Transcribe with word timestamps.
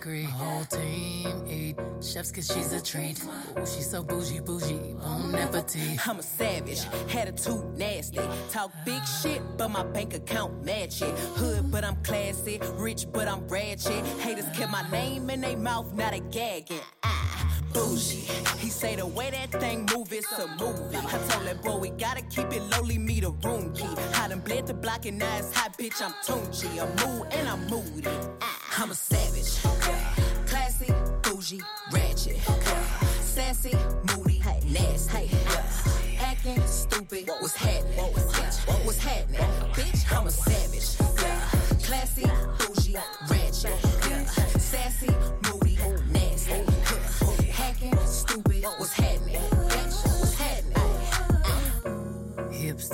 fuck 0.00 0.08
her 0.08 0.14
up 0.14 0.20
800 0.20 0.22
degree. 0.22 0.22
My 0.22 0.30
whole 0.30 0.64
team 0.64 1.46
eat 1.48 1.76
chefs 2.02 2.32
cause 2.32 2.46
she's 2.46 2.72
a 2.72 2.82
treat. 2.82 3.22
Ooh, 3.22 3.66
she's 3.66 3.90
so 3.90 4.02
bougie, 4.02 4.40
bougie, 4.40 4.94
bon 4.98 5.34
appetit. 5.34 6.06
I'm 6.08 6.18
a 6.18 6.22
savage, 6.22 6.86
attitude 7.14 7.76
nasty. 7.76 8.20
Talk 8.50 8.72
big 8.84 9.02
shit, 9.22 9.42
but 9.56 9.68
my 9.68 9.84
bank 9.84 10.14
account 10.14 10.64
match 10.64 11.02
it. 11.02 11.18
Hood, 11.36 11.70
but 11.70 11.84
I'm 11.84 11.96
classy. 12.02 12.60
Rich, 12.74 13.06
but 13.12 13.28
I'm 13.28 13.46
ratchet. 13.48 14.04
Haters 14.20 14.46
kept 14.54 14.72
my 14.72 14.88
name 14.90 15.30
in 15.30 15.40
their 15.40 15.56
mouth, 15.56 15.92
not 15.94 16.14
a 16.14 16.20
gagging. 16.20 16.80
Ah, 17.02 17.39
bougie. 17.72 18.26
He 18.58 18.68
say 18.68 18.96
the 18.96 19.06
way 19.06 19.30
that 19.30 19.60
thing 19.60 19.86
move, 19.94 20.12
it's 20.12 20.30
a 20.32 20.46
movie. 20.58 20.96
I 20.96 21.18
told 21.28 21.46
that 21.46 21.62
boy 21.62 21.76
we 21.78 21.90
gotta 21.90 22.22
keep 22.22 22.52
it 22.52 22.62
lowly, 22.70 22.98
me 22.98 23.20
the 23.20 23.30
room 23.44 23.72
key. 23.74 23.88
I 24.14 24.28
done 24.28 24.40
bled 24.40 24.66
the 24.66 24.74
block 24.74 25.06
and 25.06 25.18
now 25.18 25.38
it's 25.38 25.52
hot, 25.54 25.76
bitch. 25.78 26.02
I'm 26.02 26.12
Tunchi. 26.24 26.68
I'm 26.80 26.90
mood 27.00 27.28
and 27.32 27.48
I'm 27.48 27.66
moody. 27.68 28.08
Ah, 28.42 28.82
I'm 28.82 28.90
a 28.90 28.94
savage. 28.94 29.60
Classy, 30.46 30.92
bougie, 31.22 31.60
ratchet. 31.92 32.38
Sassy, 33.22 33.74
moody, 34.16 34.42
nasty. 34.66 35.30
Acting 36.20 36.60
stupid, 36.66 37.28
what's 37.40 37.56
happening? 37.56 37.96
What 37.98 38.86
was 38.86 38.98
happening? 38.98 39.40
Bitch, 39.72 40.16
I'm 40.16 40.26
a 40.26 40.30
savage. 40.30 40.69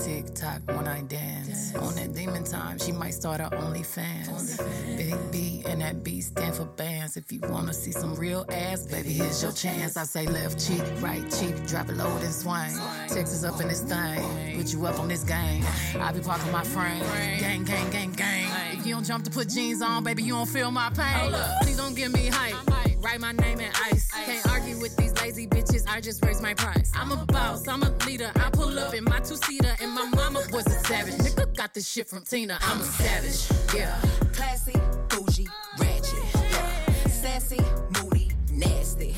Tick 0.04 0.34
tock 0.34 0.62
when 0.66 0.86
I 0.86 1.02
dance. 1.02 1.74
On 1.76 1.94
that 1.94 2.14
demon 2.14 2.44
time, 2.44 2.78
she 2.78 2.92
might 2.92 3.14
start 3.14 3.40
her 3.40 3.50
OnlyFans. 3.50 4.58
Big 4.96 5.16
B 5.32 5.62
and 5.66 5.80
that 5.80 6.04
B 6.04 6.20
stand 6.20 6.54
for 6.54 6.64
bands. 6.64 7.16
If 7.16 7.32
you 7.32 7.40
wanna 7.48 7.72
see 7.72 7.92
some 7.92 8.14
real 8.14 8.44
ass, 8.50 8.86
baby, 8.86 9.10
here's 9.10 9.42
your 9.42 9.52
chance. 9.52 9.96
I 9.96 10.04
say 10.04 10.26
left 10.26 10.64
cheek, 10.64 10.82
right 11.00 11.24
cheek, 11.38 11.66
drop 11.66 11.88
it 11.88 11.96
low 11.96 12.14
and 12.16 12.32
swing. 12.32 12.76
Texas 13.08 13.44
up 13.44 13.60
in 13.60 13.68
this 13.68 13.82
thing, 13.82 14.56
put 14.56 14.72
you 14.72 14.86
up 14.86 14.98
on 14.98 15.08
this 15.08 15.24
game. 15.24 15.64
I 15.98 16.12
be 16.12 16.20
parking 16.20 16.52
my 16.52 16.64
frame, 16.64 17.02
gang, 17.38 17.64
gang, 17.64 17.90
gang, 17.90 18.12
gang. 18.12 18.78
If 18.78 18.86
you 18.86 18.94
don't 18.94 19.04
jump 19.04 19.24
to 19.24 19.30
put 19.30 19.48
jeans 19.48 19.82
on, 19.82 20.04
baby, 20.04 20.22
you 20.22 20.34
don't 20.34 20.48
feel 20.48 20.70
my 20.70 20.90
pain. 20.90 21.32
Please 21.62 21.76
don't 21.76 21.94
give 21.94 22.12
me 22.12 22.26
hype. 22.26 22.56
Write 23.00 23.20
my 23.20 23.32
name 23.32 23.60
in 23.60 23.70
ice. 23.84 24.10
Can't 24.10 24.46
argue 24.48 24.78
with 24.78 24.96
these 24.96 25.12
lazy 25.20 25.46
bitches. 25.46 25.65
I 25.88 26.00
just 26.00 26.24
raise 26.24 26.40
my 26.42 26.54
price. 26.54 26.90
I'm 26.94 27.12
a 27.12 27.24
boss. 27.26 27.66
I'm 27.68 27.82
a 27.82 27.90
leader. 28.06 28.30
I 28.36 28.50
pull 28.50 28.78
up 28.78 28.94
in 28.94 29.04
my 29.04 29.20
two 29.20 29.36
seater, 29.36 29.74
and 29.80 29.92
my 29.92 30.04
mama 30.14 30.42
was 30.52 30.66
a 30.66 30.78
savage. 30.86 31.14
Nigga 31.14 31.56
got 31.56 31.74
this 31.74 31.88
shit 31.88 32.08
from 32.08 32.22
Tina. 32.22 32.58
I'm 32.62 32.80
a 32.80 32.84
savage. 32.84 33.74
Yeah. 33.74 33.98
Classy, 34.32 34.74
bougie, 35.08 35.48
ratchet. 35.78 36.18
Yeah. 36.34 37.08
Sassy, 37.08 37.60
moody, 38.02 38.30
nasty. 38.52 39.15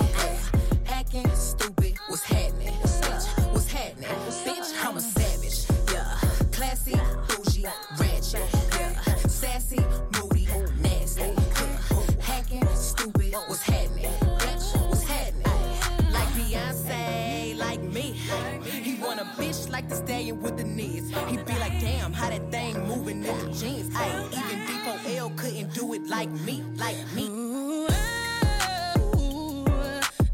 Like 19.79 19.89
the 19.89 19.95
stallion 19.95 20.43
with 20.43 20.57
the 20.57 20.65
knees. 20.65 21.09
He 21.29 21.37
be 21.37 21.53
like, 21.61 21.79
damn, 21.79 22.13
how 22.13 22.29
that 22.29 22.51
thing 22.51 22.75
moving 22.89 23.25
in 23.25 23.39
the 23.39 23.53
jeans. 23.53 23.95
Ay, 23.95 24.09
even 24.33 24.59
D4L 24.67 25.37
couldn't 25.37 25.73
do 25.73 25.95
it 25.95 26.05
like 26.09 26.31
me, 26.47 26.65
like 26.75 26.97
me. 27.15 27.29
Ooh, 27.29 27.87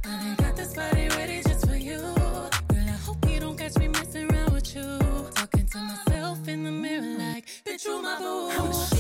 I 0.03 0.35
got 0.39 0.57
this 0.57 0.73
body 0.73 1.09
ready 1.09 1.43
just 1.43 1.69
for 1.69 1.77
you. 1.77 1.99
Girl, 1.99 2.89
I 2.97 2.99
hope 3.07 3.29
you 3.29 3.39
don't 3.39 3.59
catch 3.59 3.77
me 3.77 3.89
messing 3.89 4.33
around 4.33 4.55
with 4.55 4.75
you. 4.75 4.99
Talking 5.35 5.67
to 5.67 5.79
myself 5.79 6.49
in 6.49 6.65
the 6.65 6.71
mirror 6.71 7.19
like, 7.19 7.45
bitch, 7.67 7.85
you 7.85 8.01
my 8.01 8.19
boo. 8.19 8.94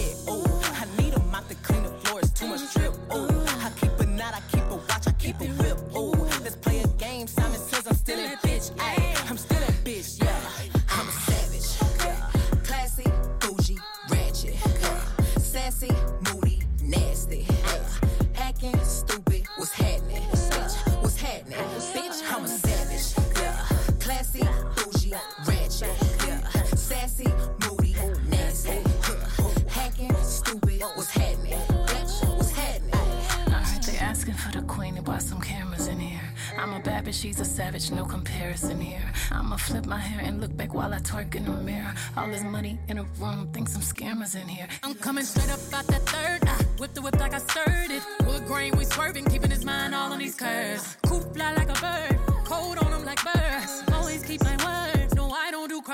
Savage, 37.55 37.93
no 37.93 38.05
comparison 38.05 38.81
here. 38.81 39.13
I'ma 39.31 39.57
flip 39.57 39.87
my 39.87 39.99
hair 39.99 40.27
and 40.27 40.41
look 40.41 40.57
back 40.57 40.75
while 40.75 40.93
I 40.93 40.99
twerk 40.99 41.37
in 41.37 41.45
the 41.45 41.53
mirror. 41.53 41.95
All 42.17 42.27
this 42.27 42.43
money 42.43 42.81
in 42.89 42.99
a 42.99 43.05
room, 43.21 43.49
think 43.53 43.69
some 43.69 43.81
scammers 43.81 44.35
in 44.35 44.49
here. 44.49 44.67
I'm 44.83 44.95
coming 44.95 45.25
straight 45.25 45.53
up 45.53 45.61
out 45.73 45.87
that 45.87 46.03
third. 46.03 46.41
I 46.49 46.57
whip 46.81 46.95
the 46.95 47.03
whip 47.03 47.17
like 47.21 47.33
I 47.33 47.39
stirred 47.39 47.93
it. 47.93 48.03
Wood 48.27 48.45
grain, 48.47 48.77
we 48.77 48.85
swerving, 48.85 49.27
keeping 49.27 49.53
his 49.53 49.65
mind 49.65 49.95
all 49.95 50.13
on 50.13 50.19
these 50.19 50.35
curves. 50.35 50.97
Coop 51.07 51.33
fly 51.33 51.55
like 51.55 51.71
a 51.71 51.81
bird, 51.81 52.19
cold 52.45 52.79
on 52.79 52.93
him 52.93 53.05
like 53.05 53.23
birds. 53.23 53.73
Always 53.93 54.25
keep 54.25 54.43
my 54.43 54.57
word, 54.67 54.94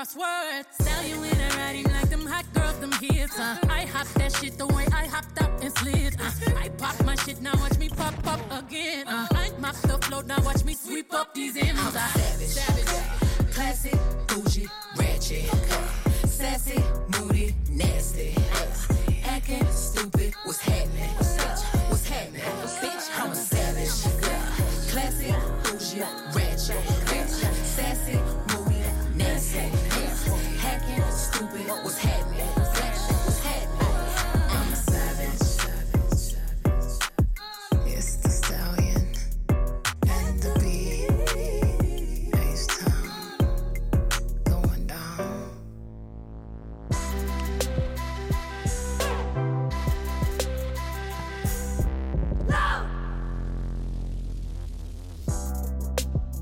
crosswords. 0.01 0.65
Sell 0.81 1.05
you 1.05 1.15
in 1.23 1.39
a 1.39 1.49
writing 1.57 1.83
like 1.91 2.09
them 2.09 2.25
hot 2.25 2.45
girls, 2.53 2.77
them 2.79 2.91
hits. 2.93 3.39
Uh. 3.39 3.57
I 3.69 3.85
hop 3.85 4.07
that 4.15 4.31
shit 4.35 4.57
the 4.57 4.67
way 4.67 4.85
I 4.91 5.05
hopped 5.05 5.41
up 5.41 5.51
and 5.61 5.71
slid. 5.73 6.15
Uh. 6.19 6.31
I 6.57 6.69
pop 6.69 7.03
my 7.05 7.15
shit, 7.15 7.41
now 7.41 7.53
watch 7.57 7.77
me 7.77 7.89
pop 7.89 8.15
up 8.25 8.41
again. 8.51 9.07
Uh. 9.07 9.27
I 9.31 9.51
mop 9.59 9.75
the 9.75 9.97
float, 9.99 10.25
now 10.25 10.41
watch 10.43 10.63
me 10.63 10.73
sweep 10.73 11.13
up 11.13 11.33
these 11.33 11.55
M's. 11.57 11.79
I'm 11.79 11.91
savage. 11.91 12.47
savage. 12.47 13.53
Classy, 13.53 13.91
bougie, 14.27 14.67
ratchet. 14.97 15.49
Sassy, 16.27 16.81
moody, 17.19 17.55
nasty. 17.69 18.40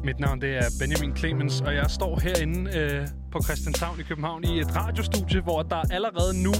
Mit 0.09 0.19
navn 0.19 0.41
det 0.41 0.57
er 0.57 0.67
Benjamin 0.79 1.17
Clemens, 1.17 1.61
og 1.61 1.75
jeg 1.75 1.85
står 1.89 2.19
herinde 2.19 2.77
øh, 2.77 3.07
på 3.31 3.39
Christianshavn 3.43 3.99
i 3.99 4.03
København 4.03 4.43
i 4.43 4.59
et 4.59 4.75
radiostudie, 4.75 5.41
hvor 5.41 5.61
der 5.61 5.81
allerede 5.91 6.43
nu, 6.43 6.53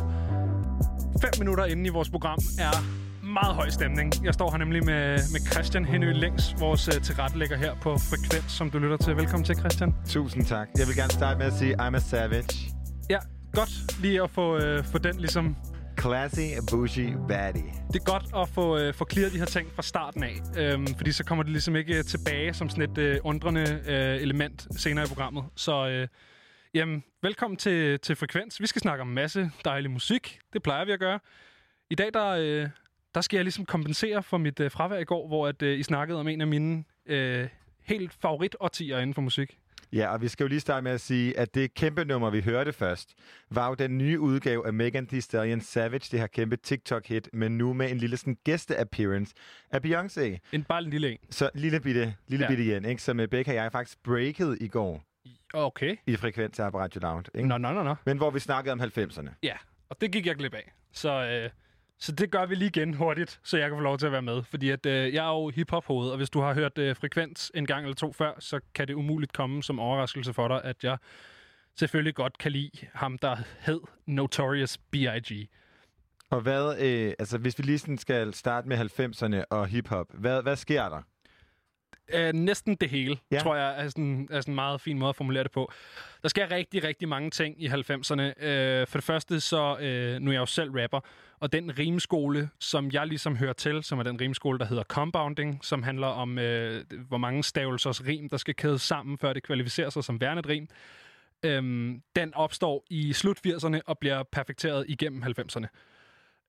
fem 1.21 1.31
minutter 1.39 1.65
inde 1.65 1.85
i 1.85 1.89
vores 1.89 2.09
program, 2.09 2.39
er 2.59 2.73
meget 3.25 3.55
høj 3.55 3.69
stemning. 3.69 4.25
Jeg 4.25 4.33
står 4.33 4.51
her 4.51 4.57
nemlig 4.57 4.85
med, 4.85 5.09
med 5.33 5.51
Christian 5.51 5.85
Henø 5.85 6.11
Længs, 6.11 6.55
vores 6.59 6.87
øh, 6.87 7.01
tilrettelægger 7.01 7.57
her 7.57 7.75
på 7.81 7.97
Frekvens, 7.97 8.51
som 8.51 8.69
du 8.69 8.77
lytter 8.79 8.97
til. 8.97 9.17
Velkommen 9.17 9.45
til, 9.45 9.55
Christian. 9.55 9.95
Tusind 10.07 10.45
tak. 10.45 10.67
Jeg 10.77 10.87
vil 10.87 10.95
gerne 10.95 11.11
starte 11.11 11.37
med 11.37 11.45
at 11.45 11.53
sige, 11.53 11.81
I'm 11.81 11.95
a 11.95 11.99
savage. 11.99 12.73
Ja, 13.09 13.19
godt 13.53 14.01
lige 14.01 14.23
at 14.23 14.29
få, 14.29 14.57
øh, 14.57 14.83
få 14.83 14.97
den 14.97 15.15
ligesom... 15.19 15.55
Classy, 16.01 16.39
bougie, 16.71 17.17
baddie. 17.27 17.63
Det 17.93 17.95
er 17.95 18.11
godt 18.11 18.25
at 18.35 18.49
få, 18.49 18.77
øh, 18.77 18.93
få 18.93 19.05
clearet 19.11 19.33
de 19.33 19.37
her 19.37 19.45
ting 19.45 19.71
fra 19.71 19.81
starten 19.81 20.23
af, 20.23 20.35
øhm, 20.57 20.87
fordi 20.87 21.11
så 21.11 21.23
kommer 21.23 21.43
det 21.43 21.51
ligesom 21.51 21.75
ikke 21.75 21.97
øh, 21.97 22.03
tilbage 22.03 22.53
som 22.53 22.69
sådan 22.69 22.91
et 22.91 22.97
øh, 22.97 23.19
undrende 23.23 23.83
øh, 23.87 24.21
element 24.21 24.67
senere 24.81 25.05
i 25.05 25.07
programmet. 25.07 25.43
Så 25.55 25.87
øh, 25.87 26.07
jamen, 26.73 27.03
velkommen 27.21 27.57
til, 27.57 27.99
til 27.99 28.15
Frekvens. 28.15 28.61
Vi 28.61 28.67
skal 28.67 28.81
snakke 28.81 29.01
om 29.01 29.07
en 29.07 29.15
masse 29.15 29.51
dejlig 29.65 29.91
musik. 29.91 30.39
Det 30.53 30.63
plejer 30.63 30.85
vi 30.85 30.91
at 30.91 30.99
gøre. 30.99 31.19
I 31.89 31.95
dag, 31.95 32.09
der, 32.13 32.27
øh, 32.29 32.69
der 33.15 33.21
skal 33.21 33.37
jeg 33.37 33.43
ligesom 33.43 33.65
kompensere 33.65 34.23
for 34.23 34.37
mit 34.37 34.59
øh, 34.59 34.71
fravær 34.71 34.97
i 34.97 35.03
går, 35.03 35.27
hvor 35.27 35.47
at, 35.47 35.61
øh, 35.61 35.79
I 35.79 35.83
snakkede 35.83 36.19
om 36.19 36.27
en 36.27 36.41
af 36.41 36.47
mine 36.47 36.83
øh, 37.05 37.47
helt 37.83 38.13
favorit-årtier 38.13 38.97
inden 38.97 39.13
for 39.13 39.21
musik. 39.21 39.57
Ja, 39.93 40.07
og 40.13 40.21
vi 40.21 40.27
skal 40.27 40.43
jo 40.43 40.47
lige 40.47 40.59
starte 40.59 40.83
med 40.83 40.91
at 40.91 41.01
sige, 41.01 41.37
at 41.39 41.55
det 41.55 41.73
kæmpe 41.73 42.05
nummer, 42.05 42.29
vi 42.29 42.41
hørte 42.41 42.73
først, 42.73 43.13
var 43.51 43.67
jo 43.67 43.73
den 43.73 43.97
nye 43.97 44.19
udgave 44.19 44.67
af 44.67 44.73
Megan 44.73 45.07
Thee 45.07 45.21
Stallion 45.21 45.61
Savage, 45.61 46.07
det 46.11 46.19
her 46.19 46.27
kæmpe 46.27 46.57
TikTok-hit, 46.57 47.29
men 47.33 47.57
nu 47.57 47.73
med 47.73 47.91
en 47.91 47.97
lille 47.97 48.17
sådan 48.17 48.37
gæste-appearance 48.49 49.31
af 49.71 49.79
Beyoncé. 49.85 50.37
En, 50.51 50.63
bare 50.63 50.83
en 50.83 50.89
lille 50.89 51.11
en. 51.11 51.17
Så 51.29 51.49
lille 51.55 51.79
bitte, 51.79 52.15
lille 52.27 52.43
Ja. 52.45 52.49
bitte 52.49 52.63
igen, 52.63 52.85
ikke? 52.85 53.01
Som 53.01 53.17
Becca 53.31 53.51
og 53.51 53.55
jeg 53.55 53.71
faktisk 53.71 54.03
breakede 54.03 54.57
i 54.59 54.67
går 54.67 55.03
Okay. 55.53 55.95
i 56.07 56.15
Frekvens 56.15 56.57
på 56.71 56.79
Radio 56.79 56.99
Lounge, 57.01 57.25
ikke? 57.35 57.47
Nå, 57.47 57.57
nå, 57.57 57.73
nå, 57.73 57.83
nå. 57.83 57.95
Men 58.05 58.17
hvor 58.17 58.29
vi 58.31 58.39
snakkede 58.39 58.73
om 58.73 58.81
90'erne. 58.81 59.29
Ja, 59.43 59.55
og 59.89 60.01
det 60.01 60.11
gik 60.11 60.25
jeg 60.25 60.35
glip 60.35 60.53
af. 60.53 60.71
Så, 60.93 61.09
øh, 61.25 61.49
så 61.99 62.11
det 62.11 62.31
gør 62.31 62.45
vi 62.45 62.55
lige 62.55 62.67
igen 62.67 62.93
hurtigt, 62.93 63.39
så 63.43 63.57
jeg 63.57 63.69
kan 63.69 63.77
få 63.77 63.81
lov 63.81 63.97
til 63.97 64.05
at 64.05 64.11
være 64.11 64.21
med. 64.21 64.43
Fordi 64.43 64.69
at, 64.69 64.85
øh, 64.85 65.13
jeg 65.13 65.25
er 65.25 65.29
jo 65.29 65.49
hiphop-hoved, 65.49 66.09
og 66.09 66.17
hvis 66.17 66.29
du 66.29 66.41
har 66.41 66.53
hørt 66.53 66.77
øh, 66.77 66.95
Frekvens 66.95 67.51
en 67.55 67.65
gang 67.65 67.83
eller 67.83 67.95
to 67.95 68.13
før, 68.13 68.33
så 68.39 68.59
kan 68.73 68.87
det 68.87 68.93
umuligt 68.93 69.33
komme 69.33 69.63
som 69.63 69.79
overraskelse 69.79 70.33
for 70.33 70.47
dig, 70.47 70.61
at 70.63 70.83
jeg 70.83 70.97
selvfølgelig 71.79 72.15
godt 72.15 72.37
kan 72.37 72.51
lide 72.51 72.71
ham, 72.93 73.17
der 73.17 73.35
hed 73.59 73.79
Notorious 74.05 74.77
B.I.G. 74.77 75.49
Og 76.29 76.41
hvad, 76.41 76.75
øh, 76.79 77.13
altså 77.19 77.37
hvis 77.37 77.57
vi 77.57 77.63
lige 77.63 77.79
sådan 77.79 77.97
skal 77.97 78.33
starte 78.33 78.67
med 78.67 78.77
90'erne 78.77 79.43
og 79.49 79.67
hiphop, 79.67 80.07
hvad, 80.13 80.41
hvad 80.41 80.55
sker 80.55 80.89
der? 80.89 81.01
Øh, 82.13 82.33
næsten 82.33 82.75
det 82.75 82.89
hele, 82.89 83.17
Ja. 83.31 83.39
tror 83.39 83.55
jeg, 83.55 83.83
er 83.85 83.87
sådan, 83.89 84.27
er 84.31 84.41
sådan 84.41 84.51
en 84.51 84.55
meget 84.55 84.81
fin 84.81 84.99
måde 84.99 85.09
at 85.09 85.15
formulere 85.15 85.43
det 85.43 85.51
på. 85.51 85.71
Der 86.23 86.29
sker 86.29 86.51
rigtig, 86.51 86.83
rigtig 86.83 87.09
mange 87.09 87.29
ting 87.29 87.63
i 87.63 87.67
90'erne. 87.67 88.43
Øh, 88.45 88.87
for 88.87 88.97
det 88.97 89.03
første, 89.03 89.39
så 89.39 89.77
øh, 89.79 90.19
nu 90.19 90.31
er 90.31 90.33
jeg 90.33 90.39
jo 90.39 90.45
selv 90.45 90.71
rapper, 90.71 90.99
og 91.39 91.51
den 91.51 91.79
rimskole, 91.79 92.49
som 92.59 92.91
jeg 92.91 93.07
ligesom 93.07 93.35
hører 93.37 93.53
til, 93.53 93.83
som 93.83 93.99
er 93.99 94.03
den 94.03 94.21
rimskole, 94.21 94.59
der 94.59 94.65
hedder 94.65 94.83
compounding, 94.83 95.59
som 95.65 95.83
handler 95.83 96.07
om, 96.07 96.39
øh, 96.39 96.83
hvor 97.07 97.17
mange 97.17 97.43
stavelsers 97.43 98.05
rim, 98.05 98.29
der 98.29 98.37
skal 98.37 98.55
kædes 98.55 98.81
sammen, 98.81 99.17
før 99.17 99.33
det 99.33 99.43
kvalificerer 99.43 99.89
sig 99.89 100.03
som 100.03 100.21
værende 100.21 100.39
et 100.39 100.47
rim. 100.49 100.67
Øhm, 101.45 102.01
den 102.15 102.33
opstår 102.33 102.85
i 102.89 103.13
slut 103.13 103.37
80'erne 103.47 103.79
og 103.85 103.97
bliver 103.99 104.23
perfekteret 104.23 104.85
igennem 104.87 105.23
90'erne. 105.23 105.67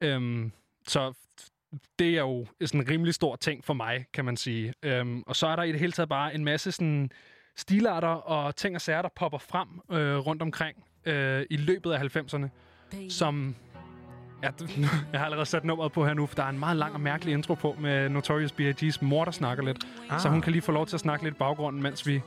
Øhm, 0.00 0.52
så 0.88 1.12
det 1.98 2.08
er 2.08 2.20
jo 2.20 2.46
sådan 2.64 2.80
en 2.80 2.90
rimelig 2.90 3.14
stor 3.14 3.36
ting 3.36 3.64
for 3.64 3.74
mig, 3.74 4.06
kan 4.12 4.24
man 4.24 4.36
sige. 4.36 4.74
Øhm, 4.82 5.22
og 5.26 5.36
så 5.36 5.46
er 5.46 5.56
der 5.56 5.62
i 5.62 5.72
det 5.72 5.80
hele 5.80 5.92
taget 5.92 6.08
bare 6.08 6.34
en 6.34 6.44
masse 6.44 6.72
sådan 6.72 7.10
stilarter 7.56 8.08
og 8.08 8.56
ting 8.56 8.74
og 8.74 8.80
sager, 8.80 9.02
der 9.02 9.08
popper 9.16 9.38
frem 9.38 9.68
øh, 9.92 10.16
rundt 10.16 10.42
omkring 10.42 10.84
øh, 11.04 11.46
i 11.50 11.56
løbet 11.56 11.92
af 11.92 12.16
90'erne, 12.16 12.48
som... 13.08 13.54
Ja, 14.42 14.50
jeg 15.12 15.20
har 15.20 15.24
allerede 15.24 15.46
sat 15.46 15.64
nummeret 15.64 15.92
på 15.92 16.06
her 16.06 16.14
nu, 16.14 16.26
for 16.26 16.34
der 16.34 16.42
er 16.42 16.48
en 16.48 16.58
meget 16.58 16.76
lang 16.76 16.94
og 16.94 17.00
mærkelig 17.00 17.34
intro 17.34 17.54
på 17.54 17.76
med 17.80 18.08
Notorious 18.08 18.52
B.I.G.'s 18.52 19.02
mor, 19.02 19.24
der 19.24 19.32
snakker 19.32 19.64
lidt. 19.64 19.86
Ah. 20.10 20.20
Så 20.20 20.28
hun 20.28 20.40
kan 20.40 20.52
lige 20.52 20.62
få 20.62 20.72
lov 20.72 20.86
til 20.86 20.96
at 20.96 21.00
snakke 21.00 21.24
lidt 21.24 21.34
i 21.34 21.38
baggrunden, 21.38 21.82
mens 21.82 22.06
vi 22.06 22.20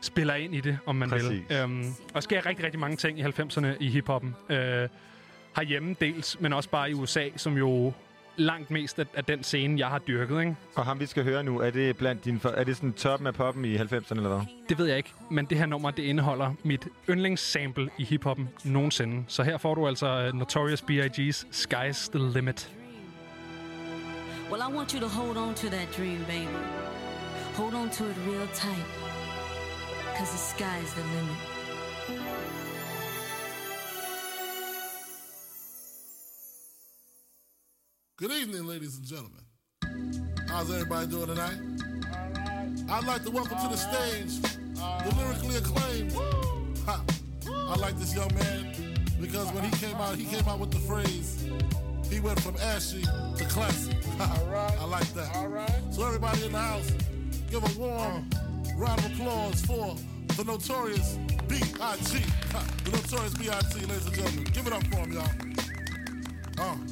spiller 0.00 0.34
ind 0.34 0.54
i 0.54 0.60
det, 0.60 0.78
om 0.86 0.96
man 0.96 1.10
Præcis. 1.10 1.30
vil. 1.30 1.42
Øhm, 1.50 1.84
og 2.08 2.14
der 2.14 2.20
sker 2.20 2.46
rigtig, 2.46 2.64
rigtig 2.64 2.80
mange 2.80 2.96
ting 2.96 3.18
i 3.18 3.22
90'erne 3.22 3.66
i 3.80 3.88
hiphoppen. 3.88 4.36
Øh, 4.50 4.88
herhjemme 5.56 5.96
dels, 6.00 6.40
men 6.40 6.52
også 6.52 6.68
bare 6.68 6.90
i 6.90 6.94
USA, 6.94 7.28
som 7.36 7.56
jo 7.56 7.92
langt 8.36 8.70
mest 8.70 8.98
af, 8.98 9.06
af 9.14 9.24
den 9.24 9.42
scene, 9.42 9.78
jeg 9.78 9.88
har 9.88 9.98
dyrket. 9.98 10.40
Ikke? 10.40 10.56
Og 10.74 10.84
ham, 10.84 11.00
vi 11.00 11.06
skal 11.06 11.24
høre 11.24 11.44
nu, 11.44 11.60
er 11.60 11.70
det 11.70 11.96
blandt 11.96 12.42
for, 12.42 12.48
er 12.48 12.64
det 12.64 12.76
sådan 12.76 12.92
toppen 12.92 13.26
af 13.26 13.34
poppen 13.34 13.64
i 13.64 13.76
90'erne, 13.76 14.16
eller 14.16 14.28
hvad? 14.28 14.40
Det 14.68 14.78
ved 14.78 14.86
jeg 14.86 14.96
ikke, 14.96 15.12
men 15.30 15.44
det 15.44 15.58
her 15.58 15.66
nummer, 15.66 15.90
det 15.90 16.02
indeholder 16.02 16.52
mit 16.62 16.88
yndlingssample 17.10 17.90
i 17.98 18.04
hiphoppen 18.04 18.48
nogensinde. 18.64 19.24
Så 19.28 19.42
her 19.42 19.58
får 19.58 19.74
du 19.74 19.88
altså 19.88 20.28
uh, 20.28 20.38
Notorious 20.38 20.82
B.I.G.'s 20.82 21.46
Sky's 21.52 22.10
the 22.10 22.32
Limit. 22.32 22.72
Well, 24.50 24.62
I 24.70 24.76
want 24.76 24.92
you 24.92 25.00
to 25.00 25.08
hold 25.08 25.36
on 25.36 25.54
to 25.54 25.68
that 25.68 25.88
dream, 25.96 26.18
baby. 26.28 26.58
Hold 27.56 27.74
on 27.74 27.90
to 27.90 28.04
it 28.04 28.16
real 28.28 28.48
tight. 28.54 28.86
Cause 30.16 30.30
the 30.30 30.38
sky's 30.38 30.92
the 30.94 31.04
limit. 31.16 31.51
Good 38.22 38.30
evening, 38.30 38.68
ladies 38.68 38.98
and 38.98 39.04
gentlemen. 39.04 39.42
How's 40.48 40.70
everybody 40.70 41.08
doing 41.08 41.26
tonight? 41.26 41.58
I'd 42.88 43.02
like 43.02 43.24
to 43.24 43.32
welcome 43.32 43.58
to 43.58 43.66
the 43.68 43.76
stage 43.76 44.40
the 44.40 45.14
lyrically 45.18 45.56
acclaimed. 45.56 46.12
I 46.86 47.74
like 47.74 47.98
this 47.98 48.14
young 48.14 48.32
man 48.36 48.76
because 49.20 49.50
when 49.50 49.64
he 49.64 49.76
came 49.76 49.96
out, 49.96 50.14
he 50.14 50.24
came 50.24 50.46
out 50.46 50.60
with 50.60 50.70
the 50.70 50.78
phrase, 50.78 51.48
he 52.08 52.20
went 52.20 52.38
from 52.38 52.54
ashy 52.58 53.02
to 53.02 53.44
classy. 53.46 53.96
Ha. 54.18 54.76
I 54.80 54.84
like 54.84 55.12
that. 55.14 55.34
All 55.34 55.48
right. 55.48 55.82
So 55.90 56.06
everybody 56.06 56.46
in 56.46 56.52
the 56.52 56.58
house, 56.58 56.92
give 57.50 57.64
a 57.64 57.80
warm 57.80 58.30
round 58.76 59.00
of 59.00 59.12
applause 59.14 59.60
for 59.62 59.96
the 60.36 60.44
notorious 60.44 61.18
B.I.G. 61.48 62.22
The 62.84 62.90
notorious 62.92 63.34
B.I.G., 63.34 63.80
ladies 63.80 64.06
and 64.06 64.14
gentlemen. 64.14 64.44
Give 64.44 64.66
it 64.68 64.72
up 64.72 64.86
for 64.86 64.98
him, 64.98 65.12
y'all. 65.12 65.28
Uh. 66.60 66.91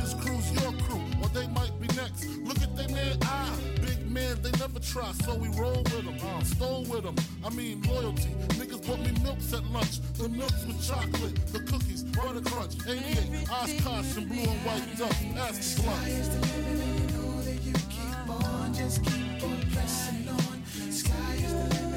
His 0.00 0.14
crew's 0.14 0.50
your 0.52 0.72
crew, 0.84 1.02
or 1.22 1.28
they 1.28 1.46
might 1.48 1.72
be 1.80 1.86
next. 1.94 2.26
Look 2.44 2.60
at 2.62 2.76
they 2.76 2.86
man. 2.92 3.18
Big 3.80 4.10
man, 4.10 4.40
they 4.42 4.50
never 4.58 4.80
try, 4.80 5.12
so 5.24 5.34
we 5.34 5.48
roll 5.48 5.82
with 5.84 6.04
them. 6.04 6.16
Uh, 6.22 6.42
stole 6.44 6.84
with 6.84 7.04
them. 7.04 7.16
I 7.44 7.50
mean, 7.50 7.82
loyalty. 7.82 8.34
Niggas 8.58 8.86
bought 8.86 9.00
me 9.00 9.12
milks 9.22 9.52
at 9.52 9.64
lunch. 9.72 10.00
The 10.14 10.28
milks 10.28 10.64
with 10.66 10.86
chocolate, 10.86 11.36
the 11.52 11.60
cookies, 11.60 12.02
butter 12.04 12.40
crunch. 12.40 12.74
88, 12.86 13.50
Oshkosh, 13.50 14.16
and 14.16 14.28
blue 14.28 14.42
and 14.42 14.60
white. 14.66 15.00
Ask 15.38 15.76
the 15.76 15.82
blunt. 15.82 16.58
I 21.20 21.87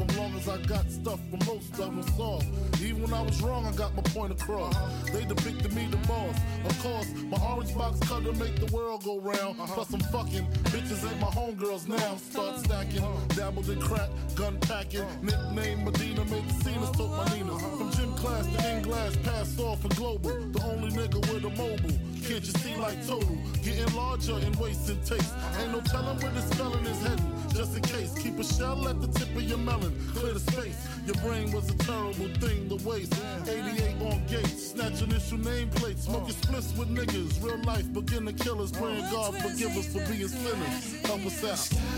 of 0.00 0.06
them, 0.06 0.11
I 0.48 0.56
got 0.66 0.90
stuff 0.90 1.20
for 1.30 1.44
most 1.44 1.70
of 1.72 1.94
them 1.94 2.02
soft. 2.16 2.46
Even 2.82 3.02
when 3.02 3.14
I 3.14 3.22
was 3.22 3.40
wrong, 3.42 3.66
I 3.66 3.72
got 3.72 3.94
my 3.94 4.02
point 4.02 4.32
across. 4.32 4.74
They 5.12 5.24
depicted 5.24 5.72
me 5.72 5.86
the 5.90 5.98
boss. 6.08 6.36
Of 6.64 6.82
course, 6.82 7.08
my 7.26 7.38
orange 7.46 7.74
box 7.76 7.98
cut 8.00 8.22
cutter 8.24 8.32
make 8.38 8.56
the 8.56 8.74
world 8.74 9.04
go 9.04 9.20
round. 9.20 9.58
Uh-huh. 9.60 9.74
Plus 9.74 9.92
I'm 9.92 10.00
fucking 10.00 10.46
bitches 10.72 11.08
ain't 11.08 11.20
my 11.20 11.28
homegirls 11.28 11.88
now. 11.88 12.16
Start 12.16 12.48
uh-huh. 12.48 12.58
stacking, 12.58 13.02
uh-huh. 13.02 13.34
dabbled 13.34 13.68
in 13.70 13.80
crack, 13.80 14.08
gun 14.34 14.58
packing. 14.60 15.06
Nickname 15.22 15.84
Medina, 15.84 16.24
made 16.26 16.48
the 16.48 16.54
scenes, 16.64 16.90
took 16.90 17.10
my 17.10 17.24
Nina. 17.34 17.58
From 17.58 17.92
gym 17.92 18.12
class 18.14 18.46
to 18.46 18.76
in 18.76 18.82
glass, 18.82 19.16
passed 19.22 19.58
off 19.60 19.82
for 19.82 19.88
global. 19.88 20.30
The 20.52 20.62
only 20.64 20.90
nigga 20.90 21.20
with 21.32 21.44
a 21.44 21.50
mobile. 21.50 21.98
Can't 22.26 22.44
you 22.44 22.52
see 22.62 22.76
like 22.76 23.04
total? 23.06 23.36
Getting 23.62 23.94
larger 23.94 24.34
and 24.34 24.54
wasting 24.56 25.00
taste. 25.02 25.34
Ain't 25.60 25.72
no 25.72 25.80
telling 25.80 26.18
where 26.18 26.32
this 26.32 26.52
felon 26.54 26.84
is 26.86 27.02
heading. 27.02 27.32
Just 27.54 27.76
in 27.76 27.82
case, 27.82 28.14
keep 28.14 28.38
a 28.38 28.44
shell 28.44 28.88
at 28.88 29.00
the 29.00 29.08
tip 29.08 29.34
of 29.34 29.42
your 29.42 29.58
melon. 29.58 29.92
Clear 30.14 30.31
the 30.34 30.40
space. 30.40 30.76
Your 31.06 31.16
brain 31.16 31.52
was 31.52 31.68
a 31.70 31.74
terrible 31.78 32.28
thing 32.40 32.68
to 32.68 32.76
waste. 32.88 33.14
88 33.48 34.02
on 34.02 34.22
gates, 34.26 34.70
snatch 34.72 35.02
initial 35.02 35.38
nameplates. 35.38 36.00
Smoking 36.00 36.34
splits 36.34 36.76
with 36.76 36.88
niggas. 36.88 37.42
Real 37.42 37.62
life 37.64 37.92
beginner 37.92 38.32
killers. 38.32 38.72
Praying 38.72 39.04
God 39.10 39.36
forgive 39.36 39.76
us 39.76 39.86
for 39.86 40.04
being 40.12 40.28
sinners. 40.28 41.06
Help 41.06 41.26
us 41.26 41.44
out. 41.44 41.92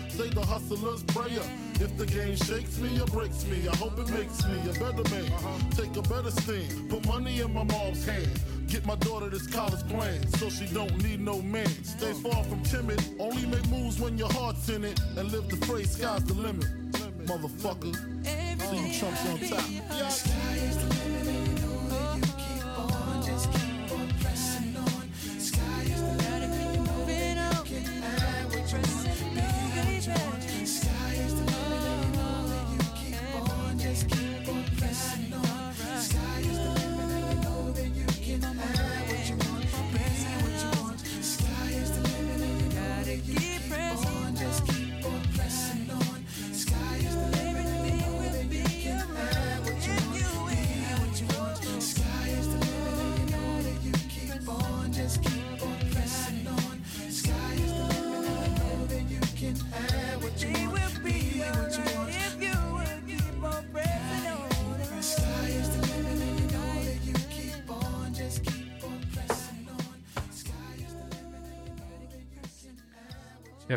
say 0.11 0.29
the 0.29 0.41
hustler's 0.41 1.03
prayer. 1.03 1.43
If 1.79 1.97
the 1.97 2.05
game 2.05 2.35
shakes 2.35 2.77
me 2.79 2.99
or 2.99 3.07
breaks 3.07 3.45
me, 3.45 3.67
I 3.67 3.75
hope 3.77 3.97
it 3.97 4.09
makes 4.11 4.45
me 4.45 4.59
a 4.69 4.73
better 4.73 5.03
man. 5.09 5.31
Take 5.71 5.95
a 5.95 6.01
better 6.01 6.31
stand, 6.31 6.89
put 6.89 7.05
money 7.07 7.41
in 7.41 7.53
my 7.53 7.63
mom's 7.63 8.05
hand. 8.05 8.29
Get 8.67 8.85
my 8.85 8.95
daughter 8.95 9.29
this 9.29 9.47
college 9.47 9.85
plan 9.89 10.27
so 10.37 10.49
she 10.49 10.65
don't 10.67 10.95
need 11.03 11.19
no 11.19 11.41
man. 11.41 11.67
Stay 11.83 12.13
far 12.13 12.43
from 12.43 12.61
timid, 12.63 13.03
only 13.19 13.45
make 13.47 13.67
moves 13.69 13.99
when 13.99 14.17
your 14.17 14.31
heart's 14.31 14.69
in 14.69 14.83
it. 14.83 14.99
And 15.17 15.31
live 15.31 15.49
the 15.49 15.57
phrase, 15.65 15.91
sky's 15.91 16.23
the 16.25 16.33
limit. 16.33 16.67
Motherfucker, 17.25 17.93
see 18.69 18.87
you 18.87 18.93
chumps 18.93 19.25
on 19.29 19.39
top. 19.49 20.60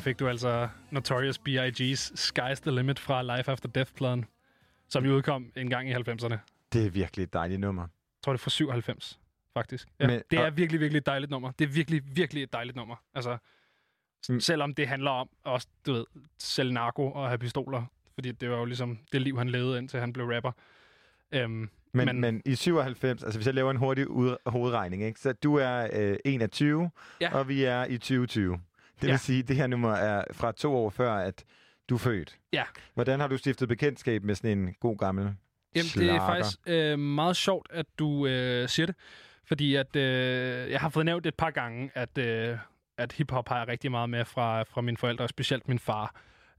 Fik 0.05 0.19
du 0.19 0.29
altså 0.29 0.69
Notorious 0.91 1.39
B.I.G.'s 1.39 2.13
Sky's 2.31 2.55
the 2.63 2.71
Limit 2.71 2.99
fra 2.99 3.37
Life 3.37 3.51
After 3.51 3.69
Death-pladen, 3.69 4.25
som 4.89 5.05
jo 5.05 5.15
udkom 5.17 5.53
en 5.57 5.71
gang 5.71 5.89
i 5.91 5.93
90'erne. 5.95 6.37
Det 6.73 6.87
er 6.87 6.91
virkelig 6.91 7.23
et 7.25 7.33
dejligt 7.33 7.61
nummer. 7.61 7.83
Jeg 7.83 7.89
tror, 8.25 8.33
det 8.33 8.39
er 8.39 8.43
fra 8.43 8.51
97, 8.51 9.19
faktisk. 9.55 9.89
Ja, 10.01 10.07
Men- 10.07 10.23
det 10.31 10.39
er 10.39 10.47
og- 10.47 10.57
virkelig, 10.57 10.81
virkelig 10.81 10.99
et 10.99 11.07
dejligt 11.07 11.31
nummer. 11.31 11.51
Det 11.51 11.65
er 11.65 11.69
virkelig, 11.69 12.03
virkelig 12.17 12.43
et 12.43 12.53
dejligt 12.53 12.77
nummer. 12.77 12.97
Altså, 13.15 13.37
Mm. 14.29 14.41
selvom 14.41 14.75
det 14.75 14.89
handler 14.89 15.11
om 15.11 15.29
også, 15.45 15.69
du 15.87 15.93
ved, 15.93 16.05
sælge 16.39 16.73
narko 16.73 17.11
og 17.13 17.29
have 17.29 17.39
pistoler. 17.39 17.85
Fordi 18.15 18.33
det 18.33 18.51
var 18.51 18.57
jo 18.57 18.65
ligesom 18.65 18.99
det 19.13 19.23
liv, 19.23 19.39
han 19.39 19.49
levede, 19.49 19.79
indtil 19.79 20.01
han 20.01 20.13
blev 20.13 20.27
rapper. 20.27 20.53
Øhm, 21.33 21.51
Men, 21.51 21.71
Men- 21.93 22.07
men, 22.07 22.21
men 22.21 22.43
i 22.47 22.55
97, 22.55 23.23
altså 23.23 23.39
hvis 23.39 23.47
jeg 23.47 23.55
laver 23.55 23.71
en 23.71 23.77
hurtig 23.77 24.09
ud, 24.09 24.37
hovedregning, 24.47 25.03
ikke? 25.03 25.21
så 25.21 25.33
du 25.33 25.55
er 25.57 25.89
øh, 25.93 26.17
21, 26.25 26.91
Ja. 27.21 27.35
og 27.35 27.49
vi 27.49 27.65
er 27.65 27.85
i 27.85 27.99
2020. 27.99 28.61
Det 29.05 29.09
Ja. 29.09 29.13
vil 29.13 29.19
sige, 29.21 29.39
at 29.39 29.49
det 29.49 29.57
her 29.57 29.67
nummer 29.67 29.93
er 29.93 30.25
fra 30.33 30.53
to 30.53 30.77
år 30.77 30.91
før, 30.91 31.13
at 31.15 31.45
du 31.89 31.95
er 31.95 31.99
født. 31.99 32.39
Ja. 32.53 32.63
Hvordan 32.95 33.21
har 33.21 33.27
du 33.29 33.37
stiftet 33.37 33.69
bekendtskab 33.69 34.23
med 34.25 34.35
sådan 34.35 34.59
en 34.59 34.75
god 34.81 34.99
gammel 34.99 35.25
Jamen, 35.25 35.37
det 35.75 35.81
er 35.85 35.85
slager? 35.85 36.27
faktisk 36.27 36.59
øh, 36.67 36.99
meget 36.99 37.37
sjovt, 37.37 37.67
at 37.71 37.87
du 37.99 38.27
øh, 38.27 38.69
siger 38.69 38.87
det. 38.87 38.95
Fordi 39.47 39.75
at, 39.75 39.97
øh, 39.97 40.71
jeg 40.71 40.81
har 40.81 40.89
fået 40.89 41.07
nævnt 41.07 41.27
et 41.27 41.35
par 41.35 41.51
gange, 41.51 41.91
at, 41.95 42.19
øh, 42.19 42.57
at 42.99 43.13
hiphop 43.13 43.49
har 43.49 43.59
jeg 43.59 43.69
rigtig 43.69 43.91
meget 43.91 44.11
med 44.11 44.25
fra, 44.25 44.63
fra 44.63 44.81
mine 44.81 44.97
forældre, 44.97 45.25
og 45.25 45.29
specielt 45.29 45.69
min 45.69 45.79
far. 45.79 46.15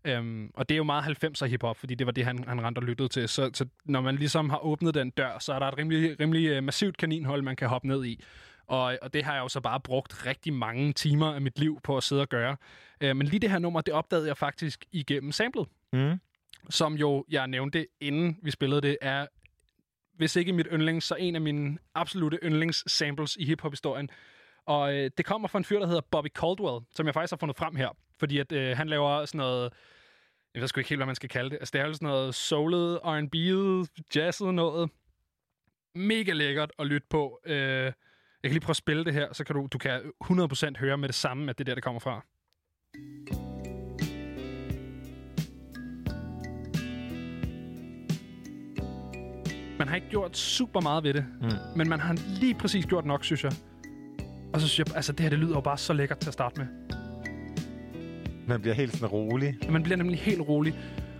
Øhm, 0.06 0.52
og 0.54 0.70
det 0.70 0.76
er 0.76 0.78
jo 0.78 0.84
meget 0.84 1.24
90'er 1.24 1.46
hiphop, 1.46 1.78
fordi 1.78 1.96
det 1.96 2.06
var 2.08 2.12
det, 2.12 2.26
han, 2.26 2.44
han 2.48 2.64
rendte 2.64 2.80
og 2.80 2.84
lyttede 2.84 3.10
til. 3.10 3.28
Så, 3.30 3.50
så 3.54 3.66
når 3.86 4.02
man 4.02 4.16
ligesom 4.16 4.50
har 4.50 4.66
åbnet 4.66 4.94
den 4.94 5.10
dør, 5.10 5.40
så 5.40 5.54
er 5.54 5.60
der 5.60 5.68
et 5.68 5.78
rimelig, 5.78 6.20
rimelig 6.20 6.48
øh, 6.50 6.64
massivt 6.64 6.98
kaninhold, 6.98 7.42
man 7.42 7.56
kan 7.56 7.68
hoppe 7.68 7.88
ned 7.88 8.06
i. 8.06 8.24
Og, 8.68 8.98
og 9.02 9.14
det 9.14 9.24
har 9.24 9.34
jeg 9.34 9.42
jo 9.42 9.48
så 9.48 9.62
bare 9.62 9.80
brugt 9.80 10.26
rigtig 10.26 10.54
mange 10.54 10.94
timer 10.94 11.34
af 11.34 11.42
mit 11.42 11.60
liv 11.60 11.80
på 11.84 11.98
at 11.98 12.04
sidde 12.04 12.22
og 12.22 12.30
gøre. 12.30 12.58
Øh, 13.02 13.16
men 13.16 13.28
lige 13.28 13.40
det 13.40 13.52
her 13.52 13.60
nummer, 13.60 13.82
det 13.82 13.94
opdagede 13.94 14.28
jeg 14.28 14.38
faktisk 14.38 14.86
igennem 14.92 15.32
samlet 15.32 15.68
Mm. 15.94 16.20
som 16.70 16.94
jo, 16.94 17.26
jeg 17.30 17.48
nævnte, 17.48 17.88
inden 18.00 18.40
vi 18.44 18.52
spillede 18.52 18.82
det, 18.82 18.98
er, 19.02 19.28
hvis 20.18 20.36
ikke 20.36 20.54
mit 20.54 20.68
yndlings, 20.72 21.06
så 21.06 21.16
en 21.16 21.36
af 21.36 21.42
mine 21.42 21.78
absolute 21.96 22.40
yndlings-samples 22.44 23.36
i 23.40 23.46
hiphop-historien. 23.46 24.10
Og 24.66 24.94
øh, 24.96 25.12
det 25.18 25.26
kommer 25.26 25.48
fra 25.48 25.58
en 25.60 25.66
fyr, 25.66 25.80
der 25.80 25.88
hedder 25.88 26.02
Bobby 26.12 26.28
Caldwell, 26.28 26.86
som 26.96 27.06
jeg 27.06 27.14
faktisk 27.14 27.32
har 27.32 27.38
fundet 27.38 27.58
frem 27.58 27.76
her. 27.76 27.90
Fordi 28.20 28.38
at 28.40 28.52
øh, 28.52 28.78
han 28.78 28.90
laver 28.90 29.26
sådan 29.26 29.38
noget... 29.38 29.74
Jeg 30.54 30.62
ved 30.62 30.68
sgu 30.68 30.80
ikke 30.80 30.90
helt, 30.90 31.00
hvad 31.00 31.06
man 31.06 31.16
skal 31.16 31.30
kalde 31.30 31.50
det. 31.50 31.56
Altså, 31.58 31.72
det 31.74 31.82
er 31.82 31.86
jo 31.88 31.94
sådan 31.94 32.08
noget 32.08 32.36
soulet, 32.36 33.00
R&B'et, 33.04 34.04
jazzet 34.16 34.54
noget. 34.54 34.90
Mega 35.96 36.32
lækkert 36.34 36.72
at 36.80 36.88
lytte 36.88 37.08
på. 37.10 37.40
Øh, 37.46 37.92
jeg 38.46 38.50
kan 38.50 38.54
lige 38.54 38.66
prøve 38.66 38.72
at 38.72 38.76
spille 38.78 39.06
det 39.06 39.14
her, 39.14 39.28
så 39.34 39.44
kan 39.44 39.56
du, 39.56 39.68
du 39.74 39.78
kan 39.78 40.02
100% 40.24 40.72
høre 40.80 40.98
med 40.98 41.08
det 41.08 41.16
samme, 41.16 41.50
at 41.50 41.58
det 41.58 41.64
er 41.64 41.66
der, 41.66 41.76
det 41.76 41.84
kommer 41.84 42.00
fra. 42.00 42.26
Man 49.80 49.88
har 49.88 49.96
ikke 49.96 50.10
gjort 50.10 50.38
super 50.38 50.82
meget 50.82 51.04
ved 51.04 51.14
det, 51.14 51.26
Mm. 51.42 51.50
men 51.76 51.90
man 51.90 52.00
har 52.00 52.18
lige 52.40 52.54
præcis 52.56 52.86
gjort 52.86 53.06
nok, 53.06 53.24
synes 53.24 53.44
jeg. 53.44 53.52
Og 54.54 54.62
så 54.62 54.68
synes 54.68 54.88
jeg, 54.88 54.96
altså 54.96 55.12
det 55.12 55.20
her, 55.20 55.30
det 55.30 55.40
lyder 55.40 55.54
jo 55.56 55.62
bare 55.62 55.78
så 55.78 55.94
lækkert 55.94 56.18
til 56.20 56.30
at 56.30 56.34
starte 56.34 56.60
med. 56.62 56.68
Man 58.48 58.62
bliver 58.62 58.74
helt 58.76 58.92
sådan 58.94 59.08
rolig. 59.08 59.58
Man 59.70 59.84
bliver 59.84 59.98
nemlig 59.98 60.20
helt 60.20 60.42
rolig. 60.42 60.80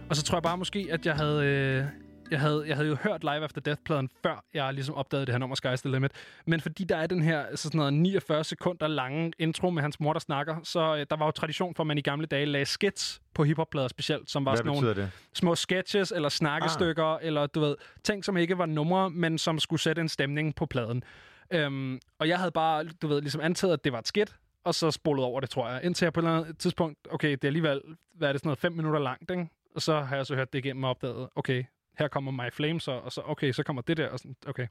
Og 0.10 0.16
så 0.16 0.24
tror 0.24 0.38
jeg 0.38 0.44
bare 0.44 0.58
måske, 0.58 0.88
at 0.92 1.06
jeg 1.06 1.16
havde... 1.16 1.46
Øh, 1.46 2.05
jeg 2.32 2.40
havde, 2.40 2.64
jeg 2.68 2.76
havde 2.76 2.90
jo 2.90 2.96
hørt 2.96 3.24
Live 3.24 3.44
After 3.44 3.62
Death-pladen, 3.62 4.10
før 4.24 4.46
jeg 4.54 4.74
ligesom 4.74 4.96
opdagede 4.96 5.26
det 5.26 5.34
her 5.34 5.40
nummer 5.40 5.56
Sky's 5.66 5.76
the 5.76 5.92
Limit. 5.92 6.12
Men 6.46 6.62
fordi 6.62 6.84
der 6.84 6.98
er 6.98 7.08
den 7.08 7.22
her 7.22 7.40
altså 7.46 7.64
sådan 7.64 7.78
noget 7.78 7.94
49 7.94 8.44
sekunder 8.44 8.88
lange 8.88 9.32
intro 9.40 9.70
med 9.70 9.82
hans 9.82 10.00
mor, 10.00 10.14
der 10.14 10.20
snakker, 10.20 10.56
så 10.64 10.96
øh, 10.96 11.06
der 11.10 11.16
var 11.16 11.26
jo 11.26 11.32
tradition 11.32 11.76
for, 11.76 11.84
at 11.84 11.88
man 11.88 11.98
i 11.98 12.02
gamle 12.02 12.28
dage 12.28 12.46
lagde 12.46 12.66
skits 12.66 13.22
på 13.34 13.44
hiphopplader 13.44 13.88
specielt, 13.88 14.32
som 14.32 14.46
var 14.46 14.52
Hvad 14.52 14.58
sådan 14.58 14.72
nogle 14.72 14.96
det? 14.96 15.12
små 15.34 15.56
sketches 15.56 16.12
eller 16.12 16.30
snakkestykker, 16.30 17.06
ah. 17.06 17.20
eller 17.22 17.48
du 17.48 17.60
ved, 17.60 17.76
ting, 18.04 18.26
som 18.26 18.38
ikke 18.38 18.58
var 18.58 18.66
numre, 18.66 19.10
men 19.10 19.38
som 19.38 19.60
skulle 19.60 19.82
sætte 19.82 20.02
en 20.02 20.10
stemning 20.10 20.56
på 20.56 20.66
pladen. 20.66 21.04
Øhm, 21.52 22.00
og 22.20 22.28
jeg 22.28 22.38
havde 22.38 22.52
bare, 22.52 22.84
du 23.02 23.08
ved, 23.08 23.22
ligesom 23.22 23.42
antaget, 23.42 23.74
at 23.74 23.84
det 23.84 23.92
var 23.92 24.00
et 24.00 24.08
skit, 24.08 24.36
og 24.64 24.76
så 24.76 24.92
spolet 24.92 25.26
over 25.26 25.40
det, 25.40 25.50
tror 25.50 25.70
jeg. 25.70 25.84
Indtil 25.84 26.06
jeg 26.06 26.14
på 26.14 26.20
et 26.20 26.24
eller 26.24 26.38
andet 26.38 26.58
tidspunkt, 26.58 27.00
okay, 27.12 27.32
det 27.32 27.44
er 27.44 27.48
alligevel, 27.48 27.82
hvad 28.14 28.28
er 28.28 28.34
det, 28.34 28.42
sådan 28.42 28.48
noget, 28.48 28.60
fem 28.60 28.74
minutter 28.74 29.00
langt, 29.00 29.32
ikke? 29.32 29.48
Og 29.76 29.82
så 29.82 30.02
har 30.02 30.16
jeg 30.16 30.26
så 30.26 30.36
hørt 30.36 30.54
det 30.54 30.60
igennem 30.60 30.84
og 30.84 30.90
opdaget, 30.90 31.30
okay, 31.36 31.64
her 32.00 32.08
kommer 32.08 32.32
My 32.32 32.52
Flame 32.52 32.82
så, 32.82 32.92
og 32.92 33.12
så, 33.12 33.22
okay, 33.26 33.52
så 33.52 33.64
kommer 33.64 33.82
det 33.82 33.98
der, 33.98 34.10
og 34.10 34.20
sådan, 34.20 34.36
okay. 34.48 34.68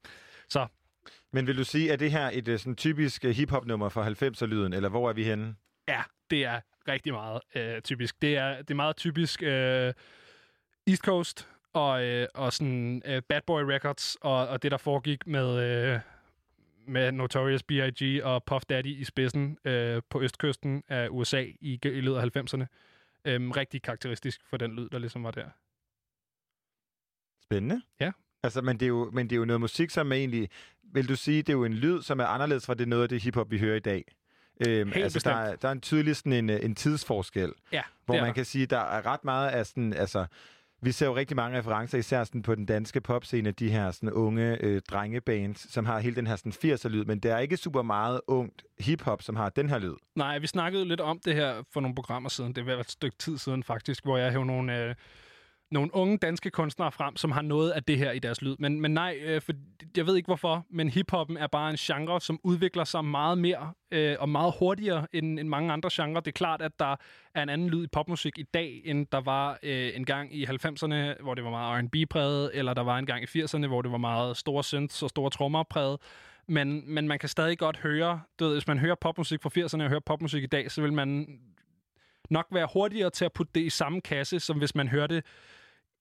Så, 0.49 0.67
Men 1.33 1.47
vil 1.47 1.57
du 1.57 1.65
sige, 1.65 1.93
at 1.93 2.01
det 2.01 2.11
her 2.11 2.31
et 2.33 2.49
øh, 2.49 2.59
sådan 2.59 2.77
typisk 2.77 3.25
øh, 3.25 3.31
hiphop-nummer 3.35 3.89
fra 3.89 4.09
90'er-lyden, 4.09 4.73
eller 4.73 4.89
hvor 4.89 5.09
er 5.09 5.13
vi 5.13 5.25
henne? 5.25 5.55
ja, 5.89 6.03
det 6.31 6.45
er 6.45 6.61
rigtig 6.89 7.13
meget 7.13 7.41
øh, 7.55 7.81
typisk. 7.83 8.23
Det 8.23 8.37
er, 8.37 8.57
det 8.57 8.71
er 8.71 8.75
meget 8.75 8.97
typisk 8.97 9.43
øh, 9.43 9.93
East 10.87 11.03
Coast, 11.03 11.49
og, 11.73 12.05
øh, 12.05 12.29
og 12.35 12.53
sådan 12.53 13.03
øh, 13.05 13.23
Bad 13.29 13.41
Boy 13.47 13.63
Records, 13.63 14.17
og, 14.21 14.49
og 14.49 14.63
det, 14.63 14.71
der 14.71 14.77
foregik 14.77 15.27
med, 15.27 15.59
øh, 15.59 16.01
med 16.87 17.13
Notorious 17.13 17.63
B.I.G. 17.63 18.25
og 18.25 18.45
Puff 18.45 18.65
Daddy 18.65 18.87
i 18.87 19.05
spidsen 19.05 19.59
øh, 19.65 20.03
på 20.11 20.23
østkysten 20.23 20.83
af 20.89 21.09
USA 21.11 21.43
i, 21.61 21.79
i 21.83 22.01
løbet 22.01 22.19
af 22.19 22.37
90'erne. 22.37 22.67
Øhm, 23.25 23.51
rigtig 23.51 23.83
karakteristisk 23.83 24.41
for 24.51 24.57
den 24.57 24.77
lyd, 24.77 24.89
der 24.89 24.99
ligesom 24.99 25.25
var 25.25 25.31
der. 25.31 25.49
Spændende. 27.49 27.83
Ja. 28.01 28.11
Altså, 28.43 28.63
men 28.63 28.77
det, 28.81 28.87
er 28.87 28.89
jo, 28.89 29.11
men 29.13 29.27
det 29.31 29.37
er 29.37 29.39
jo 29.39 29.45
noget 29.45 29.61
musik, 29.61 29.91
som 29.91 30.13
er 30.13 30.17
egentlig... 30.17 30.49
Vil 30.95 31.09
du 31.09 31.17
sige, 31.17 31.43
det 31.43 31.49
er 31.49 31.53
jo 31.53 31.65
en 31.65 31.75
lyd, 31.75 32.03
som 32.03 32.21
er 32.21 32.25
anderledes 32.25 32.67
fra 32.67 32.75
det 32.75 32.89
noget 32.89 33.03
af 33.03 33.09
det 33.09 33.23
hiphop, 33.23 33.51
vi 33.51 33.59
hører 33.59 33.77
i 33.77 33.81
dag? 33.81 34.05
Øhm, 34.67 34.93
Helt 34.93 35.05
altså, 35.05 35.21
der, 35.25 35.37
er, 35.37 35.57
der 35.57 35.69
er 35.69 35.73
en 35.73 35.81
tydelig 35.81 36.17
sådan 36.17 36.33
en, 36.33 36.51
en 36.51 36.75
tidsforskel, 36.75 37.53
Ja, 37.73 37.83
hvor 38.07 38.15
man 38.15 38.25
der. 38.25 38.33
kan 38.33 38.45
sige, 38.45 38.67
der 38.67 38.79
er 38.79 39.07
ret 39.07 39.25
meget 39.25 39.49
af 39.51 39.67
sådan... 39.67 39.93
Altså, 39.93 40.27
vi 40.83 40.93
ser 40.93 41.07
jo 41.07 41.17
rigtig 41.17 41.37
mange 41.37 41.59
referencer, 41.59 41.99
især 41.99 42.25
sådan 42.25 42.43
på 42.43 42.55
den 42.55 42.67
danske 42.67 43.01
popscene, 43.01 43.51
de 43.51 43.71
her 43.71 43.91
sådan 43.91 44.13
unge 44.13 44.57
øh, 44.65 44.81
drengebands, 44.91 45.73
som 45.73 45.87
har 45.87 45.99
hele 45.99 46.17
den 46.17 46.27
her 46.27 46.37
sådan 46.37 46.53
80'er-lyd, 46.53 47.05
men 47.05 47.19
der 47.19 47.35
er 47.35 47.39
ikke 47.39 47.57
super 47.57 47.83
meget 47.83 48.21
ungt 48.27 48.63
hiphop, 48.79 49.23
som 49.23 49.37
har 49.37 49.49
den 49.49 49.69
her 49.69 49.79
lyd. 49.79 49.95
Nej, 50.15 50.39
vi 50.39 50.47
snakkede 50.47 50.85
lidt 50.85 51.01
om 51.01 51.21
det 51.25 51.35
her 51.35 51.63
for 51.73 51.81
nogle 51.81 51.95
programmer 51.95 52.29
siden. 52.29 52.53
Det 52.53 52.67
var 52.67 52.73
et 52.73 52.91
stykke 52.91 53.17
tid 53.19 53.39
siden 53.39 53.63
faktisk, 53.63 54.05
hvor 54.05 54.17
jeg 54.19 54.31
hævde 54.33 54.47
nogle, 54.47 54.85
øh, 54.85 54.95
nogle 55.71 55.95
unge 55.95 56.19
danske 56.19 56.51
kunstnere 56.51 56.93
frem, 56.93 57.17
som 57.17 57.33
har 57.33 57.43
noget 57.43 57.71
af 57.71 57.85
det 57.85 57.99
her 57.99 58.11
i 58.11 58.19
deres 58.19 58.43
lyd. 58.43 58.57
Men, 58.59 58.81
men 58.81 58.95
nej, 58.95 59.19
øh, 59.23 59.41
for 59.41 59.53
jeg 59.97 60.07
ved 60.07 60.17
ikke 60.17 60.27
hvorfor, 60.27 60.67
men 60.71 60.89
hiphoppen 60.89 61.37
er 61.37 61.47
bare 61.47 61.71
en 61.71 61.77
genre, 61.77 62.21
som 62.21 62.41
udvikler 62.43 62.85
sig 62.85 63.05
meget 63.05 63.39
mere 63.39 63.73
øh, 63.91 64.17
og 64.19 64.29
meget 64.29 64.55
hurtigere 64.59 65.07
end, 65.13 65.41
end 65.41 65.49
mange 65.49 65.73
andre 65.73 65.91
genrer. 65.93 66.21
Det 66.21 66.31
er 66.31 66.33
klart, 66.33 66.63
at 66.63 66.73
der 66.79 66.97
er 67.35 67.43
en 67.43 67.49
anden 67.49 67.69
lyd 67.69 67.85
i 67.85 67.89
popmusik 67.93 68.39
i 68.39 68.43
dag, 68.43 68.83
end 68.85 69.07
der 69.13 69.21
var 69.21 69.59
øh, 69.63 69.91
en 69.95 70.05
gang 70.05 70.35
i 70.35 70.45
90'erne, 70.45 71.23
hvor 71.23 71.35
det 71.35 71.45
var 71.45 71.51
meget 71.51 71.85
R&B-præget, 71.85 72.51
eller 72.55 72.75
der 72.75 72.83
var 72.83 72.99
en 72.99 73.07
gang 73.07 73.23
i 73.23 73.43
80'erne, 73.43 73.67
hvor 73.67 73.83
det 73.83 73.93
var 73.93 73.99
meget 73.99 74.37
store 74.37 74.65
synths 74.65 75.03
og 75.03 75.11
store 75.11 75.31
trommer 75.31 75.63
præget. 75.63 75.99
Men, 76.49 76.95
men 76.95 77.09
man 77.09 77.19
kan 77.19 77.29
stadig 77.29 77.59
godt 77.59 77.77
høre, 77.77 78.21
du 78.39 78.45
ved, 78.45 78.53
hvis 78.53 78.67
man 78.67 78.79
hører 78.79 78.95
popmusik 78.95 79.43
fra 79.43 79.51
80'erne 79.59 79.83
og 79.83 79.89
hører 79.89 80.01
popmusik 80.01 80.43
i 80.43 80.47
dag, 80.47 80.71
så 80.71 80.83
vil 80.83 80.93
man 80.93 81.27
nok 82.31 82.47
være 82.51 82.69
hurtigere 82.73 83.11
til 83.11 83.25
at 83.25 83.33
putte 83.33 83.53
det 83.55 83.61
i 83.61 83.71
samme 83.71 84.01
kasse, 84.01 84.41
som 84.41 84.59
hvis 84.59 84.75
man 84.75 84.89
hørte 84.89 85.23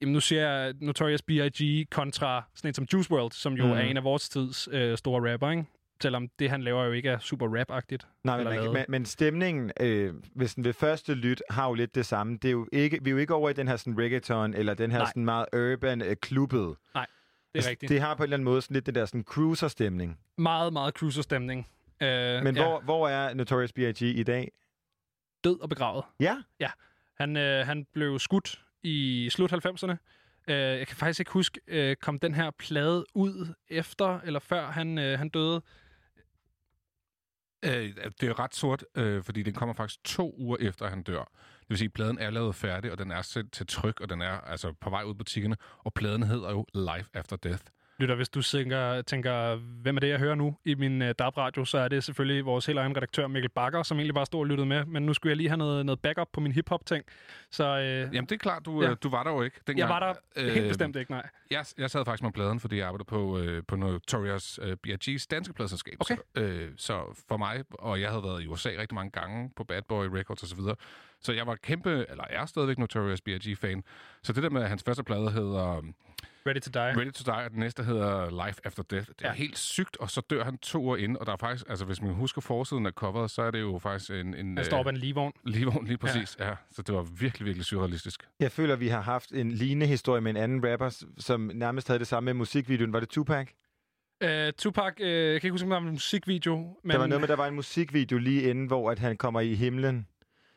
Jamen, 0.01 0.13
nu 0.13 0.19
ser 0.19 0.49
jeg 0.49 0.73
Notorious 0.81 1.21
B.I.G. 1.21 1.89
kontra 1.91 2.43
sådan 2.55 2.67
en 2.69 2.73
som 2.73 2.87
Juice 2.93 3.11
WRLD, 3.11 3.31
som 3.31 3.53
jo 3.53 3.65
mm. 3.65 3.71
er 3.71 3.79
en 3.79 3.97
af 3.97 4.03
vores 4.03 4.29
tids 4.29 4.69
øh, 4.71 4.97
store 4.97 5.33
rapper, 5.33 5.49
ikke? 5.49 5.65
Selvom 6.01 6.27
det, 6.39 6.49
han 6.49 6.61
laver, 6.61 6.83
jo 6.83 6.91
ikke 6.91 7.09
er 7.09 7.19
super 7.19 7.47
rap-agtigt. 7.59 8.07
Nej, 8.23 8.37
men, 8.37 8.45
man, 8.45 8.73
men, 8.73 8.85
men 8.89 9.05
stemningen 9.05 9.71
øh, 9.79 10.13
hvis 10.35 10.55
den 10.55 10.63
ved 10.63 10.73
første 10.73 11.13
lyt 11.13 11.43
har 11.49 11.67
jo 11.67 11.73
lidt 11.73 11.95
det 11.95 12.05
samme. 12.05 12.37
Det 12.41 12.47
er 12.47 12.51
jo 12.51 12.67
ikke, 12.71 12.99
vi 13.01 13.09
er 13.09 13.11
jo 13.11 13.17
ikke 13.17 13.33
over 13.33 13.49
i 13.49 13.53
den 13.53 13.67
her 13.67 13.75
sådan, 13.75 13.97
reggaeton, 13.97 14.53
eller 14.53 14.73
den 14.73 14.91
her 14.91 14.97
Nej. 14.97 15.07
sådan, 15.07 15.25
meget 15.25 15.45
urban 15.53 16.01
øh, 16.01 16.15
klubbet. 16.15 16.75
Nej, 16.93 17.05
det 17.55 17.65
er 17.65 17.69
rigtigt. 17.69 17.89
Det 17.89 18.01
har 18.01 18.15
på 18.15 18.23
en 18.23 18.25
eller 18.25 18.37
anden 18.37 18.45
måde 18.45 18.61
sådan 18.61 18.73
lidt 18.73 18.85
den 18.85 18.95
der 18.95 19.05
sådan, 19.05 19.23
cruiser-stemning. 19.23 20.19
Meget, 20.37 20.73
meget 20.73 20.93
cruiser-stemning. 20.93 21.67
Øh, 22.01 22.43
Men 22.43 22.55
ja, 22.55 22.63
hvor, 22.63 22.81
hvor 22.81 23.07
er 23.07 23.33
Notorious 23.33 23.73
B.I.G. 23.73 24.01
i 24.01 24.23
dag? 24.23 24.51
Død 25.43 25.59
og 25.59 25.69
begravet. 25.69 26.05
Ja, 26.19 26.71
Han, 27.19 27.37
øh, 27.37 27.65
han 27.65 27.85
blev 27.93 28.19
skudt 28.19 28.59
i 28.83 29.29
slut 29.31 29.53
90'erne. 29.53 29.95
Øh, 30.47 30.55
jeg 30.57 30.87
kan 30.87 30.97
faktisk 30.97 31.19
ikke 31.19 31.31
huske, 31.31 31.59
øh, 31.67 31.95
kom 31.95 32.19
den 32.19 32.33
her 32.33 32.51
plade 32.51 33.05
ud 33.13 33.53
efter 33.67 34.19
eller 34.19 34.39
før 34.39 34.71
han, 34.71 34.97
øh, 34.97 35.19
han 35.19 35.29
døde? 35.29 35.61
Øh, 37.65 37.95
det 38.21 38.29
er 38.29 38.39
ret 38.39 38.55
sort, 38.55 38.85
øh, 38.95 39.23
fordi 39.23 39.43
den 39.43 39.53
kommer 39.53 39.75
faktisk 39.75 40.03
to 40.03 40.35
uger 40.37 40.57
efter, 40.59 40.89
han 40.89 41.03
dør. 41.03 41.23
Det 41.59 41.69
vil 41.69 41.77
sige, 41.77 41.87
at 41.87 41.93
pladen 41.93 42.17
er 42.19 42.29
lavet 42.29 42.55
færdig, 42.55 42.91
og 42.91 42.97
den 42.97 43.11
er 43.11 43.21
sendt 43.21 43.51
til 43.51 43.67
tryk, 43.67 43.99
og 43.99 44.09
den 44.09 44.21
er 44.21 44.31
altså 44.41 44.73
på 44.81 44.89
vej 44.89 45.03
ud 45.03 45.13
på 45.13 45.17
butikkerne. 45.17 45.55
Og 45.77 45.93
pladen 45.93 46.23
hedder 46.23 46.49
jo 46.51 46.65
Life 46.73 47.09
After 47.13 47.35
Death. 47.35 47.63
Lytter, 47.99 48.15
hvis 48.15 48.29
du 48.29 48.41
tænker, 48.41 49.01
tænker, 49.01 49.55
hvem 49.55 49.95
er 49.95 49.99
det, 49.99 50.09
jeg 50.09 50.19
hører 50.19 50.35
nu 50.35 50.57
i 50.65 50.75
min 50.75 51.01
uh, 51.01 51.07
DAB-radio, 51.19 51.65
så 51.65 51.77
er 51.77 51.87
det 51.87 52.03
selvfølgelig 52.03 52.45
vores 52.45 52.65
helt 52.65 52.79
egen 52.79 52.97
redaktør, 52.97 53.27
Mikkel 53.27 53.49
Bakker, 53.49 53.83
som 53.83 53.97
egentlig 53.97 54.13
bare 54.15 54.25
stod 54.25 54.39
og 54.39 54.45
lyttede 54.47 54.65
med. 54.67 54.85
Men 54.85 55.05
nu 55.05 55.13
skulle 55.13 55.31
jeg 55.31 55.37
lige 55.37 55.49
have 55.49 55.57
noget, 55.57 55.85
noget 55.85 55.99
backup 55.99 56.27
på 56.33 56.39
min 56.39 56.51
hip-hop-ting. 56.51 57.05
Så 57.51 57.63
øh, 57.63 57.83
Jamen, 58.15 58.25
det 58.25 58.31
er 58.31 58.37
klart, 58.37 58.65
du, 58.65 58.81
Ja. 58.81 58.87
ja. 58.89 58.93
du 58.95 59.09
var 59.09 59.23
der 59.23 59.31
jo 59.31 59.41
ikke 59.41 59.57
dengang. 59.67 59.79
jeg 59.79 59.89
var 59.89 59.99
der 59.99 60.13
Øh, 60.35 60.53
helt 60.53 60.67
bestemt 60.67 60.95
ikke, 60.95 61.11
nej. 61.11 61.29
Jeg, 61.51 61.65
jeg 61.77 61.89
sad 61.89 62.05
faktisk 62.05 62.23
med 62.23 62.31
pladen, 62.31 62.59
fordi 62.59 62.77
jeg 62.77 62.87
arbejder 62.87 63.03
på, 63.05 63.39
øh, 63.39 63.63
på 63.67 63.75
Notorious 63.75 64.59
øh, 64.63 64.77
B.I.G's 64.83 65.25
danske 65.31 65.53
pladselskab. 65.53 65.93
Okay. 65.99 66.15
Så, 66.35 66.41
øh, 66.41 66.71
så 66.77 67.23
for 67.29 67.37
mig, 67.37 67.63
og 67.71 68.01
jeg 68.01 68.09
havde 68.09 68.23
været 68.23 68.43
i 68.43 68.47
USA 68.47 68.69
rigtig 68.69 68.95
mange 68.95 69.11
gange 69.11 69.51
på 69.55 69.63
Bad 69.63 69.81
Boy 69.81 70.05
Records 70.05 70.43
osv., 70.43 70.59
så, 70.59 70.75
så 71.21 71.33
jeg 71.33 71.47
var 71.47 71.55
kæmpe, 71.55 72.05
eller 72.09 72.23
er 72.29 72.45
stadigvæk 72.45 72.77
Notorious 72.77 73.21
B.I.G.-fan. 73.21 73.83
Så 74.23 74.33
det 74.33 74.43
der 74.43 74.49
med, 74.49 74.61
at 74.63 74.69
hans 74.69 74.83
første 74.83 75.03
plade 75.03 75.31
hedder 75.31 75.81
Ready 76.47 76.59
to 76.59 76.69
die. 76.73 76.99
Ready 77.01 77.11
to 77.11 77.31
Die, 77.31 77.43
og 77.45 77.51
den 77.51 77.59
næste 77.59 77.83
hedder 77.83 78.45
Life 78.47 78.61
After 78.63 78.83
Death, 78.83 79.07
det 79.07 79.15
er 79.21 79.27
Ja. 79.27 79.33
helt 79.33 79.57
sygt, 79.57 79.97
og 79.97 80.09
så 80.09 80.21
dør 80.29 80.43
han 80.43 80.57
to 80.57 80.89
år 80.89 80.95
inden, 80.97 81.17
og 81.19 81.25
der 81.25 81.31
er 81.31 81.37
faktisk, 81.37 81.65
altså 81.69 81.85
hvis 81.85 82.01
man 82.01 82.13
husker 82.13 82.41
forsiden 82.41 82.85
af 82.85 82.91
coveret, 82.91 83.31
så 83.31 83.41
er 83.41 83.51
det 83.51 83.61
jo 83.61 83.79
faktisk 83.79 84.11
en... 84.11 84.33
en 84.35 84.57
Han 84.57 84.65
står 84.65 84.77
op 84.77 84.87
ad 84.87 84.91
en 84.91 84.97
ligevogn. 84.97 85.33
Lige, 85.45 85.85
lige 85.85 85.97
præcis, 85.97 86.35
ja. 86.39 86.47
ja. 86.49 86.55
Så 86.71 86.81
det 86.81 86.95
var 86.95 87.01
virkelig, 87.01 87.45
virkelig 87.45 87.65
surrealistisk. 87.65 88.27
jeg 88.39 88.51
føler, 88.51 88.75
vi 88.75 88.87
har 88.87 89.01
haft 89.01 89.31
en 89.31 89.51
lignende 89.51 89.87
historie 89.87 90.21
med 90.21 90.31
en 90.31 90.37
anden 90.37 90.71
rapper, 90.71 91.03
som 91.17 91.51
nærmest 91.53 91.87
havde 91.87 91.99
det 91.99 92.07
samme 92.07 92.25
med 92.25 92.33
musikvideoen. 92.33 92.93
Var 92.93 92.99
det 92.99 93.09
Tupac? 93.09 93.47
Uh, 94.25 94.29
Tupac, 94.57 94.93
uh, 94.99 95.05
jeg 95.07 95.41
kan 95.41 95.47
ikke 95.47 95.51
huske, 95.51 95.65
om 95.65 95.69
der 95.69 95.79
var 95.79 95.85
en 95.87 95.91
musikvideo. 95.91 96.77
Men 96.83 96.91
Der 96.91 96.97
var 96.97 97.07
noget 97.07 97.21
med, 97.21 97.27
der 97.27 97.35
var 97.35 97.47
en 97.47 97.55
musikvideo 97.55 98.17
lige 98.17 98.41
inden, 98.41 98.65
hvor 98.67 98.91
at 98.91 98.99
han 98.99 99.17
kommer 99.17 99.39
i 99.39 99.53
himlen. 99.53 100.07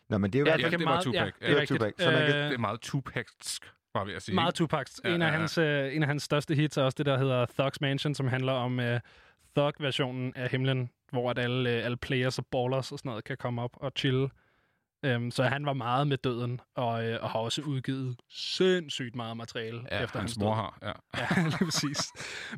Nå, 0.09 0.19
men 0.19 0.33
det 0.33 0.39
er 0.39 0.41
jo 0.41 0.47
i 0.47 0.49
Ja, 0.49 0.57
Ja, 0.57 0.65
fald 0.69 0.79
det 0.79 0.87
var 0.87 1.01
Tupac. 1.03 1.33
Ja, 1.41 1.47
det 1.47 1.57
er 1.61 1.67
det 1.67 1.81
var. 1.81 1.87
Tupac. 1.87 1.93
Så 1.99 2.11
man 2.11 2.21
kan- 2.27 2.37
Øh, 2.37 2.45
Det 2.45 2.55
er 2.55 2.59
meget 2.59 2.81
Tupacsk, 2.81 3.73
var 3.97 4.05
vi 4.05 4.13
at 4.13 4.23
sige. 4.23 4.35
Meget? 4.35 4.55
Tupac. 4.55 4.87
Ja, 5.05 5.15
En, 5.15 5.23
af 5.23 5.27
ja, 5.27 5.33
ja. 5.33 5.39
hans, 5.39 5.59
øh, 5.59 5.97
en 5.97 6.03
af 6.03 6.09
hans 6.09 6.23
største 6.23 6.55
hits 6.55 6.77
er 6.77 6.83
også 6.83 6.97
det, 6.99 7.07
der 7.07 7.19
hedder 7.19 7.47
Thugs 7.59 7.81
Mansion, 7.81 8.15
som 8.15 8.29
handler 8.29 8.53
om 8.53 8.81
øh, 8.81 9.01
Thug-versionen 9.57 10.33
af 10.37 10.51
himlen, 10.51 10.91
hvor 11.11 11.31
at 11.31 11.39
alle, 11.39 11.71
øh, 11.71 11.85
alle 11.85 11.97
players 11.97 12.39
og 12.39 12.47
ballers 12.47 12.93
og 12.93 12.99
sådan 12.99 13.09
noget 13.09 13.25
kan 13.25 13.37
komme 13.37 13.63
op 13.63 13.71
og 13.75 13.93
chille. 13.97 14.29
Um, 15.17 15.31
så 15.31 15.43
han 15.43 15.67
var 15.67 15.73
meget 15.73 16.07
med 16.07 16.17
døden, 16.17 16.61
og, 16.77 17.07
øh, 17.07 17.19
og 17.23 17.31
har 17.31 17.39
også 17.39 17.63
udgivet 17.63 18.17
sindssygt 18.31 19.17
meget 19.17 19.37
materiale 19.37 19.81
Ja, 19.91 20.05
efter 20.05 20.19
hans 20.19 20.33
hans 20.33 20.39
mor 20.39 20.55
har, 20.55 20.79
ja. 20.83 20.93
Ja, 21.21 21.43
lige 21.45 21.65
præcis. 21.65 21.99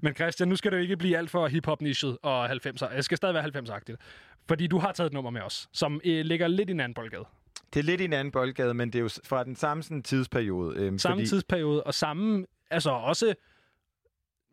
Men 0.02 0.14
Christian, 0.14 0.48
nu 0.48 0.56
skal 0.56 0.70
det 0.72 0.76
jo 0.76 0.82
ikke 0.82 0.96
blive 0.96 1.16
alt 1.18 1.30
for 1.30 1.48
hip-hop-nichet 1.48 2.18
og 2.22 2.50
90'er. 2.50 2.94
Jeg 2.94 3.04
skal 3.04 3.16
stadig 3.16 3.34
være 3.34 3.44
90'er-agtigt. 3.44 3.96
Fordi 4.48 4.66
du 4.66 4.78
har 4.78 4.92
taget 4.92 5.06
et 5.06 5.12
nummer 5.12 5.30
med 5.30 5.42
os, 5.42 5.68
som 5.72 6.00
øh, 6.04 6.24
ligger 6.24 6.48
lidt 6.48 6.70
i 6.70 6.72
en 6.72 6.80
anden 6.80 6.94
boldgade. 6.94 7.24
Det 7.74 7.80
er 7.80 7.84
lidt 7.84 8.00
i 8.00 8.04
en 8.04 8.12
anden 8.12 8.32
boldgade, 8.32 8.74
men 8.74 8.92
det 8.92 8.98
er 8.98 9.02
jo 9.02 9.10
fra 9.24 9.44
den 9.44 9.56
samme 9.56 9.82
sådan, 9.82 10.02
tidsperiode. 10.02 10.76
Øhm, 10.76 10.98
Samme 10.98 11.16
fordi, 11.16 11.28
tidsperiode, 11.28 11.82
og 11.82 11.94
samme, 11.94 12.46
altså 12.70 12.90
også, 12.90 13.34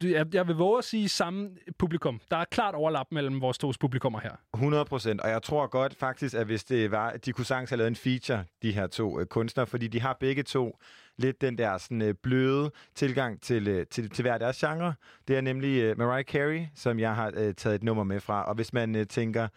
jeg, 0.04 0.25
jeg 0.34 0.47
vil 0.47 0.56
våge 0.56 0.78
at 0.78 0.84
sige 0.84 1.10
samme 1.10 1.49
publikum. 1.78 2.21
Der 2.32 2.38
er 2.38 2.45
klart 2.45 2.75
overlap 2.75 3.08
mellem 3.12 3.41
vores 3.41 3.58
to 3.58 3.71
publikummer 3.80 4.19
her. 4.19 4.32
100 4.54 4.86
procent, 4.86 5.21
og 5.21 5.30
jeg 5.30 5.43
tror 5.43 5.67
godt 5.67 5.95
faktisk, 5.95 6.36
at 6.36 6.45
hvis 6.45 6.63
det 6.63 6.91
var, 6.91 7.12
de 7.12 7.32
kunne 7.32 7.45
sagtens 7.45 7.69
have 7.69 7.78
lavet 7.78 7.88
en 7.88 7.95
feature, 7.95 8.43
de 8.62 8.71
her 8.71 8.88
to 8.88 9.19
øh, 9.19 9.25
kunstnere, 9.25 9.67
fordi 9.67 9.88
de 9.88 10.01
har 10.01 10.17
begge 10.19 10.43
to 10.43 10.78
lidt 11.17 11.41
den 11.41 11.58
der 11.58 11.78
sådan, 11.78 12.01
øh, 12.01 12.13
bløde 12.23 12.71
tilgang 12.95 13.41
til, 13.41 13.67
øh, 13.67 13.86
til, 13.88 14.10
til 14.10 14.21
hver 14.21 14.38
deres 14.38 14.58
genre. 14.58 14.93
Det 15.28 15.38
er 15.38 15.41
nemlig 15.41 15.82
øh, 15.82 15.97
Mariah 15.97 16.25
Carey, 16.25 16.65
som 16.75 16.99
jeg 16.99 17.15
har 17.15 17.32
øh, 17.36 17.54
taget 17.54 17.75
et 17.75 17.84
nummer 17.84 18.04
med 18.04 18.19
fra, 18.19 18.43
og 18.43 18.56
hvis 18.56 18.73
man 18.73 18.95
øh, 18.95 19.08
tænker, 19.08 19.47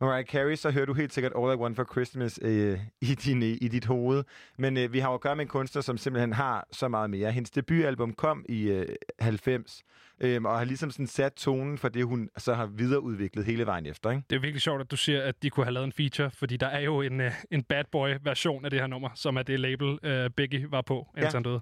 Mariah 0.00 0.24
Carey, 0.24 0.56
så 0.56 0.70
hører 0.70 0.86
du 0.86 0.94
helt 0.94 1.12
sikkert 1.12 1.32
All 1.36 1.52
I 1.52 1.56
Want 1.56 1.76
for 1.76 1.84
Christmas 1.92 2.38
øh, 2.42 2.78
i, 3.00 3.06
din, 3.06 3.42
øh, 3.42 3.48
i 3.48 3.68
dit 3.68 3.84
hoved. 3.84 4.24
Men 4.58 4.76
øh, 4.76 4.92
vi 4.92 4.98
har 4.98 5.08
jo 5.08 5.14
at 5.14 5.20
gøre 5.20 5.36
med 5.36 5.44
en 5.44 5.48
kunstner, 5.48 5.82
som 5.82 5.98
simpelthen 5.98 6.32
har 6.32 6.66
så 6.72 6.88
meget 6.88 7.10
mere. 7.10 7.32
Hendes 7.32 7.50
debutalbum 7.50 8.12
kom 8.12 8.44
i 8.48 8.62
øh, 8.62 8.86
90, 9.18 9.82
øh, 10.20 10.42
og 10.42 10.58
har 10.58 10.64
ligesom 10.64 10.90
sådan 10.90 11.06
sat 11.06 11.32
tonen 11.32 11.78
for 11.78 11.88
det, 11.88 12.04
hun 12.06 12.28
så 12.38 12.54
har 12.54 12.66
videreudviklet 12.66 13.44
hele 13.44 13.66
vejen 13.66 13.86
efter. 13.86 14.10
Ikke? 14.10 14.22
Det 14.30 14.36
er 14.36 14.40
virkelig 14.40 14.62
sjovt, 14.62 14.80
at 14.80 14.90
du 14.90 14.96
siger, 14.96 15.22
at 15.22 15.42
de 15.42 15.50
kunne 15.50 15.64
have 15.66 15.74
lavet 15.74 15.84
en 15.86 15.92
feature, 15.92 16.30
fordi 16.30 16.56
der 16.56 16.66
er 16.66 16.80
jo 16.80 17.00
en, 17.00 17.20
øh, 17.20 17.32
en 17.50 17.62
bad 17.62 17.84
boy-version 17.92 18.64
af 18.64 18.70
det 18.70 18.80
her 18.80 18.86
nummer, 18.86 19.08
som 19.14 19.36
er 19.36 19.42
det 19.42 19.60
label, 19.60 19.98
øh, 20.02 20.30
Biggie 20.30 20.70
var 20.70 20.82
på, 20.82 21.08
indtil 21.16 21.22
Ja. 21.24 21.30
han 21.36 21.42
døde. 21.42 21.60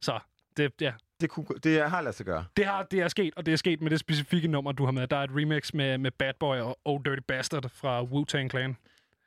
Så 0.00 0.18
det, 0.56 0.72
ja, 0.80 0.92
Det, 1.20 1.30
kunne, 1.30 1.46
det 1.64 1.90
har 1.90 2.00
ladet 2.00 2.14
sig 2.14 2.26
gøre. 2.26 2.44
det, 2.56 2.66
har, 2.66 2.82
det 2.82 3.00
er 3.00 3.08
sket, 3.08 3.34
og 3.36 3.46
det 3.46 3.52
er 3.52 3.56
sket 3.56 3.80
med 3.82 3.90
det 3.90 4.00
specifikke 4.00 4.48
nummer, 4.48 4.72
du 4.72 4.84
har 4.84 4.92
med. 4.92 5.06
Der 5.06 5.16
er 5.16 5.24
et 5.24 5.30
remix 5.30 5.72
med, 5.74 5.98
med 5.98 6.10
Bad 6.10 6.34
Boy 6.40 6.56
og 6.56 6.78
Oh 6.84 7.00
Dirty 7.04 7.22
Bastard 7.28 7.68
fra 7.70 8.02
Wu-Tang 8.02 8.48
Clan. 8.50 8.76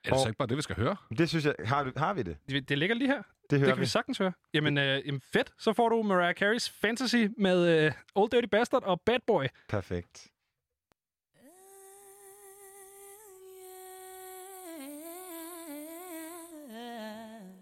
Er 0.06 0.10
det 0.12 0.20
så 0.20 0.28
ikke 0.28 0.38
bare 0.38 0.48
det, 0.48 0.58
vi 0.58 0.62
skal 0.62 0.76
høre? 0.76 0.96
Det 1.18 1.30
synes 1.30 1.46
jeg... 1.46 1.56
Har, 1.66 1.84
du, 1.84 1.92
har 1.98 2.14
vi 2.14 2.24
det? 2.24 2.38
Det, 2.50 2.70
det 2.70 2.78
ligger 2.78 2.96
lige 2.96 3.08
her. 3.08 3.18
Det 3.18 3.50
Det 3.52 3.60
hører 3.60 3.72
kan 3.72 3.78
vi 3.78 3.82
vi. 3.82 3.86
sagtens 3.86 4.18
høre. 4.18 4.32
Jamen, 4.54 4.78
øh, 4.78 5.02
jamen 5.08 5.22
fedt. 5.34 5.54
Så 5.58 5.74
får 5.74 5.90
du 5.90 6.04
Mariah 6.04 6.36
Carey's 6.42 6.72
Fantasy 6.82 7.26
med 7.38 7.86
øh, 7.86 7.92
Old 8.16 8.30
Dirty 8.32 8.48
Bastard 8.52 8.84
og 8.84 9.02
Bad 9.02 9.20
Boy. 9.28 9.46
Perfekt. 9.70 10.28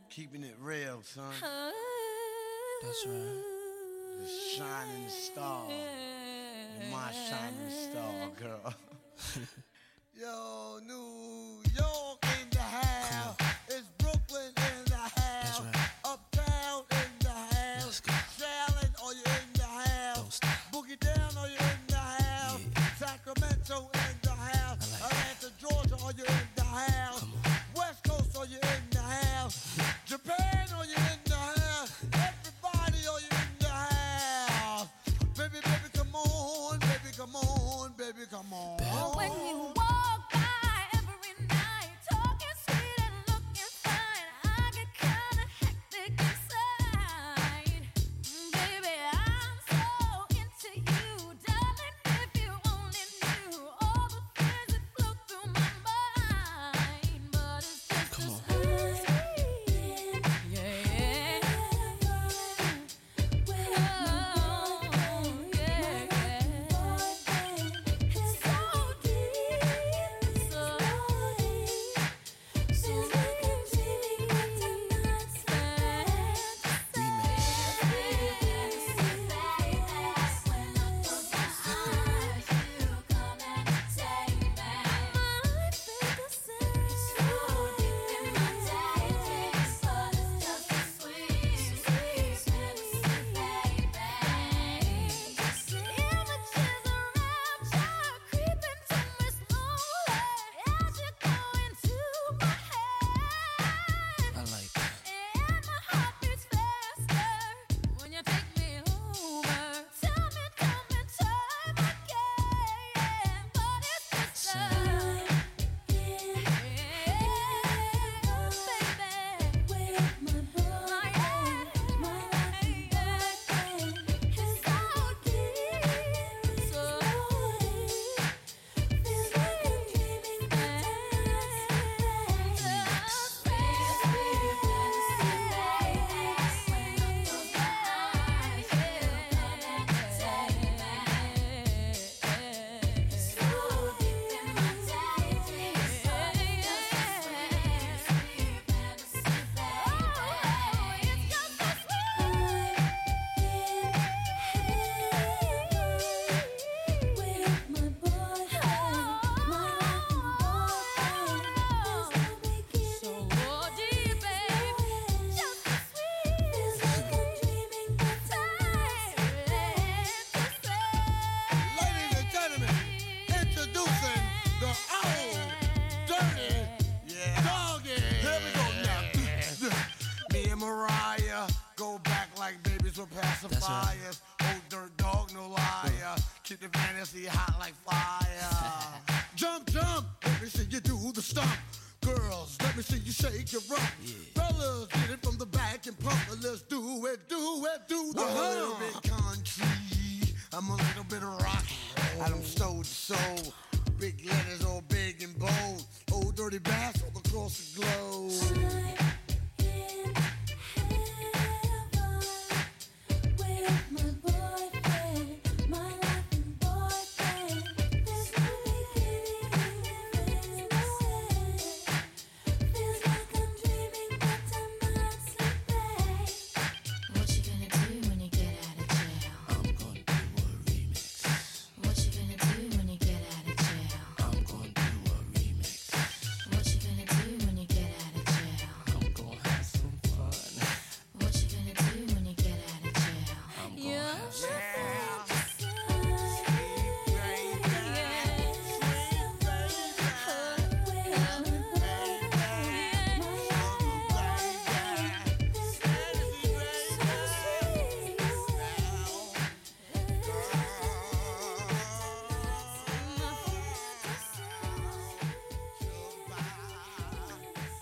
Keeping 0.09 0.43
it 0.43 0.55
real, 0.61 1.01
son. 1.03 1.33
That's 2.83 3.05
right. 3.07 3.54
The 4.17 4.27
shining 4.27 5.09
star. 5.09 5.67
My 6.91 7.11
shining 7.11 7.69
star, 7.69 8.29
girl. 8.41 8.73
Yo, 10.19 10.79
New 10.87 11.61
York 11.77 12.25
in 12.41 12.49
the 12.49 12.59
house. 12.59 13.35
It's 13.67 13.87
Brooklyn 13.97 14.51
in 14.55 14.85
the 14.85 14.95
house. 14.95 15.61
right. 15.61 15.89
Uptown 16.05 16.83
in 16.91 17.11
the 17.19 17.29
house. 17.29 18.01
Shaolin, 18.37 18.93
are 19.03 19.13
you 19.13 19.23
in 19.25 19.49
the 19.53 19.63
house? 19.63 20.39
Boogie 20.71 20.99
down, 20.99 21.37
are 21.37 21.47
you 21.49 21.57
in 21.57 21.81
the 21.87 21.95
house? 21.97 22.61
Sacramento 22.97 23.89
in 23.93 24.15
the 24.21 24.29
house. 24.31 25.01
Atlanta, 25.03 25.51
Georgia, 25.59 25.97
are 26.05 26.13
you 26.17 26.23
in 26.23 26.47
the 26.55 26.63
house? 26.63 27.25
West 27.75 28.03
Coast, 28.03 28.37
are 28.37 28.45
you 28.45 28.57
in 28.57 28.83
the 28.91 28.99
house? 29.01 29.77
Japan, 30.05 30.44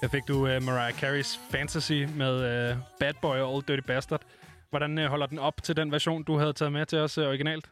Der 0.04 0.10
fik 0.10 0.28
du 0.28 0.34
uh, 0.34 0.64
Mariah 0.64 0.94
Carey's 0.94 1.40
Fantasy 1.52 1.92
med 2.18 2.36
uh, 2.72 2.78
Bad 3.00 3.14
Boy 3.22 3.38
og 3.38 3.54
Old 3.54 3.64
Dirty 3.64 3.88
Bastard. 3.88 4.22
Hvordan 4.70 4.98
uh, 4.98 5.04
holder 5.06 5.26
den 5.26 5.40
op 5.40 5.64
til 5.64 5.76
den 5.78 5.92
version, 5.92 6.24
du 6.24 6.38
havde 6.38 6.54
taget 6.54 6.72
med 6.72 6.86
til 6.86 6.98
os 7.00 7.18
uh, 7.18 7.24
originalt? 7.28 7.70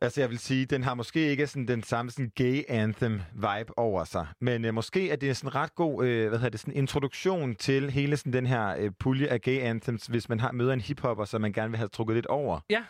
Altså, 0.00 0.20
jeg 0.20 0.30
vil 0.30 0.38
sige, 0.38 0.66
den 0.66 0.84
har 0.84 0.94
måske 0.94 1.20
ikke 1.30 1.46
sådan 1.46 1.68
den 1.68 1.82
samme 1.82 2.10
sådan 2.10 2.32
gay 2.34 2.62
anthem 2.68 3.20
vibe 3.34 3.78
over 3.78 4.04
sig. 4.04 4.26
Men 4.40 4.64
øh, 4.64 4.74
måske 4.74 5.10
er 5.10 5.16
det 5.16 5.36
sådan 5.36 5.54
ret 5.54 5.74
god 5.74 6.04
øh, 6.04 6.28
hvad 6.28 6.38
hedder 6.38 6.50
det, 6.50 6.60
sådan 6.60 6.74
introduktion 6.74 7.54
til 7.54 7.90
hele 7.90 8.16
sådan 8.16 8.32
den 8.32 8.46
her 8.46 8.76
øh, 8.78 8.90
pulje 8.98 9.26
af 9.26 9.40
gay 9.40 9.60
anthems, 9.60 10.06
hvis 10.06 10.28
man 10.28 10.40
har 10.40 10.52
møder 10.52 10.72
en 10.72 10.80
hiphopper, 10.80 11.24
som 11.24 11.40
man 11.40 11.52
gerne 11.52 11.70
vil 11.70 11.78
have 11.78 11.88
trukket 11.88 12.14
lidt 12.14 12.26
over 12.26 12.60
Ja. 12.70 12.82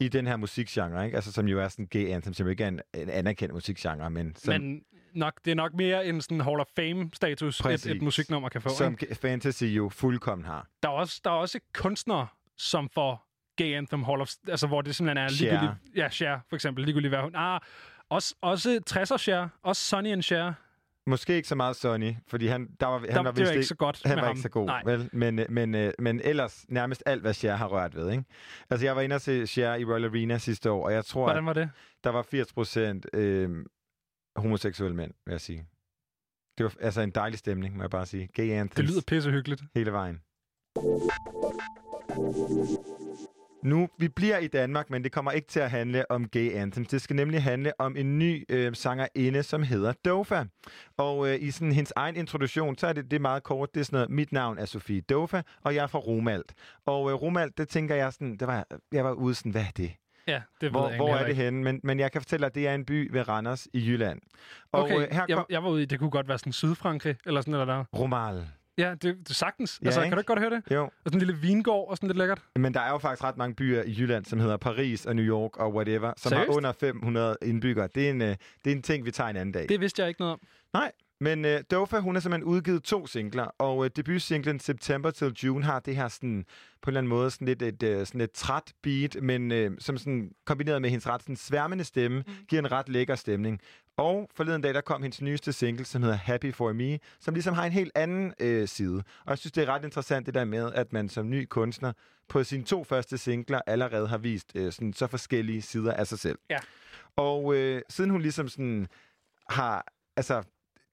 i 0.00 0.08
den 0.08 0.26
her 0.26 0.36
musikgenre, 0.36 1.04
ikke? 1.04 1.16
Altså, 1.16 1.32
som 1.32 1.48
jo 1.48 1.60
er 1.60 1.68
sådan 1.68 1.86
gay 1.86 2.08
anthem, 2.08 2.34
som 2.34 2.46
jo 2.46 2.50
ikke 2.50 2.64
er 2.64 2.68
en, 2.68 2.80
en 2.94 3.10
anerkendt 3.10 3.54
musikgenre, 3.54 4.10
men 4.10 4.36
som, 4.36 4.54
Men 4.54 4.82
nok, 5.14 5.34
det 5.44 5.50
er 5.50 5.54
nok 5.54 5.74
mere 5.74 6.06
en 6.06 6.20
sådan 6.20 6.40
Hall 6.40 6.60
of 6.60 6.66
Fame-status, 6.76 7.60
et, 7.60 7.86
et 7.86 8.02
musiknummer 8.02 8.48
kan 8.48 8.62
få. 8.62 8.68
som 8.68 8.92
ikke? 9.00 9.14
fantasy 9.14 9.64
jo 9.64 9.88
fuldkommen 9.88 10.44
har. 10.44 10.66
Der, 10.82 10.88
er 10.88 10.92
også, 10.92 11.20
der 11.24 11.30
er 11.30 11.34
også 11.34 11.60
kunstnere, 11.74 12.26
som 12.56 12.88
får 12.94 13.26
Gay 13.56 13.74
Anthem 13.76 14.02
Hall 14.04 14.20
of... 14.20 14.30
Altså, 14.48 14.66
hvor 14.66 14.82
det 14.82 14.94
simpelthen 14.94 15.24
er 15.24 15.30
ligegyldigt... 15.30 15.96
Ja, 15.96 16.08
Cher, 16.08 16.38
for 16.48 16.56
eksempel. 16.56 16.84
Ligegyldigt 16.84 17.10
hvad 17.10 17.20
hun... 17.22 17.32
Ah, 17.36 17.60
også, 18.08 18.34
også 18.40 18.80
60'er 18.90 19.18
Cher. 19.18 19.48
Også 19.62 19.82
Sonny 19.82 20.12
and 20.12 20.22
Cher. 20.22 20.52
Måske 21.06 21.34
ikke 21.34 21.48
så 21.48 21.54
meget 21.54 21.76
Sonny, 21.76 22.14
fordi 22.28 22.46
han, 22.46 22.68
der 22.80 22.86
var, 22.86 22.98
han 22.98 23.08
Der, 23.08 23.22
var 23.22 23.32
vist 23.32 23.52
ikke 23.52 23.64
så 23.66 23.74
godt 23.74 24.00
Han 24.04 24.16
var 24.16 24.22
ham. 24.24 24.30
ikke 24.30 24.42
så 24.42 24.48
god, 24.48 24.66
Nej. 24.66 24.82
vel? 24.84 25.10
Men, 25.12 25.38
øh, 25.38 25.46
men, 25.48 25.74
øh, 25.74 25.92
men 25.98 26.20
ellers 26.24 26.64
nærmest 26.68 27.02
alt, 27.06 27.20
hvad 27.22 27.34
Cher 27.34 27.56
har 27.56 27.66
rørt 27.66 27.94
ved, 27.94 28.10
ikke? 28.10 28.24
Altså, 28.70 28.86
jeg 28.86 28.96
var 28.96 29.02
inde 29.02 29.14
og 29.16 29.20
se 29.20 29.46
Cher 29.46 29.74
i 29.74 29.84
Royal 29.84 30.04
Arena 30.04 30.38
sidste 30.38 30.70
år, 30.70 30.84
og 30.84 30.92
jeg 30.92 31.04
tror, 31.04 31.24
Hvordan 31.24 31.42
at 31.42 31.46
var 31.46 31.52
det? 31.52 31.70
der 32.04 32.10
var 32.10 32.22
80 32.22 32.52
procent 32.52 33.06
øh, 33.12 33.50
homoseksuelle 34.36 34.96
mænd, 34.96 35.12
vil 35.26 35.32
jeg 35.32 35.40
sige. 35.40 35.66
Det 36.58 36.64
var 36.64 36.74
altså 36.80 37.00
en 37.00 37.10
dejlig 37.10 37.38
stemning, 37.38 37.76
må 37.76 37.82
jeg 37.82 37.90
bare 37.90 38.06
sige. 38.06 38.28
Gay 38.34 38.50
anthems 38.50 38.74
Det 38.74 38.84
lyder 38.84 39.00
pissehyggeligt. 39.06 39.62
hele 39.74 39.92
vejen. 39.92 40.20
Nu, 43.64 43.88
vi 43.98 44.08
bliver 44.08 44.38
i 44.38 44.46
Danmark, 44.46 44.90
men 44.90 45.04
det 45.04 45.12
kommer 45.12 45.30
ikke 45.30 45.48
til 45.48 45.60
at 45.60 45.70
handle 45.70 46.10
om 46.10 46.28
gay 46.28 46.52
anthems. 46.52 46.88
Det 46.88 47.02
skal 47.02 47.16
nemlig 47.16 47.42
handle 47.42 47.80
om 47.80 47.96
en 47.96 48.18
ny 48.18 48.44
øh, 48.48 48.74
sangerinde, 48.74 49.42
som 49.42 49.62
hedder 49.62 49.92
Dofa. 50.04 50.44
Og 50.96 51.28
øh, 51.28 51.42
i 51.42 51.50
sådan 51.50 51.72
hendes 51.72 51.92
egen 51.96 52.16
introduktion, 52.16 52.78
så 52.78 52.86
er 52.86 52.92
det, 52.92 53.10
det 53.10 53.16
er 53.16 53.20
meget 53.20 53.42
kort. 53.42 53.74
Det 53.74 53.80
er 53.80 53.84
sådan 53.84 53.96
noget, 53.96 54.10
mit 54.10 54.32
navn 54.32 54.58
er 54.58 54.64
Sofie 54.64 55.00
Dofa, 55.00 55.42
og 55.64 55.74
jeg 55.74 55.82
er 55.82 55.86
fra 55.86 55.98
Romalt. 55.98 56.54
Og 56.86 57.10
øh, 57.10 57.14
Romalt, 57.14 57.58
det 57.58 57.68
tænker 57.68 57.94
jeg 57.94 58.12
sådan, 58.12 58.36
det 58.36 58.48
var, 58.48 58.66
jeg 58.92 59.04
var 59.04 59.12
ude 59.12 59.34
sådan, 59.34 59.52
hvad 59.52 59.62
er 59.62 59.72
det? 59.76 59.92
Ja, 60.30 60.42
det 60.60 60.62
ved 60.62 60.70
Hvor, 60.70 60.88
jeg 60.88 60.96
hvor 60.96 61.14
er 61.14 61.26
det 61.26 61.36
henne? 61.36 61.62
Men, 61.64 61.80
men 61.84 62.00
jeg 62.00 62.12
kan 62.12 62.20
fortælle 62.20 62.40
dig, 62.40 62.46
at 62.46 62.54
det 62.54 62.68
er 62.68 62.74
en 62.74 62.84
by 62.84 63.10
ved 63.12 63.28
Randers 63.28 63.68
i 63.72 63.86
Jylland. 63.90 64.20
Og 64.72 64.82
Okay, 64.82 64.94
øh, 64.94 65.08
her 65.12 65.24
jeg, 65.28 65.36
kom 65.36 65.46
jeg 65.50 65.62
var 65.64 65.70
ude 65.70 65.82
i, 65.82 65.84
det 65.84 65.98
kunne 65.98 66.10
godt 66.10 66.28
være 66.28 66.38
sådan 66.38 66.52
Sydfrankrig, 66.52 67.16
eller 67.26 67.40
sådan 67.40 67.54
eller 67.54 67.64
der. 67.64 67.84
Romal. 67.98 68.46
Ja, 68.78 68.94
det, 68.94 69.28
det 69.28 69.36
sagtens. 69.36 69.78
Ja, 69.82 69.86
altså, 69.86 70.00
ikke? 70.00 70.08
kan 70.08 70.16
du 70.16 70.20
ikke 70.20 70.26
godt 70.28 70.38
høre 70.38 70.50
det? 70.50 70.62
Jo, 70.74 70.82
Og 70.84 70.90
sådan 71.06 71.20
en 71.20 71.26
lille 71.26 71.40
vingård 71.40 71.90
og 71.90 71.96
sådan 71.96 72.06
lidt 72.06 72.18
lækkert. 72.18 72.42
men 72.56 72.74
der 72.74 72.80
er 72.80 72.90
jo 72.90 72.98
faktisk 72.98 73.24
ret 73.24 73.36
mange 73.36 73.54
byer 73.54 73.82
i 73.82 73.96
Jylland, 73.98 74.24
som 74.24 74.40
hedder 74.40 74.56
Paris 74.56 75.06
og 75.06 75.16
New 75.16 75.24
York 75.24 75.56
og 75.56 75.74
whatever, 75.74 76.12
som 76.16 76.30
Seriøst? 76.30 76.48
har 76.50 76.56
under 76.56 76.72
500 76.72 77.36
indbyggere. 77.42 77.88
Det 77.94 78.06
er, 78.06 78.10
en, 78.10 78.22
øh, 78.22 78.36
det 78.64 78.72
er 78.72 78.76
en 78.76 78.82
ting, 78.82 79.04
vi 79.04 79.10
tager 79.10 79.30
en 79.30 79.36
anden 79.36 79.52
dag. 79.52 79.68
Det 79.68 79.80
vidste 79.80 80.02
jeg 80.02 80.08
ikke 80.08 80.20
noget 80.20 80.32
om. 80.32 80.40
Nej, 80.72 80.92
men 81.20 81.44
øh, 81.44 81.64
Dofa, 81.70 81.98
hun 81.98 82.14
har 82.14 82.20
simpelthen 82.20 82.48
udgivet 82.48 82.82
to 82.82 83.06
singler, 83.06 83.44
og 83.58 83.84
øh, 83.84 83.90
debutsinglen 83.96 84.60
September 84.60 85.10
til 85.10 85.32
June 85.44 85.64
har 85.64 85.80
det 85.80 85.96
her 85.96 86.08
sådan, 86.08 86.44
på 86.82 86.90
en 86.90 86.92
eller 86.92 86.98
anden 86.98 87.08
måde 87.08 87.30
sådan 87.30 87.46
lidt 87.46 87.62
et, 87.62 87.82
øh, 87.82 88.06
sådan 88.06 88.20
et 88.20 88.32
træt 88.32 88.72
beat, 88.82 89.16
men 89.22 89.52
øh, 89.52 89.70
som 89.78 89.98
sådan 89.98 90.32
kombineret 90.44 90.82
med 90.82 90.90
hendes 90.90 91.06
ret 91.08 91.22
sådan 91.22 91.36
sværmende 91.36 91.84
stemme, 91.84 92.24
mm. 92.26 92.32
giver 92.48 92.62
en 92.62 92.72
ret 92.72 92.88
lækker 92.88 93.14
stemning. 93.14 93.60
Og 93.96 94.28
forleden 94.34 94.62
dag, 94.62 94.74
der 94.74 94.80
kom 94.80 95.02
hendes 95.02 95.22
nyeste 95.22 95.52
single, 95.52 95.84
som 95.84 96.02
hedder 96.02 96.16
Happy 96.16 96.54
For 96.54 96.72
Me, 96.72 96.98
som 97.20 97.34
ligesom 97.34 97.54
har 97.54 97.64
en 97.64 97.72
helt 97.72 97.92
anden 97.94 98.34
øh, 98.40 98.68
side. 98.68 99.02
Og 99.24 99.30
jeg 99.30 99.38
synes, 99.38 99.52
det 99.52 99.62
er 99.62 99.68
ret 99.74 99.84
interessant 99.84 100.26
det 100.26 100.34
der 100.34 100.44
med, 100.44 100.72
at 100.72 100.92
man 100.92 101.08
som 101.08 101.30
ny 101.30 101.46
kunstner 101.46 101.92
på 102.28 102.44
sine 102.44 102.64
to 102.64 102.84
første 102.84 103.18
singler 103.18 103.60
allerede 103.66 104.08
har 104.08 104.18
vist 104.18 104.52
øh, 104.54 104.72
sådan, 104.72 104.92
så 104.92 105.06
forskellige 105.06 105.62
sider 105.62 105.92
af 105.92 106.06
sig 106.06 106.18
selv. 106.18 106.38
Ja. 106.50 106.58
Og 107.16 107.54
øh, 107.54 107.82
siden 107.88 108.10
hun 108.10 108.22
ligesom 108.22 108.48
sådan 108.48 108.88
har... 109.48 109.86
Altså, 110.16 110.42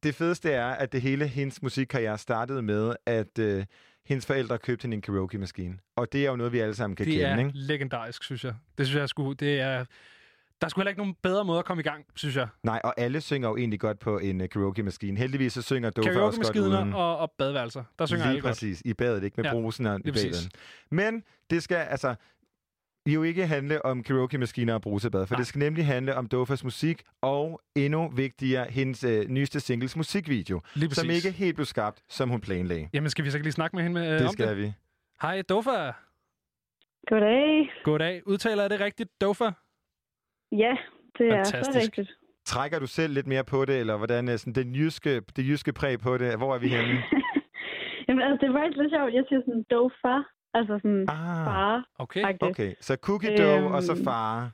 det 0.08 0.16
fedeste 0.16 0.52
er, 0.52 0.66
at 0.68 0.92
det 0.92 1.02
hele 1.02 1.28
hendes 1.28 1.62
musikkarriere 1.62 2.18
startede 2.18 2.62
med, 2.62 2.94
at 3.06 3.40
øh, 3.40 3.66
hendes 4.06 4.26
forældre 4.26 4.58
købte 4.58 4.84
hende 4.84 4.96
en 4.96 5.02
karaoke-maskine. 5.02 5.78
Og 5.96 6.14
det 6.14 6.26
er 6.26 6.30
jo 6.30 6.36
noget, 6.36 6.54
vi 6.54 6.60
alle 6.60 6.76
sammen 6.76 6.96
kan 6.96 7.06
Det 7.06 7.14
kende, 7.14 7.26
er 7.26 7.38
ikke? 7.38 7.52
legendarisk, 7.54 8.24
synes 8.24 8.44
jeg. 8.44 8.54
Det 8.78 8.88
synes 8.88 9.00
jeg 9.00 9.10
skulle... 9.10 9.36
Det 9.36 9.60
er... 9.62 9.86
Der 10.62 10.68
skulle 10.68 10.84
heller 10.84 10.90
ikke 10.90 11.00
nogen 11.02 11.16
bedre 11.24 11.46
måde 11.46 11.60
at 11.60 11.66
komme 11.66 11.82
i 11.82 11.84
gang, 11.84 12.06
synes 12.16 12.36
jeg. 12.36 12.48
Nej, 12.64 12.82
og 12.84 12.94
alle 13.00 13.22
synger 13.22 13.50
jo 13.50 13.58
egentlig 13.58 13.80
godt 13.80 14.00
på 14.00 14.18
en 14.18 14.42
uh, 14.42 14.48
karaoke-maskine. 14.50 15.18
Heldigvis 15.18 15.54
så 15.54 15.62
synger 15.62 15.90
Dofa 15.90 16.20
også 16.20 16.42
godt 16.42 16.58
uden. 16.58 16.94
og, 16.94 17.18
og 17.18 17.32
badeværelser. 17.38 17.84
Der 18.00 18.06
synger 18.06 18.24
Lige 18.26 18.30
alle 18.30 18.42
godt. 18.42 18.52
præcis. 18.52 18.82
I 18.86 18.94
badet, 18.94 19.24
ikke? 19.24 19.34
Med 19.38 19.46
Ja, 19.46 19.52
brusen 19.52 19.86
og 19.86 20.00
i 20.06 20.12
præcis. 20.12 20.32
badet. 20.36 20.50
Men 20.92 21.24
det 21.50 21.64
skal 21.64 21.76
altså 21.76 22.16
jo 23.14 23.24
ikke 23.24 23.48
handle 23.48 23.86
om 23.86 24.04
karaoke-maskiner 24.04 24.74
og 24.74 24.82
brusebad, 24.82 25.28
for 25.28 25.36
Nej. 25.36 25.38
det 25.40 25.48
skal 25.48 25.60
nemlig 25.60 25.86
handle 25.86 26.16
om 26.16 26.28
Dofas 26.28 26.64
musik, 26.64 27.04
og 27.22 27.62
endnu 27.76 28.10
vigtigere, 28.10 28.66
hendes 28.70 29.04
øh, 29.04 29.26
nyeste 29.30 29.60
singles 29.60 29.96
musikvideo, 29.98 30.62
Lige 30.76 30.90
som 30.90 31.08
præcis. 31.08 31.26
ikke 31.26 31.38
helt 31.38 31.56
blev 31.56 31.66
skabt, 31.66 32.04
som 32.10 32.30
hun 32.30 32.42
planlagde. 32.42 32.90
Jamen, 32.94 33.10
skal 33.10 33.26
vi 33.26 33.30
så 33.30 33.38
ikke 33.38 33.46
lige 33.46 33.54
snakke 33.54 33.76
med 33.76 33.84
hende 33.84 34.00
med, 34.00 34.14
Det 34.14 34.22
om 34.28 34.32
skal 34.34 34.48
det? 34.48 34.58
vi. 34.58 34.74
Hej, 35.22 35.42
Dofa. 35.50 35.92
Goddag. 37.08 37.72
Goddag. 37.84 38.28
Udtaler 38.28 38.64
jeg 38.64 38.70
det 38.70 38.80
rigtigt, 38.80 39.10
Dofa? 39.22 39.50
Ja, 40.52 40.74
det 41.18 41.28
er 41.28 41.44
så 41.44 41.52
Fantastisk. 41.52 41.84
rigtigt. 41.98 42.10
Trækker 42.46 42.80
du 42.80 42.88
selv 42.88 43.14
lidt 43.14 43.28
mere 43.28 43.44
på 43.44 43.66
det, 43.66 43.80
eller 43.80 43.98
hvordan 43.98 44.28
er 44.28 44.38
sådan 44.38 44.54
den 44.64 44.76
jyske, 44.76 45.22
det 45.36 45.46
jyske 45.50 45.74
præg 45.74 46.00
på 46.00 46.18
det? 46.18 46.38
Hvor 46.38 46.56
er 46.56 46.60
vi 46.60 46.68
henne? 46.68 47.04
Jamen, 48.08 48.22
altså, 48.28 48.38
det 48.46 48.50
er 48.52 48.58
faktisk 48.60 48.78
lidt 48.82 48.92
sjovt. 48.96 49.14
Jeg 49.14 49.24
siger 49.30 49.42
sådan 49.46 49.66
dofa, 49.72 50.16
altså 50.54 50.80
sådan 50.84 51.06
Ah, 51.10 51.46
far. 51.48 51.86
Okay. 52.00 52.22
Faktisk. 52.22 52.44
okay. 52.50 52.74
Så 52.82 52.96
cookie 53.02 53.38
dough, 53.38 53.64
Øhm, 53.64 53.74
og 53.74 53.82
så 53.84 53.96
far. 54.06 54.52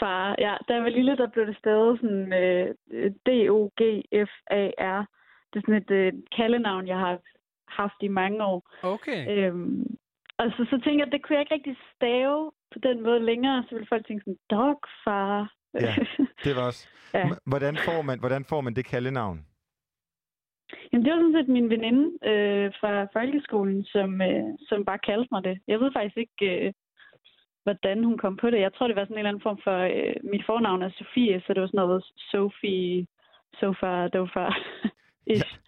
Far, 0.00 0.34
ja. 0.38 0.54
Da 0.68 0.74
jeg 0.74 0.82
var 0.82 0.88
lille, 0.88 1.16
der 1.16 1.28
blev 1.34 1.46
det 1.46 1.56
stadig 1.56 1.98
sådan 2.00 2.32
øh, 2.32 2.66
D-O-G-F-A-R. 3.26 5.00
Det 5.50 5.56
er 5.58 5.62
sådan 5.66 5.82
et 5.82 5.90
øh, 5.90 6.12
kaldenavn, 6.36 6.86
jeg 6.88 6.98
har 6.98 7.18
haft 7.68 7.98
i 8.02 8.08
mange 8.08 8.44
år. 8.44 8.70
Okay. 8.82 9.20
Øhm, 9.30 9.84
og 10.38 10.46
så, 10.56 10.64
så 10.70 10.76
tænkte 10.84 10.98
jeg, 11.00 11.06
at 11.06 11.12
det 11.12 11.22
kunne 11.22 11.34
jeg 11.36 11.40
ikke 11.42 11.54
rigtig 11.54 11.76
stave 11.96 12.50
på 12.72 12.78
den 12.82 13.02
måde 13.02 13.20
længere. 13.24 13.64
Så 13.68 13.74
ville 13.74 13.86
folk 13.88 14.06
tænke 14.06 14.22
sådan, 14.24 14.38
dogfar. 14.50 15.52
Ja. 15.74 15.94
Det 16.44 16.56
var 16.56 16.66
også. 16.66 16.88
Ja. 17.14 17.28
Hvordan 17.46 17.76
får 17.76 18.02
man, 18.02 18.18
hvordan 18.18 18.44
får 18.44 18.60
man 18.60 18.74
det 18.74 18.84
kaldenavn? 18.86 19.46
Jamen, 20.90 21.04
det 21.04 21.12
var 21.12 21.18
sådan 21.20 21.36
set 21.38 21.48
min 21.58 21.70
veninde 21.74 22.04
øh, 22.30 22.66
fra 22.80 22.92
folkeskolen, 23.16 23.84
som, 23.84 24.10
øh, 24.28 24.44
som 24.68 24.84
bare 24.84 24.98
kaldte 25.08 25.28
mig 25.32 25.42
det. 25.48 25.56
Jeg 25.68 25.78
ved 25.80 25.90
faktisk 25.96 26.16
ikke, 26.24 26.38
øh, 26.66 26.72
hvordan 27.64 28.04
hun 28.04 28.18
kom 28.18 28.36
på 28.36 28.46
det. 28.50 28.60
Jeg 28.60 28.72
tror, 28.74 28.86
det 28.86 28.96
var 28.96 29.04
sådan 29.04 29.14
en 29.14 29.18
eller 29.18 29.28
anden 29.32 29.46
form 29.48 29.58
for... 29.64 29.76
Øh, 29.94 30.14
mit 30.32 30.44
fornavn 30.46 30.82
er 30.82 30.90
Sofie, 30.98 31.40
så 31.40 31.48
det 31.54 31.60
var 31.60 31.66
sådan 31.66 31.78
noget 31.84 32.04
Sophie, 32.30 33.06
Sofa, 33.60 34.08
Dofa. 34.14 34.46
Ish. 35.26 35.50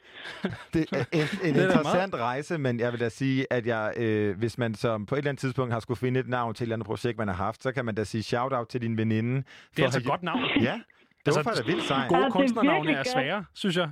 Det 0.74 0.82
er 0.92 1.04
en, 1.12 1.26
en 1.48 1.54
Det 1.54 1.62
er 1.62 1.68
interessant 1.68 2.14
rejse, 2.14 2.58
men 2.58 2.80
jeg 2.80 2.92
vil 2.92 3.00
da 3.00 3.08
sige, 3.08 3.46
at 3.50 3.66
jeg, 3.66 3.92
øh, 3.96 4.38
hvis 4.38 4.58
man 4.58 4.74
som 4.74 5.06
på 5.06 5.14
et 5.14 5.18
eller 5.18 5.28
andet 5.30 5.40
tidspunkt 5.40 5.72
har 5.72 5.80
skulle 5.80 5.98
finde 5.98 6.20
et 6.20 6.28
navn 6.28 6.54
til 6.54 6.62
et 6.62 6.66
eller 6.66 6.76
andet 6.76 6.86
projekt, 6.86 7.18
man 7.18 7.28
har 7.28 7.34
haft, 7.34 7.62
så 7.62 7.72
kan 7.72 7.84
man 7.84 7.94
da 7.94 8.04
sige 8.04 8.22
shout-out 8.22 8.68
til 8.68 8.80
din 8.82 8.96
veninde. 8.98 9.34
Det 9.36 9.42
er 9.42 9.74
for 9.76 9.84
altså 9.84 9.98
et 9.98 10.06
godt 10.06 10.22
navn. 10.22 10.40
Ja, 10.60 10.72
det 10.72 11.26
Altså, 11.26 11.38
var 11.40 11.44
faktisk 11.44 11.66
vildt 11.66 11.82
sejt. 11.82 12.08
Gode 12.08 12.20
Ja, 12.20 12.26
er 12.26 12.30
kunstnernavne 12.30 12.90
er 12.92 12.96
godt. 12.96 13.08
svære, 13.08 13.44
synes 13.54 13.76
jeg. 13.76 13.90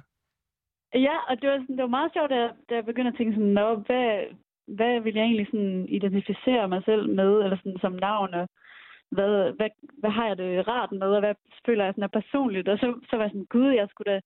Ja, 0.95 1.17
og 1.29 1.43
det 1.43 1.51
var, 1.51 1.57
sådan, 1.57 1.77
det 1.77 1.83
var 1.83 1.97
meget 1.99 2.13
sjovt, 2.13 2.31
da 2.31 2.37
jeg, 2.37 2.53
da 2.71 2.75
jeg 2.75 2.85
begyndte 2.85 3.09
at 3.09 3.17
tænke 3.17 3.35
sådan, 3.35 3.49
Nå, 3.49 3.75
hvad, 3.75 4.25
hvad 4.67 5.01
vil 5.01 5.15
jeg 5.15 5.25
egentlig 5.25 5.47
sådan 5.47 5.87
identificere 5.89 6.69
mig 6.69 6.83
selv 6.85 7.09
med, 7.09 7.33
eller 7.43 7.57
sådan 7.57 7.79
som 7.81 7.93
navn, 7.93 8.35
og 8.35 8.49
hvad, 9.11 9.53
hvad, 9.53 9.69
hvad 9.99 10.11
har 10.11 10.27
jeg 10.27 10.39
det 10.39 10.69
rart 10.69 10.93
med, 10.93 11.09
og 11.17 11.21
hvad 11.21 11.35
føler 11.67 11.85
jeg 11.85 11.95
sådan 11.95 12.05
er 12.05 12.21
personligt, 12.21 12.69
og 12.69 12.79
så, 12.79 13.01
så 13.11 13.17
var 13.17 13.25
jeg 13.25 13.31
sådan, 13.31 13.47
gud, 13.57 13.71
jeg 13.71 13.89
skulle 13.91 14.13
da 14.13 14.21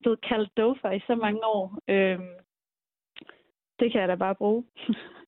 blevet 0.00 0.20
kaldt 0.20 0.56
Dofa 0.56 0.88
i 0.88 1.00
så 1.06 1.14
mange 1.14 1.46
år. 1.46 1.78
Øhm, 1.88 2.34
det 3.78 3.92
kan 3.92 4.00
jeg 4.00 4.08
da 4.08 4.14
bare 4.14 4.34
bruge. 4.34 4.64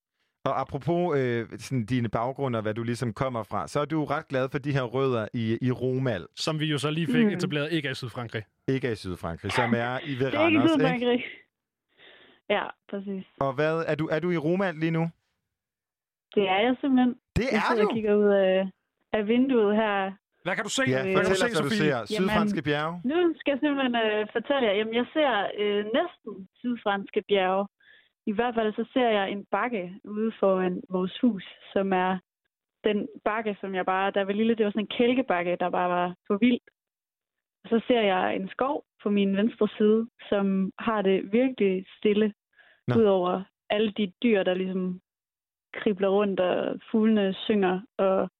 Og 0.45 0.61
apropos 0.61 1.19
øh, 1.19 1.47
sådan 1.59 1.85
dine 1.87 2.09
baggrunde 2.09 2.59
og 2.59 2.63
hvad 2.63 2.75
du 2.75 2.83
ligesom 2.83 3.13
kommer 3.13 3.43
fra, 3.43 3.69
så 3.69 3.81
er 3.81 3.85
du 3.85 4.05
ret 4.05 4.29
glad 4.29 4.49
for 4.53 4.59
de 4.59 4.73
her 4.73 4.83
rødder 4.83 5.29
i, 5.35 5.59
i 5.63 5.71
Romal, 5.71 6.27
Som 6.37 6.61
vi 6.61 6.67
jo 6.67 6.79
så 6.79 6.91
lige 6.91 7.07
fik 7.07 7.25
Mm. 7.27 7.31
etableret, 7.33 7.73
ikke 7.73 7.89
af 7.89 7.97
Sydfrankrig. 7.97 8.43
ikke 8.69 8.89
er 8.89 8.93
i 8.93 8.97
Sydfrankrig, 8.97 9.53
som 9.53 9.75
er 9.75 9.99
i 10.07 10.13
ved 10.19 10.27
Det 10.27 10.35
er 10.35 10.47
ikke 10.49 10.59
Randers, 10.59 10.71
sådan, 10.71 10.95
ikke? 10.95 11.25
Ja, 12.51 12.65
præcis. 12.91 13.25
Og 13.41 13.53
hvad, 13.53 13.85
er 13.87 13.95
du, 13.95 14.07
er 14.15 14.19
du 14.21 14.31
i 14.31 14.37
Romal 14.37 14.75
lige 14.75 14.91
nu? 14.91 15.05
Det 16.35 16.45
er 16.49 16.59
jeg 16.67 16.77
simpelthen. 16.81 17.15
Det 17.37 17.45
Jeg 17.53 17.59
er 17.59 17.63
sidder 17.71 17.85
og 17.85 17.91
du! 17.91 17.95
kigger 17.95 18.15
ud 18.15 18.31
af, 18.47 18.69
af 19.13 19.27
vinduet 19.29 19.77
her. 19.77 20.13
Hvad 20.45 20.55
kan 20.57 20.65
du 20.65 20.71
se? 20.71 20.83
Ja, 20.89 20.99
Øh, 21.07 21.13
Hvad 21.15 21.23
kan 21.25 21.35
du 21.35 21.41
se, 21.45 21.49
hvad 21.55 21.63
du 21.71 21.75
ser. 21.83 22.05
Sydfranske 22.17 22.63
bjerge. 22.63 22.95
Nu 23.05 23.19
skal 23.39 23.51
jeg 23.55 23.61
simpelthen 23.65 23.95
øh, 24.07 24.21
fortælle 24.37 24.65
jer. 24.69 24.75
Jamen, 24.79 24.95
jeg 25.01 25.07
ser 25.17 25.33
øh, 25.63 25.81
næsten 25.99 26.33
sydfranske 26.61 27.21
bjerge. 27.29 27.65
I 28.27 28.33
hvert 28.33 28.55
fald 28.55 28.75
så 28.75 28.85
ser 28.93 29.09
jeg 29.09 29.31
en 29.31 29.45
bakke 29.51 30.01
ude 30.05 30.33
foran 30.41 30.83
vores 30.89 31.19
hus, 31.21 31.45
som 31.73 31.93
er 31.93 32.19
den 32.85 33.09
bakke, 33.25 33.57
som 33.61 33.75
jeg 33.75 33.87
bare, 33.87 34.11
der 34.11 34.25
var 34.25 34.33
lille, 34.33 34.55
det 34.55 34.65
var 34.65 34.71
sådan 34.71 34.83
en 34.83 34.97
kælkebakke, 34.99 35.57
der 35.61 35.71
bare 35.71 35.91
var 35.91 36.15
for 36.27 36.37
vildt. 36.37 36.63
Og 37.65 37.71
så 37.71 37.81
ser 37.87 38.01
jeg 38.01 38.37
en 38.37 38.49
skov 38.49 38.85
på 39.03 39.11
min 39.11 39.37
venstre 39.37 39.69
side, 39.79 40.09
som 40.29 40.73
har 40.79 41.03
det 41.03 41.33
virkelig 41.33 41.87
stille, 41.99 42.35
Nå. 42.89 42.95
udover 42.95 43.43
alle 43.71 43.93
de 43.93 44.13
dyr, 44.23 44.43
der 44.43 44.55
ligesom 44.55 45.01
kribler 45.75 46.09
rundt, 46.09 46.41
og 46.41 46.81
fuglene 46.91 47.35
synger, 47.35 47.81
og 47.99 48.31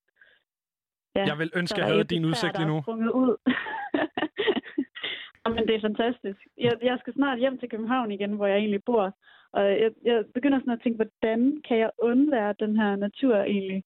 ja, 1.15 1.25
Jeg 1.25 1.37
vil 1.37 1.51
ønske, 1.55 1.79
jeg 1.79 1.87
havde 1.87 2.03
din 2.03 2.25
udsigt 2.25 2.57
lige 2.57 2.67
nu. 2.67 2.77
ud. 3.13 3.37
Jamen, 5.45 5.67
det 5.67 5.75
er 5.75 5.81
fantastisk. 5.89 6.39
Jeg, 6.57 6.73
jeg 6.83 6.97
skal 7.01 7.13
snart 7.13 7.39
hjem 7.39 7.57
til 7.59 7.69
København 7.69 8.11
igen, 8.11 8.31
hvor 8.33 8.45
jeg 8.47 8.57
egentlig 8.57 8.83
bor. 8.85 9.15
Og 9.53 9.63
jeg, 9.65 9.91
jeg 10.05 10.23
begynder 10.33 10.59
sådan 10.59 10.73
at 10.73 10.79
tænke, 10.83 10.95
hvordan 10.95 11.61
kan 11.67 11.77
jeg 11.77 11.89
undvære 12.03 12.53
den 12.59 12.75
her 12.79 12.95
natur 12.95 13.35
egentlig? 13.35 13.83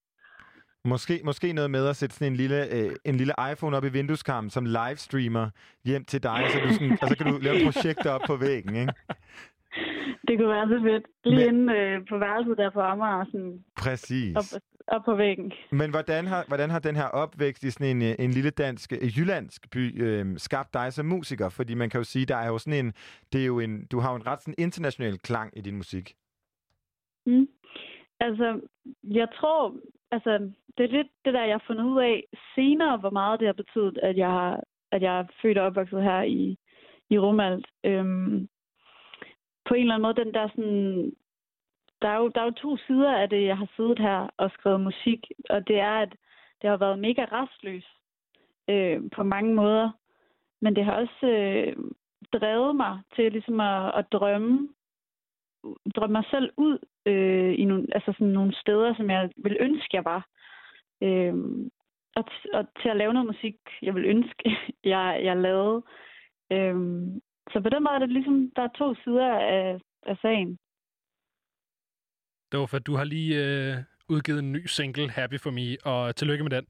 Måske, 0.86 1.22
måske 1.24 1.54
noget 1.54 1.72
med 1.72 1.88
at 1.88 1.96
sætte 1.96 2.16
sådan 2.16 2.32
en 2.34 2.38
lille, 2.38 2.60
øh, 2.76 2.92
en 3.06 3.16
lille 3.16 3.34
iPhone 3.52 3.78
op 3.78 3.84
i 3.86 3.90
vindueskarmen 3.90 4.50
som 4.50 4.66
livestreamer 4.66 5.50
hjem 5.86 6.04
til 6.06 6.24
dig, 6.24 6.40
så 6.50 6.60
du 6.64 6.74
sådan, 6.74 6.98
og 7.02 7.08
så 7.08 7.18
kan 7.18 7.26
du 7.32 7.38
lave 7.42 7.58
projekter 7.66 8.10
op 8.12 8.22
på 8.28 8.36
væggen, 8.36 8.76
ikke? 8.76 8.94
Det 10.28 10.34
kunne 10.38 10.50
være 10.58 10.68
så 10.68 10.80
fedt. 10.88 11.06
Lige 11.24 11.46
Men- 11.52 11.56
inde 11.56 11.74
øh, 11.78 12.02
på 12.10 12.18
værelset 12.18 12.58
der 12.58 12.70
på 12.70 12.80
Amager, 12.82 13.26
sådan 13.26 13.64
Præcis. 13.84 14.36
op, 14.38 14.62
op 14.88 15.02
på 15.06 15.16
væggen. 15.16 15.54
Men 15.72 15.90
hvordan 15.90 16.28
har, 16.28 16.44
hvordan 16.48 16.70
har 16.70 16.80
den 16.80 16.96
her 16.96 17.08
opvækst 17.08 17.64
i 17.64 17.72
sådan 17.72 17.98
en, 17.98 18.02
øh, 18.02 18.16
en 18.20 18.32
lille 18.32 18.50
dansk, 18.50 18.94
øh, 18.94 19.18
jyllandsk 19.18 19.72
by 19.72 20.04
øh, 20.04 20.26
skabt 20.38 20.74
dig 20.74 20.94
som 20.94 21.06
musiker? 21.06 21.50
Fordi 21.50 21.74
man 21.74 21.90
kan 21.90 22.00
jo 22.00 22.04
sige, 22.04 22.26
der 22.26 22.36
er 22.36 22.48
jo 22.48 22.58
sådan 22.58 22.86
en, 22.86 22.94
det 23.34 23.42
er 23.42 23.46
jo 23.46 23.60
en, 23.60 23.88
du 23.92 24.00
har 24.00 24.10
jo 24.12 24.16
en 24.16 24.28
ret 24.28 24.42
sådan 24.42 24.56
international 24.58 25.18
klang 25.18 25.58
i 25.58 25.62
din 25.62 25.78
musik. 25.78 26.16
Mm. 27.26 27.48
Altså, 28.20 28.62
jeg 29.04 29.28
tror, 29.40 29.76
altså, 30.12 30.52
det 30.78 30.84
er 30.84 30.98
lidt 30.98 31.08
det 31.26 31.34
der, 31.34 31.46
jeg 31.46 31.54
har 31.54 31.64
fundet 31.68 31.84
ud 31.84 32.00
af 32.02 32.24
senere, 32.56 32.98
hvor 32.98 33.10
meget 33.10 33.40
det 33.40 33.48
har 33.48 33.54
betydet, 33.54 33.98
at 34.04 34.18
jeg, 34.18 34.30
har, 34.30 34.64
at 34.92 35.02
jeg 35.02 35.20
er 35.20 35.26
født 35.42 35.58
og 35.58 35.66
opvokset 35.66 36.04
her 36.04 36.22
i, 36.22 36.58
i 37.10 37.18
Rumalt. 37.20 37.68
Øhm, 37.84 38.48
på 39.68 39.74
en 39.74 39.82
eller 39.82 39.94
anden 39.94 40.08
måde, 40.08 40.26
den 40.26 40.34
der 40.34 40.48
sådan... 40.56 41.14
Der 42.02 42.10
er, 42.10 42.18
jo, 42.18 42.28
der 42.28 42.42
er 42.42 42.46
jo 42.46 42.52
to 42.52 42.78
sider 42.78 43.16
af 43.16 43.30
det, 43.30 43.46
jeg 43.46 43.58
har 43.58 43.68
siddet 43.76 44.00
her 44.00 44.28
og 44.38 44.52
skrevet 44.52 44.82
musik, 44.82 45.32
og 45.50 45.68
det 45.68 45.80
er, 45.80 45.94
at 45.94 46.16
det 46.62 46.70
har 46.70 46.78
været 46.78 47.00
mega 47.00 47.26
restløs 47.32 47.86
øh, 48.70 49.02
på 49.16 49.24
mange 49.24 49.54
måder, 49.54 49.92
men 50.62 50.76
det 50.76 50.86
har 50.86 50.94
også 50.94 51.28
øh, 51.28 51.76
drevet 52.34 52.76
mig 52.76 53.00
til 53.16 53.32
ligesom 53.32 53.60
at, 53.60 53.92
at 54.00 54.06
drømme 54.12 54.70
drømme 55.96 56.14
mig 56.14 56.24
selv 56.30 56.52
ud 56.58 56.78
øh, 57.06 57.60
i 57.60 57.66
nogle, 57.66 57.88
altså 57.92 58.14
sådan 58.14 58.34
nogle 58.34 58.56
steder, 58.56 58.96
som 58.96 59.10
jeg 59.10 59.30
vil 59.38 59.58
ønske, 59.60 59.96
jeg 59.96 60.06
var. 60.06 60.28
Øh, 61.02 61.36
og, 62.16 62.24
t- 62.32 62.58
og 62.58 62.66
til 62.82 62.90
at 62.90 62.98
lave 62.98 63.14
noget 63.14 63.28
musik, 63.28 63.56
jeg 63.82 63.96
vil 63.96 64.06
ønske, 64.06 64.58
jeg, 64.94 65.22
jeg 65.24 65.38
lavede. 65.38 65.84
Øh, 66.52 66.76
så 67.52 67.62
på 67.62 67.70
den 67.70 67.84
måde 67.84 67.96
er 67.96 68.00
det 68.00 68.10
ligesom, 68.10 68.52
der 68.56 68.62
er 68.62 68.78
to 68.78 68.96
sider 68.96 69.32
af, 69.34 69.80
af 70.04 70.18
sagen. 70.22 70.60
Det 72.52 72.60
var 72.60 72.66
for, 72.66 72.78
at 72.78 72.86
du 72.88 72.96
har 72.96 73.04
lige 73.04 73.34
øh, 73.46 73.76
udgivet 74.10 74.40
en 74.40 74.52
ny 74.52 74.66
single, 74.66 75.10
Happy 75.12 75.40
For 75.40 75.52
Me, 75.52 75.78
og 75.92 76.16
tillykke 76.16 76.44
med 76.44 76.52
den. 76.52 76.66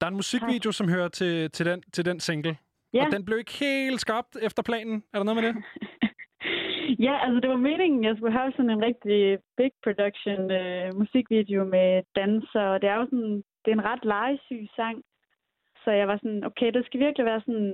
Der 0.00 0.06
er 0.06 0.10
en 0.10 0.16
musikvideo, 0.16 0.72
som 0.72 0.88
hører 0.88 1.08
til, 1.08 1.50
til, 1.50 1.66
den, 1.66 1.82
til 1.92 2.04
den 2.04 2.20
single, 2.20 2.56
Ja. 2.94 3.04
og 3.06 3.12
den 3.12 3.24
blev 3.24 3.38
ikke 3.38 3.58
helt 3.60 4.00
skabt 4.00 4.36
efter 4.42 4.62
planen. 4.62 5.02
Er 5.12 5.18
der 5.18 5.24
noget 5.24 5.42
med 5.42 5.48
det? 5.48 5.54
ja, 7.06 7.14
altså 7.24 7.40
det 7.40 7.50
var 7.50 7.56
meningen, 7.56 8.04
jeg 8.04 8.16
skulle 8.16 8.38
have 8.38 8.52
sådan 8.56 8.70
en 8.70 8.82
rigtig 8.82 9.38
big 9.56 9.72
production 9.84 10.50
øh, 10.50 10.94
musikvideo 10.98 11.64
med 11.64 12.02
danser, 12.16 12.64
og 12.72 12.80
det 12.80 12.88
er 12.88 12.96
jo 12.96 13.04
sådan, 13.04 13.36
det 13.62 13.68
er 13.70 13.76
en 13.78 13.88
ret 13.90 14.04
legesyg 14.04 14.62
sang. 14.76 15.02
Så 15.84 15.90
jeg 15.90 16.08
var 16.08 16.16
sådan, 16.16 16.44
okay, 16.44 16.72
det 16.72 16.86
skal 16.86 17.00
virkelig 17.00 17.26
være 17.26 17.40
sådan, 17.46 17.72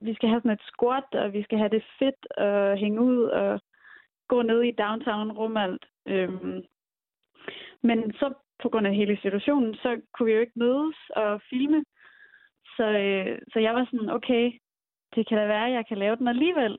vi 0.00 0.14
skal 0.14 0.28
have 0.28 0.40
sådan 0.40 0.56
et 0.58 0.68
squat, 0.72 1.08
og 1.22 1.32
vi 1.32 1.42
skal 1.42 1.58
have 1.58 1.74
det 1.76 1.84
fedt 1.98 2.22
og 2.46 2.76
hænge 2.76 3.00
ud 3.00 3.22
og 3.24 3.60
gå 4.28 4.42
ned 4.42 4.62
i 4.62 4.78
downtown 4.82 5.32
Rumalt. 5.32 5.84
Øhm, 6.06 6.62
men 7.82 8.12
så 8.12 8.34
på 8.62 8.68
grund 8.68 8.86
af 8.86 8.94
hele 8.94 9.18
situationen, 9.22 9.74
så 9.74 10.00
kunne 10.12 10.26
vi 10.26 10.32
jo 10.32 10.40
ikke 10.40 10.58
mødes 10.58 10.96
og 11.16 11.40
filme. 11.50 11.84
Så, 12.76 12.84
øh, 12.84 13.38
så 13.52 13.58
jeg 13.58 13.74
var 13.74 13.84
sådan, 13.84 14.10
okay, 14.10 14.52
det 15.14 15.28
kan 15.28 15.38
da 15.38 15.46
være, 15.46 15.66
at 15.66 15.72
jeg 15.72 15.86
kan 15.88 15.98
lave 15.98 16.16
den 16.16 16.28
alligevel. 16.28 16.78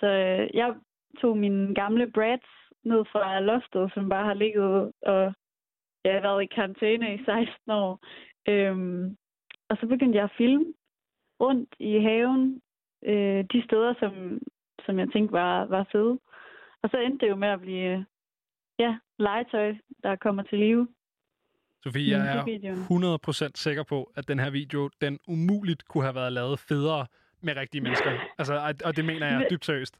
Så 0.00 0.06
øh, 0.06 0.48
jeg 0.54 0.74
tog 1.20 1.38
mine 1.38 1.74
gamle 1.74 2.10
Brads 2.10 2.50
ned 2.84 3.04
fra 3.12 3.40
loftet, 3.40 3.92
som 3.94 4.08
bare 4.08 4.24
har 4.24 4.34
ligget 4.34 4.92
og 5.02 5.34
jeg 6.06 6.14
har 6.14 6.20
været 6.20 6.42
i 6.42 6.54
karantæne 6.54 7.14
i 7.14 7.24
16 7.24 7.70
år. 7.70 8.00
Øhm, 8.48 9.16
og 9.68 9.76
så 9.80 9.86
begyndte 9.86 10.16
jeg 10.16 10.24
at 10.24 10.36
filme 10.38 10.64
rundt 11.40 11.74
i 11.78 11.98
haven, 11.98 12.62
øh, 13.04 13.44
de 13.52 13.64
steder, 13.64 13.94
som, 14.00 14.40
som 14.86 14.98
jeg 14.98 15.08
tænkte 15.12 15.32
var, 15.32 15.64
var 15.64 15.86
fede. 15.92 16.18
Og 16.86 16.90
så 16.90 16.98
endte 16.98 17.26
det 17.26 17.30
jo 17.30 17.36
med 17.36 17.48
at 17.48 17.60
blive 17.60 17.92
øh, 17.98 18.04
ja, 18.78 18.98
legetøj, 19.18 19.74
der 20.02 20.16
kommer 20.16 20.42
til 20.42 20.58
live. 20.58 20.88
Sofie, 21.82 22.10
jeg 22.10 22.28
er 22.28 22.34
Musikvideoen. 22.34 22.78
100% 23.48 23.50
sikker 23.54 23.82
på, 23.82 24.12
at 24.16 24.28
den 24.28 24.38
her 24.38 24.50
video, 24.50 24.90
den 25.00 25.18
umuligt 25.28 25.84
kunne 25.88 26.04
have 26.04 26.14
været 26.14 26.32
lavet 26.32 26.58
federe 26.68 27.06
med 27.42 27.56
rigtige 27.56 27.80
mennesker. 27.82 28.10
Altså, 28.38 28.74
og- 28.84 28.96
det 28.96 29.04
mener 29.04 29.26
jeg 29.26 29.46
dybt 29.50 29.64
seriøst. 29.64 29.96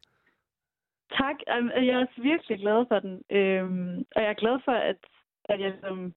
Tak. 1.21 1.37
Jeg 1.87 1.87
er 1.95 1.99
også 1.99 2.23
virkelig 2.23 2.59
glad 2.59 2.85
for 2.89 2.99
den. 3.01 3.15
Øhm, 3.31 3.99
og 4.17 4.23
jeg 4.23 4.31
er 4.31 4.41
glad 4.45 4.59
for, 4.65 4.73
at, 4.73 4.97
at 5.45 5.61
jeg 5.61 5.71
ligesom 5.71 6.15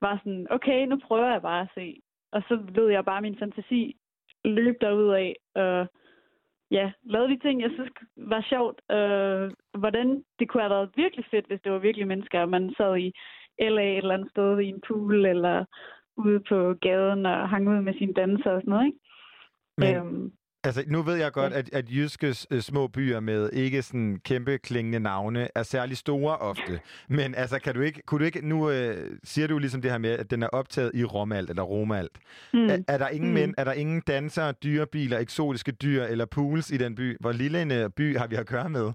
var 0.00 0.16
sådan, 0.18 0.46
okay, 0.50 0.86
nu 0.86 1.00
prøver 1.06 1.32
jeg 1.32 1.42
bare 1.42 1.60
at 1.62 1.70
se. 1.74 2.00
Og 2.32 2.42
så 2.48 2.54
lød 2.74 2.88
jeg 2.90 3.04
bare 3.04 3.22
min 3.22 3.38
fantasi 3.38 3.96
løbe 4.44 4.78
derud 4.80 5.10
af. 5.14 5.36
Og 5.54 5.88
ja, 6.70 6.92
lavede 7.02 7.28
de 7.28 7.38
ting, 7.38 7.60
jeg 7.62 7.70
synes 7.74 7.90
var 8.16 8.46
sjovt. 8.48 8.78
Øh, 8.90 9.50
hvordan 9.78 10.24
det 10.38 10.48
kunne 10.48 10.62
have 10.62 10.70
været 10.70 10.90
virkelig 10.96 11.24
fedt, 11.30 11.46
hvis 11.46 11.60
det 11.64 11.72
var 11.72 11.78
virkelig 11.78 12.06
mennesker, 12.06 12.40
og 12.40 12.48
man 12.48 12.74
sad 12.76 12.96
i 12.96 13.12
LA 13.60 13.82
et 13.82 13.96
eller 13.96 14.14
andet 14.14 14.30
sted 14.30 14.58
i 14.60 14.68
en 14.68 14.80
pool, 14.88 15.26
eller 15.26 15.64
ude 16.16 16.40
på 16.48 16.74
gaden 16.80 17.26
og 17.26 17.48
hang 17.48 17.68
ud 17.68 17.80
med 17.80 17.94
sine 17.94 18.12
danser 18.12 18.50
og 18.50 18.60
sådan 18.60 18.70
noget, 18.70 18.86
ikke? 18.86 18.98
Men, 19.78 19.96
Øhm, 19.96 20.32
Altså, 20.64 20.84
nu 20.86 21.02
ved 21.02 21.14
jeg 21.16 21.32
godt, 21.32 21.52
at, 21.52 21.74
at 21.74 21.84
jyske 21.90 22.26
øh, 22.50 22.60
små 22.60 22.86
byer 22.88 23.20
med 23.20 23.50
ikke 23.52 23.82
sådan 23.82 24.20
kæmpe 24.24 24.58
klingende 24.58 25.00
navne 25.00 25.48
er 25.54 25.62
særlig 25.62 25.96
store 25.96 26.36
ofte. 26.36 26.80
Men 27.08 27.34
altså, 27.34 27.58
kan 27.60 27.74
du 27.74 27.80
ikke, 27.80 28.02
kunne 28.06 28.18
du 28.20 28.24
ikke, 28.24 28.48
nu 28.48 28.70
øh, 28.70 29.18
siger 29.24 29.46
du 29.46 29.58
ligesom 29.58 29.82
det 29.82 29.90
her 29.90 29.98
med, 29.98 30.10
at 30.10 30.30
den 30.30 30.42
er 30.42 30.48
optaget 30.48 30.90
i 30.94 31.04
Romalt 31.04 31.50
eller 31.50 31.62
Romalt. 31.62 32.18
Mm. 32.52 32.64
Er, 32.66 32.78
er, 32.88 32.98
der 32.98 33.08
ingen 33.08 33.28
Mm. 33.30 33.34
mænd, 33.34 33.54
er 33.58 33.64
der 33.64 33.72
ingen 33.72 34.00
dansere, 34.06 34.52
dyrebiler, 34.52 35.18
eksotiske 35.18 35.72
dyr 35.72 36.02
eller 36.04 36.24
pools 36.26 36.70
i 36.70 36.76
den 36.76 36.94
by? 36.94 37.16
Hvor 37.20 37.32
lille 37.32 37.62
en 37.62 37.70
øh, 37.72 37.90
by 37.96 38.16
har 38.16 38.26
vi 38.26 38.36
at 38.36 38.46
gøre 38.46 38.68
med? 38.68 38.92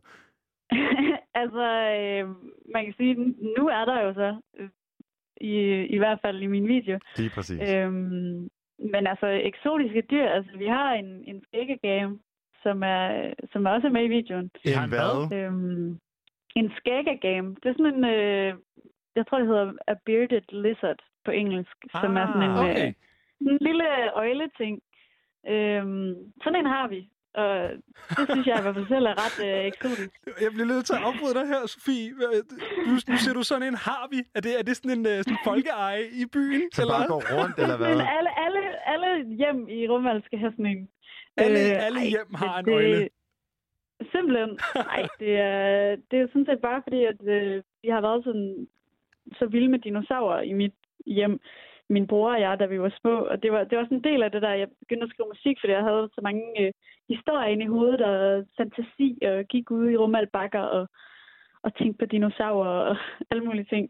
altså, 1.41 1.65
øh, 1.99 2.28
man 2.73 2.86
kan 2.86 2.93
sige, 2.97 3.15
nu 3.58 3.67
er 3.67 3.86
der 3.86 4.02
jo 4.06 4.13
så, 4.13 4.41
øh, 4.60 4.69
i, 5.41 5.86
i 5.86 5.97
hvert 5.97 6.19
fald 6.21 6.41
i 6.41 6.47
min 6.47 6.67
video. 6.67 6.99
Lige 7.17 7.30
præcis. 7.30 7.73
Øhm, 7.73 8.49
men 8.79 9.07
altså, 9.07 9.27
eksotiske 9.27 10.01
dyr, 10.01 10.27
altså 10.27 10.51
vi 10.57 10.67
har 10.67 10.93
en, 10.93 11.23
en 11.27 11.43
skæggegame, 11.47 12.19
som 12.63 12.83
er, 12.83 13.33
som 13.51 13.65
også 13.65 13.88
er 13.88 13.91
med 13.91 14.03
i 14.03 14.07
videoen. 14.07 14.51
En 14.65 14.89
hvad? 14.89 15.38
Øhm, 15.38 15.99
en 16.55 16.71
skæggegame. 16.77 17.55
Det 17.63 17.69
er 17.69 17.73
sådan 17.77 17.93
en, 17.95 18.03
øh, 18.03 18.53
jeg 19.15 19.27
tror 19.27 19.38
det 19.38 19.47
hedder 19.47 19.73
a 19.88 19.93
bearded 20.05 20.41
lizard 20.51 20.99
på 21.25 21.31
engelsk, 21.31 21.77
ah, 21.93 22.01
som 22.01 22.17
er 22.17 22.27
sådan 22.27 22.49
en, 22.49 22.57
okay. 22.57 22.88
øh, 22.88 22.93
en 23.41 23.57
lille 23.62 24.13
øjleting. 24.15 24.81
Øhm, 25.47 26.15
sådan 26.43 26.59
en 26.59 26.65
har 26.65 26.88
vi, 26.88 27.09
og 27.41 27.52
det 28.17 28.26
synes 28.32 28.46
jeg 28.48 28.56
i 28.60 28.62
hvert 28.63 28.76
fald 28.78 28.88
selv 28.96 29.06
er 29.12 29.15
ret 29.26 29.38
øh, 29.48 29.65
eksotisk. 29.72 30.12
Jeg 30.46 30.52
bliver 30.56 30.69
nødt 30.74 30.86
til 30.86 30.93
at 31.00 31.04
afbryde 31.10 31.36
dig 31.39 31.46
her, 31.54 31.62
Sofie. 31.74 32.13
Hvad- 32.17 32.43
Nu, 32.88 32.93
nu 33.12 33.17
siger 33.24 33.34
du 33.39 33.43
sådan 33.52 33.67
en 33.72 33.78
har 33.88 34.04
vi. 34.13 34.19
Er 34.38 34.41
det, 34.46 34.52
er 34.60 34.63
det 34.67 34.76
sådan 34.78 34.96
en 35.00 35.06
øh, 35.12 35.17
sådan 35.26 35.41
folkeeje 35.50 36.04
i 36.22 36.24
byen? 36.36 36.62
Som 36.72 36.88
bare 36.93 37.08
går 37.13 37.22
rundt, 37.38 37.56
eller 37.63 37.78
hvad? 37.78 37.89
Men 37.96 38.02
alle, 38.17 38.32
alle, 38.46 38.62
alle 38.93 39.10
hjem 39.41 39.60
i 39.78 39.80
Rumald 39.91 40.22
skal 40.28 40.39
have 40.39 40.52
sådan 40.52 40.65
en. 40.74 40.82
Alle, 41.38 41.60
Øh, 41.60 41.86
alle 41.88 42.00
ej, 42.06 42.12
hjem 42.13 42.30
har 42.43 42.54
en 42.60 42.65
det- 42.65 42.74
øjle. 42.80 43.10
Simpelthen. 44.13 44.52
Nej, 44.76 45.02
det 45.19 45.32
er, 45.39 45.96
det 46.12 46.17
er 46.19 46.28
sådan 46.28 46.46
set 46.50 46.62
bare 46.69 46.82
fordi, 46.86 47.02
at 47.12 47.19
øh, 47.36 47.63
vi 47.84 47.89
har 47.96 48.02
været 48.02 48.24
sådan, 48.24 48.67
så 49.39 49.46
vilde 49.46 49.67
med 49.67 49.80
dinosaurer 49.80 50.41
i 50.41 50.54
mit 50.54 50.74
hjem. 51.06 51.39
Min 51.93 52.08
bror 52.08 52.32
og 52.34 52.41
jeg, 52.41 52.60
da 52.60 52.65
vi 52.65 52.79
var 52.82 52.93
små. 53.01 53.15
Og 53.32 53.43
det 53.43 53.51
var, 53.51 53.63
det 53.63 53.77
var 53.77 53.84
sådan 53.84 53.97
en 53.97 54.03
del 54.03 54.23
af 54.23 54.32
det 54.32 54.41
der, 54.41 54.53
jeg 54.62 54.69
begyndte 54.79 55.03
at 55.03 55.10
skrive 55.10 55.34
musik, 55.34 55.58
fordi 55.60 55.73
jeg 55.73 55.84
havde 55.89 56.10
så 56.15 56.21
mange 56.23 56.43
øh, 56.62 56.71
historier 57.10 57.47
inde 57.47 57.65
i 57.65 57.73
hovedet 57.75 58.01
og 58.01 58.45
fantasi, 58.58 59.10
og 59.29 59.45
gik 59.53 59.71
ud 59.71 59.89
i 59.89 59.97
rumalbakker 59.97 60.60
og, 60.77 60.88
og 61.63 61.75
tænkte 61.75 61.99
på 61.99 62.06
dinosaurer 62.06 62.79
og 62.89 62.97
alle 63.32 63.43
mulige 63.45 63.69
ting. 63.73 63.89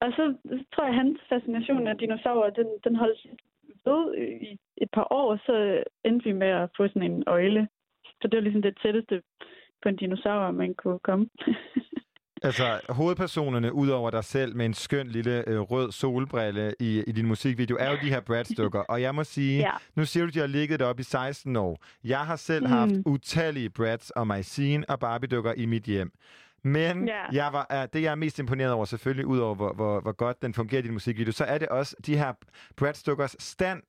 Og 0.00 0.12
så, 0.16 0.34
så 0.44 0.64
tror 0.72 0.84
jeg, 0.84 0.94
at 0.94 1.00
hans 1.02 1.18
fascination 1.28 1.86
af 1.86 1.98
dinosaurer, 1.98 2.50
den, 2.50 2.68
den 2.84 2.96
holdt 2.96 3.20
ved 3.84 4.02
i 4.18 4.58
et 4.76 4.90
par 4.92 5.06
år, 5.10 5.36
så 5.46 5.84
endte 6.04 6.24
vi 6.24 6.32
med 6.32 6.48
at 6.48 6.70
få 6.76 6.88
sådan 6.88 7.10
en 7.10 7.24
øjle. 7.26 7.68
Så 8.04 8.28
det 8.28 8.34
var 8.36 8.40
ligesom 8.40 8.62
det 8.62 8.78
tætteste 8.82 9.22
på 9.82 9.88
en 9.88 9.96
dinosaur, 9.96 10.50
man 10.50 10.74
kunne 10.74 10.98
komme. 10.98 11.28
Altså, 12.44 12.80
hovedpersonerne, 12.88 13.72
ud 13.72 13.88
over 13.88 14.10
dig 14.10 14.24
selv 14.24 14.56
med 14.56 14.66
en 14.66 14.74
skøn 14.74 15.08
lille 15.08 15.48
øh, 15.48 15.60
rød 15.60 15.92
solbrille 15.92 16.74
i, 16.80 17.02
i 17.06 17.12
din 17.12 17.26
musikvideo, 17.26 17.76
er 17.80 17.90
jo 17.90 17.96
de 18.02 18.08
her 18.08 18.20
Brad-stykker. 18.20 18.80
Og 18.80 19.02
jeg 19.02 19.14
må 19.14 19.24
sige, 19.24 19.58
Ja. 19.66 19.70
nu 19.96 20.04
siger 20.04 20.24
du, 20.24 20.28
at 20.28 20.34
de 20.34 20.38
har 20.38 20.46
ligget 20.46 20.80
deroppe 20.80 21.00
i 21.00 21.04
16 21.04 21.56
år. 21.56 21.82
Jeg 22.04 22.18
har 22.20 22.36
selv 22.36 22.64
Mm. 22.66 22.70
haft 22.72 22.92
utallige 23.06 23.70
Brads 23.70 24.10
og 24.10 24.26
Mycene 24.26 24.90
og 24.90 25.00
Barbie-dukker 25.00 25.52
i 25.56 25.66
mit 25.66 25.82
hjem. 25.84 26.12
Men 26.62 27.08
Ja. 27.08 27.24
jeg 27.32 27.52
var, 27.52 27.66
er, 27.70 27.86
det, 27.86 28.02
jeg 28.02 28.10
er 28.10 28.14
mest 28.14 28.38
imponeret 28.38 28.72
over, 28.72 28.84
selvfølgelig, 28.84 29.26
ud 29.26 29.38
over 29.38 29.54
hvor, 29.54 29.72
hvor, 29.74 30.00
hvor 30.00 30.12
godt 30.12 30.42
den 30.42 30.54
fungerer 30.54 30.78
i 30.78 30.82
din 30.82 30.92
musikvideo, 30.92 31.32
så 31.32 31.44
er 31.44 31.58
det 31.58 31.68
også 31.68 31.96
de 32.06 32.16
her 32.16 32.32
Brad-stykkers 32.76 33.36
stand. 33.38 33.82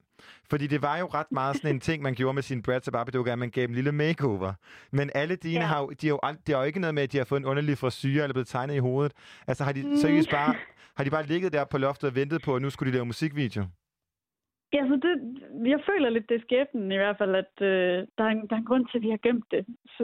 Fordi 0.50 0.68
det 0.68 0.82
var 0.82 0.98
jo 1.00 1.06
ret 1.06 1.32
meget 1.32 1.56
sådan 1.56 1.76
en 1.76 1.80
ting, 1.80 2.04
man 2.04 2.14
gjorde 2.16 2.34
med 2.34 2.42
sine 2.44 2.62
Brads 2.64 2.88
og 2.88 2.94
Barbie-dukker, 2.94 3.34
at 3.34 3.40
man 3.40 3.50
gav 3.50 3.62
dem 3.62 3.70
en 3.72 3.76
lille 3.76 3.92
makeover. 3.92 4.54
Men 4.92 5.10
alle 5.16 5.36
dine 5.36 5.60
Ja. 5.60 5.66
har 5.72 5.80
jo, 5.82 5.88
de 6.02 6.08
har 6.08 6.14
jo, 6.14 6.20
ald- 6.26 6.42
det 6.48 6.56
har 6.56 6.62
jo 6.62 6.68
ikke 6.68 6.80
noget 6.80 6.96
med, 6.96 7.04
at 7.04 7.12
de 7.12 7.18
har 7.18 7.26
fået 7.26 7.40
en 7.40 7.46
underlig 7.46 7.78
frisyr 7.78 8.22
eller 8.24 8.34
blevet 8.34 8.48
tegnet 8.48 8.76
i 8.76 8.86
hovedet. 8.88 9.14
Altså 9.48 9.64
har 9.64 9.72
de 9.72 9.84
Mm. 9.84 9.96
seriøst 9.96 10.30
bare, 10.32 10.56
har 10.98 11.04
de 11.04 11.10
bare 11.10 11.26
ligget 11.26 11.54
der 11.54 11.66
på 11.66 11.78
loftet 11.78 12.10
og 12.10 12.16
ventet 12.16 12.42
på, 12.46 12.56
at 12.56 12.62
nu 12.62 12.70
skulle 12.70 12.92
de 12.92 12.96
lave 12.96 13.06
musikvideo? 13.06 13.64
Ja, 14.74 14.82
så 14.90 14.96
det, 15.06 15.14
jeg 15.74 15.80
føler 15.90 16.10
lidt, 16.10 16.30
det 16.30 16.36
er 16.38 16.46
skæbnen 16.48 16.92
i 16.92 16.96
hvert 17.02 17.18
fald, 17.18 17.36
at 17.36 17.54
øh, 17.62 18.08
der, 18.18 18.24
er 18.24 18.32
en, 18.36 18.48
der 18.48 18.56
er 18.56 18.60
en 18.60 18.66
grund 18.72 18.86
til, 18.88 18.98
at 18.98 19.02
vi 19.02 19.10
har 19.10 19.22
gemt 19.28 19.46
det. 19.52 19.66
Så 19.96 20.04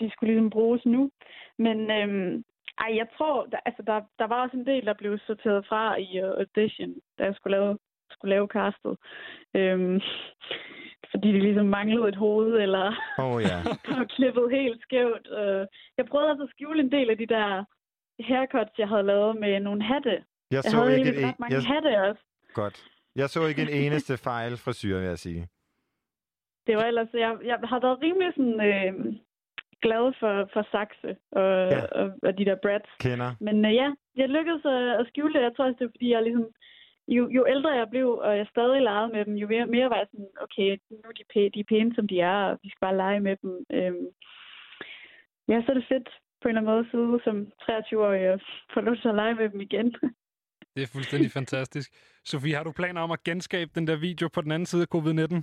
de 0.00 0.10
skulle 0.10 0.32
ligesom 0.32 0.50
bruges 0.50 0.82
nu. 0.86 1.10
Men 1.58 1.78
øhm, 1.90 2.44
ej, 2.84 2.90
jeg 3.00 3.06
tror, 3.16 3.46
der, 3.52 3.58
altså, 3.66 3.82
der, 3.86 4.00
der 4.18 4.26
var 4.26 4.42
også 4.42 4.56
en 4.56 4.66
del, 4.66 4.84
der 4.86 4.94
blev 4.94 5.18
sorteret 5.26 5.66
fra 5.68 5.82
i 5.96 6.08
uh, 6.22 6.30
audition, 6.42 6.90
da 7.18 7.24
jeg 7.24 7.34
skulle 7.34 7.56
lave, 7.58 7.78
skulle 8.12 8.34
lave 8.34 8.48
castet. 8.58 8.94
Øhm, 9.58 10.00
fordi 11.10 11.28
de 11.32 11.40
ligesom 11.40 11.66
manglede 11.66 12.08
et 12.08 12.16
hoved, 12.16 12.52
eller 12.64 12.86
oh, 13.18 13.42
ja. 13.50 13.58
var 13.98 14.04
klippet 14.16 14.46
helt 14.58 14.82
skævt. 14.82 15.26
Øh, 15.38 15.66
jeg 15.98 16.04
prøvede 16.10 16.30
altså 16.30 16.44
at 16.44 16.50
skjule 16.54 16.80
en 16.80 16.92
del 16.92 17.10
af 17.10 17.18
de 17.18 17.26
der 17.26 17.64
haircuts, 18.28 18.78
jeg 18.78 18.88
havde 18.88 19.02
lavet 19.02 19.36
med 19.40 19.60
nogle 19.60 19.82
hatte. 19.82 20.10
Jeg 20.10 20.24
Jeg 20.50 20.62
så 20.62 20.76
havde 20.76 20.98
ikke 20.98 21.18
en, 21.20 21.28
ret 21.28 21.38
mange 21.40 21.54
jeg, 21.54 21.62
hatte 21.72 21.90
også. 22.08 22.22
godt. 22.54 22.76
Jeg 23.16 23.28
så 23.28 23.46
ikke 23.46 23.62
en 23.62 23.74
eneste 23.84 24.16
fejl 24.18 24.52
frisyr, 24.64 24.98
vil 24.98 25.06
jeg 25.08 25.18
sige. 25.18 25.48
Det 26.66 26.76
var 26.76 26.84
ellers, 26.84 27.08
jeg, 27.14 27.36
jeg 27.44 27.58
har 27.64 27.80
været 27.80 28.02
rimelig 28.02 28.30
sådan, 28.36 28.60
øh, 28.70 28.92
glad 29.84 30.04
for, 30.20 30.34
for 30.52 30.62
Saxe 30.72 31.10
og, 31.40 31.52
ja. 31.74 31.80
og, 32.00 32.06
og 32.26 32.38
de 32.38 32.44
der 32.44 32.56
brats. 32.64 32.90
Kender. 33.00 33.30
Men 33.40 33.64
øh, 33.64 33.74
ja, 33.74 33.88
jeg 34.16 34.28
lykkedes 34.28 34.64
at, 34.64 34.82
at 35.00 35.06
skjule 35.10 35.34
det. 35.34 35.42
Jeg 35.42 35.52
tror 35.56 35.64
også, 35.66 35.78
det 35.78 35.84
er 35.86 35.94
fordi, 35.96 36.08
jeg 36.14 36.22
ligesom, 36.22 36.46
jo, 37.08 37.28
jo 37.28 37.46
ældre 37.48 37.70
jeg 37.70 37.90
blev, 37.90 38.08
og 38.10 38.36
jeg 38.36 38.46
stadig 38.50 38.82
legede 38.82 39.12
med 39.12 39.24
dem, 39.24 39.34
jo 39.34 39.46
mere, 39.48 39.66
mere 39.66 39.90
var 39.90 39.96
jeg 39.96 40.06
sådan, 40.10 40.28
okay, 40.40 40.78
nu 40.90 40.96
er 41.08 41.12
de, 41.12 41.24
pæ- 41.32 41.50
de 41.54 41.60
er 41.60 41.64
pæne, 41.68 41.94
som 41.94 42.08
de 42.08 42.20
er, 42.20 42.36
og 42.50 42.58
vi 42.62 42.68
skal 42.68 42.80
bare 42.80 42.96
lege 42.96 43.20
med 43.20 43.36
dem. 43.42 43.66
Øhm, 43.72 44.06
ja, 45.48 45.62
så 45.62 45.72
er 45.72 45.74
det 45.74 45.86
fedt 45.88 46.08
på 46.42 46.48
en 46.48 46.56
eller 46.56 46.60
anden 46.60 46.74
måde 46.74 46.90
sidde 46.90 47.20
som 47.24 47.36
23-årig 47.62 48.30
og 48.32 48.40
få 48.74 48.80
lov 48.80 48.96
til 48.96 49.08
at 49.08 49.14
lege 49.14 49.34
med 49.34 49.48
dem 49.48 49.60
igen. 49.60 49.92
Det 50.76 50.82
er 50.82 50.90
fuldstændig 50.92 51.30
fantastisk. 51.40 51.92
Sofie, 52.24 52.54
har 52.56 52.64
du 52.64 52.72
planer 52.72 53.00
om 53.00 53.10
at 53.10 53.24
genskabe 53.24 53.70
den 53.74 53.86
der 53.86 53.96
video 53.96 54.28
på 54.28 54.40
den 54.40 54.52
anden 54.52 54.66
side 54.66 54.82
af 54.82 54.94
covid-19? 54.96 55.36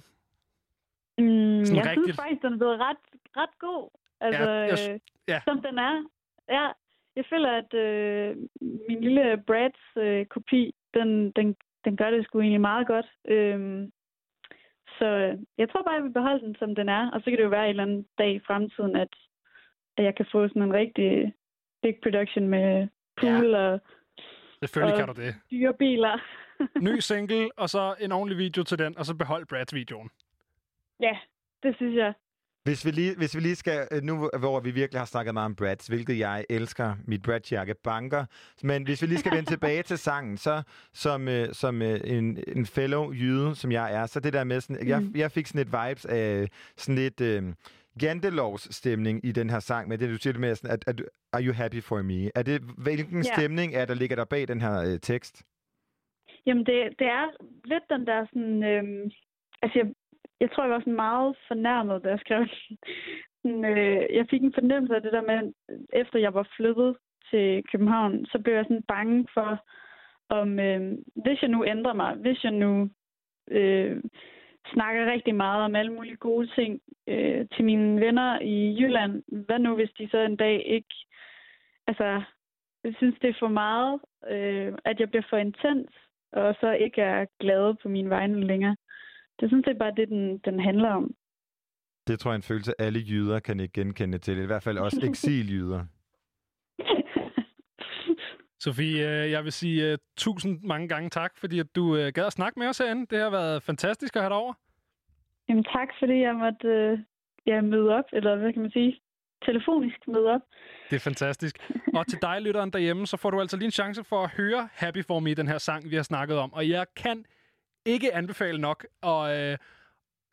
Mm, 1.17 1.65
Sådan 1.65 1.77
jeg 1.77 1.85
rigtigt. 1.89 2.05
synes 2.05 2.19
faktisk, 2.23 2.41
den 2.41 2.53
er 2.53 2.57
blevet 2.57 2.79
ret, 2.79 3.03
ret 3.37 3.55
god. 3.59 3.89
Altså, 4.21 4.43
Ja, 4.43 4.49
jeg 4.51 4.93
øh, 4.93 4.99
ja. 5.27 5.39
som 5.47 5.61
den 5.61 5.77
er. 5.77 6.03
Ja, 6.49 6.65
jeg 7.15 7.25
føler, 7.29 7.51
at 7.61 7.73
øh, 7.73 8.37
min 8.89 9.01
lille 9.01 9.43
Brads 9.47 9.81
øh, 9.97 10.25
kopi, 10.25 10.75
den, 10.93 11.31
den, 11.31 11.55
den 11.85 11.97
gør 11.97 12.09
det 12.11 12.23
sgu 12.25 12.39
egentlig 12.41 12.61
meget 12.61 12.87
godt. 12.87 13.05
Øhm, 13.27 13.91
så 14.99 15.05
øh, 15.05 15.37
jeg 15.57 15.69
tror 15.69 15.83
bare, 15.83 15.93
jeg 15.95 16.03
vil 16.03 16.13
beholde 16.13 16.45
den, 16.45 16.55
som 16.59 16.75
den 16.75 16.89
er. 16.89 17.11
Og 17.11 17.19
så 17.21 17.25
kan 17.25 17.37
det 17.37 17.43
jo 17.43 17.49
være 17.49 17.63
en 17.63 17.69
eller 17.69 17.83
anden 17.83 18.05
dag 18.17 18.31
i 18.35 18.39
fremtiden, 18.47 18.95
at, 18.95 19.13
at 19.97 20.03
jeg 20.03 20.15
kan 20.15 20.25
få 20.31 20.47
sådan 20.47 20.61
en 20.61 20.73
rigtig 20.73 21.33
big 21.81 21.95
production 22.03 22.47
med 22.47 22.87
pool 23.21 23.49
ja. 23.51 23.57
og 23.73 23.79
Selvfølgelig 24.61 24.93
Og- 24.93 24.99
kan 25.05 25.15
du 25.15 25.21
det. 25.21 25.35
dyre 25.51 25.73
biler. 25.73 26.17
Ny 26.89 26.99
single, 26.99 27.49
og 27.57 27.69
så 27.69 27.95
en 27.99 28.11
ordentlig 28.11 28.37
video 28.37 28.63
til 28.63 28.79
den, 28.79 28.97
og 28.97 29.05
så 29.05 29.15
behold 29.15 29.45
Brads-videoen. 29.45 30.09
ja, 30.99 31.17
det 31.63 31.75
synes 31.75 31.95
jeg. 31.95 32.13
Hvis 32.69 32.85
vi, 32.85 32.91
lige, 32.91 33.15
hvis 33.17 33.35
vi 33.35 33.39
lige 33.41 33.55
skal, 33.55 33.87
øh, 33.91 34.03
nu 34.03 34.29
hvor 34.39 34.59
vi 34.59 34.71
virkelig 34.71 34.99
har 35.01 35.05
snakket 35.05 35.33
meget 35.33 35.45
om 35.45 35.55
Brads, 35.55 35.87
hvilket 35.87 36.19
jeg 36.19 36.45
elsker, 36.49 36.95
mit 37.07 37.21
Brads-jakke 37.21 37.75
banker, 37.83 38.25
men 38.63 38.83
hvis 38.83 39.01
vi 39.01 39.07
lige 39.07 39.17
skal 39.17 39.31
vende 39.31 39.49
tilbage 39.55 39.83
til 39.83 39.97
sangen, 39.97 40.37
så 40.37 40.61
som, 40.93 41.27
øh, 41.27 41.53
som 41.53 41.81
øh, 41.81 41.99
en, 42.03 42.43
en 42.47 42.65
fellow 42.65 43.11
jyde, 43.13 43.55
som 43.55 43.71
jeg 43.71 43.93
er, 43.95 44.05
så 44.05 44.19
det 44.19 44.33
der 44.33 44.43
med 44.43 44.61
sådan, 44.61 44.87
jeg, 44.87 45.01
Mm. 45.01 45.11
jeg 45.15 45.31
fik 45.31 45.47
sådan 45.47 45.61
et 45.61 45.67
vibes 45.67 46.05
af 46.05 46.47
sådan 46.77 46.95
lidt 46.95 47.21
øh, 47.21 47.43
jantelovs 48.01 48.75
stemning 48.75 49.25
i 49.25 49.31
den 49.31 49.49
her 49.49 49.59
sang, 49.59 49.87
med 49.87 49.97
det 49.97 50.09
du 50.09 50.17
siger 50.17 50.33
det 50.33 50.41
med, 50.41 50.55
sådan, 50.55 50.71
at, 50.71 50.83
at 50.87 51.01
are 51.33 51.43
you 51.43 51.53
happy 51.53 51.83
for 51.83 52.01
me? 52.01 52.31
Er 52.35 52.43
det, 52.43 52.61
hvilken 52.77 53.23
Ja. 53.23 53.33
stemning 53.33 53.75
er 53.75 53.85
der 53.85 53.93
ligger 53.93 54.15
der 54.15 54.25
bag 54.25 54.47
den 54.47 54.61
her 54.61 54.81
øh, 54.93 54.99
tekst? 54.99 55.43
Jamen, 56.45 56.65
det, 56.65 56.75
det 56.99 57.07
er 57.07 57.25
lidt 57.65 57.83
den 57.89 58.07
der 58.07 58.25
sådan... 58.33 58.63
Øhm, 58.63 59.11
altså, 59.61 59.79
jeg, 59.79 59.87
jeg 60.39 60.51
tror, 60.51 60.63
jeg 60.63 60.71
var 60.71 60.79
sådan 60.79 60.93
meget 60.93 61.35
fornærmet, 61.47 62.03
da 62.03 62.09
jeg 62.09 62.19
skrev 62.19 62.39
den. 62.39 62.77
Sådan, 63.41 63.65
øh, 63.65 64.15
jeg 64.15 64.25
fik 64.29 64.43
en 64.43 64.53
fornemmelse 64.53 64.95
af 64.95 65.01
det 65.01 65.13
der 65.13 65.21
med, 65.21 65.53
efter 65.93 66.19
jeg 66.19 66.33
var 66.33 66.47
flyttet 66.55 66.97
til 67.29 67.63
København, 67.71 68.25
så 68.25 68.39
blev 68.39 68.53
jeg 68.55 68.65
sådan 68.65 68.83
bange 68.87 69.27
for, 69.33 69.65
om 70.29 70.59
øh, 70.59 70.97
hvis 71.15 71.41
jeg 71.41 71.49
nu 71.49 71.65
ændrer 71.65 71.93
mig, 71.93 72.15
hvis 72.15 72.43
jeg 72.43 72.51
nu 72.51 72.89
øh, 73.51 74.03
snakker 74.73 75.11
rigtig 75.11 75.35
meget 75.35 75.65
om 75.65 75.75
alle 75.75 75.93
mulige 75.93 76.15
gode 76.15 76.47
ting 76.55 76.81
øh, 77.07 77.45
til 77.55 77.65
mine 77.65 78.01
venner 78.01 78.39
i 78.41 78.77
Jylland, 78.79 79.23
hvad 79.45 79.59
nu 79.59 79.75
hvis 79.75 79.91
de 79.97 80.09
så 80.09 80.17
en 80.17 80.35
dag 80.35 80.63
ikke... 80.65 80.95
Altså, 81.87 82.21
jeg 82.83 82.93
synes, 82.97 83.15
det 83.21 83.29
er 83.29 83.39
for 83.39 83.47
meget, 83.47 83.99
øh, 84.29 84.73
at 84.85 84.99
jeg 84.99 85.09
bliver 85.09 85.23
for 85.29 85.37
intens, 85.37 85.91
og 86.31 86.55
så 86.59 86.71
ikke 86.71 87.01
er 87.01 87.25
glad 87.39 87.75
på 87.81 87.89
min 87.89 88.09
vegne 88.09 88.47
længere. 88.47 88.75
Det 89.39 89.45
er 89.45 89.49
sådan 89.49 89.63
set 89.67 89.77
bare 89.77 89.93
det, 89.97 90.07
den, 90.09 90.37
den 90.37 90.59
handler 90.59 90.89
om. 90.89 91.15
Det 92.07 92.19
tror 92.19 92.31
jeg 92.31 92.35
er 92.35 92.41
en 92.43 92.51
følelse, 92.51 92.73
alle 92.79 92.99
jyder 92.99 93.39
kan 93.39 93.59
ikke 93.59 93.73
genkende 93.73 94.17
til, 94.17 94.37
i 94.37 94.45
hvert 94.45 94.63
fald 94.63 94.77
også 94.77 95.01
eksiljyder. 95.09 95.85
Sofie, 98.63 99.23
øh, 99.23 99.31
jeg 99.31 99.43
vil 99.43 99.51
sige 99.51 99.93
uh, 99.93 99.97
tusind 100.17 100.61
mange 100.63 100.87
gange 100.87 101.09
tak, 101.09 101.37
fordi 101.37 101.59
at 101.59 101.75
du 101.75 101.83
uh, 101.83 102.07
gad 102.15 102.25
at 102.25 102.33
snakke 102.33 102.59
med 102.59 102.67
os 102.67 102.77
herinde. 102.77 103.05
Det 103.09 103.19
har 103.19 103.29
været 103.29 103.63
fantastisk 103.63 104.15
at 104.15 104.21
have 104.21 104.29
dig 104.29 104.37
over. 104.37 104.53
Jamen 105.49 105.63
tak, 105.63 105.87
fordi 105.99 106.13
jeg 106.21 106.35
måtte, 106.35 106.67
øh, 106.67 106.99
ja, 107.45 107.61
møde 107.61 107.89
op, 107.89 108.05
eller 108.13 108.35
hvad 108.35 108.53
kan 108.53 108.61
man 108.61 108.71
sige, 108.71 108.99
telefonisk 109.45 110.07
møde 110.07 110.27
op. 110.35 110.41
Det 110.89 110.95
er 110.95 110.99
fantastisk. 110.99 111.71
Og 111.93 112.07
til 112.07 112.19
dig, 112.21 112.41
lytteren 112.41 112.71
derhjemme, 112.73 113.07
så 113.07 113.17
får 113.17 113.31
du 113.31 113.39
altså 113.41 113.57
lige 113.57 113.65
en 113.65 113.71
chance 113.71 114.03
for 114.03 114.23
at 114.23 114.29
høre 114.37 114.69
Happy 114.73 115.05
For 115.07 115.19
Me, 115.19 115.33
den 115.33 115.47
her 115.47 115.57
sang, 115.57 115.91
vi 115.91 115.95
har 115.95 116.03
snakket 116.03 116.37
om. 116.37 116.53
Og 116.53 116.69
jeg 116.69 116.85
kan 116.95 117.25
ikke 117.85 118.13
anbefale 118.13 118.61
nok 118.61 118.85
at 119.03 119.37
øh, 119.37 119.57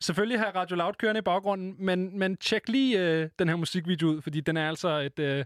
selvfølgelig 0.01 0.39
have 0.39 0.55
Radio 0.55 0.75
Loud 0.75 0.93
kørende 0.93 1.19
i 1.19 1.21
baggrunden, 1.21 1.75
men, 1.79 2.19
men 2.19 2.37
tjek 2.37 2.69
lige 2.69 2.99
øh, 2.99 3.29
den 3.39 3.49
her 3.49 3.55
musikvideo 3.55 4.07
ud, 4.07 4.21
fordi 4.21 4.41
den 4.41 4.57
er 4.57 4.67
altså 4.67 4.89
et... 4.89 5.19
Øh, 5.19 5.45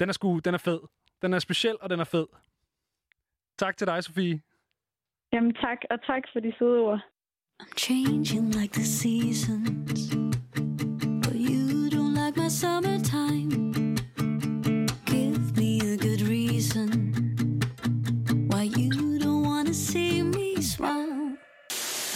den 0.00 0.08
er 0.08 0.12
sgu, 0.12 0.38
den 0.38 0.54
er 0.54 0.58
fed. 0.58 0.80
Den 1.22 1.32
er 1.32 1.38
speciel, 1.38 1.76
og 1.80 1.90
den 1.90 2.00
er 2.00 2.04
fed. 2.04 2.26
Tak 3.58 3.76
til 3.76 3.86
dig, 3.86 4.04
Sofie. 4.04 4.40
Jamen 5.32 5.54
tak, 5.54 5.78
og 5.90 6.02
tak 6.06 6.22
for 6.32 6.40
de 6.40 6.52
søde 6.58 6.80
ord. 6.80 7.00
I'm 7.62 7.74
changing 7.76 8.50
like 8.60 8.72
the 8.72 8.84
seasons, 8.84 10.14
but 11.24 11.34
you 11.34 11.90
don't 11.90 12.14
like 12.20 12.36
my 12.36 12.48
summertime. 12.48 13.69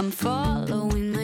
I'm 0.05 0.11
following 0.11 1.13
my 1.13 1.24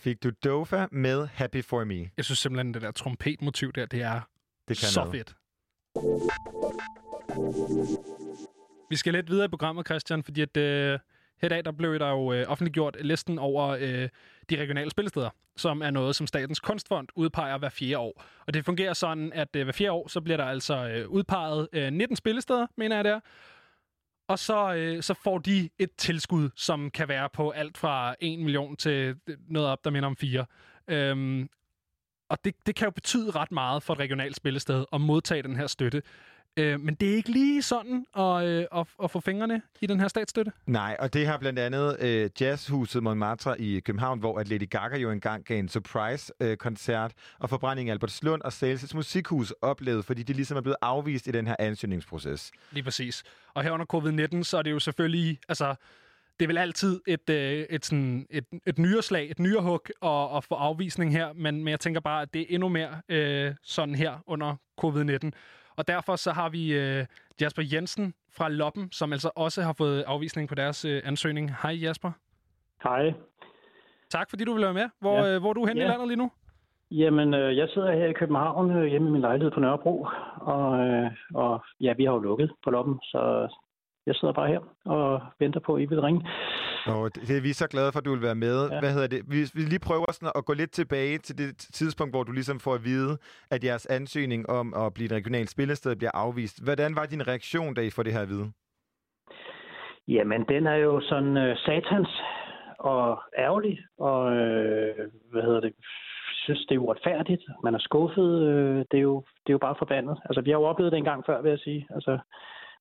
fik 0.00 0.22
du 0.22 0.30
Dofa 0.44 0.86
med 0.92 1.26
Happy 1.32 1.64
For 1.64 1.84
Me. 1.84 2.10
Jeg 2.16 2.24
synes 2.24 2.38
simpelthen, 2.38 2.74
det 2.74 2.82
der 2.82 2.90
trompetmotiv 2.90 3.72
der, 3.72 3.86
det 3.86 4.02
er 4.02 4.20
Det 4.68 4.78
kan 4.78 4.88
så 4.88 5.00
noget. 5.00 5.14
fedt. 5.16 5.34
Vi 8.90 8.96
skal 8.96 9.12
lidt 9.14 9.30
videre 9.30 9.44
i 9.44 9.48
programmet, 9.48 9.86
Christian, 9.86 10.22
fordi 10.24 10.40
at, 10.42 10.56
øh, 10.56 10.98
her 11.42 11.46
i 11.46 11.48
dag 11.48 11.64
der 11.64 11.72
blev 11.72 11.98
der 11.98 12.10
jo 12.10 12.32
øh, 12.32 12.44
offentliggjort 12.48 12.96
listen 13.00 13.38
over 13.38 13.68
øh, 13.68 14.08
de 14.50 14.56
regionale 14.60 14.90
spillesteder, 14.90 15.30
som 15.56 15.82
er 15.82 15.90
noget, 15.90 16.16
som 16.16 16.26
Statens 16.26 16.60
Kunstfond 16.60 17.08
udpeger 17.14 17.58
hver 17.58 17.68
fjerde 17.68 17.98
år. 17.98 18.24
Og 18.46 18.54
det 18.54 18.64
fungerer 18.64 18.92
sådan, 18.92 19.32
at 19.32 19.56
øh, 19.56 19.62
hver 19.64 19.72
fjerde 19.72 19.92
år, 19.92 20.08
så 20.08 20.20
bliver 20.20 20.36
der 20.36 20.44
altså 20.44 20.88
øh, 20.88 21.08
udpeget 21.08 21.68
øh, 21.72 21.92
19 21.92 22.16
spillesteder, 22.16 22.66
mener 22.76 22.96
jeg 22.96 23.04
det 23.04 23.12
er. 23.12 23.20
Og 24.30 24.38
så, 24.38 24.74
øh, 24.74 25.02
så 25.02 25.14
får 25.14 25.38
de 25.38 25.70
et 25.78 25.90
tilskud, 25.98 26.50
som 26.56 26.90
kan 26.90 27.08
være 27.08 27.28
på 27.32 27.50
alt 27.50 27.78
fra 27.78 28.14
1 28.20 28.38
million 28.38 28.76
til 28.76 29.16
noget 29.48 29.68
op, 29.68 29.84
der 29.84 29.90
minder 29.90 30.06
om 30.06 30.16
4. 30.16 30.46
Øhm, 30.88 31.48
og 32.28 32.44
det, 32.44 32.54
det 32.66 32.74
kan 32.74 32.84
jo 32.84 32.90
betyde 32.90 33.30
ret 33.30 33.52
meget 33.52 33.82
for 33.82 33.92
et 33.94 34.00
regionalt 34.00 34.36
spillested 34.36 34.84
at 34.92 35.00
modtage 35.00 35.42
den 35.42 35.56
her 35.56 35.66
støtte. 35.66 36.02
Øh, 36.60 36.80
men 36.80 36.94
det 36.94 37.10
er 37.10 37.14
ikke 37.14 37.30
lige 37.30 37.62
sådan 37.62 38.04
at, 38.16 38.44
øh, 38.44 38.64
at, 38.76 38.86
at 39.02 39.10
få 39.10 39.20
fingrene 39.20 39.62
i 39.80 39.86
den 39.86 40.00
her 40.00 40.08
statsstøtte. 40.08 40.52
Nej, 40.66 40.96
og 40.98 41.14
det 41.14 41.26
har 41.26 41.38
blandt 41.38 41.58
andet 41.58 41.96
øh, 42.00 42.30
Jazzhuset 42.40 43.02
Montmartre 43.02 43.60
i 43.60 43.80
København, 43.80 44.18
hvor 44.18 44.38
at 44.38 44.48
Lady 44.48 44.70
Gaga 44.70 44.96
jo 44.96 45.10
engang 45.10 45.44
gav 45.44 45.58
en 45.58 45.68
surprise-koncert, 45.68 47.12
og 47.38 47.50
Forbrænding 47.50 47.88
i 47.88 47.90
Albertslund 47.90 48.42
og 48.42 48.52
Slagelse 48.52 48.96
Musikhus 48.96 49.54
oplevede, 49.62 50.02
fordi 50.02 50.22
de 50.22 50.32
ligesom 50.32 50.56
er 50.56 50.60
blevet 50.60 50.76
afvist 50.82 51.26
i 51.26 51.30
den 51.30 51.46
her 51.46 51.56
ansøgningsproces. 51.58 52.52
Lige 52.72 52.84
præcis. 52.84 53.22
Og 53.54 53.62
her 53.62 53.70
under 53.70 53.86
covid-19, 53.94 54.42
så 54.42 54.58
er 54.58 54.62
det 54.62 54.70
jo 54.70 54.78
selvfølgelig... 54.78 55.38
Altså, 55.48 55.74
det 56.40 56.46
er 56.46 56.48
vel 56.48 56.58
altid 56.58 57.00
et, 57.06 57.30
øh, 57.30 57.66
et, 57.70 57.86
sådan, 57.86 58.26
et, 58.30 58.44
et 58.66 58.78
nyreslag, 58.78 59.30
et 59.30 59.38
nyrehug 59.38 59.86
at, 60.02 60.36
at 60.36 60.44
få 60.44 60.54
afvisning 60.54 61.12
her, 61.12 61.32
men, 61.32 61.64
men 61.64 61.68
jeg 61.68 61.80
tænker 61.80 62.00
bare, 62.00 62.22
at 62.22 62.34
det 62.34 62.42
er 62.42 62.46
endnu 62.48 62.68
mere 62.68 63.00
øh, 63.08 63.54
sådan 63.62 63.94
her 63.94 64.24
under 64.26 64.56
covid-19. 64.84 65.30
Og 65.80 65.88
derfor 65.88 66.16
så 66.16 66.30
har 66.32 66.48
vi 66.48 66.72
øh, 66.82 67.06
Jasper 67.40 67.62
Jensen 67.72 68.14
fra 68.36 68.48
Loppen, 68.48 68.92
som 68.92 69.12
altså 69.12 69.30
også 69.36 69.62
har 69.62 69.72
fået 69.72 70.02
afvisning 70.06 70.48
på 70.48 70.54
deres 70.54 70.84
øh, 70.84 71.02
ansøgning. 71.04 71.50
Hej 71.62 71.74
Jasper. 71.82 72.10
Hej. 72.82 73.12
Tak 74.10 74.30
fordi 74.30 74.44
du 74.44 74.52
vil 74.54 74.62
være 74.62 74.74
med. 74.74 74.88
Hvor, 75.00 75.16
Ja. 75.24 75.34
øh, 75.34 75.40
hvor 75.40 75.50
er 75.50 75.54
du 75.54 75.66
henne 75.66 75.80
Ja. 75.80 75.86
i 75.86 75.90
landet 75.90 76.08
lige 76.08 76.16
nu? 76.18 76.30
Jamen, 76.90 77.34
øh, 77.34 77.56
jeg 77.56 77.68
sidder 77.68 77.92
her 77.92 78.06
i 78.06 78.12
København 78.12 78.70
øh, 78.70 78.84
hjemme 78.86 79.08
i 79.08 79.10
min 79.12 79.20
lejlighed 79.20 79.50
på 79.50 79.60
Nørrebro, 79.60 80.06
og, 80.40 80.78
øh, 80.86 81.10
og 81.34 81.64
ja, 81.80 81.92
vi 81.96 82.04
har 82.04 82.12
jo 82.12 82.18
lukket 82.18 82.52
på 82.64 82.70
loppen, 82.70 82.98
så 83.02 83.48
jeg 84.06 84.14
sidder 84.14 84.34
bare 84.34 84.48
her 84.48 84.60
og 84.84 85.20
venter 85.38 85.60
på, 85.60 85.74
at 85.74 85.82
I 85.82 85.84
vil 85.84 86.00
ringe. 86.00 86.22
Og 86.86 87.14
det, 87.14 87.36
er 87.36 87.42
vi 87.42 87.52
så 87.52 87.66
glade 87.68 87.92
for, 87.92 87.98
at 87.98 88.04
du 88.04 88.10
vil 88.14 88.22
være 88.22 88.34
med. 88.34 88.68
Ja. 88.70 88.80
Hvad 88.80 88.92
hedder 88.92 89.08
det? 89.08 89.22
Hvis 89.28 89.56
vi 89.56 89.60
lige 89.60 89.86
prøver 89.88 90.12
sådan 90.12 90.32
at 90.34 90.44
gå 90.44 90.52
lidt 90.52 90.72
tilbage 90.72 91.18
til 91.18 91.38
det 91.38 91.56
tidspunkt, 91.56 92.12
hvor 92.12 92.22
du 92.22 92.32
ligesom 92.32 92.60
får 92.60 92.74
at 92.74 92.84
vide, 92.84 93.18
at 93.50 93.64
jeres 93.64 93.86
ansøgning 93.86 94.50
om 94.50 94.74
at 94.74 94.94
blive 94.94 95.06
et 95.06 95.12
regionalt 95.12 95.50
spillested 95.50 95.96
bliver 95.96 96.10
afvist. 96.14 96.64
Hvordan 96.64 96.96
var 96.96 97.06
din 97.06 97.28
reaktion, 97.28 97.74
da 97.74 97.80
I 97.80 97.90
får 97.90 98.02
det 98.02 98.12
her 98.12 98.22
at 98.22 98.28
vide? 98.28 98.52
Jamen, 100.08 100.44
den 100.48 100.66
er 100.66 100.74
jo 100.74 101.00
sådan 101.00 101.36
øh, 101.36 101.56
satans 101.56 102.08
og 102.78 103.22
ærgerlig, 103.38 103.78
og 103.98 104.32
øh, 104.36 104.94
hvad 105.32 105.42
hedder 105.42 105.60
det, 105.60 105.72
synes, 106.44 106.66
det 106.68 106.74
er 106.74 106.78
uretfærdigt. 106.78 107.42
Man 107.64 107.74
er 107.74 107.78
skuffet. 107.78 108.30
Øh, 108.50 108.78
det, 108.90 108.98
er 108.98 109.06
jo, 109.10 109.16
det 109.42 109.50
er 109.50 109.58
jo 109.58 109.66
bare 109.66 109.74
forbandet. 109.78 110.16
Altså, 110.24 110.40
vi 110.40 110.50
har 110.50 110.58
jo 110.58 110.64
oplevet 110.64 110.92
det 110.92 110.98
en 110.98 111.10
gang 111.10 111.22
før, 111.26 111.42
vil 111.42 111.50
jeg 111.50 111.58
sige. 111.58 111.86
Altså, 111.90 112.18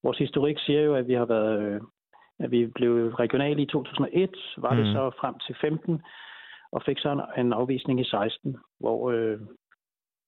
vores 0.04 0.18
historik 0.18 0.60
siger 0.60 0.82
jo, 0.82 0.96
at 0.96 1.08
vi 1.08 1.14
har 1.14 1.26
været... 1.26 1.62
Øh, 1.62 1.82
at 2.40 2.52
vi 2.52 2.68
blev 2.68 3.10
regionale 3.10 3.62
i 3.62 3.66
2001, 3.66 4.36
var 4.58 4.70
det 4.76 4.86
Mhm. 4.86 4.94
så 4.94 5.12
frem 5.20 5.36
til 5.46 5.56
15, 5.62 6.02
og 6.72 6.84
fik 6.84 7.00
så 7.00 7.12
en, 7.12 7.46
en 7.46 7.54
afvisning 7.54 8.00
i 8.00 8.04
16, 8.04 8.58
hvor, 8.80 9.12
øh, 9.12 9.40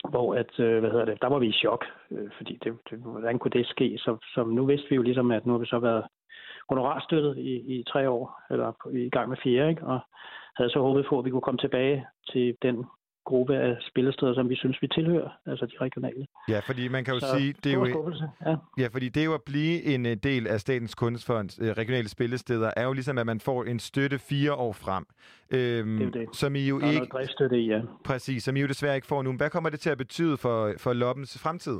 hvor 0.10 0.36
at, 0.36 0.60
øh, 0.60 0.80
hvad 0.80 0.92
hedder 0.92 1.06
det, 1.06 1.22
der 1.22 1.28
var 1.28 1.40
vi 1.40 1.48
i 1.48 1.52
chok, 1.52 1.86
øh, 2.12 2.30
fordi 2.38 2.60
det, 2.64 2.78
det, 2.90 3.00
hvordan 3.00 3.40
kunne 3.40 3.52
det 3.52 3.68
ske? 3.68 3.98
Så, 3.98 4.18
så 4.34 4.44
nu 4.44 4.66
vidste 4.66 4.90
vi 4.90 4.96
jo 4.96 5.02
ligesom, 5.02 5.32
at 5.32 5.46
nu 5.46 5.52
har 5.54 5.60
vi 5.60 5.66
så 5.66 5.80
været 5.80 6.04
honorarstøttet 6.70 7.38
i, 7.38 7.80
i 7.80 7.84
tre 7.84 8.10
år, 8.10 8.42
eller 8.50 8.90
i 8.94 9.10
gang 9.10 9.30
med 9.30 9.38
fjerde, 9.44 9.70
ikke? 9.70 9.84
og 9.86 10.00
havde 10.58 10.70
så 10.70 10.80
håbet 10.80 11.06
på, 11.06 11.20
at 11.20 11.26
vi 11.26 11.30
kunne 11.30 11.42
komme 11.48 11.58
tilbage 11.58 12.06
til 12.32 12.56
den 12.62 12.86
gruppe 13.26 13.58
af 13.58 13.78
spillesteder, 13.90 14.34
som 14.34 14.50
vi 14.50 14.56
synes, 14.56 14.78
vi 14.82 14.88
tilhører, 14.88 15.30
altså 15.46 15.66
de 15.66 15.72
regionale. 15.82 16.28
Ja, 16.50 16.60
fordi 16.60 16.88
man 16.88 17.04
kan 17.06 17.14
jo 17.14 17.20
Så 17.20 17.26
sige, 17.38 17.54
det 17.64 17.72
er 17.72 17.74
jo, 17.74 18.14
ja. 18.46 18.56
ja, 18.78 18.88
fordi 18.88 19.10
det 19.10 19.22
er 19.22 19.26
jo 19.26 19.34
at 19.34 19.42
blive 19.46 19.84
en 19.84 20.06
øh, 20.06 20.16
del 20.24 20.48
af 20.48 20.60
Statens 20.60 20.96
Kunstfonds 20.96 21.60
øh, 21.62 21.68
regionale 21.72 22.10
spillesteder, 22.10 22.72
er 22.76 22.84
jo 22.84 22.94
ligesom, 22.94 23.18
at 23.18 23.26
man 23.26 23.40
får 23.40 23.64
en 23.64 23.80
støtte 23.80 24.20
fire 24.20 24.54
år 24.54 24.74
frem. 24.74 25.06
Øhm, 25.52 25.98
Det 25.98 26.08
er 26.08 26.12
det. 26.12 26.36
Som 26.36 26.56
I 26.56 26.68
jo 26.68 26.80
Der 26.80 26.88
er 26.88 26.92
ikke, 26.92 27.08
noget 27.40 27.54
i, 27.54 27.66
ja. 27.66 27.82
præcis, 28.04 28.44
som 28.44 28.56
I 28.56 28.62
jo 28.62 28.68
desværre 28.68 28.96
ikke 28.96 29.08
får 29.08 29.22
nu. 29.22 29.34
Hvad 29.34 29.50
kommer 29.50 29.70
det 29.70 29.80
til 29.80 29.90
at 29.90 29.98
betyde 29.98 30.38
for, 30.38 30.74
for 30.78 30.94
Loppens 30.94 31.40
fremtid? 31.40 31.78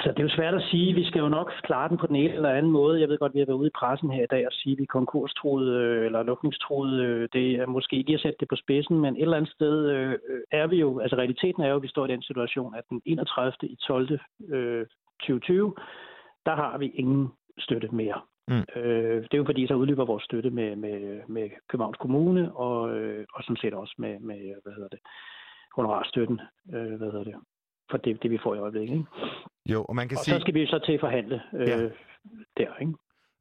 Altså, 0.00 0.12
det 0.12 0.18
er 0.18 0.28
jo 0.28 0.36
svært 0.36 0.54
at 0.54 0.68
sige. 0.70 0.94
Vi 0.94 1.04
skal 1.04 1.18
jo 1.18 1.28
nok 1.28 1.52
klare 1.62 1.88
den 1.88 1.98
på 1.98 2.06
den 2.06 2.16
ene 2.16 2.34
eller 2.34 2.50
anden 2.50 2.72
måde. 2.72 3.00
Jeg 3.00 3.08
ved 3.08 3.18
godt, 3.18 3.34
vi 3.34 3.38
har 3.38 3.46
været 3.46 3.62
ude 3.62 3.66
i 3.66 3.78
pressen 3.80 4.10
her 4.10 4.22
i 4.22 4.32
dag 4.34 4.46
og 4.46 4.52
sige, 4.52 4.72
at 4.72 4.78
vi 4.78 4.82
er 4.82 4.96
konkurstruede 4.98 5.74
øh, 5.84 6.06
eller 6.06 6.22
lukningstruede. 6.22 7.04
Øh, 7.04 7.28
Det 7.32 7.46
er 7.52 7.66
måske 7.66 7.96
lige 7.96 8.14
at 8.14 8.20
sætte 8.20 8.36
det 8.40 8.48
på 8.48 8.56
spidsen, 8.56 9.00
men 9.00 9.16
et 9.16 9.22
eller 9.22 9.36
andet 9.36 9.52
sted 9.52 9.90
øh, 9.90 10.18
er 10.50 10.66
vi 10.66 10.76
jo, 10.76 10.98
altså 11.00 11.16
realiteten 11.16 11.62
er 11.62 11.68
jo, 11.68 11.76
at 11.76 11.82
vi 11.82 11.88
står 11.88 12.04
i 12.04 12.12
den 12.12 12.22
situation, 12.22 12.74
at 12.74 12.84
den 12.90 13.02
31. 13.04 13.52
i 13.62 13.76
12. 13.76 14.18
Øh, 14.48 14.86
2020, 15.20 15.74
der 16.46 16.54
har 16.54 16.78
vi 16.78 16.88
ingen 16.94 17.28
støtte 17.58 17.88
mere. 17.88 18.20
Mm. 18.48 18.64
Øh, 18.76 19.22
det 19.22 19.34
er 19.34 19.38
jo 19.38 19.44
fordi, 19.44 19.66
så 19.66 19.74
udløber 19.74 20.04
vores 20.04 20.24
støtte 20.24 20.50
med, 20.50 20.76
med, 20.76 21.20
med 21.28 21.50
Københavns 21.68 21.98
Kommune 22.00 22.52
og, 22.54 22.80
og 23.34 23.42
sådan 23.42 23.56
set 23.56 23.74
også 23.74 23.94
med, 23.98 24.18
med 24.20 24.40
hvad 24.62 24.72
hedder 24.72 24.88
det, 24.88 25.00
honorarstøtten, 25.76 26.40
øh, 26.74 26.94
hvad 26.98 27.10
hedder 27.12 27.24
det, 27.24 27.34
for 27.90 27.96
det, 27.96 28.22
det 28.22 28.30
vi 28.30 28.38
får 28.42 28.54
i 28.54 28.58
øjeblikket. 28.58 28.94
Ikke? 28.94 29.06
Jo, 29.72 29.84
og 29.84 29.96
man 29.96 30.08
kan 30.08 30.18
Og 30.18 30.24
sige... 30.24 30.34
så 30.34 30.40
skal 30.40 30.54
vi 30.54 30.66
så 30.66 30.78
til 30.86 30.92
at 30.92 31.00
forhandle 31.00 31.40
øh, 31.54 31.68
Ja. 31.68 31.76
der, 32.56 32.76
ikke? 32.80 32.92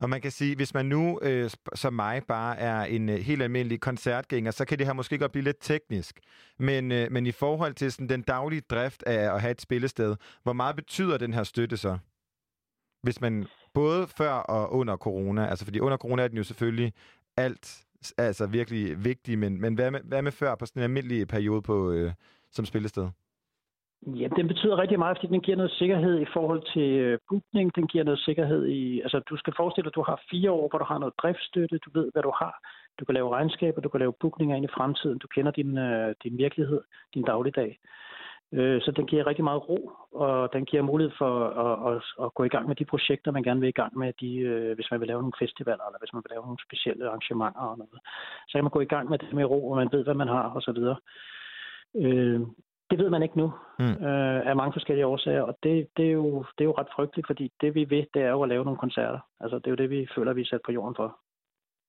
Og 0.02 0.10
man 0.10 0.22
kan 0.22 0.32
sige, 0.32 0.56
hvis 0.56 0.74
man 0.74 0.86
nu, 0.86 1.20
øh, 1.22 1.50
som 1.76 1.94
mig, 1.94 2.22
bare 2.28 2.58
er 2.58 2.82
en 2.84 3.10
øh, 3.10 3.16
helt 3.16 3.42
almindelig 3.42 3.80
koncertgænger, 3.80 4.52
så 4.52 4.66
kan 4.66 4.78
det 4.80 4.86
her 4.86 4.94
måske 4.94 5.18
godt 5.18 5.32
blive 5.32 5.44
lidt 5.44 5.58
teknisk. 5.62 6.20
Men, 6.60 6.92
øh, 6.92 7.12
men 7.12 7.26
i 7.26 7.32
forhold 7.32 7.74
til 7.74 7.92
sådan, 7.92 8.10
den 8.10 8.22
daglige 8.22 8.62
drift 8.62 9.04
af 9.04 9.34
at 9.36 9.42
have 9.42 9.52
et 9.52 9.62
spillested, 9.62 10.16
hvor 10.44 10.54
meget 10.54 10.76
betyder 10.76 11.18
den 11.18 11.34
her 11.34 11.44
støtte 11.44 11.78
så? 11.78 11.98
Hvis 13.04 13.22
man 13.22 13.46
både 13.74 14.08
før 14.08 14.32
og 14.32 14.74
under 14.74 14.98
corona, 14.98 15.48
altså 15.48 15.66
fordi 15.66 15.80
under 15.80 15.98
corona 15.98 16.24
er 16.24 16.28
den 16.28 16.38
jo 16.38 16.44
selvfølgelig 16.44 16.94
alt, 17.38 17.84
altså 18.18 18.46
virkelig 18.48 19.06
vigtig, 19.06 19.40
men, 19.40 19.62
men 19.62 19.74
hvad, 19.74 19.92
med, 19.92 20.00
hvad 20.04 20.22
med 20.22 20.32
før 20.32 20.56
på 20.56 20.66
sådan 20.66 20.80
en 20.80 20.84
almindelig 20.84 21.28
periode 21.28 21.62
på, 21.62 21.92
øh, 21.92 22.12
som 22.52 22.66
spillested? 22.66 23.10
Ja, 24.08 24.28
den 24.36 24.48
betyder 24.48 24.78
rigtig 24.78 25.00
meget, 25.00 25.18
fordi 25.18 25.28
den 25.28 25.42
giver 25.42 25.58
noget 25.58 25.72
sikkerhed 25.72 26.20
i 26.20 26.26
forhold 26.34 26.62
til 26.74 26.90
øh, 27.00 27.20
bookning. 27.30 27.76
Den 27.76 27.88
giver 27.88 28.04
noget 28.04 28.20
sikkerhed 28.20 28.68
i... 28.68 29.02
Altså, 29.02 29.20
du 29.20 29.38
skal 29.38 29.54
forestille 29.58 29.84
dig, 29.84 29.92
at 29.92 29.96
du 29.96 30.04
har 30.04 30.22
fire 30.32 30.52
år, 30.52 30.70
hvor 30.70 30.80
du 30.80 30.86
har 30.86 30.98
noget 30.98 31.14
driftsstøtte. 31.18 31.78
Du 31.78 31.90
ved, 31.94 32.10
hvad 32.14 32.24
du 32.24 32.32
har. 32.42 32.54
Du 33.00 33.06
kan 33.06 33.14
lave 33.14 33.34
regnskaber, 33.36 33.82
du 33.82 33.90
kan 33.90 34.00
lave 34.00 34.14
bookninger 34.20 34.56
ind 34.56 34.66
i 34.66 34.76
fremtiden. 34.78 35.18
Du 35.18 35.28
kender 35.28 35.52
din, 35.52 35.78
øh, 35.78 36.16
din 36.24 36.38
virkelighed, 36.38 36.82
din 37.14 37.24
dagligdag. 37.24 37.80
Øh, 38.54 38.82
så 38.82 38.92
den 38.92 39.06
giver 39.06 39.28
rigtig 39.28 39.44
meget 39.44 39.70
ro, 39.70 39.92
og 40.12 40.54
den 40.54 40.66
giver 40.66 40.84
mulighed 40.84 41.14
for 41.18 41.32
at, 41.66 41.96
at, 41.96 42.26
at 42.26 42.34
gå 42.34 42.44
i 42.44 42.54
gang 42.56 42.68
med 42.68 42.76
de 42.76 42.86
projekter, 42.86 43.32
man 43.32 43.44
gerne 43.44 43.60
vil 43.60 43.70
i 43.70 43.80
gang 43.82 43.98
med, 43.98 44.14
de, 44.22 44.36
øh, 44.36 44.76
hvis 44.76 44.92
man 44.92 45.00
vil 45.00 45.08
lave 45.08 45.22
nogle 45.22 45.40
festivaler, 45.40 45.86
eller 45.86 46.00
hvis 46.00 46.14
man 46.14 46.24
vil 46.24 46.32
lave 46.32 46.46
nogle 46.46 46.66
specielle 46.68 47.08
arrangementer 47.08 47.62
og 47.62 47.78
noget. 47.78 48.00
Så 48.48 48.54
kan 48.54 48.64
man 48.64 48.76
gå 48.78 48.82
i 48.82 48.94
gang 48.94 49.10
med 49.10 49.18
det 49.18 49.34
med 49.34 49.46
ro, 49.46 49.70
og 49.70 49.78
man 49.78 49.90
ved, 49.92 50.04
hvad 50.04 50.14
man 50.14 50.28
har, 50.28 50.48
og 50.56 50.62
så 50.62 50.72
videre. 50.72 50.98
Øh, 51.96 52.42
det 52.90 53.00
ved 53.00 53.10
man 53.10 53.24
ikke 53.24 53.38
nu, 53.38 53.54
Mm. 53.80 54.06
øh, 54.08 54.50
af 54.50 54.56
mange 54.56 54.74
forskellige 54.74 55.06
årsager, 55.06 55.42
og 55.42 55.58
det, 55.64 55.88
det, 55.98 56.06
er 56.08 56.12
jo, 56.12 56.46
det 56.58 56.62
er 56.64 56.70
jo 56.72 56.76
ret 56.78 56.94
frygteligt, 56.96 57.28
fordi 57.28 57.52
det 57.62 57.76
vi 57.76 57.84
vil, 57.84 58.08
det 58.14 58.22
er 58.22 58.30
jo 58.30 58.42
at 58.44 58.50
lave 58.50 58.64
nogle 58.64 58.80
koncerter. 58.80 59.20
Altså, 59.40 59.56
det 59.58 59.68
er 59.68 59.72
jo 59.72 59.76
det, 59.76 59.90
vi 59.90 60.08
føler, 60.16 60.34
vi 60.34 60.42
er 60.42 60.46
sat 60.46 60.62
på 60.66 60.72
jorden 60.72 60.96
for. 60.96 61.18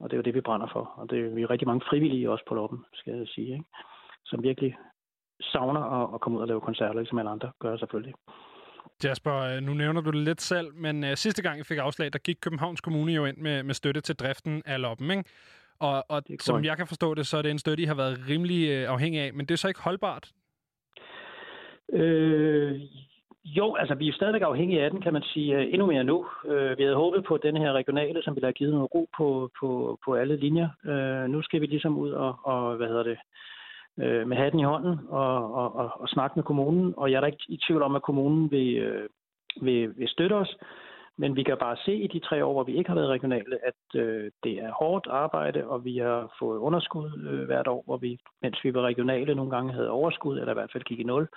Og 0.01 0.11
det 0.11 0.15
er 0.15 0.19
jo 0.19 0.23
det, 0.23 0.35
vi 0.35 0.41
brænder 0.41 0.69
for. 0.73 0.85
Og 0.97 1.11
det 1.11 1.19
er, 1.21 1.35
vi 1.35 1.43
er 1.43 1.51
rigtig 1.51 1.69
mange 1.69 1.85
frivillige 1.91 2.31
også 2.31 2.45
på 2.49 2.55
loppen, 2.55 2.85
skal 2.95 3.15
jeg 3.17 3.27
sige, 3.29 3.53
ikke? 3.53 3.65
som 4.25 4.43
virkelig 4.43 4.77
savner 5.43 5.81
at, 5.81 6.15
at 6.15 6.21
komme 6.21 6.39
ud 6.39 6.43
og 6.43 6.49
lave 6.49 6.61
koncerter, 6.61 6.95
ligesom 6.95 7.19
alle 7.19 7.31
andre 7.31 7.51
gør 7.61 7.77
selvfølgelig. 7.77 8.15
Jasper, 9.05 9.35
øh, 9.35 9.61
nu 9.63 9.75
nævner 9.75 10.01
du 10.01 10.11
det 10.11 10.21
lidt 10.21 10.41
selv, 10.41 10.75
men 10.75 11.05
uh, 11.05 11.11
sidste 11.15 11.43
gang, 11.43 11.61
I 11.61 11.65
fik 11.65 11.79
afslag, 11.79 12.13
der 12.13 12.19
gik 12.19 12.37
Københavns 12.43 12.81
Kommune 12.81 13.13
jo 13.13 13.25
ind 13.25 13.37
med, 13.37 13.63
med 13.63 13.75
støtte 13.75 14.01
til 14.01 14.15
driften 14.17 14.63
af 14.67 14.81
loppen, 14.81 15.11
ikke? 15.11 15.25
Og, 15.81 16.05
og 16.09 16.29
Det 16.29 16.43
som 16.43 16.65
jeg 16.65 16.77
kan 16.77 16.87
forstå 16.87 17.15
det, 17.15 17.27
så 17.27 17.37
er 17.37 17.43
det 17.43 17.51
en 17.51 17.59
støtte, 17.59 17.83
I 17.83 17.87
har 17.87 17.95
været 17.95 18.19
rimelig 18.29 18.83
uh, 18.85 18.93
afhængig 18.93 19.21
af, 19.21 19.35
men 19.35 19.47
det 19.47 19.55
er 19.55 19.59
så 19.59 19.69
ikke 19.69 19.83
holdbart. 19.83 20.31
Øh, 21.93 22.81
jo, 23.45 23.75
altså 23.75 23.95
vi 23.95 24.09
er 24.09 24.13
stadigvæk 24.13 24.43
afhængige 24.43 24.83
af 24.83 24.91
den, 24.91 25.01
kan 25.01 25.13
man 25.13 25.23
sige, 25.23 25.57
øh, 25.57 25.73
endnu 25.73 25.87
mere 25.87 26.05
nu. 26.05 26.27
Øh, 26.49 26.79
vi 26.79 26.83
havde 26.83 26.97
håbet 26.97 27.25
på 27.25 27.37
den 27.37 27.57
her 27.57 27.73
regionale, 27.73 28.23
som 28.23 28.35
ville 28.35 28.47
have 28.47 28.53
givet 28.53 28.73
noget 28.75 28.95
ro 28.95 29.09
på, 29.17 29.51
på, 29.61 29.99
på 30.05 30.15
alle 30.15 30.37
linjer. 30.37 30.69
Øh, 30.85 31.31
nu 31.31 31.43
skal 31.43 31.61
vi 31.61 31.67
ligesom 31.67 31.99
ud 31.99 32.11
og, 32.11 32.39
og 32.43 32.77
hvad 32.77 32.89
hedder 32.89 33.03
det, 33.03 33.19
øh, 33.99 34.29
med 34.29 34.37
hatten 34.37 34.61
i 34.61 34.65
hånden 34.65 34.99
og, 35.09 35.55
og, 35.55 35.77
og, 35.77 36.01
og 36.01 36.09
snakke 36.09 36.33
med 36.37 36.45
kommunen. 36.45 36.95
Og 36.97 37.11
jeg 37.11 37.17
er 37.17 37.21
da 37.21 37.27
ikke 37.27 37.45
i 37.49 37.61
tvivl 37.67 37.83
om, 37.83 37.97
at 37.97 38.03
kommunen 38.03 38.51
vil, 38.51 38.77
øh, 38.77 39.09
vil, 39.63 39.99
vil 39.99 40.09
støtte 40.09 40.35
os. 40.35 40.57
Men 41.17 41.37
vi 41.37 41.43
kan 41.43 41.57
bare 41.61 41.77
se 41.85 41.95
i 41.95 42.07
de 42.07 42.19
tre 42.19 42.45
år, 42.45 42.53
hvor 42.53 42.65
vi 42.65 42.77
ikke 42.77 42.91
har 42.91 42.95
været 42.95 43.09
regionale, 43.09 43.67
at 43.67 44.01
øh, 44.01 44.31
det 44.45 44.53
er 44.53 44.73
hårdt 44.73 45.07
arbejde, 45.11 45.67
og 45.67 45.85
vi 45.85 45.99
har 45.99 46.35
fået 46.39 46.59
underskud 46.59 47.29
øh, 47.31 47.47
hvert 47.47 47.69
år, 47.69 47.83
hvor 47.87 47.97
vi, 47.97 48.19
mens 48.43 48.65
vi 48.65 48.75
var 48.75 48.83
regionale, 48.83 49.35
nogle 49.35 49.51
gange 49.51 49.73
havde 49.73 49.91
overskud, 49.91 50.39
eller 50.39 50.53
i 50.53 50.55
hvert 50.55 50.73
fald 50.73 50.85
gik 50.85 51.01
i 51.01 51.03
nul. 51.03 51.29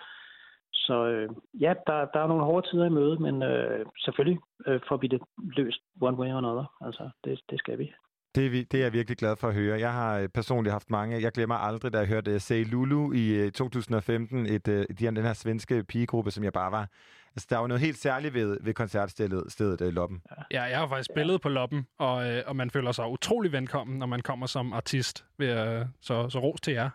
Så 0.74 1.06
øh, 1.06 1.30
ja, 1.62 1.74
der, 1.88 2.06
der 2.14 2.20
er 2.20 2.28
nogle 2.28 2.44
hårde 2.44 2.70
tider 2.70 2.86
i 2.86 2.90
møde, 2.90 3.20
men 3.20 3.44
øh, 3.44 3.86
selvfølgelig 3.98 4.40
øh, 4.68 4.80
får 4.88 4.98
vi 4.98 5.08
det 5.08 5.22
løst 5.38 5.82
one 6.02 6.18
way 6.18 6.32
or 6.34 6.38
another. 6.38 6.66
Altså, 6.82 7.10
det, 7.24 7.42
det 7.50 7.60
skal 7.60 7.80
vi. 7.80 7.94
Det 8.36 8.46
er, 8.46 8.50
vi, 8.50 8.64
det 8.64 8.80
er 8.80 8.84
jeg 8.84 8.94
virkelig 8.94 9.18
glad 9.18 9.36
for 9.36 9.48
at 9.48 9.54
høre. 9.54 9.80
Jeg 9.80 9.94
har 9.94 10.20
øh, 10.20 10.30
personligt 10.30 10.72
haft 10.72 10.90
mange. 10.90 11.22
Jeg 11.22 11.32
glemmer 11.32 11.56
aldrig, 11.56 11.94
da 11.94 11.98
jeg 11.98 12.08
hørte 12.08 12.34
uh, 12.34 12.40
Say 12.40 12.66
Lulu 12.66 13.12
i 13.14 13.30
øh, 13.30 13.52
2015, 13.52 14.46
et, 14.46 14.68
uh, 14.68 14.74
de, 14.74 15.06
den 15.06 15.18
her 15.18 15.34
svenske 15.34 15.84
pigegruppe, 15.84 16.32
som 16.32 16.44
jeg 16.44 16.54
bare 16.54 16.72
var... 16.72 16.88
Altså, 17.36 17.48
der 17.50 17.58
var 17.58 17.68
noget 17.68 17.82
helt 17.82 17.98
særligt 17.98 18.34
ved, 18.34 18.58
ved 18.62 18.74
koncertstedet 18.74 19.52
stedet, 19.52 19.94
Loppen. 19.94 20.22
Ja, 20.52 20.62
jeg 20.64 20.78
har 20.78 20.88
faktisk 20.88 21.10
spillet 21.14 21.42
på 21.42 21.50
loppen, 21.50 21.88
og, 22.00 22.32
øh, 22.32 22.44
og 22.48 22.56
man 22.56 22.70
føler 22.70 22.92
sig 22.92 23.08
utrolig 23.08 23.52
velkommen, 23.52 24.00
når 24.00 24.06
man 24.06 24.22
kommer 24.22 24.46
som 24.46 24.74
artist. 24.74 25.26
Ved, 25.38 25.80
øh, 25.80 25.86
så, 26.02 26.30
så 26.30 26.40
ros 26.40 26.62
til 26.62 26.74
jer. 26.74 26.90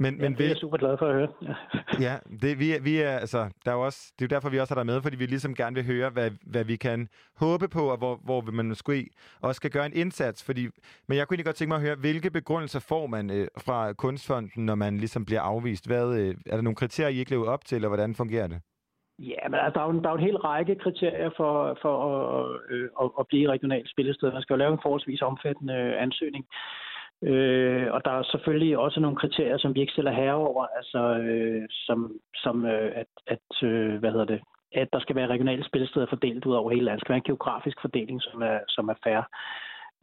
Men, 0.00 0.12
Men 0.14 0.22
men 0.22 0.34
det 0.38 0.44
er 0.44 0.48
jeg 0.48 0.56
super 0.56 0.76
glad 0.76 0.98
for 0.98 1.06
at 1.06 1.14
høre. 1.14 1.28
Ja. 1.42 1.54
ja, 2.10 2.16
det, 2.42 2.58
vi, 2.58 2.72
er- 2.72 2.80
vi 2.80 2.96
er, 2.98 3.10
altså, 3.10 3.38
der 3.64 3.70
er 3.70 3.74
jo 3.74 3.84
også, 3.84 4.12
det 4.18 4.24
er 4.24 4.28
jo 4.30 4.34
derfor, 4.36 4.48
vi 4.48 4.58
også 4.60 4.74
har 4.74 4.80
dig 4.82 4.86
med, 4.86 5.02
fordi 5.02 5.16
vi 5.16 5.26
ligesom 5.26 5.54
gerne 5.54 5.74
vil 5.74 5.84
høre, 5.86 6.10
hvad, 6.10 6.30
hvad 6.46 6.64
vi 6.64 6.76
kan 6.76 7.08
håbe 7.36 7.68
på, 7.68 7.90
og 7.90 7.96
hvor, 7.96 8.20
hvor 8.24 8.40
man 8.40 8.66
måske 8.68 9.06
også 9.42 9.56
skal 9.56 9.70
gøre 9.70 9.86
en 9.86 9.92
indsats. 9.96 10.44
Fordi, 10.44 10.62
men 11.08 11.18
jeg 11.18 11.26
kunne 11.26 11.34
egentlig 11.34 11.44
godt 11.46 11.56
tænke 11.56 11.68
mig 11.68 11.76
at 11.76 11.82
høre, 11.82 11.96
hvilke 11.96 12.30
begrundelser 12.30 12.80
får 12.88 13.06
man 13.06 13.30
øh, 13.30 13.48
fra 13.66 13.92
Kunstfonden, 13.92 14.64
når 14.64 14.74
man 14.74 14.96
ligesom 14.96 15.24
bliver 15.24 15.40
afvist? 15.40 15.86
Hvad, 15.86 16.18
øh, 16.20 16.34
er 16.46 16.54
der 16.56 16.62
nogle 16.62 16.76
kriterier, 16.76 17.08
I 17.16 17.18
ikke 17.18 17.30
lever 17.30 17.48
op 17.48 17.64
til, 17.64 17.76
eller 17.76 17.88
hvordan 17.88 18.14
fungerer 18.14 18.46
det? 18.46 18.60
Ja, 19.18 19.42
men 19.50 19.54
altså, 19.64 19.74
der, 19.80 19.86
er 19.86 19.92
jo, 19.92 20.00
der 20.02 20.10
er 20.10 20.14
en 20.14 20.28
hel 20.28 20.36
række 20.36 20.74
kriterier 20.84 21.30
for, 21.36 21.78
for 21.82 21.94
at, 22.14 22.60
øh, 22.70 22.88
at, 23.02 23.10
at 23.20 23.26
blive 23.28 23.50
regionalt 23.50 23.90
spillested. 23.90 24.32
Man 24.32 24.42
skal 24.42 24.54
jo 24.54 24.58
lave 24.58 24.72
en 24.72 24.78
forholdsvis 24.82 25.22
omfattende 25.22 25.74
øh, 25.74 26.02
ansøgning. 26.02 26.44
Øh, 27.22 27.92
og 27.92 28.04
der 28.04 28.10
er 28.10 28.22
selvfølgelig 28.22 28.78
også 28.78 29.00
nogle 29.00 29.16
kriterier, 29.16 29.58
som 29.58 29.74
vi 29.74 29.80
ikke 29.80 29.92
stiller 29.92 30.12
herover, 30.12 30.66
altså 30.76 31.18
øh, 31.18 31.66
som, 31.70 32.12
som 32.34 32.66
øh, 32.66 32.92
at, 32.94 33.06
at 33.26 33.68
øh, 33.68 33.98
hvad 33.98 34.10
hedder 34.10 34.24
det, 34.24 34.40
at 34.72 34.88
der 34.92 35.00
skal 35.00 35.16
være 35.16 35.26
regionale 35.26 35.64
spillesteder 35.64 36.06
fordelt 36.08 36.46
ud 36.46 36.54
over 36.54 36.70
hele 36.70 36.84
landet. 36.84 37.00
Der 37.00 37.04
skal 37.04 37.12
være 37.12 37.22
en 37.24 37.30
geografisk 37.32 37.80
fordeling, 37.80 38.22
som 38.22 38.42
er, 38.42 38.58
som 38.68 38.88
er 38.88 38.94
fair. 39.04 39.22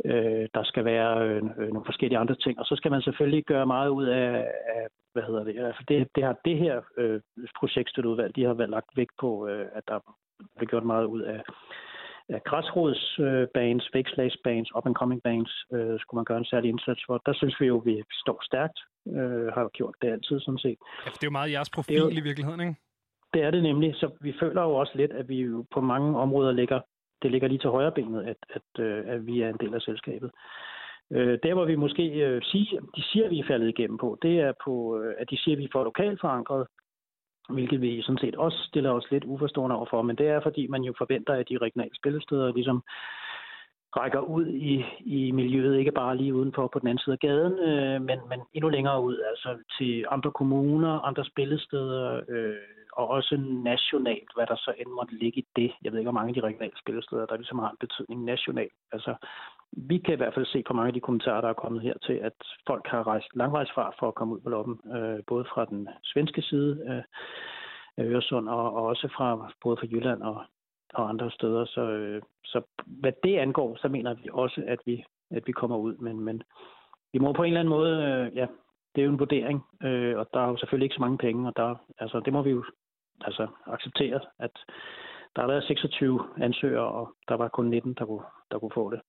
Øh, 0.05 0.47
der 0.53 0.63
skal 0.63 0.85
være 0.85 1.27
øh, 1.27 1.43
øh, 1.57 1.67
nogle 1.73 1.85
forskellige 1.85 2.17
andre 2.19 2.35
ting, 2.35 2.59
og 2.59 2.65
så 2.65 2.75
skal 2.75 2.91
man 2.91 3.01
selvfølgelig 3.01 3.45
gøre 3.45 3.65
meget 3.65 3.89
ud 3.89 4.05
af, 4.05 4.31
af 4.75 4.87
hvad 5.13 5.23
hedder 5.23 5.43
det, 5.43 5.65
altså 5.65 5.83
det, 5.87 6.07
det 6.15 6.23
har 6.23 6.35
det 6.45 6.57
her 6.57 6.81
øh, 6.97 7.21
projektstøtteudvalg, 7.59 8.35
de 8.35 8.43
har 8.43 8.53
været 8.53 8.69
lagt 8.69 8.89
vægt 8.95 9.15
på, 9.19 9.47
øh, 9.47 9.65
at 9.73 9.83
der 9.87 9.99
bliver 10.55 10.69
gjort 10.69 10.83
meget 10.83 11.05
ud 11.05 11.21
af, 11.21 11.41
af 12.29 12.43
græsrodsbands, 12.43 13.89
vækslagsbands, 13.93 14.69
up-and-coming 14.75 15.21
bands, 15.23 15.51
øh, 15.73 15.99
skulle 15.99 16.17
man 16.19 16.25
gøre 16.25 16.37
en 16.37 16.45
særlig 16.45 16.69
indsats 16.69 17.01
for. 17.07 17.21
Der 17.25 17.33
synes 17.33 17.55
vi 17.61 17.65
jo, 17.65 17.77
vi 17.77 18.03
står 18.23 18.39
stærkt, 18.43 18.79
øh, 19.07 19.47
har 19.55 19.69
gjort 19.73 19.95
det 20.01 20.07
altid 20.11 20.39
sådan 20.39 20.57
set. 20.57 20.77
Ja, 21.05 21.09
det 21.11 21.23
er 21.23 21.27
jo 21.31 21.37
meget 21.39 21.51
jeres 21.51 21.69
profil 21.69 21.97
jo- 21.97 22.09
i 22.09 22.21
virkeligheden, 22.21 22.59
ikke? 22.61 22.75
Det 23.33 23.43
er 23.43 23.51
det 23.51 23.63
nemlig, 23.63 23.95
så 23.95 24.09
vi 24.21 24.33
føler 24.39 24.61
jo 24.61 24.75
også 24.75 24.93
lidt, 24.95 25.11
at 25.11 25.29
vi 25.29 25.41
jo 25.41 25.65
på 25.73 25.81
mange 25.81 26.19
områder 26.19 26.51
ligger, 26.51 26.79
det 27.21 27.31
ligger 27.31 27.47
lige 27.47 27.59
til 27.59 27.69
højre 27.69 27.91
benet, 27.91 28.23
at, 28.23 28.37
at, 28.49 28.83
øh, 28.85 29.03
at 29.07 29.27
vi 29.27 29.41
er 29.41 29.49
en 29.49 29.57
del 29.59 29.73
af 29.73 29.81
selskabet. 29.81 30.31
Øh, 31.11 31.39
der, 31.43 31.53
hvor 31.53 31.65
vi 31.65 31.75
måske 31.75 32.03
øh, 32.03 32.41
siger, 32.41 32.81
de 32.95 33.03
siger, 33.03 33.29
vi 33.29 33.39
er 33.39 33.47
faldet 33.47 33.69
igennem 33.69 33.97
på, 33.97 34.17
det 34.21 34.39
er 34.39 34.53
på, 34.65 34.99
øh, 34.99 35.15
at 35.17 35.29
de 35.29 35.37
siger, 35.37 35.55
at 35.55 35.59
vi 35.59 35.63
er 35.63 35.69
for 35.71 35.83
lokalt 35.83 36.21
forankret, 36.21 36.67
hvilket 37.49 37.81
vi 37.81 38.01
sådan 38.01 38.17
set 38.17 38.35
også 38.35 38.57
stiller 38.57 38.91
os 38.91 39.11
lidt 39.11 39.23
uforstående 39.23 39.75
overfor, 39.75 40.01
men 40.01 40.15
det 40.15 40.27
er, 40.27 40.39
fordi 40.43 40.67
man 40.67 40.81
jo 40.81 40.93
forventer, 40.97 41.33
at 41.33 41.49
de 41.49 41.57
regionale 41.57 41.95
spillesteder 41.95 42.53
ligesom 42.53 42.83
rækker 43.97 44.19
ud 44.19 44.47
i, 44.47 44.85
i 44.99 45.31
miljøet, 45.31 45.77
ikke 45.77 45.91
bare 45.91 46.17
lige 46.17 46.33
udenfor 46.33 46.67
på 46.67 46.79
den 46.79 46.87
anden 46.87 47.03
side 47.03 47.13
af 47.13 47.19
gaden, 47.19 47.59
øh, 47.59 48.01
men, 48.01 48.19
men 48.29 48.39
endnu 48.53 48.69
længere 48.69 49.01
ud, 49.01 49.17
altså 49.29 49.57
til 49.77 50.05
andre 50.11 50.31
kommuner, 50.31 50.99
andre 50.99 51.25
spillesteder, 51.25 52.21
øh, 52.29 52.55
og 52.95 53.07
også 53.07 53.35
nationalt, 53.71 54.29
hvad 54.35 54.47
der 54.47 54.55
så 54.55 54.73
end 54.77 54.89
måtte 54.89 55.15
ligge 55.15 55.39
i 55.39 55.45
det. 55.55 55.71
Jeg 55.83 55.91
ved 55.91 55.99
ikke, 55.99 56.11
hvor 56.11 56.19
mange 56.19 56.29
af 56.29 56.35
de 56.35 56.47
regionale 56.47 56.79
spillesteder, 56.83 57.25
der 57.25 57.37
ligesom 57.37 57.59
har 57.59 57.69
en 57.69 57.83
betydning 57.85 58.23
nationalt. 58.23 58.73
Altså, 58.91 59.15
vi 59.71 59.97
kan 59.97 60.13
i 60.13 60.17
hvert 60.17 60.33
fald 60.33 60.45
se 60.45 60.63
på 60.67 60.73
mange 60.73 60.87
af 60.87 60.93
de 60.93 60.99
kommentarer, 61.07 61.41
der 61.41 61.49
er 61.49 61.63
kommet 61.63 61.81
her 61.81 61.93
til, 62.05 62.13
at 62.13 62.37
folk 62.67 62.87
har 62.87 63.07
rejst 63.07 63.27
langvejs 63.35 63.71
fra 63.75 63.93
for 63.99 64.07
at 64.07 64.15
komme 64.15 64.33
ud 64.33 64.41
på 64.41 64.49
loppen, 64.49 64.79
øh, 64.95 65.19
både 65.27 65.45
fra 65.53 65.65
den 65.65 65.89
svenske 66.03 66.41
side 66.41 66.71
øh, 66.89 67.03
af 67.97 68.03
Øresund, 68.03 68.49
og, 68.49 68.73
og 68.75 68.83
også 68.85 69.07
fra 69.17 69.51
både 69.63 69.77
fra 69.77 69.87
Jylland 69.91 70.21
og, 70.21 70.43
og 70.95 71.09
andre 71.09 71.31
steder. 71.31 71.65
Så, 71.65 71.81
øh, 71.81 72.21
så 72.45 72.61
hvad 72.85 73.13
det 73.23 73.37
angår, 73.37 73.77
så 73.81 73.87
mener 73.87 74.13
vi 74.13 74.29
også, 74.31 74.63
at 74.67 74.79
vi, 74.85 75.03
at 75.31 75.43
vi 75.47 75.51
kommer 75.51 75.77
ud. 75.77 75.95
Men, 75.97 76.19
men 76.19 76.43
vi 77.13 77.19
må 77.19 77.33
på 77.33 77.43
en 77.43 77.47
eller 77.47 77.59
anden 77.59 77.75
måde, 77.77 77.93
øh, 78.03 78.37
ja, 78.37 78.47
det 78.95 79.01
er 79.01 79.05
jo 79.05 79.11
en 79.11 79.19
vurdering, 79.19 79.63
øh, 79.83 80.17
og 80.17 80.27
der 80.33 80.39
er 80.39 80.47
jo 80.47 80.57
selvfølgelig 80.57 80.85
ikke 80.85 80.95
så 80.95 81.01
mange 81.01 81.17
penge, 81.17 81.47
og 81.47 81.53
der, 81.55 81.75
altså, 81.99 82.19
det 82.19 82.33
må 82.33 82.41
vi 82.41 82.49
jo 82.49 82.63
altså, 83.21 83.47
acceptere, 83.65 84.19
at 84.39 84.51
der 85.35 85.41
har 85.41 85.47
været 85.47 85.63
26 85.63 86.19
ansøgere, 86.41 86.87
og 86.87 87.15
der 87.27 87.35
var 87.35 87.47
kun 87.47 87.65
19, 87.69 87.93
der 87.93 88.05
kunne, 88.05 88.25
der 88.51 88.59
kunne 88.59 88.71
få 88.73 88.91
det. 88.91 89.01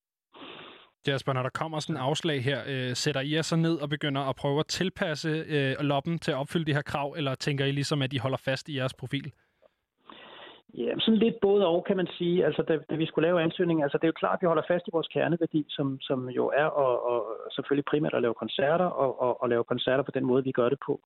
Jasper, 1.07 1.33
når 1.33 1.43
der 1.43 1.51
kommer 1.51 1.81
sådan 1.81 1.97
en 1.97 2.03
afslag 2.03 2.45
her, 2.45 2.61
øh, 2.67 2.97
sætter 2.97 3.21
I 3.21 3.35
jer 3.35 3.43
så 3.43 3.57
ned 3.57 3.77
og 3.79 3.89
begynder 3.89 4.23
at 4.23 4.37
prøve 4.37 4.59
at 4.59 4.67
tilpasse 4.67 5.29
øh, 5.29 5.75
loppen 5.81 6.19
til 6.19 6.31
at 6.31 6.37
opfylde 6.37 6.65
de 6.65 6.75
her 6.75 6.83
krav, 6.83 7.15
eller 7.17 7.35
tænker 7.35 7.65
I 7.65 7.73
ligesom, 7.73 8.03
at 8.03 8.13
I 8.13 8.17
holder 8.17 8.37
fast 8.37 8.69
i 8.69 8.77
jeres 8.77 8.95
profil? 8.95 9.33
Ja, 10.77 10.99
sådan 10.99 11.19
lidt 11.19 11.41
både 11.41 11.67
og, 11.67 11.85
kan 11.85 11.97
man 11.97 12.09
sige. 12.19 12.45
Altså, 12.45 12.63
da, 12.63 12.79
da 12.91 12.95
vi 12.95 13.07
skulle 13.07 13.29
lave 13.29 13.43
ansøgningen, 13.43 13.83
altså 13.83 13.99
det 13.99 14.05
er 14.05 14.09
jo 14.09 14.23
klart, 14.23 14.35
at 14.39 14.43
vi 14.43 14.47
holder 14.47 14.63
fast 14.69 14.89
i 14.89 14.91
vores 14.93 15.09
kerneværdi, 15.09 15.65
som, 15.69 16.01
som 16.01 16.29
jo 16.29 16.53
er 16.57 16.65
og, 16.65 17.07
og 17.11 17.27
selvfølgelig 17.55 17.85
primært 17.85 18.15
at 18.15 18.23
lave 18.23 18.35
koncerter, 18.35 18.85
og, 18.85 19.21
og, 19.21 19.43
og 19.43 19.49
lave 19.49 19.65
koncerter 19.65 20.03
på 20.05 20.11
den 20.11 20.25
måde, 20.25 20.45
vi 20.45 20.53
gør 20.53 20.69
det 20.69 20.79
på. 20.87 21.01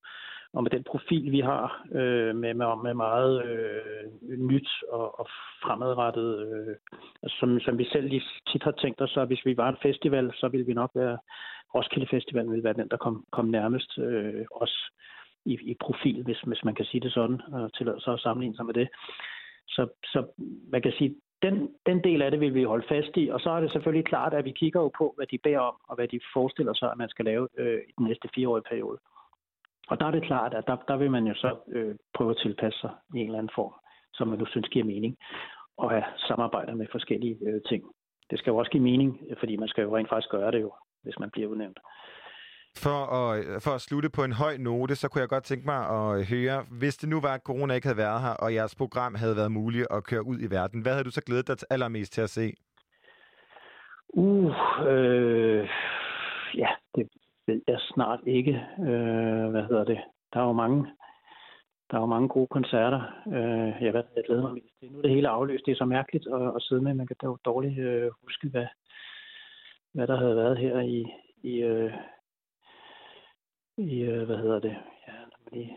Og 0.53 0.63
med 0.63 0.71
den 0.71 0.85
profil, 0.85 1.33
vi 1.33 1.41
har, 1.41 1.87
øh, 1.93 2.37
med, 2.37 2.55
med, 2.55 2.67
med 2.83 2.95
meget 2.95 3.45
øh, 3.45 4.39
nyt 4.39 4.69
og, 4.89 5.21
og 5.21 5.27
fremadrettet, 5.63 6.31
øh, 6.47 6.77
altså, 7.23 7.37
som, 7.41 7.61
som 7.61 7.79
vi 7.79 7.85
selv 7.93 8.09
lige 8.09 8.23
tit 8.53 8.63
har 8.63 8.71
tænkt 8.71 9.01
os, 9.01 9.11
så 9.11 9.25
hvis 9.25 9.47
vi 9.47 9.57
var 9.57 9.69
en 9.69 9.83
festival, 9.83 10.33
så 10.35 10.49
ville 10.49 10.67
vi 10.67 10.75
nok 10.75 10.91
være, 10.95 11.19
Roskilde 11.75 12.07
Festival 12.11 12.51
ville 12.51 12.65
være 12.65 12.73
den, 12.81 12.89
der 12.89 12.97
kom, 12.97 13.25
kom 13.33 13.47
nærmest 13.47 13.99
øh, 13.99 14.45
os 14.55 14.91
i, 15.45 15.59
i 15.63 15.77
profil, 15.81 16.23
hvis, 16.23 16.41
hvis 16.41 16.65
man 16.65 16.75
kan 16.75 16.85
sige 16.85 17.01
det 17.01 17.13
sådan, 17.13 17.41
og 17.53 17.75
tillade 17.75 18.01
så 18.01 18.13
at 18.13 18.21
sammenligne 18.21 18.57
sig 18.57 18.67
med 18.67 18.75
det. 18.75 18.89
Så, 19.71 19.89
så 20.05 20.27
man 20.73 20.83
kan 20.83 20.93
sige, 20.99 21.17
den, 21.43 21.75
den 21.87 22.05
del 22.05 22.23
af 22.23 22.31
det 22.31 22.41
vil 22.41 22.55
vi 22.55 22.63
holde 22.63 22.87
fast 22.89 23.17
i, 23.17 23.29
og 23.29 23.41
så 23.41 23.51
er 23.51 23.61
det 23.61 23.73
selvfølgelig 23.73 24.07
klart, 24.07 24.35
at 24.35 24.45
vi 24.45 24.51
kigger 24.51 24.81
jo 24.81 24.91
på, 24.99 25.13
hvad 25.17 25.27
de 25.27 25.39
beder 25.39 25.59
om, 25.59 25.77
og 25.89 25.95
hvad 25.95 26.09
de 26.09 26.21
forestiller 26.33 26.75
sig, 26.75 26.91
at 26.91 26.99
man 26.99 27.09
skal 27.09 27.25
lave 27.25 27.49
øh, 27.59 27.81
i 27.89 27.93
den 27.99 28.07
næste 28.07 28.29
fireårige 28.35 28.69
periode. 28.71 28.99
Og 29.89 30.01
der 30.01 30.07
er 30.07 30.11
det 30.11 30.23
klart, 30.23 30.55
at 30.55 30.67
der, 30.67 30.77
der 30.89 30.97
vil 30.97 31.11
man 31.11 31.27
jo 31.27 31.35
så 31.35 31.57
øh, 31.69 31.95
prøve 32.15 32.31
at 32.31 32.37
tilpasse 32.43 32.81
sig 32.81 32.91
i 33.15 33.19
en 33.19 33.27
eller 33.27 33.39
anden 33.39 33.53
form, 33.55 33.75
som 34.15 34.29
man 34.29 34.39
nu 34.39 34.47
synes 34.47 34.69
giver 34.69 34.85
mening, 34.85 35.17
og 35.77 35.91
have 35.91 36.05
samarbejder 36.17 36.75
med 36.75 36.87
forskellige 36.93 37.39
øh, 37.47 37.61
ting. 37.69 37.85
Det 38.31 38.39
skal 38.39 38.51
jo 38.51 38.57
også 38.57 38.71
give 38.71 38.83
mening, 38.83 39.21
fordi 39.39 39.57
man 39.57 39.69
skal 39.69 39.83
jo 39.83 39.97
rent 39.97 40.09
faktisk 40.09 40.31
gøre 40.31 40.51
det 40.53 40.61
jo, 40.61 40.73
hvis 41.03 41.19
man 41.19 41.31
bliver 41.31 41.49
udnævnt. 41.49 41.79
For 42.77 42.99
at, 43.21 43.39
øh, 43.39 43.61
for 43.61 43.71
at 43.71 43.81
slutte 43.81 44.11
på 44.11 44.25
en 44.25 44.33
høj 44.33 44.57
note, 44.57 44.95
så 44.97 45.09
kunne 45.09 45.21
jeg 45.21 45.29
godt 45.29 45.45
tænke 45.45 45.67
mig 45.67 45.81
at 45.97 46.19
øh, 46.19 46.25
høre, 46.27 46.65
hvis 46.71 46.97
det 46.97 47.09
nu 47.09 47.21
var, 47.21 47.35
at 47.35 47.41
corona 47.41 47.75
ikke 47.75 47.87
havde 47.87 47.99
været 47.99 48.21
her, 48.21 48.35
og 48.45 48.55
jeres 48.55 48.75
program 48.75 49.15
havde 49.15 49.37
været 49.37 49.53
muligt 49.53 49.87
at 49.91 50.05
køre 50.05 50.27
ud 50.27 50.39
i 50.41 50.51
verden, 50.51 50.83
hvad 50.83 50.93
havde 50.93 51.05
du 51.05 51.11
så 51.11 51.23
glædet 51.27 51.49
dig 51.49 51.57
allermest 51.71 52.13
til 52.13 52.21
at 52.21 52.31
se? 52.31 52.55
Uh, 54.09 54.53
øh, 54.87 55.69
ja, 56.55 56.69
det 56.95 57.09
ved 57.47 57.61
jeg 57.69 57.81
snart 57.81 58.21
ikke. 58.27 58.67
Øh, 58.79 59.51
hvad 59.51 59.63
hedder 59.63 59.85
det? 59.85 60.01
Der 60.33 60.41
er 60.41 60.45
jo 60.45 60.53
mange, 60.53 60.87
der 61.91 61.97
er 61.97 62.01
jo 62.01 62.07
mange 62.07 62.29
gode 62.29 62.47
koncerter. 62.47 63.01
Øh, 63.27 63.85
jeg, 63.85 63.93
ved, 63.95 64.03
jeg 64.17 64.25
glæder 64.27 64.43
mig 64.43 64.55
mest 64.55 64.75
til. 64.81 64.93
Nu 64.93 64.99
er 64.99 65.03
det 65.03 65.11
hele 65.11 65.29
afløst. 65.29 65.67
Det 65.67 65.73
er 65.73 65.77
så 65.77 65.85
mærkeligt 65.85 66.27
at, 66.35 66.47
at 66.57 66.63
sidde 66.63 66.83
med. 66.83 66.95
Man 66.95 67.07
kan 67.07 67.17
dog 67.23 67.39
dårligt 67.45 67.79
øh, 67.79 68.11
huske, 68.23 68.49
hvad, 68.49 68.67
hvad 69.95 70.07
der 70.07 70.17
havde 70.17 70.37
været 70.37 70.59
her 70.59 70.81
i, 70.81 71.05
i, 71.43 71.55
øh, 71.57 71.93
i 73.89 74.01
øh, 74.01 74.23
hvad 74.27 74.37
hedder 74.37 74.61
det? 74.61 74.77
Ja, 75.09 75.13
lad 75.13 75.39
mig 75.45 75.53
lige... 75.53 75.77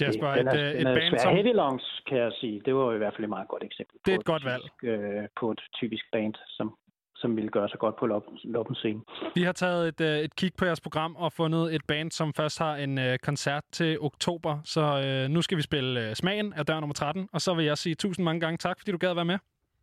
Jasper, 0.00 0.34
den 0.34 0.48
et, 0.48 0.60
er, 0.60 0.68
øh, 0.68 0.80
et 0.80 0.86
er 0.86 0.94
band 0.94 1.18
som... 1.18 1.34
Heavy 1.34 1.54
Lungs, 1.54 2.02
kan 2.08 2.18
jeg 2.18 2.32
sige. 2.40 2.62
Det 2.64 2.74
var 2.74 2.94
i 2.94 2.98
hvert 2.98 3.14
fald 3.14 3.24
et 3.24 3.28
meget 3.28 3.48
godt 3.48 3.64
eksempel. 3.64 3.96
Det 4.06 4.12
er 4.12 4.16
på 4.16 4.20
et 4.20 4.26
godt 4.26 4.44
valg. 4.44 4.62
Typisk, 4.62 4.84
øh, 4.84 5.28
på 5.40 5.50
et 5.50 5.60
typisk 5.74 6.04
band, 6.12 6.34
som, 6.48 6.76
som 7.16 7.36
ville 7.36 7.50
gøre 7.50 7.68
sig 7.68 7.78
godt 7.78 7.96
på 7.96 8.06
loppen, 8.44 8.74
scene. 8.74 9.00
Vi 9.34 9.42
har 9.42 9.52
taget 9.52 9.88
et, 9.88 10.00
øh, 10.00 10.18
et 10.18 10.36
kig 10.36 10.52
på 10.58 10.64
jeres 10.64 10.80
program 10.80 11.16
og 11.16 11.32
fundet 11.32 11.74
et 11.74 11.82
band, 11.88 12.10
som 12.10 12.34
først 12.34 12.58
har 12.58 12.76
en 12.76 12.98
øh, 12.98 13.18
koncert 13.18 13.64
til 13.72 14.00
oktober. 14.00 14.58
Så 14.64 14.84
øh, 15.06 15.30
nu 15.34 15.42
skal 15.42 15.56
vi 15.56 15.62
spille 15.62 16.08
øh, 16.08 16.14
Smagen 16.14 16.52
af 16.52 16.66
dør 16.66 16.80
nummer 16.80 16.94
13, 16.94 17.28
og 17.32 17.40
så 17.40 17.54
vil 17.54 17.64
jeg 17.64 17.78
sige 17.78 17.94
tusind 17.94 18.24
mange 18.24 18.40
gange 18.40 18.56
tak, 18.56 18.76
fordi 18.78 18.90
du 18.90 18.98
gad 18.98 19.10
at 19.10 19.16
være 19.16 19.24
med. 19.24 19.38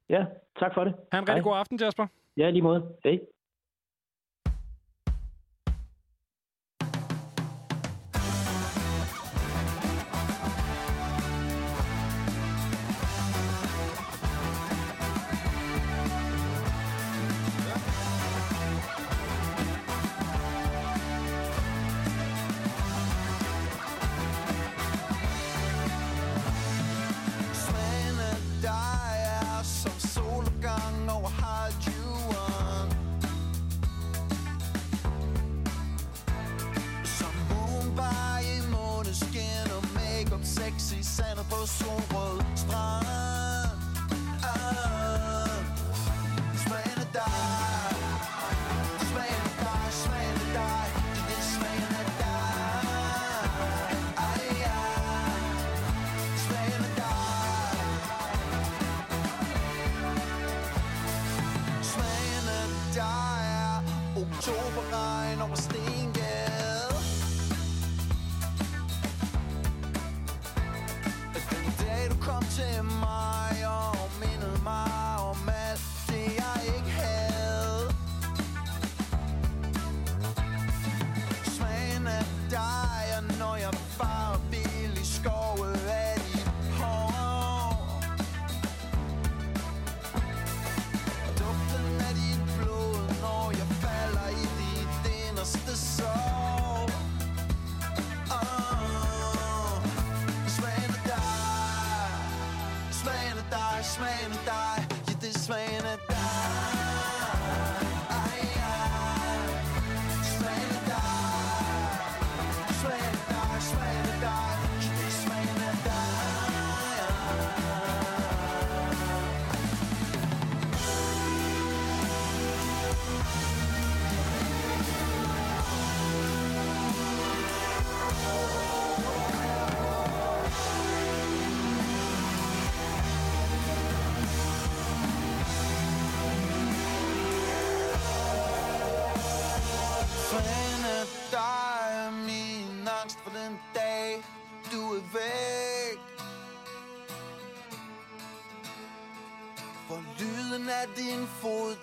Ja, 0.09 0.25
tak 0.59 0.73
for 0.73 0.83
det. 0.83 0.93
Ha' 1.11 1.19
en 1.19 1.21
rigtig 1.21 1.43
Hej. 1.43 1.51
god 1.51 1.57
aften, 1.57 1.79
Jasper. 1.79 2.07
Ja, 2.37 2.49
lige 2.49 2.61
måde. 2.61 2.85
Hej. 3.03 3.19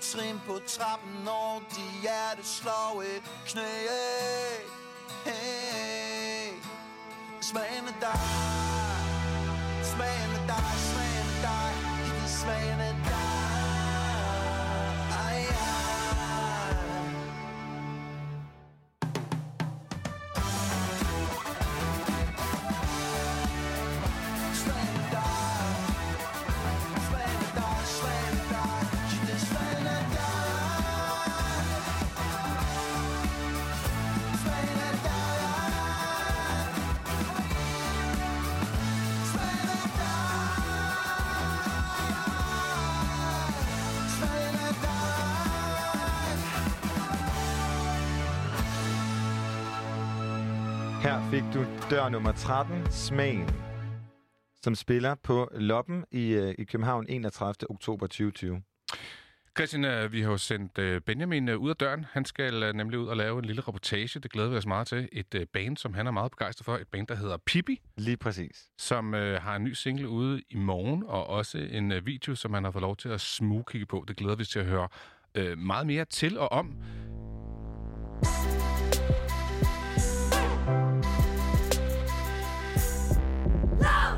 Trin 0.01 0.41
på 0.47 0.59
trappen 0.67 1.13
Når 1.25 1.63
de 1.71 2.01
hjerte 2.03 2.45
slår 2.45 3.03
et 3.03 3.23
knæ 3.47 3.73
hey. 5.25 6.53
Smagen 7.41 7.85
af 7.89 7.97
dig 8.01 8.21
Smagen 9.93 10.31
af 10.39 10.45
dig, 10.53 10.71
smagen 10.91 11.29
af 11.35 11.43
dig 11.49 11.73
Det 12.15 12.23
er 12.23 12.29
smagen 12.43 12.81
af 12.81 12.89
fik 51.31 51.45
du 51.55 51.64
dør 51.91 52.09
nummer 52.09 52.33
13, 52.33 52.91
Smagen, 52.91 53.51
som 54.62 54.74
spiller 54.74 55.14
på 55.14 55.49
Loppen 55.55 56.05
i, 56.11 56.33
øh, 56.33 56.55
i 56.59 56.64
København 56.64 57.07
31. 57.09 57.70
oktober 57.70 58.07
2020. 58.07 58.62
Christian, 59.57 59.85
øh, 59.85 60.12
vi 60.12 60.22
har 60.22 60.31
jo 60.31 60.37
sendt 60.37 60.78
øh, 60.78 61.01
Benjamin 61.01 61.49
ud 61.49 61.70
af 61.70 61.76
døren. 61.76 62.07
Han 62.12 62.24
skal 62.24 62.76
nemlig 62.76 62.99
ud 62.99 63.07
og 63.07 63.16
lave 63.16 63.39
en 63.39 63.45
lille 63.45 63.62
reportage. 63.62 64.20
Det 64.20 64.33
glæder 64.33 64.49
vi 64.49 64.57
os 64.57 64.66
meget 64.66 64.87
til. 64.87 65.09
Et 65.12 65.49
band, 65.53 65.76
som 65.76 65.95
han 65.95 66.07
er 66.07 66.11
meget 66.11 66.31
begejstret 66.31 66.64
for. 66.64 66.76
Et 66.76 66.89
band, 66.89 67.07
der 67.07 67.14
hedder 67.14 67.37
Pippi. 67.47 67.81
Lige 67.97 68.16
præcis. 68.16 68.70
Som 68.78 69.14
øh, 69.14 69.43
har 69.43 69.57
en 69.57 69.64
ny 69.64 69.72
single 69.72 70.09
ude 70.09 70.43
i 70.51 70.57
morgen, 70.57 71.05
og 71.07 71.26
også 71.26 71.59
en 71.59 71.93
øh, 71.93 72.07
video, 72.07 72.35
som 72.35 72.55
han 72.55 72.64
har 72.64 72.70
fået 72.70 72.83
lov 72.83 72.97
til 72.97 73.09
at 73.09 73.20
smugkigge 73.20 73.87
på. 73.87 74.05
Det 74.09 74.16
glæder 74.16 74.37
vi 74.37 74.43
os 74.43 74.49
til 74.49 74.59
at 74.59 74.66
høre 74.66 74.89
øh, 75.35 75.59
meget 75.59 75.87
mere 75.87 76.05
til 76.05 76.39
og 76.39 76.53
om. 76.53 76.76
Jeg 83.81 84.16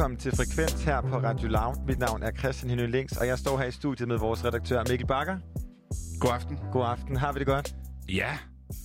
Velkommen 0.00 0.18
til 0.18 0.36
Frekvens 0.36 0.84
her 0.84 1.00
på 1.00 1.16
Radio 1.16 1.48
Loud. 1.48 1.74
Mit 1.86 1.98
navn 1.98 2.22
er 2.22 2.30
Christian 2.30 2.70
Henning 2.70 2.90
Links, 2.90 3.16
og 3.16 3.26
jeg 3.26 3.38
står 3.38 3.58
her 3.58 3.64
i 3.64 3.70
studiet 3.70 4.08
med 4.08 4.18
vores 4.18 4.44
redaktør 4.44 4.84
Mikkel 4.88 5.06
Bakker. 5.06 5.36
God 6.20 6.30
aften. 6.30 6.58
God 6.72 6.84
aften. 6.86 7.16
Har 7.16 7.32
vi 7.32 7.38
det 7.38 7.46
godt? 7.46 7.74
Ja. 8.08 8.38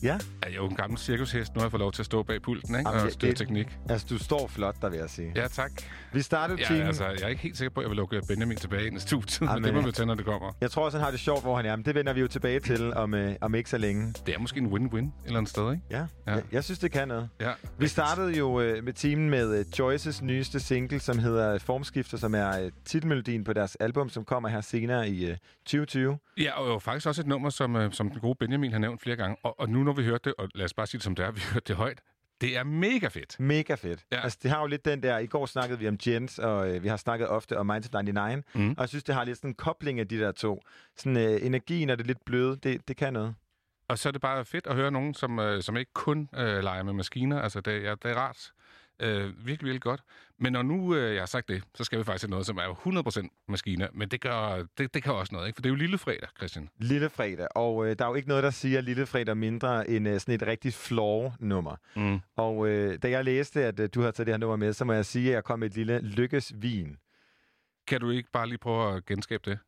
Ja. 0.03 0.18
Jeg 0.55 0.61
er 0.61 0.63
jo 0.65 0.69
en 0.69 0.75
gammel 0.75 0.97
cirkushest. 0.99 1.55
Nu 1.55 1.59
har 1.59 1.65
jeg 1.65 1.71
fået 1.71 1.79
lov 1.79 1.91
til 1.91 2.01
at 2.01 2.05
stå 2.05 2.23
bag 2.23 2.41
pulten, 2.41 2.75
ikke? 2.75 2.89
Jamen, 2.89 3.05
og 3.13 3.21
det- 3.21 3.35
teknik. 3.35 3.77
Altså, 3.89 4.07
du 4.09 4.17
står 4.17 4.47
flot, 4.47 4.75
der 4.81 4.89
vil 4.89 4.99
jeg 4.99 5.09
sige. 5.09 5.31
Ja, 5.35 5.47
tak. 5.47 5.71
Vi 6.13 6.21
startede 6.21 6.59
Ja, 6.61 6.65
timen... 6.67 6.81
altså, 6.81 7.05
jeg 7.05 7.21
er 7.21 7.27
ikke 7.27 7.41
helt 7.41 7.57
sikker 7.57 7.69
på, 7.73 7.79
at 7.79 7.83
jeg 7.83 7.89
vil 7.89 7.97
lukke 7.97 8.21
Benjamin 8.27 8.57
tilbage 8.57 8.87
ind 8.87 8.97
i 8.97 8.99
studiet, 8.99 9.41
men 9.41 9.49
Jamen, 9.49 9.63
det 9.63 9.73
må 9.73 9.79
øh, 9.79 9.85
vi 9.85 9.91
tage, 9.91 10.05
når 10.05 10.15
det 10.15 10.25
kommer. 10.25 10.51
Jeg 10.61 10.71
tror 10.71 10.85
også, 10.85 10.97
han 10.97 11.03
har 11.05 11.11
det 11.11 11.19
sjovt, 11.19 11.41
hvor 11.43 11.55
han 11.55 11.65
er, 11.65 11.75
men 11.75 11.85
det 11.85 11.95
vender 11.95 12.13
vi 12.13 12.19
jo 12.21 12.27
tilbage 12.27 12.59
til 12.59 12.93
om, 12.93 13.13
øh, 13.13 13.35
om 13.41 13.55
ikke 13.55 13.69
så 13.69 13.77
længe. 13.77 14.13
Det 14.25 14.35
er 14.35 14.39
måske 14.39 14.57
en 14.59 14.67
win-win 14.67 14.97
et 15.05 15.11
eller 15.25 15.37
andet 15.37 15.49
sted, 15.49 15.71
ikke? 15.71 15.83
Ja, 15.91 15.97
Ja. 15.97 16.05
ja. 16.27 16.33
Jeg, 16.35 16.43
jeg 16.51 16.63
synes, 16.63 16.79
det 16.79 16.91
kan 16.91 17.07
noget. 17.07 17.29
Ja. 17.41 17.51
Vi 17.79 17.87
startede 17.87 18.37
jo 18.37 18.61
øh, 18.61 18.83
med 18.83 18.93
timen 18.93 19.29
med 19.29 19.59
øh, 19.59 19.65
Joyces 19.79 20.21
nyeste 20.21 20.59
single, 20.59 20.99
som 20.99 21.19
hedder 21.19 21.59
Formskifter, 21.59 22.17
som 22.17 22.35
er 22.35 22.61
øh, 22.63 22.71
titelmelodien 22.85 23.43
på 23.43 23.53
deres 23.53 23.75
album, 23.75 24.09
som 24.09 24.23
kommer 24.25 24.49
her 24.49 24.61
senere 24.61 25.09
i 25.09 25.25
øh, 25.29 25.37
2020. 25.65 26.17
Ja, 26.37 26.59
og 26.61 26.67
jo 26.73 26.79
faktisk 26.79 27.07
også 27.07 27.21
et 27.21 27.27
nummer, 27.27 27.49
som, 27.49 27.75
øh, 27.75 27.91
som 27.91 28.09
den 28.09 28.19
gode 28.19 28.35
Benjamin 28.39 28.71
har 28.71 28.79
nævnt 28.79 29.01
flere 29.01 29.15
gange. 29.15 29.35
Og, 29.43 29.59
og 29.59 29.69
nu 29.69 29.83
når 29.83 29.93
vi 29.93 30.03
hørte 30.03 30.29
det, 30.29 30.33
og 30.45 30.51
lad 30.55 30.65
os 30.65 30.73
bare 30.73 30.87
sige 30.87 30.99
det 30.99 31.03
som 31.03 31.15
det 31.15 31.25
er, 31.25 31.31
vi 31.31 31.41
hørte 31.53 31.67
det 31.67 31.75
højt, 31.75 32.01
det 32.41 32.57
er 32.57 32.63
mega 32.63 33.07
fedt. 33.07 33.39
Mega 33.39 33.75
fedt. 33.75 34.05
Ja. 34.11 34.21
Altså, 34.23 34.39
det 34.43 34.51
har 34.51 34.61
jo 34.61 34.67
lidt 34.67 34.85
den 34.85 35.03
der... 35.03 35.17
I 35.17 35.25
går 35.25 35.45
snakkede 35.45 35.79
vi 35.79 35.87
om 35.87 35.97
Jens, 36.07 36.39
og 36.39 36.69
øh, 36.75 36.83
vi 36.83 36.87
har 36.87 36.97
snakket 36.97 37.27
ofte 37.27 37.57
om 37.57 37.65
Minds 37.65 37.89
of 37.93 38.03
99. 38.03 38.45
Mm. 38.53 38.69
Og 38.69 38.75
jeg 38.79 38.89
synes, 38.89 39.03
det 39.03 39.15
har 39.15 39.23
lidt 39.23 39.37
sådan 39.37 39.49
en 39.49 39.55
kobling 39.55 39.99
af 39.99 40.07
de 40.07 40.19
der 40.19 40.31
to. 40.31 40.61
Sådan 40.97 41.17
øh, 41.17 41.45
energien 41.45 41.89
og 41.89 41.97
det 41.97 42.07
lidt 42.07 42.25
bløde, 42.25 42.55
det, 42.55 42.87
det 42.87 42.97
kan 42.97 43.13
noget. 43.13 43.35
Og 43.87 43.99
så 43.99 44.09
er 44.09 44.11
det 44.11 44.21
bare 44.21 44.45
fedt 44.45 44.67
at 44.67 44.75
høre 44.75 44.91
nogen, 44.91 45.13
som, 45.13 45.39
øh, 45.39 45.63
som 45.63 45.77
ikke 45.77 45.93
kun 45.93 46.29
øh, 46.35 46.63
leger 46.63 46.83
med 46.83 46.93
maskiner. 46.93 47.41
Altså, 47.41 47.61
det, 47.61 47.83
ja, 47.83 47.91
det 47.91 48.11
er 48.11 48.15
rart. 48.15 48.51
Øh, 48.99 49.25
virkelig, 49.25 49.65
virkelig 49.65 49.81
godt. 49.81 50.03
Men 50.39 50.53
når 50.53 50.61
nu 50.61 50.95
øh, 50.95 51.13
jeg 51.13 51.21
har 51.21 51.25
sagt 51.25 51.47
det, 51.47 51.63
så 51.75 51.83
skal 51.83 51.99
vi 51.99 52.03
faktisk 52.03 52.21
til 52.21 52.29
noget, 52.29 52.45
som 52.45 52.57
er 52.57 52.63
jo 52.63 52.73
100% 52.73 53.45
maskiner. 53.47 53.88
Men 53.93 54.09
det, 54.09 54.21
gør, 54.21 54.63
det, 54.77 54.93
det 54.93 55.03
kan 55.03 55.13
også 55.13 55.33
noget, 55.33 55.47
ikke? 55.47 55.57
For 55.57 55.61
det 55.61 55.69
er 55.69 55.71
jo 55.71 55.75
lille 55.75 55.97
fredag, 55.97 56.29
Christian. 56.38 56.69
Lille 56.79 57.09
fredag, 57.09 57.47
og 57.55 57.88
øh, 57.88 57.95
der 57.99 58.05
er 58.05 58.09
jo 58.09 58.15
ikke 58.15 58.27
noget, 58.27 58.43
der 58.43 58.49
siger 58.49 58.81
Lille 58.81 59.05
fredag 59.05 59.38
mindre 59.38 59.89
end 59.89 60.07
øh, 60.07 60.19
sådan 60.19 60.36
et 60.36 60.47
rigtig 60.47 60.73
floor-nummer. 60.73 61.75
Mm. 61.95 62.19
Og 62.36 62.67
øh, 62.67 62.99
da 63.03 63.09
jeg 63.09 63.25
læste, 63.25 63.63
at 63.63 63.79
øh, 63.79 63.89
du 63.95 63.99
havde 63.99 64.11
taget 64.11 64.27
det 64.27 64.33
her 64.33 64.38
nummer 64.39 64.55
med, 64.55 64.73
så 64.73 64.86
må 64.86 64.93
jeg 64.93 65.05
sige, 65.05 65.29
at 65.29 65.33
jeg 65.33 65.43
kom 65.43 65.59
med 65.59 65.67
et 65.69 65.75
lille 65.75 65.99
lykkesvin. 65.99 66.97
Kan 67.88 68.01
du 68.01 68.09
ikke 68.09 68.29
bare 68.33 68.47
lige 68.47 68.57
prøve 68.57 68.95
at 68.95 69.05
genskabe 69.05 69.49
det? 69.49 69.59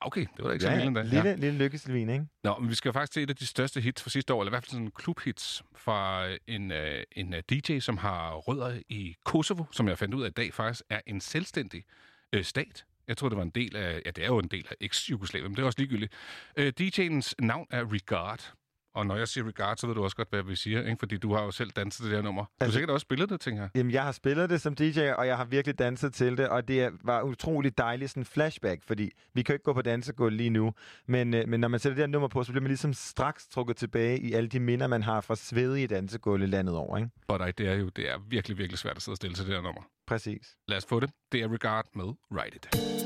Okay, 0.00 0.20
det 0.20 0.38
var 0.38 0.46
da 0.46 0.52
ikke 0.52 0.62
så 0.62 0.68
Ja, 0.70 0.74
vildt 0.76 0.86
endda. 0.86 1.02
lille, 1.02 1.36
lille 1.36 1.58
lykkesvin, 1.58 2.08
ikke? 2.10 2.26
Nå, 2.44 2.58
men 2.58 2.68
vi 2.70 2.74
skal 2.74 2.92
faktisk 2.92 3.12
til 3.12 3.22
et 3.22 3.30
af 3.30 3.36
de 3.36 3.46
største 3.46 3.80
hits 3.80 4.02
fra 4.02 4.10
sidste 4.10 4.34
år, 4.34 4.42
eller 4.42 4.50
i 4.50 4.52
hvert 4.52 4.62
fald 4.64 4.70
sådan 4.70 4.84
en 4.84 4.90
klubhits 4.90 5.62
fra 5.76 6.26
en, 6.46 6.72
øh, 6.72 7.02
en 7.12 7.34
øh, 7.34 7.42
DJ, 7.50 7.78
som 7.78 7.96
har 7.96 8.34
rødder 8.34 8.80
i 8.88 9.16
Kosovo, 9.24 9.64
som 9.72 9.88
jeg 9.88 9.98
fandt 9.98 10.14
ud 10.14 10.22
af 10.22 10.28
i 10.28 10.32
dag 10.32 10.54
faktisk 10.54 10.82
er 10.90 11.00
en 11.06 11.20
selvstændig 11.20 11.84
øh, 12.32 12.44
stat. 12.44 12.84
Jeg 13.08 13.16
tror, 13.16 13.28
det 13.28 13.36
var 13.36 13.42
en 13.44 13.50
del 13.50 13.76
af, 13.76 14.02
ja, 14.06 14.10
det 14.10 14.24
er 14.24 14.28
jo 14.28 14.38
en 14.38 14.48
del 14.48 14.66
af 14.70 14.74
eks-Jugoslavien, 14.80 15.48
men 15.48 15.56
det 15.56 15.62
er 15.62 15.66
også 15.66 15.78
ligegyldigt. 15.78 16.12
Øh, 16.56 16.72
DJ'ens 16.80 17.32
navn 17.38 17.66
er 17.70 17.92
Regard, 17.92 18.52
og 18.94 19.06
når 19.06 19.16
jeg 19.16 19.28
siger 19.28 19.46
Regard, 19.46 19.76
så 19.76 19.86
ved 19.86 19.94
du 19.94 20.04
også 20.04 20.16
godt, 20.16 20.28
hvad 20.30 20.42
vi 20.42 20.56
siger, 20.56 20.80
ikke? 20.82 20.96
fordi 20.98 21.16
du 21.16 21.34
har 21.34 21.42
jo 21.42 21.50
selv 21.50 21.70
danset 21.70 22.04
det 22.04 22.12
der 22.12 22.22
nummer. 22.22 22.42
Du 22.44 22.48
har 22.60 22.64
Altså- 22.64 22.74
sikkert 22.76 22.90
også 22.90 23.04
spillet 23.04 23.30
det, 23.30 23.40
tænker 23.40 23.62
jeg. 23.62 23.70
Jamen, 23.74 23.92
jeg 23.92 24.02
har 24.04 24.12
spillet 24.12 24.50
det 24.50 24.60
som 24.60 24.74
DJ, 24.74 25.00
og 25.10 25.26
jeg 25.26 25.36
har 25.36 25.44
virkelig 25.44 25.78
danset 25.78 26.14
til 26.14 26.36
det, 26.36 26.48
og 26.48 26.68
det 26.68 26.90
var 27.04 27.22
utrolig 27.22 27.78
dejligt 27.78 28.10
sådan 28.10 28.24
flashback, 28.24 28.82
fordi 28.86 29.10
vi 29.34 29.42
kan 29.42 29.52
jo 29.52 29.54
ikke 29.54 29.64
gå 29.64 29.72
på 29.72 29.82
dansegulv 29.82 30.36
lige 30.36 30.50
nu, 30.50 30.72
men, 31.06 31.34
øh, 31.34 31.48
men 31.48 31.60
når 31.60 31.68
man 31.68 31.80
sætter 31.80 31.94
det 31.94 32.02
her 32.02 32.06
nummer 32.06 32.28
på, 32.28 32.44
så 32.44 32.52
bliver 32.52 32.62
man 32.62 32.68
ligesom 32.68 32.92
straks 32.92 33.48
trukket 33.48 33.76
tilbage 33.76 34.20
i 34.20 34.32
alle 34.32 34.48
de 34.48 34.60
minder, 34.60 34.86
man 34.86 35.02
har 35.02 35.20
fra 35.20 35.34
svedige 35.36 35.86
dansegulve 35.86 36.46
landet 36.46 36.76
over, 36.76 36.98
ikke? 36.98 37.10
For 37.30 37.38
dig, 37.38 37.58
det 37.58 37.68
er 37.68 37.74
jo 37.74 37.88
det 37.88 38.10
er 38.10 38.18
virkelig, 38.28 38.58
virkelig 38.58 38.78
svært 38.78 38.96
at 38.96 39.02
sidde 39.02 39.16
stille 39.16 39.34
til 39.34 39.46
det 39.46 39.54
her 39.54 39.62
nummer. 39.62 39.82
Præcis. 40.06 40.56
Lad 40.68 40.76
os 40.78 40.86
få 40.88 41.00
det. 41.00 41.10
Det 41.32 41.42
er 41.42 41.52
Regard 41.52 41.86
med 41.94 42.04
Write 42.32 42.56
It. 42.56 42.99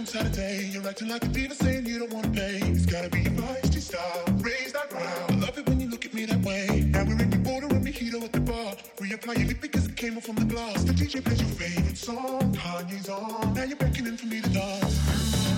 On 0.00 0.06
Saturday. 0.06 0.70
You're 0.72 0.88
acting 0.88 1.08
like 1.08 1.22
a 1.24 1.28
diva 1.28 1.54
saying 1.54 1.84
you 1.84 1.98
don't 1.98 2.12
want 2.12 2.24
to 2.24 2.40
pay. 2.40 2.56
It's 2.72 2.86
gotta 2.86 3.10
be 3.10 3.20
your 3.20 3.32
feisty 3.32 3.80
style. 3.80 4.24
Raise 4.38 4.72
that 4.72 4.88
ground. 4.88 5.30
I 5.30 5.34
love 5.46 5.58
it 5.58 5.68
when 5.68 5.78
you 5.78 5.90
look 5.90 6.06
at 6.06 6.14
me 6.14 6.24
that 6.24 6.40
way. 6.40 6.88
Now 6.88 7.04
we're 7.04 7.20
in 7.20 7.30
your 7.30 7.40
border 7.40 7.66
and 7.66 7.86
mojito 7.86 8.22
at 8.24 8.32
the 8.32 8.40
bar. 8.40 8.72
Reapply 8.96 9.38
your 9.38 9.48
lip 9.48 9.60
because 9.60 9.86
it 9.86 9.96
came 9.96 10.16
off 10.16 10.24
from 10.24 10.36
the 10.36 10.46
glass. 10.46 10.84
The 10.84 10.94
DJ 10.94 11.22
plays 11.22 11.40
your 11.42 11.50
favorite 11.50 11.98
song. 11.98 12.54
Kanye's 12.54 13.10
on. 13.10 13.52
Now 13.52 13.64
you're 13.64 13.76
beckoning 13.76 14.16
for 14.16 14.26
me 14.26 14.40
to 14.40 14.48
dance. 14.48 14.96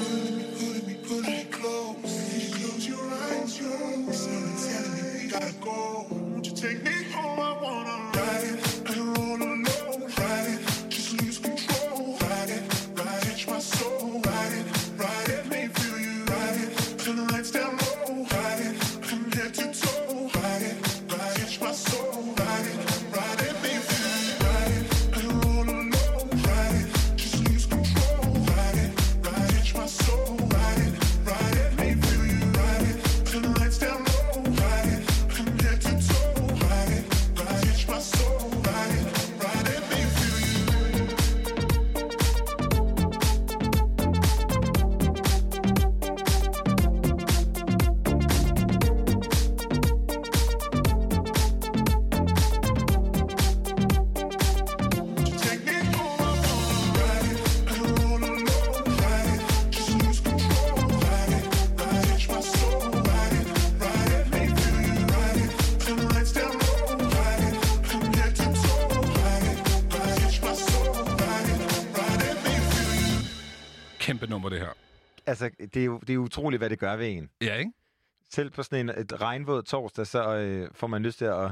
Pulling 0.02 0.38
me, 0.38 0.44
pulling 0.58 0.86
me, 0.88 0.94
pulling 1.06 1.22
me 1.22 1.44
close. 1.44 2.50
Close 2.56 2.88
your 2.88 3.04
eyes, 3.28 3.58
telling 3.58 4.92
me 4.96 5.22
we 5.22 5.30
gotta 5.30 5.54
go. 5.60 6.06
Won't 6.10 6.46
you 6.46 6.52
take 6.52 6.82
me 6.82 7.04
home? 7.12 7.38
I 7.38 7.52
wanna 7.62 7.96
ride 8.18 8.44
it 8.44 8.90
and 8.90 9.16
roll 9.16 9.36
alone. 9.36 10.10
Ride 10.18 10.71
det 75.74 75.80
er 75.80 75.86
jo 75.86 76.00
det 76.06 76.14
er 76.14 76.18
utroligt, 76.18 76.60
hvad 76.60 76.70
det 76.70 76.78
gør 76.78 76.96
ved 76.96 77.08
en. 77.08 77.30
Ja, 77.40 77.56
ikke? 77.56 77.72
Selv 78.30 78.50
på 78.50 78.62
sådan 78.62 78.88
en 78.90 79.00
et 79.00 79.20
regnvåd 79.20 79.62
torsdag, 79.62 80.06
så 80.06 80.36
øh, 80.36 80.68
får 80.74 80.86
man 80.86 81.02
lyst 81.02 81.18
til 81.18 81.24
at 81.24 81.50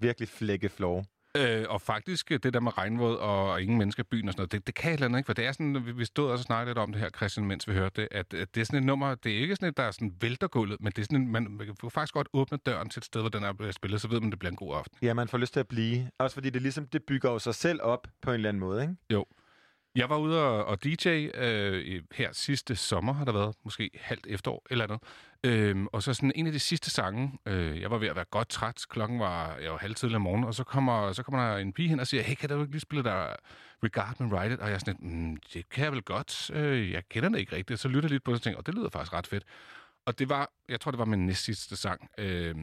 virkelig 0.00 0.28
flække 0.28 0.68
floor. 0.68 1.04
Øh, 1.36 1.64
og 1.68 1.80
faktisk 1.80 2.32
øh, 2.32 2.38
det 2.42 2.54
der 2.54 2.60
med 2.60 2.78
regnvåd 2.78 3.16
og, 3.16 3.62
ingen 3.62 3.78
mennesker 3.78 4.02
i 4.02 4.06
byen 4.10 4.28
og 4.28 4.32
sådan 4.32 4.40
noget, 4.40 4.52
det, 4.52 4.66
det 4.66 4.74
kan 4.74 4.90
et 4.90 4.94
eller 4.94 5.06
andet, 5.06 5.18
ikke? 5.18 5.26
For 5.26 5.32
det 5.32 5.46
er 5.46 5.52
sådan, 5.52 5.86
vi, 5.86 5.92
vi 5.92 6.04
stod 6.04 6.30
også 6.30 6.42
og 6.42 6.44
snakkede 6.44 6.70
lidt 6.70 6.78
om 6.78 6.92
det 6.92 7.00
her, 7.00 7.10
Christian, 7.10 7.46
mens 7.46 7.68
vi 7.68 7.72
hørte 7.72 8.00
det, 8.02 8.08
at, 8.10 8.34
at 8.34 8.54
det 8.54 8.60
er 8.60 8.64
sådan 8.64 8.78
et 8.78 8.86
nummer, 8.86 9.14
det 9.14 9.32
er 9.32 9.40
ikke 9.40 9.56
sådan 9.56 9.68
et, 9.68 9.76
der 9.76 9.82
er 9.82 9.90
sådan 9.90 10.14
vælter 10.20 10.46
gulvet, 10.46 10.80
men 10.80 10.92
det 10.92 10.98
er 10.98 11.02
sådan 11.02 11.20
en, 11.20 11.32
man, 11.32 11.42
man 11.50 11.66
kan 11.80 11.90
faktisk 11.90 12.14
godt 12.14 12.28
åbne 12.32 12.58
døren 12.58 12.88
til 12.88 13.00
et 13.00 13.04
sted, 13.04 13.20
hvor 13.20 13.28
den 13.28 13.44
er 13.44 13.52
blevet 13.52 13.74
spillet, 13.74 14.00
så 14.00 14.08
ved 14.08 14.20
man, 14.20 14.30
det 14.30 14.38
bliver 14.38 14.50
en 14.50 14.56
god 14.56 14.76
aften. 14.76 14.98
Ja, 15.02 15.14
man 15.14 15.28
får 15.28 15.38
lyst 15.38 15.52
til 15.52 15.60
at 15.60 15.68
blive. 15.68 16.10
Også 16.18 16.34
fordi 16.34 16.50
det 16.50 16.62
ligesom, 16.62 16.86
det 16.86 17.02
bygger 17.02 17.30
jo 17.30 17.38
sig 17.38 17.54
selv 17.54 17.80
op 17.82 18.08
på 18.22 18.30
en 18.30 18.34
eller 18.34 18.48
anden 18.48 18.60
måde, 18.60 18.82
ikke? 18.82 18.94
Jo. 19.10 19.26
Jeg 19.96 20.10
var 20.10 20.16
ude 20.16 20.42
og, 20.42 20.64
og 20.64 20.84
DJ 20.84 21.08
øh, 21.34 22.02
her 22.12 22.32
sidste 22.32 22.76
sommer, 22.76 23.12
har 23.12 23.24
der 23.24 23.32
været, 23.32 23.54
måske 23.64 23.90
halvt 24.00 24.26
efterår 24.26 24.66
eller 24.70 24.84
andet. 24.84 25.00
Øhm, 25.44 25.86
og 25.86 26.02
så 26.02 26.14
sådan 26.14 26.32
en 26.34 26.46
af 26.46 26.52
de 26.52 26.58
sidste 26.58 26.90
sange, 26.90 27.38
øh, 27.46 27.80
jeg 27.80 27.90
var 27.90 27.98
ved 27.98 28.08
at 28.08 28.16
være 28.16 28.24
godt 28.24 28.48
træt, 28.48 28.84
klokken 28.88 29.20
var, 29.20 29.56
jeg 29.56 29.70
var 29.70 29.78
halv 29.78 29.94
tidlig 29.94 30.16
om 30.16 30.22
morgenen, 30.22 30.46
og 30.46 30.54
så 30.54 30.64
kommer, 30.64 31.12
så 31.12 31.22
kommer 31.22 31.50
der 31.50 31.56
en 31.56 31.72
pige 31.72 31.88
hen 31.88 32.00
og 32.00 32.06
siger, 32.06 32.22
hey, 32.22 32.34
kan 32.34 32.48
du 32.48 32.60
ikke 32.60 32.72
lige 32.72 32.80
spille 32.80 33.04
der 33.04 33.36
Regard 33.84 34.20
Me 34.20 34.40
Ride 34.40 34.54
It? 34.54 34.60
Og 34.60 34.66
jeg 34.68 34.74
er 34.74 34.78
sådan 34.78 34.96
lidt, 35.00 35.12
mm, 35.12 35.36
det 35.54 35.68
kan 35.68 35.84
jeg 35.84 35.92
vel 35.92 36.02
godt, 36.02 36.50
øh, 36.54 36.90
jeg 36.90 37.08
kender 37.08 37.28
det 37.28 37.38
ikke 37.38 37.56
rigtigt. 37.56 37.80
Så 37.80 37.88
lytter 37.88 38.08
jeg 38.08 38.10
lidt 38.10 38.24
på 38.24 38.30
det 38.30 38.38
og 38.38 38.42
tænker, 38.42 38.58
og 38.58 38.66
det 38.66 38.74
lyder 38.74 38.88
faktisk 38.88 39.12
ret 39.12 39.26
fedt. 39.26 39.44
Og 40.06 40.18
det 40.18 40.28
var, 40.28 40.50
jeg 40.68 40.80
tror, 40.80 40.90
det 40.90 40.98
var 40.98 41.04
min 41.04 41.26
næst 41.26 41.44
sidste 41.44 41.76
sang. 41.76 42.10
Øh, 42.18 42.54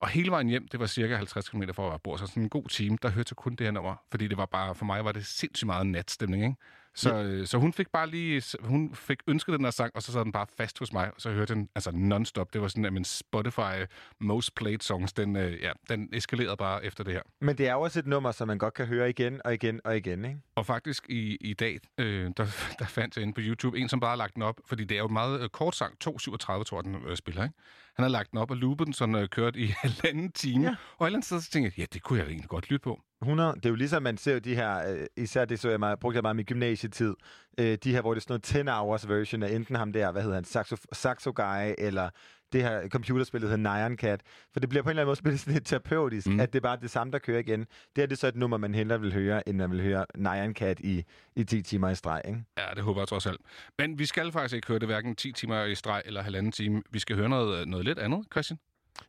og 0.00 0.08
hele 0.08 0.30
vejen 0.30 0.48
hjem, 0.48 0.68
det 0.68 0.80
var 0.80 0.86
cirka 0.86 1.16
50 1.16 1.48
km 1.48 1.62
fra, 1.62 1.82
hvor 1.82 1.90
jeg 1.90 2.00
bor, 2.04 2.16
så 2.16 2.26
sådan 2.26 2.42
en 2.42 2.48
god 2.48 2.68
time, 2.68 2.98
der 3.02 3.08
hørte 3.10 3.28
jeg 3.30 3.36
kun 3.36 3.54
det 3.54 3.66
her 3.66 3.70
nummer. 3.72 3.94
Fordi 4.10 4.28
det 4.28 4.36
var 4.36 4.46
bare, 4.46 4.74
for 4.74 4.84
mig 4.84 5.04
var 5.04 5.12
det 5.12 5.26
sindssygt 5.26 5.66
meget 5.66 5.86
natstemning, 5.86 6.44
ikke? 6.44 6.56
Så, 6.96 7.14
øh, 7.14 7.46
så 7.46 7.58
hun 7.58 7.72
fik 7.72 7.88
bare 7.92 8.10
lige, 8.10 8.42
hun 8.60 8.94
fik 8.94 9.18
ønsket 9.26 9.52
den 9.52 9.64
her 9.64 9.70
sang, 9.70 9.92
og 9.94 10.02
så 10.02 10.12
sad 10.12 10.20
den 10.20 10.32
bare 10.32 10.46
fast 10.56 10.78
hos 10.78 10.92
mig, 10.92 11.06
og 11.14 11.20
så 11.20 11.30
hørte 11.30 11.54
den 11.54 11.68
altså 11.74 11.90
non-stop. 11.90 12.52
Det 12.52 12.60
var 12.60 12.68
sådan, 12.68 12.84
at 12.84 12.92
min 12.92 13.04
Spotify 13.04 13.84
most 14.20 14.54
played 14.54 14.78
songs, 14.80 15.12
den, 15.12 15.36
øh, 15.36 15.62
ja, 15.62 15.72
den 15.88 16.08
eskalerede 16.12 16.56
bare 16.56 16.84
efter 16.84 17.04
det 17.04 17.12
her. 17.12 17.22
Men 17.40 17.58
det 17.58 17.68
er 17.68 17.72
jo 17.72 17.80
også 17.80 17.98
et 17.98 18.06
nummer, 18.06 18.32
som 18.32 18.48
man 18.48 18.58
godt 18.58 18.74
kan 18.74 18.86
høre 18.86 19.10
igen 19.10 19.40
og 19.44 19.54
igen 19.54 19.80
og 19.84 19.96
igen, 19.96 20.24
ikke? 20.24 20.40
Og 20.54 20.66
faktisk 20.66 21.06
i, 21.08 21.36
i 21.40 21.54
dag, 21.54 21.78
øh, 21.98 22.30
der, 22.36 22.44
der 22.78 22.84
fandt 22.84 23.16
jeg 23.16 23.22
inde 23.22 23.34
på 23.34 23.40
YouTube 23.44 23.78
en, 23.78 23.88
som 23.88 24.00
bare 24.00 24.10
har 24.10 24.16
lagt 24.16 24.34
den 24.34 24.42
op, 24.42 24.60
fordi 24.66 24.84
det 24.84 24.94
er 24.94 24.98
jo 24.98 25.06
en 25.06 25.12
meget 25.12 25.40
øh, 25.40 25.48
kort 25.48 25.76
sang, 25.76 25.94
2.37 26.04 26.08
tror 26.38 26.78
jeg, 26.78 26.84
den 26.84 26.96
øh, 27.06 27.16
spiller, 27.16 27.42
ikke? 27.42 27.54
Han 27.96 28.02
har 28.02 28.08
lagt 28.08 28.30
den 28.30 28.38
op 28.38 28.50
og 28.50 28.56
loopet 28.56 28.86
den, 28.86 28.94
sådan 28.94 29.14
øh, 29.14 29.28
kørt 29.28 29.56
i 29.56 29.66
halvanden 29.82 30.32
time. 30.32 30.64
Ja. 30.64 30.74
Og 30.98 31.06
et 31.06 31.08
eller 31.08 31.16
andet 31.16 31.26
sted, 31.26 31.40
så 31.40 31.50
tænkte 31.50 31.66
jeg, 31.66 31.78
ja, 31.78 31.84
det 31.92 32.02
kunne 32.02 32.18
jeg 32.18 32.26
egentlig 32.26 32.48
godt 32.48 32.70
lytte 32.70 32.84
på. 32.84 33.00
100. 33.22 33.52
Det 33.54 33.66
er 33.66 33.70
jo 33.70 33.74
ligesom, 33.74 34.02
man 34.02 34.16
ser 34.16 34.32
jo 34.32 34.38
de 34.38 34.54
her, 34.54 34.92
øh, 34.92 35.06
især 35.16 35.44
det 35.44 35.60
så 35.60 35.70
jeg 35.70 35.80
meget, 35.80 35.98
brugte 36.00 36.16
jeg 36.16 36.22
meget 36.22 36.34
i 36.34 36.36
min 36.36 36.44
gymnasietid, 36.44 37.14
øh, 37.58 37.78
de 37.84 37.92
her, 37.92 38.00
hvor 38.00 38.14
det 38.14 38.20
er 38.20 38.22
sådan 38.22 38.32
noget 38.32 38.66
10 38.66 38.70
hours 38.70 39.08
version 39.08 39.42
af 39.42 39.50
enten 39.54 39.76
ham 39.76 39.92
der, 39.92 40.12
hvad 40.12 40.22
hedder 40.22 40.34
han, 40.34 40.44
Saxo, 40.44 40.76
Saxo 40.92 41.32
Guy, 41.36 41.74
eller 41.78 42.10
det 42.52 42.62
her 42.62 42.88
computerspil, 42.88 43.40
der 43.42 43.48
hedder 43.48 43.76
Nyan 43.88 43.96
Cat. 43.96 44.20
For 44.52 44.60
det 44.60 44.68
bliver 44.68 44.82
på 44.82 44.88
en 44.88 44.90
eller 44.90 45.02
anden 45.02 45.08
måde 45.08 45.16
spillet 45.16 45.40
sådan 45.40 45.54
lidt 45.54 45.66
terapeutisk, 45.66 46.26
mm. 46.26 46.40
at 46.40 46.52
det 46.52 46.58
er 46.58 46.62
bare 46.62 46.78
det 46.80 46.90
samme, 46.90 47.10
der 47.10 47.18
kører 47.18 47.38
igen. 47.38 47.66
Det 47.96 48.02
er 48.02 48.06
det 48.06 48.18
så 48.18 48.26
et 48.26 48.36
nummer, 48.36 48.56
man 48.56 48.74
hellere 48.74 49.00
vil 49.00 49.12
høre, 49.12 49.48
end 49.48 49.56
man 49.56 49.70
vil 49.70 49.82
høre 49.82 50.06
Nyan 50.16 50.54
Cat 50.54 50.80
i, 50.80 51.04
i 51.36 51.44
10 51.44 51.62
timer 51.62 51.90
i 51.90 51.94
streg, 51.94 52.22
ikke? 52.24 52.44
Ja, 52.58 52.64
det 52.74 52.82
håber 52.84 53.00
jeg 53.00 53.08
trods 53.08 53.26
alt. 53.26 53.40
Men 53.78 53.98
vi 53.98 54.06
skal 54.06 54.32
faktisk 54.32 54.54
ikke 54.54 54.68
høre 54.68 54.78
det 54.78 54.88
hverken 54.88 55.16
10 55.16 55.32
timer 55.32 55.64
i 55.64 55.74
streg 55.74 56.02
eller 56.04 56.22
halvanden 56.22 56.52
time. 56.52 56.82
Vi 56.90 56.98
skal 56.98 57.16
høre 57.16 57.28
noget, 57.28 57.68
noget 57.68 57.84
lidt 57.84 57.98
andet, 57.98 58.26
Christian. 58.32 58.58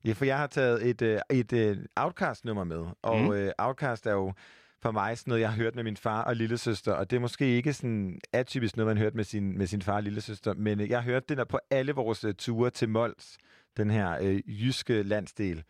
Ja, 0.05 0.11
for 0.13 0.25
jeg 0.25 0.38
har 0.38 0.47
taget 0.47 0.88
et, 0.89 1.01
øh, 1.01 1.19
et 1.29 1.53
øh, 1.53 1.77
Outcast-nummer 1.95 2.63
med, 2.63 2.85
og 3.03 3.17
Mm. 3.19 3.25
mm. 3.25 3.31
øh, 3.31 3.51
Outcast 3.57 4.05
er 4.07 4.11
jo 4.11 4.33
for 4.82 4.91
mig 4.91 5.17
sådan 5.17 5.32
noget, 5.32 5.41
jeg 5.41 5.49
har 5.49 5.57
hørt 5.57 5.75
med 5.75 5.84
min 5.84 5.97
far 5.97 6.23
og 6.23 6.36
lillesøster, 6.36 6.93
og 6.93 7.09
det 7.09 7.15
er 7.15 7.19
måske 7.19 7.45
ikke 7.55 7.73
sådan 7.73 8.19
atypisk 8.34 8.78
noget, 8.78 8.88
man 8.88 8.97
har 8.97 9.03
hørt 9.03 9.15
med 9.15 9.23
sin, 9.23 9.57
med 9.57 9.67
sin 9.67 9.82
far 9.82 9.95
og 9.95 10.03
lillesøster, 10.03 10.53
men 10.53 10.80
øh, 10.82 10.89
jeg 10.89 10.97
har 10.97 11.03
hørt 11.11 11.30
den 11.30 11.38
der 11.38 11.45
på 11.45 11.59
alle 11.69 11.91
vores 11.91 12.23
øh, 12.23 12.34
ture 12.34 12.69
til 12.69 12.89
Mols, 12.89 13.38
den 13.78 13.89
her 13.91 14.17
øh, 14.21 14.61
jyske 14.65 15.03
landsdel. 15.03 15.63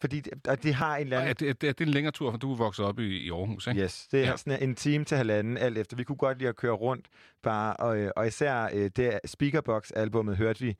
Fordi 0.00 0.20
det, 0.20 0.46
og 0.48 0.62
det 0.62 0.74
har 0.74 0.96
en 0.96 1.02
eller 1.02 1.16
anden... 1.18 1.30
er 1.30 1.34
det, 1.34 1.48
er, 1.48 1.52
det, 1.52 1.80
er 1.80 1.84
en 1.84 1.88
længere 1.92 2.12
tur, 2.12 2.30
for 2.30 2.38
du 2.38 2.52
er 2.52 2.56
vokset 2.56 2.84
op 2.84 2.98
i, 2.98 3.18
i 3.18 3.30
Aarhus, 3.30 3.66
ikke? 3.66 3.82
Yes, 3.82 4.08
det 4.10 4.20
er 4.20 4.24
Ja. 4.24 4.30
ja. 4.30 4.36
sådan 4.36 4.62
en 4.62 4.74
time 4.74 5.04
til 5.04 5.16
halvanden, 5.16 5.58
alt 5.58 5.78
efter. 5.78 5.96
Vi 5.96 6.04
kunne 6.04 6.16
godt 6.16 6.38
lide 6.38 6.48
at 6.48 6.56
køre 6.56 6.72
rundt 6.72 7.06
bare, 7.42 7.76
og, 7.76 7.98
øh, 7.98 8.10
og 8.16 8.26
især 8.26 8.68
øh, 8.74 8.90
det 8.96 9.20
Speakerbox-albummet 9.24 10.36
hørte 10.36 10.60
vi, 10.60 10.76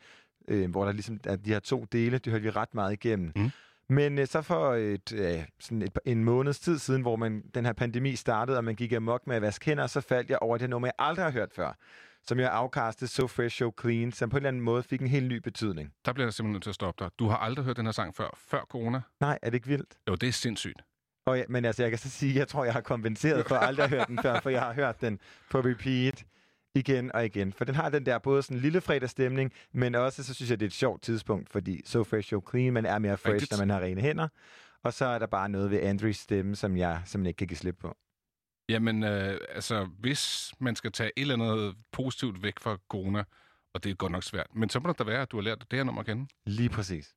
øh, 0.48 0.70
hvor 0.70 0.84
der 0.84 0.92
ligesom 0.92 1.20
er 1.24 1.36
de 1.36 1.50
her 1.50 1.58
to 1.60 1.86
dele, 1.92 2.18
det 2.18 2.30
hørte 2.32 2.42
vi 2.42 2.50
ret 2.50 2.74
meget 2.74 2.92
igennem. 2.92 3.32
Mm. 3.36 3.50
Men 3.90 4.18
øh, 4.18 4.26
så 4.26 4.42
for 4.42 4.74
et, 4.74 5.12
øh, 5.12 5.44
sådan 5.60 5.82
et, 5.82 5.98
en 6.04 6.24
måneds 6.24 6.60
tid 6.60 6.78
siden, 6.78 7.02
hvor 7.02 7.16
man, 7.16 7.42
den 7.54 7.64
her 7.64 7.72
pandemi 7.72 8.16
startede, 8.16 8.58
og 8.58 8.64
man 8.64 8.74
gik 8.74 8.92
amok 8.92 9.26
med 9.26 9.36
at 9.36 9.42
vaske 9.42 9.64
hænder, 9.64 9.86
så 9.86 10.00
faldt 10.00 10.30
jeg 10.30 10.38
over 10.40 10.58
det 10.58 10.70
nummer, 10.70 10.88
jeg 10.88 10.94
aldrig 10.98 11.24
har 11.24 11.32
hørt 11.32 11.52
før, 11.52 11.72
som 12.24 12.38
jeg 12.38 12.50
afkastede 12.50 13.10
So 13.10 13.26
Fresh, 13.26 13.56
So 13.58 13.72
Clean, 13.80 14.12
som 14.12 14.30
på 14.30 14.36
en 14.36 14.38
eller 14.38 14.48
anden 14.48 14.62
måde 14.62 14.82
fik 14.82 15.00
en 15.00 15.06
helt 15.06 15.28
ny 15.28 15.36
betydning. 15.36 15.92
Der 16.04 16.12
bliver 16.12 16.26
jeg 16.26 16.34
simpelthen 16.34 16.52
nødt 16.52 16.62
til 16.62 16.70
at 16.70 16.74
stoppe 16.74 17.04
dig. 17.04 17.10
Du 17.18 17.28
har 17.28 17.36
aldrig 17.36 17.64
hørt 17.64 17.76
den 17.76 17.84
her 17.84 17.92
sang 17.92 18.16
før, 18.16 18.28
før 18.36 18.60
corona? 18.70 19.00
Nej, 19.20 19.38
er 19.42 19.50
det 19.50 19.54
ikke 19.54 19.68
vildt? 19.68 19.94
Jo, 20.08 20.14
det 20.14 20.28
er 20.28 20.32
sindssygt. 20.32 20.82
Og 21.26 21.38
ja, 21.38 21.44
men 21.48 21.64
altså, 21.64 21.82
jeg 21.82 21.90
kan 21.90 21.98
så 21.98 22.10
sige, 22.10 22.38
jeg 22.38 22.48
tror, 22.48 22.64
jeg 22.64 22.72
har 22.72 22.80
kompenseret 22.80 23.46
for 23.46 23.54
at 23.54 23.66
aldrig 23.68 23.84
at 23.84 23.90
høre 23.90 24.04
den 24.08 24.18
før, 24.22 24.40
for 24.40 24.50
jeg 24.50 24.60
har 24.60 24.72
hørt 24.72 25.00
den 25.00 25.20
på 25.50 25.58
repeat 25.58 26.24
igen 26.74 27.12
og 27.14 27.24
igen. 27.26 27.52
For 27.52 27.64
den 27.64 27.74
har 27.74 27.88
den 27.90 28.06
der 28.06 28.18
både 28.18 28.42
sådan 28.42 28.58
lille 28.58 28.80
fredagsstemning, 28.80 29.52
men 29.72 29.94
også 29.94 30.22
så 30.22 30.34
synes 30.34 30.50
jeg, 30.50 30.60
det 30.60 30.66
er 30.66 30.68
et 30.68 30.72
sjovt 30.74 31.02
tidspunkt, 31.02 31.50
fordi 31.50 31.82
So 31.86 32.04
Fresh, 32.04 32.28
So 32.30 32.42
Clean, 32.50 32.72
man 32.72 32.86
er 32.86 32.98
mere 32.98 33.16
fresh, 33.16 33.32
Rigtigt. 33.32 33.50
når 33.50 33.58
man 33.58 33.70
har 33.70 33.80
rene 33.80 34.00
hænder. 34.00 34.28
Og 34.82 34.92
så 34.92 35.04
er 35.04 35.18
der 35.18 35.26
bare 35.26 35.48
noget 35.48 35.70
ved 35.70 35.80
Andrews 35.82 36.16
stemme, 36.16 36.56
som 36.56 36.76
jeg 36.76 37.02
simpelthen 37.04 37.26
ikke 37.26 37.38
kan 37.38 37.46
give 37.46 37.56
slip 37.56 37.76
på. 37.80 37.96
Jamen, 38.68 39.02
øh, 39.04 39.38
altså, 39.48 39.88
hvis 39.98 40.52
man 40.58 40.76
skal 40.76 40.92
tage 40.92 41.10
et 41.16 41.20
eller 41.20 41.34
andet 41.34 41.76
positivt 41.92 42.42
væk 42.42 42.58
fra 42.58 42.78
corona, 42.90 43.24
og 43.74 43.84
det 43.84 43.90
er 43.90 43.94
godt 43.94 44.12
nok 44.12 44.22
svært, 44.22 44.46
men 44.54 44.68
så 44.68 44.80
må 44.80 44.88
det 44.88 44.98
da 44.98 45.04
være, 45.04 45.22
at 45.22 45.30
du 45.30 45.36
har 45.36 45.42
lært 45.42 45.66
det 45.70 45.76
her 45.78 45.84
nummer 45.84 46.00
at 46.00 46.06
kende. 46.06 46.26
Lige 46.46 46.68
præcis. 46.68 47.14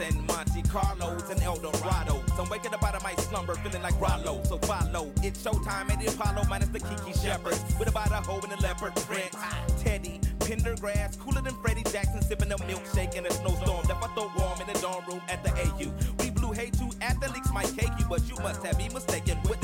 And 0.00 0.26
Monte 0.26 0.62
Carlos 0.62 1.28
and 1.30 1.42
Eldorado. 1.42 2.22
So 2.36 2.42
I'm 2.42 2.48
waking 2.48 2.72
up 2.74 2.82
out 2.82 2.94
of 2.94 3.02
my 3.02 3.14
slumber 3.16 3.54
feeling 3.56 3.82
like 3.82 3.98
Rollo. 4.00 4.42
So 4.44 4.58
follow. 4.58 5.10
It's 5.22 5.42
showtime 5.42 5.90
at 5.90 6.00
the 6.00 6.06
Apollo 6.06 6.44
minus 6.48 6.68
the 6.68 6.80
Kiki 6.80 7.12
Shepherds. 7.18 7.62
With 7.78 7.88
about 7.88 8.10
a 8.10 8.16
hoe 8.16 8.40
and 8.40 8.52
a 8.52 8.62
leopard 8.62 8.94
print. 8.96 9.30
Teddy, 9.78 10.20
Pendergrass, 10.38 11.18
cooler 11.18 11.42
than 11.42 11.54
Freddie 11.62 11.84
Jackson, 11.84 12.22
sipping 12.22 12.50
a 12.52 12.56
milkshake 12.56 13.14
in 13.14 13.26
a 13.26 13.30
snowstorm. 13.30 13.86
Left 13.88 14.02
I 14.02 14.14
throw 14.14 14.30
warm 14.38 14.60
in 14.60 14.66
the 14.72 14.78
dorm 14.80 15.04
room 15.06 15.20
at 15.28 15.44
the 15.44 15.50
AU. 15.50 15.92
We 16.22 16.30
blew 16.30 16.52
hay 16.52 16.70
to 16.70 16.90
athletes 17.00 17.52
might 17.52 17.72
cake 17.76 17.92
you, 17.98 18.06
but 18.08 18.26
you 18.28 18.36
must 18.42 18.64
have 18.64 18.78
me 18.78 18.88
mistaken 18.88 19.38
with 19.48 19.59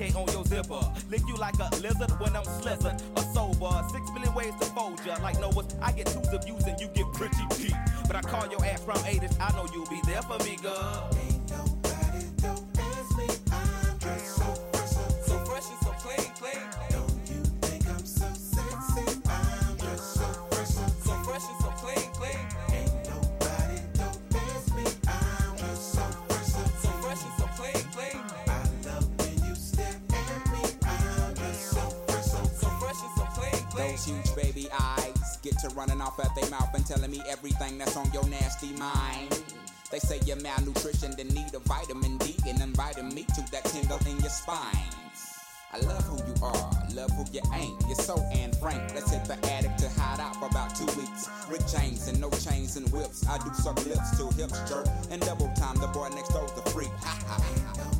On 0.00 0.26
your 0.32 0.44
zipper. 0.46 0.80
Lick 1.10 1.20
you 1.28 1.36
like 1.36 1.56
a 1.60 1.68
lizard 1.76 2.10
when 2.18 2.34
I'm 2.34 2.44
slizzard. 2.44 3.02
A 3.18 3.20
sober. 3.34 3.86
Six 3.92 4.10
million 4.14 4.32
ways 4.34 4.54
to 4.58 4.64
fold 4.72 4.98
ya. 5.04 5.16
Like 5.22 5.38
Noah's, 5.38 5.66
I 5.82 5.92
get 5.92 6.06
twos 6.06 6.26
of 6.32 6.42
views 6.42 6.64
and 6.64 6.80
you 6.80 6.88
get 6.94 7.04
pretty 7.12 7.36
deep. 7.58 7.76
But 8.06 8.16
I 8.16 8.22
call 8.22 8.48
your 8.48 8.64
ass 8.64 8.82
from 8.82 8.96
80s. 8.96 9.36
I 9.38 9.52
know 9.52 9.66
you'll 9.74 9.90
be 9.90 10.00
there 10.06 10.22
for 10.22 10.38
me, 10.42 10.56
girl. 10.56 10.79
Eyes 35.70 35.76
running 35.76 36.00
off 36.00 36.18
at 36.20 36.34
their 36.34 36.48
mouth 36.50 36.72
and 36.74 36.86
telling 36.86 37.10
me 37.10 37.22
everything 37.28 37.78
that's 37.78 37.96
on 37.96 38.10
your 38.12 38.26
nasty 38.28 38.72
mind. 38.74 39.42
They 39.90 39.98
say 39.98 40.20
you're 40.24 40.40
malnutrition, 40.40 41.14
then 41.16 41.28
need 41.28 41.52
a 41.54 41.58
vitamin 41.60 42.16
D 42.18 42.36
and 42.46 42.60
inviting 42.60 43.12
me 43.14 43.24
to 43.24 43.44
that 43.52 43.64
tingle 43.64 43.98
in 44.06 44.18
your 44.20 44.30
spine. 44.30 44.76
I 45.72 45.78
love 45.78 46.02
who 46.04 46.16
you 46.16 46.34
are, 46.42 46.70
love 46.94 47.10
who 47.12 47.24
you 47.32 47.42
ain't. 47.54 47.80
You're 47.86 47.94
so 47.94 48.16
Anne 48.32 48.52
Frank. 48.54 48.94
Let's 48.94 49.12
hit 49.12 49.24
the 49.24 49.34
attic 49.50 49.76
to 49.76 49.88
hide 50.00 50.20
out 50.20 50.36
for 50.36 50.46
about 50.46 50.74
two 50.74 50.86
weeks. 50.98 51.28
Rick 51.48 51.62
James 51.66 52.08
and 52.08 52.20
no 52.20 52.30
chains 52.30 52.76
and 52.76 52.90
whips. 52.92 53.26
I 53.28 53.38
do 53.38 53.52
suck 53.54 53.84
lips 53.86 54.16
till 54.16 54.30
hips 54.32 54.58
jerk. 54.68 54.86
And 55.10 55.22
double 55.22 55.50
time, 55.54 55.76
the 55.76 55.86
boy 55.88 56.08
next 56.14 56.30
door's 56.30 56.50
a 56.52 56.70
freak. 56.70 56.90
Ha 57.02 57.24
ha. 57.26 57.99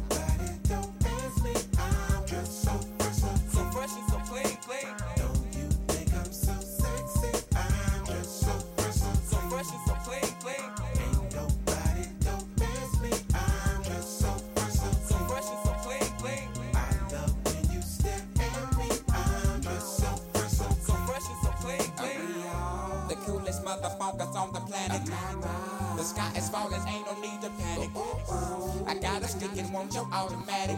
Stick 29.30 29.56
and 29.58 29.72
want 29.72 29.94
your 29.94 30.08
automatic. 30.12 30.76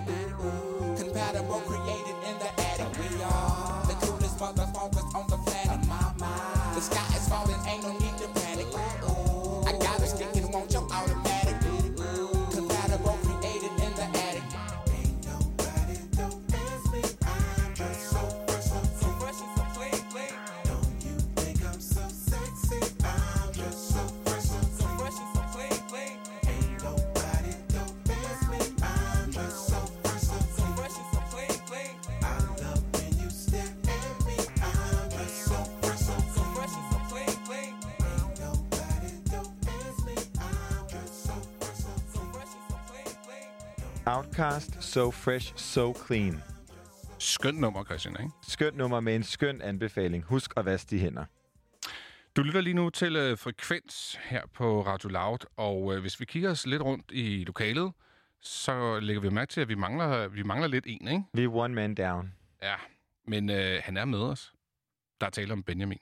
Compatible, 0.98 1.60
created 1.60 2.21
So 44.92 45.10
Fresh, 45.10 45.56
So 45.56 45.94
Clean. 46.06 46.42
Skønt 47.18 47.60
nummer, 47.60 47.84
Christian, 47.84 48.16
ikke? 48.20 48.32
Skønt 48.42 48.76
nummer 48.76 49.00
med 49.00 49.16
en 49.16 49.22
skøn 49.22 49.60
anbefaling. 49.62 50.24
Husk 50.24 50.52
at 50.56 50.64
vaske 50.64 50.90
de 50.90 50.98
hænder. 50.98 51.24
Du 52.36 52.42
lytter 52.42 52.60
lige 52.60 52.74
nu 52.74 52.90
til 52.90 53.16
øh, 53.16 53.38
Frekvens 53.38 54.18
her 54.22 54.42
på 54.54 54.82
Radio 54.86 55.08
Loud, 55.08 55.38
og 55.56 55.94
øh, 55.94 56.00
hvis 56.00 56.20
vi 56.20 56.24
kigger 56.24 56.50
os 56.50 56.66
lidt 56.66 56.82
rundt 56.82 57.04
i 57.12 57.44
lokalet, 57.44 57.92
så 58.40 59.00
lægger 59.00 59.22
vi 59.22 59.28
mærke 59.28 59.50
til, 59.52 59.60
at 59.60 59.68
vi 59.68 59.74
mangler, 59.74 60.28
vi 60.28 60.42
mangler 60.42 60.68
lidt 60.68 60.84
en, 60.86 61.08
ikke? 61.08 61.24
Vi 61.32 61.44
er 61.44 61.54
one 61.54 61.74
man 61.74 61.94
down. 61.94 62.34
Ja, 62.62 62.74
men 63.24 63.50
øh, 63.50 63.80
han 63.84 63.96
er 63.96 64.04
med 64.04 64.18
os. 64.18 64.52
Der 65.20 65.26
er 65.26 65.30
tale 65.30 65.52
om 65.52 65.62
Benjamin. 65.62 65.98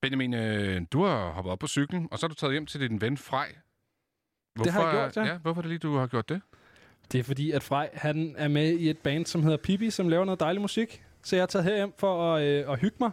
Benjamin, 0.00 0.34
øh, 0.34 0.82
du 0.92 1.04
har 1.04 1.30
hoppet 1.30 1.52
op 1.52 1.58
på 1.58 1.66
cyklen, 1.66 2.08
og 2.10 2.18
så 2.18 2.26
har 2.26 2.28
du 2.28 2.34
taget 2.34 2.52
hjem 2.52 2.66
til 2.66 2.80
din 2.80 3.00
ven 3.00 3.18
Frej. 3.18 3.54
Hvorfor, 4.54 4.64
Det 4.64 4.72
har 4.72 4.82
jeg 4.82 4.92
gjort, 4.92 5.26
ja. 5.26 5.32
ja. 5.32 5.38
Hvorfor 5.38 5.60
er 5.60 5.62
det 5.62 5.68
lige, 5.68 5.78
du 5.78 5.96
har 5.96 6.06
gjort 6.06 6.28
det? 6.28 6.40
Det 7.12 7.18
er 7.18 7.22
fordi, 7.22 7.50
at 7.50 7.62
Frej 7.62 7.90
han 7.92 8.34
er 8.38 8.48
med 8.48 8.70
i 8.72 8.90
et 8.90 8.98
band, 8.98 9.26
som 9.26 9.42
hedder 9.42 9.56
Pipi, 9.56 9.90
som 9.90 10.08
laver 10.08 10.24
noget 10.24 10.40
dejlig 10.40 10.60
musik. 10.62 11.02
Så 11.22 11.36
jeg 11.36 11.42
har 11.42 11.46
taget 11.46 11.64
herhjem 11.64 11.92
for 11.98 12.34
at, 12.34 12.42
øh, 12.42 12.72
at 12.72 12.78
hygge 12.78 12.96
mig 13.00 13.10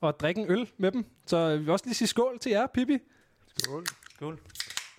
og 0.00 0.20
drikke 0.20 0.40
en 0.40 0.50
øl 0.50 0.68
med 0.78 0.92
dem. 0.92 1.04
Så 1.26 1.56
vi 1.56 1.58
vil 1.58 1.70
også 1.70 1.84
lige 1.86 1.94
sige 1.94 2.08
skål 2.08 2.38
til 2.38 2.50
jer, 2.52 2.66
Pipi. 2.66 2.98
Skål. 3.56 3.84
Skål. 4.14 4.40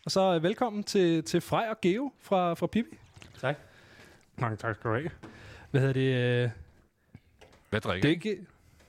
Og 0.05 0.11
så 0.11 0.35
øh, 0.35 0.43
velkommen 0.43 0.83
til, 0.83 1.23
til 1.23 1.41
Frej 1.41 1.67
og 1.69 1.81
Geo 1.81 2.11
fra, 2.21 2.53
fra 2.53 2.67
Pipi. 2.67 2.97
Tak. 3.41 3.55
Mange 4.37 4.57
tak 4.57 4.75
skal 4.75 4.89
du 4.91 4.95
have. 4.95 5.09
Hvad 5.71 5.81
hedder 5.81 5.93
det? 5.93 6.43
Øh, 6.43 6.49
Hvad 7.69 7.81
drikker 7.81 8.01
det 8.01 8.09
er 8.09 8.31
ikke, 8.31 8.45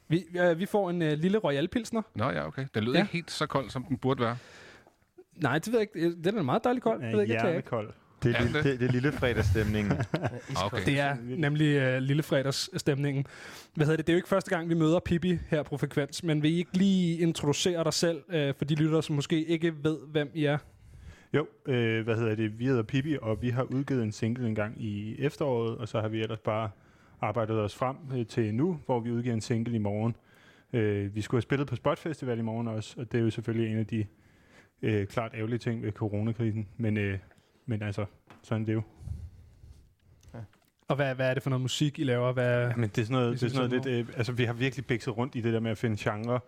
vi, 0.08 0.24
øh, 0.38 0.58
vi 0.58 0.66
får 0.66 0.90
en 0.90 1.02
øh, 1.02 1.12
lille 1.12 1.38
Royal 1.38 1.68
Pilsner. 1.68 2.02
Nå 2.14 2.30
ja, 2.30 2.46
okay. 2.46 2.66
Den 2.74 2.84
lød 2.84 2.92
Ja. 2.92 3.00
ikke 3.00 3.12
helt 3.12 3.30
så 3.30 3.46
kold, 3.46 3.70
som 3.70 3.84
den 3.84 3.98
burde 3.98 4.22
være. 4.24 4.36
Nej, 5.36 5.58
det 5.58 5.72
ved 5.72 5.80
jeg 5.80 5.88
ikke. 5.96 6.22
Den 6.24 6.38
er 6.38 6.42
meget 6.42 6.64
dejlig 6.64 6.82
kold. 6.82 7.00
Ja, 7.00 7.06
det 7.06 7.12
ved 7.12 7.20
jeg 7.20 7.24
ikke, 7.24 7.34
jeg 7.34 7.40
klager 7.42 7.56
ikke. 7.56 7.68
hjernekold. 7.70 7.94
Det 8.22 8.36
er, 8.36 8.42
lille, 8.42 8.58
det? 8.58 8.64
det, 8.64 8.80
det 8.80 8.88
er 8.88 8.92
lille 8.92 9.12
fredagsstemningen. 9.12 9.92
Okay. 10.64 10.84
Det 10.86 11.00
er 11.00 11.16
nemlig 11.22 11.76
øh, 11.76 11.98
lillefredagsstemningen. 11.98 13.26
Hvad 13.74 13.86
hedder 13.86 13.96
det? 13.96 14.06
Det 14.06 14.12
er 14.12 14.14
jo 14.14 14.18
ikke 14.18 14.28
første 14.28 14.50
gang, 14.50 14.68
vi 14.68 14.74
møder 14.74 14.98
Pippi 15.00 15.38
her 15.48 15.62
på 15.62 15.76
Frekvens, 15.76 16.22
men 16.22 16.42
vil 16.42 16.50
I 16.50 16.56
ikke 16.58 16.78
lige 16.78 17.18
introducere 17.18 17.84
dig 17.84 17.92
selv 17.92 18.22
øh, 18.28 18.54
for 18.58 18.64
de 18.64 18.74
lyttere, 18.74 19.02
som 19.02 19.16
måske 19.16 19.44
ikke 19.44 19.74
ved, 19.84 19.98
hvem 20.12 20.30
I 20.34 20.44
er? 20.44 20.58
Jo, 21.34 21.46
øh, 21.66 22.04
hvad 22.04 22.16
hedder 22.16 22.34
det? 22.34 22.58
Vi 22.58 22.66
hedder 22.66 22.82
Pippi, 22.82 23.16
og 23.22 23.42
vi 23.42 23.50
har 23.50 23.62
udgivet 23.62 24.02
en 24.02 24.12
single 24.12 24.48
en 24.48 24.54
gang 24.54 24.82
i 24.82 25.16
efteråret, 25.18 25.78
og 25.78 25.88
så 25.88 26.00
har 26.00 26.08
vi 26.08 26.20
ellers 26.20 26.40
bare 26.40 26.70
arbejdet 27.20 27.58
os 27.58 27.74
frem 27.74 27.96
øh, 28.14 28.26
til 28.26 28.54
nu, 28.54 28.80
hvor 28.86 29.00
vi 29.00 29.10
udgiver 29.10 29.34
en 29.34 29.40
single 29.40 29.74
i 29.74 29.78
morgen. 29.78 30.16
Øh, 30.72 31.14
vi 31.14 31.20
skulle 31.20 31.38
have 31.38 31.42
spillet 31.42 31.68
på 31.68 31.76
Spot 31.76 31.98
Festival 31.98 32.38
i 32.38 32.42
morgen 32.42 32.68
også, 32.68 32.94
og 33.00 33.12
det 33.12 33.18
er 33.18 33.24
jo 33.24 33.30
selvfølgelig 33.30 33.72
en 33.72 33.78
af 33.78 33.86
de 33.86 34.06
øh, 34.82 35.06
klart 35.06 35.32
ærgerlige 35.34 35.58
ting 35.58 35.82
ved 35.82 35.92
coronakrisen. 35.92 36.68
Men, 36.76 36.96
øh, 36.96 37.18
men 37.66 37.82
altså, 37.82 38.06
sådan 38.42 38.62
er 38.62 38.66
det 38.66 38.74
jo. 38.74 38.82
Og 40.88 40.96
hvad, 40.96 41.14
hvad 41.14 41.30
er 41.30 41.34
det 41.34 41.42
for 41.42 41.50
noget 41.50 41.62
musik, 41.62 41.98
I 41.98 42.04
laver? 42.04 42.32
Hvad, 42.32 42.74
Men 42.76 42.90
det 42.90 42.98
er 42.98 43.04
sådan 43.04 43.22
noget, 43.22 43.40
det 43.40 43.46
er 43.46 43.50
sådan 43.50 43.70
noget 43.70 43.86
lidt, 43.86 44.08
øh, 44.08 44.14
altså 44.16 44.32
vi 44.32 44.44
har 44.44 44.52
virkelig 44.52 44.86
bækset 44.86 45.16
rundt 45.16 45.34
i 45.34 45.40
det 45.40 45.52
der 45.52 45.60
med 45.60 45.70
at 45.70 45.78
finde 45.78 45.96
genre. 45.98 46.40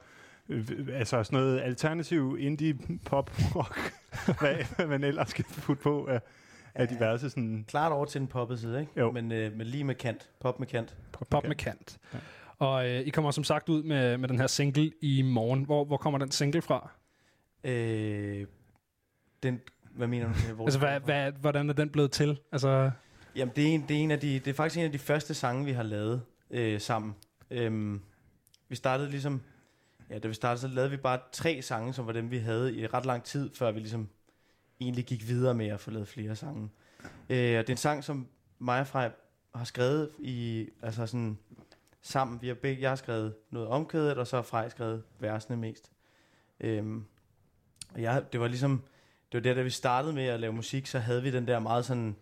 Øh, 0.49 0.69
altså 0.93 1.25
sådan 1.25 1.39
noget 1.39 1.61
alternativ 1.61 2.37
indie 2.41 2.79
pop 3.07 3.31
rock, 3.55 3.93
hvad, 4.41 4.87
man 4.87 5.05
ellers 5.05 5.29
skal 5.29 5.45
putte 5.45 5.83
på 5.83 6.07
af, 6.07 6.21
af 6.75 6.89
diverse 6.89 7.31
sådan... 7.31 7.65
Klart 7.69 7.93
over 7.93 8.05
til 8.05 8.21
den 8.21 8.29
poppede 8.29 8.61
side, 8.61 8.81
ikke? 8.81 8.93
Jo. 8.97 9.11
Men, 9.11 9.33
øh, 9.33 9.57
men 9.57 9.67
lige 9.67 9.85
med 9.85 9.95
kant. 9.95 10.31
Pop 10.41 10.59
med 10.59 10.67
kant. 10.67 10.97
Pop 11.31 11.45
med 11.45 11.57
kant. 11.57 11.99
Ja. 12.15 12.19
Og 12.59 12.89
øh, 12.89 13.01
I 13.01 13.11
kommer 13.11 13.31
som 13.31 13.45
sagt 13.45 13.69
ud 13.69 13.83
med, 13.83 14.19
med 14.19 14.29
den 14.29 14.39
her 14.39 14.47
single 14.47 14.93
i 15.03 15.23
morgen. 15.23 15.65
Hvor, 15.65 15.85
hvor 15.85 15.97
kommer 15.97 16.19
den 16.19 16.31
single 16.31 16.63
fra? 16.63 16.91
Øh, 17.65 18.47
den, 19.43 19.61
hvad 19.99 20.09
mener 20.09 20.27
du? 20.27 20.33
med, 20.57 20.65
Altså, 20.65 20.79
hvad, 20.79 21.01
hvad, 21.01 21.33
hvordan 21.33 21.71
er 21.71 21.75
den 21.75 21.91
blevet 21.91 22.11
til? 22.11 22.41
Altså, 22.53 22.91
Jamen, 23.37 23.53
det 23.57 23.65
er, 23.65 23.75
en, 23.75 23.85
det, 23.89 23.97
er 23.97 24.01
en 24.01 24.11
af 24.11 24.21
de, 24.21 24.35
det 24.39 24.49
er 24.49 24.55
faktisk 24.55 24.79
en 24.79 24.85
af 24.85 24.93
de 24.93 24.99
første 24.99 25.35
sange, 25.35 25.65
vi 25.65 25.73
har 25.73 25.83
lavet 25.83 26.23
øh, 26.51 26.81
sammen. 26.81 27.15
Øhm, 27.51 28.01
vi 28.69 28.77
startede 28.77 29.11
ligesom... 29.11 29.41
Ja, 30.11 30.19
da 30.19 30.29
vi 30.29 30.35
startede, 30.35 30.61
så 30.61 30.69
lavede 30.69 30.91
vi 30.91 30.97
bare 30.97 31.19
tre 31.33 31.63
sange, 31.63 31.93
som 31.93 32.07
var 32.07 32.13
dem, 32.13 32.31
vi 32.31 32.39
havde 32.39 32.75
i 32.75 32.87
ret 32.87 33.07
lang 33.07 33.25
tid, 33.25 33.51
før 33.55 33.73
vi 33.73 33.79
ligesom 33.79 34.09
egentlig 34.81 35.05
gik 35.05 35.29
videre 35.29 35.55
med 35.55 35.67
at 35.67 35.81
få 35.81 35.91
lavet 35.91 36.09
flere 36.09 36.37
sange. 36.37 36.71
Øh, 37.31 37.59
og 37.59 37.67
det 37.67 37.69
er 37.69 37.71
en 37.71 37.77
sang, 37.77 38.05
som 38.05 38.27
mig 38.59 38.81
og 38.81 38.87
Frej 38.87 39.11
har 39.55 39.65
skrevet 39.65 40.11
i, 40.19 40.69
altså 40.83 41.07
sådan, 41.07 41.39
sammen. 42.03 42.43
Vi 42.43 42.49
har 42.49 42.55
begge, 42.55 42.83
jeg 42.83 42.91
har 42.91 42.97
skrevet 42.97 43.35
noget 43.51 43.69
omkvædet, 43.69 44.19
og 44.19 44.27
så 44.27 44.37
har 44.37 44.43
Frej 44.43 44.69
skrevet 44.69 45.03
versene 45.19 45.57
mest. 45.57 45.93
Øhm, 46.61 47.05
og 47.95 48.03
jeg, 48.03 48.25
det 48.33 48.41
var 48.41 48.49
ligesom, 48.49 48.83
det 49.33 49.39
var 49.39 49.41
der, 49.41 49.55
da 49.55 49.63
vi 49.63 49.71
startede 49.71 50.13
med 50.13 50.25
at 50.25 50.41
lave 50.41 50.53
musik, 50.53 50.87
så 50.87 50.99
havde 50.99 51.23
vi 51.23 51.31
den 51.31 51.47
der 51.47 51.59
meget 51.59 51.85
sådan, 51.85 52.17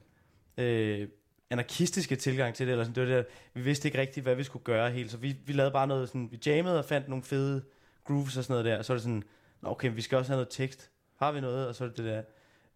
øh, 0.58 1.08
anarkistiske 1.50 2.16
tilgang 2.16 2.54
til 2.54 2.66
det, 2.66 2.72
eller 2.72 2.84
sådan, 2.84 2.94
det 2.94 3.08
var 3.08 3.16
der, 3.16 3.24
vi 3.54 3.60
vidste 3.60 3.88
ikke 3.88 4.00
rigtigt, 4.00 4.24
hvad 4.24 4.34
vi 4.34 4.44
skulle 4.44 4.64
gøre 4.64 4.90
helt, 4.90 5.10
så 5.10 5.16
vi, 5.16 5.36
vi 5.46 5.52
lavede 5.52 5.72
bare 5.72 5.86
noget 5.86 6.08
sådan, 6.08 6.28
vi 6.30 6.40
jammede 6.46 6.78
og 6.78 6.84
fandt 6.84 7.08
nogle 7.08 7.24
fede 7.24 7.64
grooves 8.04 8.36
og 8.36 8.44
sådan 8.44 8.52
noget 8.52 8.64
der, 8.64 8.78
og 8.78 8.84
så 8.84 8.92
er 8.92 8.94
det 8.94 9.02
sådan, 9.02 9.22
Nå, 9.60 9.70
okay, 9.70 9.94
vi 9.94 10.00
skal 10.02 10.18
også 10.18 10.32
have 10.32 10.36
noget 10.36 10.48
tekst, 10.50 10.90
har 11.16 11.32
vi 11.32 11.40
noget, 11.40 11.68
og 11.68 11.74
så 11.74 11.84
er 11.84 11.88
det 11.88 12.04
der, 12.04 12.22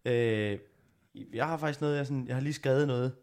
øh, 0.05 0.59
jeg 1.33 1.47
har 1.47 1.57
faktisk 1.57 1.81
noget, 1.81 1.97
jeg, 1.97 2.05
sådan, 2.05 2.27
jeg 2.27 2.35
har 2.35 2.41
lige 2.41 2.53
skrevet 2.53 2.87
noget, 2.87 3.15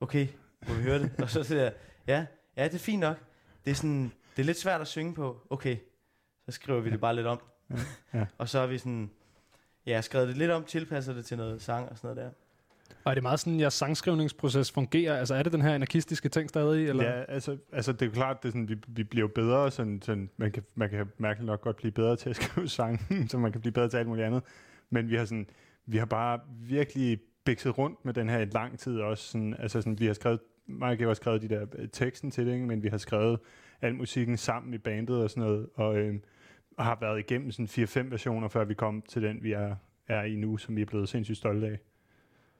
okay, 0.00 0.26
må 0.68 0.74
vi 0.74 0.82
høre 0.82 0.98
det, 0.98 1.12
og 1.22 1.30
så 1.30 1.38
er 1.38 1.42
det 1.42 1.56
der, 1.56 1.70
ja, 2.06 2.26
ja, 2.56 2.64
det 2.64 2.74
er 2.74 2.78
fint 2.78 3.00
nok, 3.00 3.16
det 3.64 3.70
er 3.70 3.74
sådan, 3.74 4.12
det 4.36 4.42
er 4.42 4.46
lidt 4.46 4.58
svært 4.58 4.80
at 4.80 4.88
synge 4.88 5.14
på, 5.14 5.46
okay, 5.50 5.76
så 6.46 6.52
skriver 6.52 6.80
vi 6.80 6.90
det 6.90 7.00
bare 7.00 7.16
lidt 7.16 7.26
om, 7.26 7.40
Ja. 8.14 8.26
og 8.38 8.48
så 8.48 8.60
har 8.60 8.66
vi 8.66 8.78
sådan, 8.78 9.10
ja, 9.88 10.00
skrevet 10.00 10.28
det 10.28 10.36
lidt 10.36 10.50
om, 10.50 10.64
tilpasset 10.64 11.16
det 11.16 11.24
til 11.24 11.36
noget 11.36 11.62
sang 11.62 11.88
og 11.90 11.98
sådan 11.98 12.16
noget 12.16 12.32
der. 12.88 12.94
og 13.04 13.10
er 13.10 13.14
det 13.14 13.22
meget 13.22 13.40
sådan, 13.40 13.60
jeres 13.60 13.74
sangskrivningsproces 13.74 14.70
fungerer? 14.70 15.18
Altså, 15.18 15.34
er 15.34 15.42
det 15.42 15.52
den 15.52 15.62
her 15.62 15.74
anarkistiske 15.74 16.28
ting 16.28 16.48
stadig? 16.48 16.88
Eller? 16.88 17.04
Ja, 17.04 17.22
altså, 17.28 17.56
altså 17.72 17.92
det 17.92 18.02
er 18.02 18.06
jo 18.06 18.12
klart, 18.12 18.42
det 18.42 18.48
er 18.48 18.52
sådan, 18.52 18.68
vi, 18.68 18.76
vi 18.88 19.04
bliver 19.04 19.28
bedre, 19.28 19.70
sådan, 19.70 20.02
sådan, 20.02 20.30
man, 20.36 20.52
kan, 20.52 20.62
man 20.74 20.90
kan 20.90 21.06
mærkeligt 21.18 21.46
nok 21.46 21.60
godt 21.60 21.76
blive 21.76 21.92
bedre 21.92 22.16
til 22.16 22.30
at 22.30 22.36
skrive 22.36 22.68
sange, 22.78 23.28
så 23.28 23.38
man 23.38 23.52
kan 23.52 23.60
blive 23.60 23.72
bedre 23.72 23.88
til 23.88 23.96
alt 23.96 24.08
muligt 24.08 24.26
andet. 24.26 24.42
Men 24.90 25.10
vi 25.10 25.16
har, 25.16 25.24
sådan, 25.24 25.46
vi 25.86 25.98
har 25.98 26.06
bare 26.06 26.40
virkelig 26.60 27.20
bikset 27.44 27.78
rundt 27.78 28.04
med 28.04 28.14
den 28.14 28.28
her 28.28 28.38
i 28.38 28.44
lang 28.44 28.78
tid 28.78 29.00
også. 29.00 29.24
Sådan, 29.24 29.56
altså 29.58 29.80
sådan, 29.80 30.00
vi 30.00 30.06
har 30.06 30.14
skrevet 30.14 30.40
mig 30.68 30.90
og 30.90 30.96
Georg 30.96 31.08
har 31.08 31.14
skrevet 31.14 31.42
de 31.42 31.48
der 31.48 31.66
øh, 31.78 31.88
teksten 31.88 32.30
til 32.30 32.46
det, 32.46 32.52
ikke? 32.52 32.66
men 32.66 32.82
vi 32.82 32.88
har 32.88 32.98
skrevet 32.98 33.38
al 33.82 33.94
musikken 33.94 34.36
sammen 34.36 34.74
i 34.74 34.78
bandet 34.78 35.22
og 35.22 35.30
sådan 35.30 35.42
noget, 35.42 35.68
og 35.74 35.98
øh, 35.98 36.14
har 36.84 36.98
været 37.00 37.18
igennem 37.18 37.50
sådan 37.52 38.06
4-5 38.06 38.10
versioner, 38.10 38.48
før 38.48 38.64
vi 38.64 38.74
kom 38.74 39.02
til 39.08 39.22
den, 39.22 39.42
vi 39.42 39.52
er, 39.52 39.76
er 40.08 40.22
i 40.22 40.36
nu, 40.36 40.56
som 40.56 40.76
vi 40.76 40.82
er 40.82 40.86
blevet 40.86 41.08
sindssygt 41.08 41.38
stolte 41.38 41.66
af. 41.66 41.78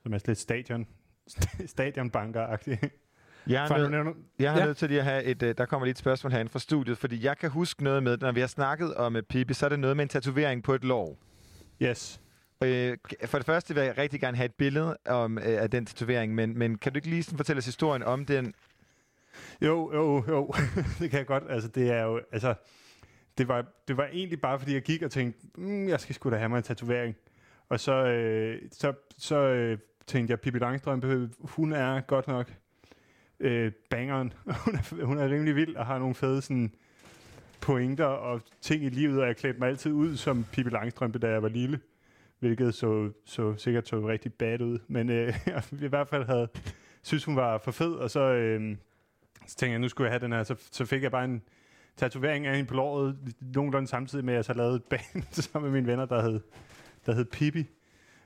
Som 0.03 0.12
er 0.15 0.19
lidt 0.27 0.39
stadion, 0.39 0.86
stadionbanker-agtigt. 1.66 2.89
Jeg 3.47 3.65
er, 3.65 3.78
nød, 3.78 3.89
nævner- 3.90 4.12
jeg 4.39 4.55
er 4.55 4.59
Ja. 4.59 4.65
nødt 4.65 4.77
til 4.77 4.89
lige 4.89 4.99
at 5.01 5.05
have 5.05 5.24
et... 5.24 5.43
øh, 5.43 5.55
Der 5.59 5.65
kommer 5.66 5.85
lige 5.86 5.90
et 5.90 5.99
spørgsmål 5.99 6.32
herinde 6.32 6.51
fra 6.51 6.59
studiet, 6.59 6.99
fordi 6.99 7.24
jeg 7.24 7.39
kan 7.39 7.51
huske 7.51 7.85
noget 7.85 8.03
med, 8.03 8.19
når 8.19 8.32
vi 8.32 8.40
har 8.40 8.47
snakket 8.47 8.95
om 8.95 9.16
et 9.16 9.27
Pippi, 9.27 9.55
så 9.55 9.66
er 9.66 9.69
det 9.70 9.78
noget 9.81 9.97
med 9.97 10.03
en 10.05 10.09
tatovering 10.09 10.62
på 10.62 10.74
et 10.74 10.85
lår. 10.85 11.19
Yes. 11.82 12.20
Øh, 12.65 12.97
for 13.27 13.39
det 13.39 13.47
første 13.47 13.74
vil 13.74 13.82
jeg 13.82 13.99
rigtig 13.99 14.20
gerne 14.20 14.36
have 14.36 14.45
et 14.47 14.55
billede 14.55 14.97
om, 15.07 15.39
øh, 15.39 15.45
af 15.47 15.70
den 15.70 15.86
tatovering, 15.86 16.35
men, 16.35 16.59
men 16.59 16.78
kan 16.78 16.93
du 16.93 16.97
ikke 16.97 17.09
lige 17.09 17.23
sådan 17.23 17.36
fortælle 17.36 17.59
os 17.59 17.65
historien 17.66 18.03
om 18.03 18.24
den? 18.27 18.55
Jo, 19.62 19.93
jo, 19.95 20.24
jo. 20.28 20.53
det 21.01 21.11
kan 21.11 21.19
jeg 21.19 21.27
godt. 21.27 21.45
Altså, 21.49 21.69
det 21.69 21.90
er 21.93 22.03
jo, 22.03 22.20
altså, 22.32 22.55
det 23.39 23.48
var, 23.48 23.65
det 23.89 23.97
var 23.97 24.09
egentlig 24.12 24.40
bare, 24.40 24.59
fordi 24.59 24.74
jeg 24.74 24.82
gik 24.82 25.02
og 25.02 25.10
tænkte, 25.10 25.47
mm, 25.55 25.89
jeg 25.89 26.01
skal 26.01 26.15
sgu 26.15 26.31
da 26.31 26.36
have 26.36 26.48
mig 26.48 26.56
en 26.56 26.62
tatovering. 26.62 27.16
Og 27.69 27.81
så, 27.81 27.93
øh, 27.93 28.62
så, 28.73 28.93
så 29.19 29.36
øh, 29.36 29.78
tænkte 30.06 30.31
jeg, 30.31 30.40
Pippi 30.40 30.59
Langstrømpe, 30.59 31.31
hun 31.40 31.73
er 31.73 32.01
godt 32.01 32.28
nok 32.28 32.52
øh, 33.40 33.73
bangeren. 33.90 34.32
hun, 34.65 34.74
er, 34.74 35.05
hun 35.05 35.19
er 35.19 35.24
rimelig 35.24 35.56
vild 35.56 35.77
og 35.77 35.86
har 35.86 35.98
nogle 35.98 36.15
fede 36.15 36.43
sådan, 36.43 36.74
pointer 37.60 38.05
og 38.05 38.40
ting 38.60 38.85
i 38.85 38.89
livet, 38.89 39.20
og 39.20 39.27
jeg 39.27 39.36
klædte 39.36 39.59
mig 39.59 39.69
altid 39.69 39.93
ud 39.93 40.16
som 40.16 40.44
Pippi 40.52 40.70
Langstrømpe, 40.70 41.19
da 41.19 41.28
jeg 41.28 41.43
var 41.43 41.48
lille. 41.48 41.81
Hvilket 42.39 42.74
så, 42.74 43.10
så 43.24 43.55
sikkert 43.56 43.89
så 43.89 44.09
rigtig 44.09 44.32
bad 44.32 44.60
ud. 44.60 44.78
Men 44.89 45.10
øh, 45.10 45.27
jeg 45.47 45.62
i 45.82 45.86
hvert 45.86 46.09
fald 46.09 46.24
havde 46.24 46.48
synes 47.02 47.24
hun 47.24 47.36
var 47.36 47.59
for 47.59 47.70
fed, 47.70 47.93
og 47.93 48.10
så, 48.10 48.20
øh, 48.20 48.77
så 49.47 49.56
tænkte 49.56 49.73
jeg, 49.73 49.78
nu 49.78 49.89
skulle 49.89 50.06
jeg 50.06 50.12
have 50.12 50.24
den 50.24 50.32
her. 50.32 50.43
Så, 50.43 50.55
så 50.70 50.85
fik 50.85 51.02
jeg 51.02 51.10
bare 51.10 51.24
en 51.24 51.43
tatovering 51.99 52.47
af 52.47 52.57
hende 52.57 52.69
på 52.69 52.75
låret, 52.75 53.19
nogenlunde 53.41 53.89
samtidig 53.89 54.25
med, 54.25 54.35
at 54.35 54.37
jeg 54.37 54.45
så 54.45 54.53
lavede 54.53 54.77
et 54.77 54.85
band 54.85 55.25
sammen 55.43 55.70
med 55.73 55.81
mine 55.81 55.93
venner, 55.93 56.07
der 56.07 56.23
hed, 56.23 56.41
der 57.07 57.15
hed 57.15 57.25
Pippi. 57.25 57.66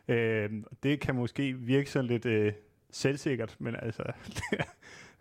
Øh, 0.08 0.50
det 0.82 1.00
kan 1.00 1.14
måske 1.14 1.52
virke 1.52 1.90
sådan 1.90 2.06
lidt 2.06 2.26
øh, 2.26 2.52
selvsikkert, 2.90 3.56
men 3.58 3.76
altså, 3.82 4.02
det 4.26 4.42
er, 4.52 4.64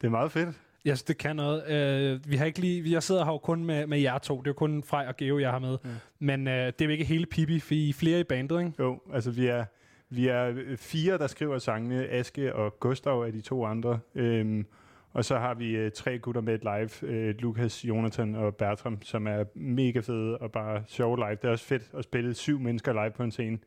det 0.02 0.08
er 0.08 0.12
meget 0.12 0.32
fedt. 0.32 0.56
Jeg 0.86 0.98
synes, 0.98 1.04
det 1.04 1.18
kan 1.18 1.36
noget. 1.36 1.70
Øh, 1.70 2.32
vi 2.32 2.36
har 2.36 2.46
ikke 2.46 2.60
lige, 2.60 2.92
jeg 2.92 3.04
sidder 3.04 3.26
her 3.26 3.32
jo 3.32 3.38
kun 3.38 3.66
med, 3.66 3.88
med 3.88 4.00
jer 4.00 4.18
to. 4.18 4.38
Det 4.38 4.48
er 4.48 4.50
jo 4.50 4.54
kun 4.54 4.84
Frej 4.84 5.06
og 5.08 5.18
Geo, 5.18 5.40
jeg 5.40 5.52
har 5.52 5.60
med. 5.60 5.78
Ja. 5.86 5.90
Men 6.20 6.48
øh, 6.48 6.54
det 6.54 6.82
er 6.82 6.86
jo 6.86 6.92
ikke 6.92 7.04
hele 7.04 7.26
Pippi, 7.26 7.60
for 7.60 7.74
I 7.74 7.90
er 7.90 7.94
flere 7.94 8.20
i 8.20 8.24
bandet, 8.24 8.60
ikke? 8.60 8.74
Jo, 8.80 9.00
altså 9.14 9.32
vi 9.32 9.48
er, 9.48 9.66
vi 10.10 10.28
er 10.28 10.54
fire, 10.78 11.18
der 11.18 11.28
skriver 11.28 11.60
sangene. 11.60 12.08
Aske 12.08 12.56
og 12.56 12.80
Gustav 12.80 13.22
er 13.22 13.32
de 13.32 13.42
to 13.42 13.66
andre. 13.66 14.00
Øhm, 14.16 14.66
og 15.14 15.26
så 15.26 15.38
har 15.38 15.54
vi 15.54 15.70
øh, 15.76 15.92
tre 15.92 16.20
gutter 16.20 16.42
med 16.42 16.54
et 16.56 16.62
live. 16.64 17.12
Øh, 17.12 17.36
Lukas, 17.40 17.86
Jonathan 17.86 18.36
og 18.36 18.56
Bertram, 18.56 19.02
som 19.02 19.28
er 19.28 19.44
mega 19.56 20.00
fede 20.00 20.38
og 20.38 20.52
bare 20.52 20.84
sjove 20.88 21.18
live. 21.18 21.36
Det 21.36 21.44
er 21.44 21.50
også 21.50 21.66
fedt 21.66 21.92
at 21.98 22.04
spille 22.04 22.34
syv 22.34 22.60
mennesker 22.60 22.94
live 22.94 23.12
på 23.12 23.24
en 23.24 23.32
scene. 23.32 23.60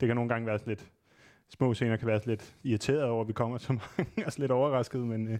Det 0.00 0.06
kan 0.06 0.16
nogle 0.16 0.28
gange 0.28 0.46
være 0.46 0.58
sådan 0.58 0.70
lidt... 0.70 0.86
Små 1.48 1.74
scener 1.74 1.96
kan 1.96 2.06
være 2.06 2.18
sådan 2.18 2.30
lidt 2.30 2.54
irriteret 2.64 3.04
over, 3.04 3.20
at 3.22 3.28
vi 3.28 3.32
kommer 3.32 3.58
så 3.58 3.72
mange. 3.98 4.26
og 4.26 4.32
lidt 4.38 4.50
overrasket, 4.52 5.00
men, 5.00 5.28
øh, 5.28 5.38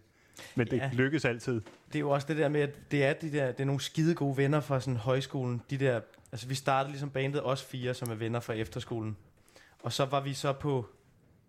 men 0.55 0.67
det 0.67 0.77
Ja. 0.77 0.91
lykkes 0.93 1.25
altid. 1.25 1.61
Det 1.89 1.95
er 1.95 2.01
jo 2.01 2.11
også 2.11 2.27
det 2.29 2.37
der 2.37 2.49
med, 2.49 2.61
at 2.61 2.71
det 2.91 3.05
er, 3.05 3.13
de 3.13 3.33
der, 3.33 3.47
det 3.53 3.61
er 3.61 3.65
nogle 3.65 3.81
skide 3.81 4.15
gode 4.15 4.37
venner 4.37 4.61
fra 4.61 4.81
sådan 4.81 4.97
højskolen. 4.97 5.63
De 5.71 5.79
der, 5.79 6.01
altså 6.33 6.49
vi 6.49 6.55
startede 6.55 6.91
ligesom 6.93 7.11
bandet, 7.11 7.41
os 7.47 7.65
fire, 7.65 7.95
som 7.95 8.11
er 8.11 8.15
venner 8.15 8.41
fra 8.41 8.53
efterskolen. 8.53 9.17
Og 9.83 9.93
så 9.93 10.05
var 10.05 10.21
vi 10.21 10.33
så 10.33 10.53
på 10.53 10.87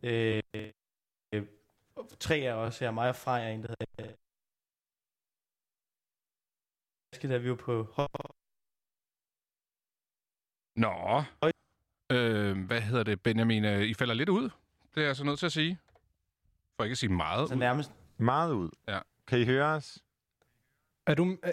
øh, 0.03 0.41
tre 2.19 2.35
af 2.35 2.53
os 2.53 2.79
her, 2.79 2.91
mig 2.91 3.09
og 3.09 3.15
Frej 3.15 3.43
er 3.43 3.49
en, 3.49 3.63
der 3.63 3.75
hedder 3.79 4.13
da 7.29 7.37
vi 7.37 7.49
var 7.49 7.55
på 7.55 7.87
Nå. 10.75 11.23
Øh, 12.11 12.65
hvad 12.65 12.81
hedder 12.81 13.03
det, 13.03 13.21
Benjamin? 13.21 13.65
Øh, 13.65 13.81
I 13.81 13.93
falder 13.93 14.13
lidt 14.13 14.29
ud. 14.29 14.49
Det 14.95 15.03
er 15.03 15.05
jeg 15.07 15.15
så 15.15 15.23
nødt 15.23 15.39
til 15.39 15.45
at 15.45 15.51
sige. 15.51 15.79
For 16.77 16.83
ikke 16.83 16.91
at 16.91 16.97
sige 16.97 17.09
meget 17.09 17.49
Så 17.49 17.55
ud. 17.55 17.59
nærmest. 17.59 17.91
Meget 18.17 18.51
ud. 18.53 18.69
Ja. 18.87 18.99
Kan 19.27 19.39
I 19.39 19.45
høre 19.45 19.65
os? 19.65 19.99
Er 21.07 21.15
du... 21.15 21.37
Er, 21.43 21.51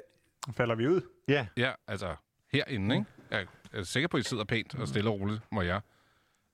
Falder 0.52 0.74
vi 0.74 0.89
ud? 0.89 1.01
Ja. 1.28 1.47
Ja, 1.56 1.73
altså 1.86 2.16
herinde, 2.52 2.94
ikke? 2.97 3.06
Jeg 3.31 3.47
er 3.73 3.82
sikker 3.82 4.09
på, 4.09 4.16
at 4.16 4.20
I 4.20 4.28
sidder 4.28 4.44
pænt 4.44 4.74
og 4.74 4.89
stille 4.89 5.10
og 5.10 5.20
roligt, 5.20 5.43
må 5.52 5.62
jeg. 5.62 5.81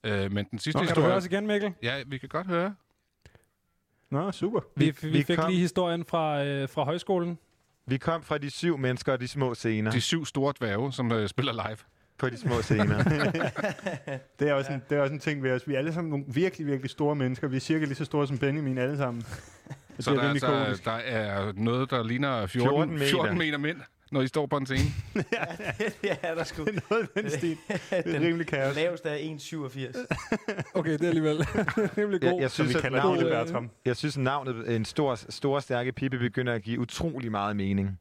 Øh, 0.05 0.33
men 0.33 0.47
den 0.51 0.59
sidste 0.59 0.79
Nå, 0.79 0.85
kan 0.87 0.87
du 0.87 0.91
historie... 0.91 1.07
høre 1.07 1.17
os 1.17 1.27
igen, 1.27 1.47
Mikkel? 1.47 1.75
Ja, 1.83 2.03
vi 2.07 2.19
kan 2.19 2.29
godt 2.29 2.47
høre. 2.47 2.77
Nå, 4.15 4.33
super. 4.33 4.61
Vi, 4.77 4.85
Vi- 5.03 5.09
vi, 5.09 5.23
fik 5.23 5.37
kom- 5.37 5.51
lige 5.51 5.61
historien 5.61 6.05
fra, 6.05 6.45
øh, 6.45 6.69
fra 6.69 6.85
højskolen. 6.85 7.39
Vi 7.87 7.97
kom 7.99 8.23
fra 8.23 8.39
de 8.39 8.51
syv 8.51 8.79
mennesker 8.79 9.13
og 9.13 9.21
de 9.21 9.29
små 9.29 9.55
scener. 9.55 9.91
De 9.91 10.01
syv 10.01 10.25
store 10.27 10.55
dværge, 10.59 10.93
som 10.93 11.13
øh, 11.13 11.29
spiller 11.29 11.53
live. 11.53 11.77
På 12.19 12.29
de 12.31 12.37
små 12.39 12.63
scener. 12.63 13.03
Det 14.41 14.49
er, 14.49 14.55
også 14.55 14.73
en, 14.73 14.83
det 14.91 14.99
er 14.99 15.03
også 15.03 15.13
en 15.15 15.21
ting 15.21 15.43
ved 15.43 15.53
os. 15.53 15.69
Vi 15.69 15.75
er 15.75 15.79
alle 15.79 15.93
sammen 15.93 16.11
nogle 16.11 16.25
virkelig, 16.29 16.67
virkelig 16.67 16.91
store 16.91 17.15
mennesker. 17.15 17.49
Vi 17.49 17.57
er 17.57 17.61
cirka 17.61 17.85
lige 17.85 17.95
så 17.95 18.05
store 18.05 18.27
som 18.27 18.39
Benjamin 18.39 18.79
alle 18.79 18.97
sammen. 18.97 19.23
Det 19.97 20.05
Så 20.05 20.11
er 20.11 20.15
der, 20.15 20.23
er 20.23 20.29
altså, 20.65 20.83
der 20.85 20.91
er 20.93 21.53
noget, 21.57 21.91
der 21.91 22.03
ligner 22.05 22.47
14, 22.47 22.49
14 22.49 22.99
14, 22.99 22.99
meter. 22.99 22.99
meter. 22.99 23.11
14 23.11 23.39
meter 23.39 23.59
mænd, 23.59 23.77
når 24.15 24.23
I 24.23 24.29
står 24.29 24.47
på 24.47 24.57
en 24.57 24.67
scene. 24.67 24.91
ja, 26.11 26.35
der 26.35 26.45
skulle... 26.45 26.81
Noget 26.91 27.09
af 27.17 27.23
den 27.23 27.31
stil. 27.31 27.57
Det 28.05 28.15
er 28.15 28.21
rimelig 28.21 28.47
kaos. 28.47 28.77
laveste 28.77 29.09
er 29.09 29.17
1,87. 29.17 30.75
Okay, 30.79 30.93
det 30.93 31.03
er 31.03 31.09
alligevel 31.09 31.43
rimelig 31.99 32.21
god. 32.21 32.29
Jeg, 32.29 32.41
jeg, 32.41 32.51
synes, 32.51 32.71
vi 32.71 32.75
at 32.75 32.83
kalder 32.83 32.99
navnet, 32.99 33.19
Lille 33.19 33.33
Bertram. 33.33 33.71
jeg 33.85 33.97
synes, 33.97 34.19
navnet 34.19 34.77
en 34.77 34.85
stor, 34.85 35.15
stor 35.15 35.61
stærke 35.61 35.93
Pippi 35.93 36.19
begynder 36.19 36.53
at 36.53 36.63
give 36.63 36.81
utrolig 36.81 37.31
meget 37.31 37.57
mening. 37.57 37.99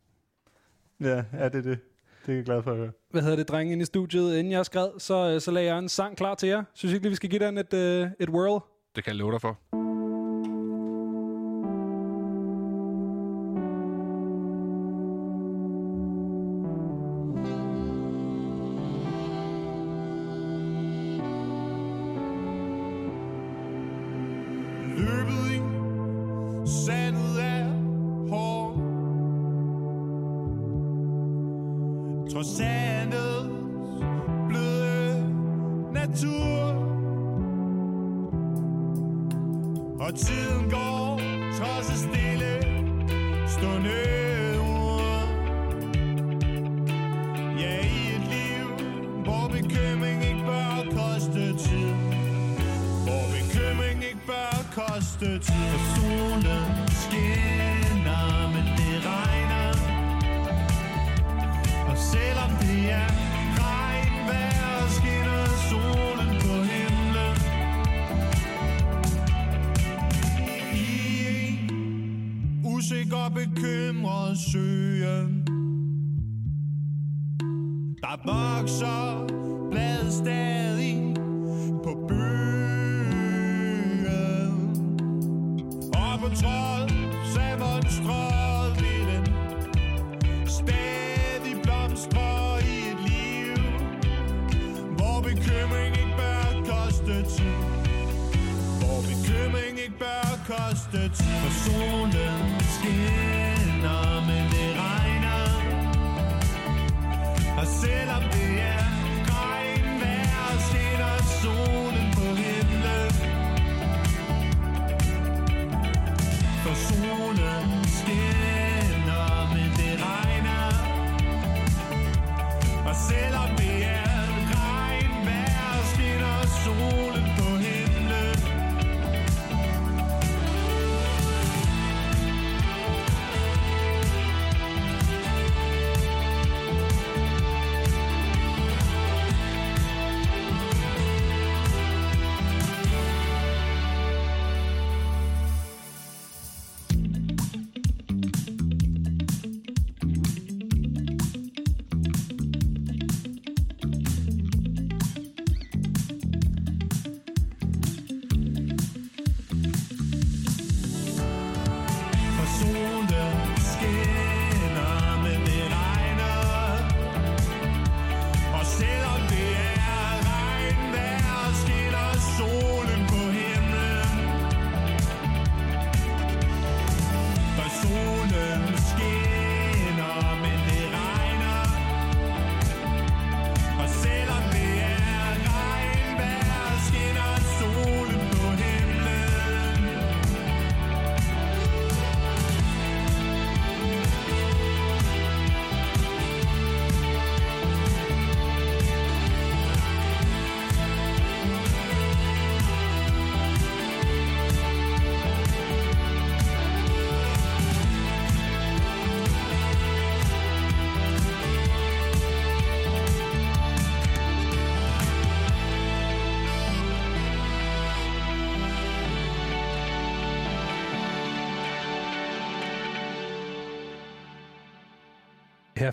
Ja, 1.02 1.24
ja, 1.34 1.50
det 1.50 1.56
er 1.56 1.62
det. 1.62 1.80
Det 2.26 2.32
er 2.32 2.36
jeg 2.36 2.46
glad 2.46 2.64
for 2.64 2.72
at 2.72 2.78
høre. 2.78 2.92
Hvad 3.12 3.22
hedder 3.22 3.36
det, 3.36 3.48
drenge, 3.48 3.74
inde 3.74 3.82
i 3.82 3.86
studiet? 3.86 4.38
Inden 4.38 4.52
jeg 4.54 4.66
skred, 4.66 4.90
så, 5.00 5.32
øh, 5.34 5.42
så 5.42 5.52
lagde 5.52 5.68
jeg 5.68 5.80
en 5.80 5.90
sang 5.90 6.18
klar 6.18 6.36
til 6.36 6.50
jer. 6.50 6.64
Synes 6.74 6.94
I 6.94 6.96
ikke 6.96 7.04
lige, 7.04 7.12
vi 7.12 7.16
skal 7.16 7.30
give 7.30 7.46
den 7.46 7.58
et, 7.58 7.74
øh, 7.74 8.08
et 8.20 8.30
whirl? 8.30 8.62
Det 8.96 9.04
kan 9.04 9.12
jeg 9.12 9.18
love 9.18 9.32
dig 9.32 9.42
for. 9.42 9.93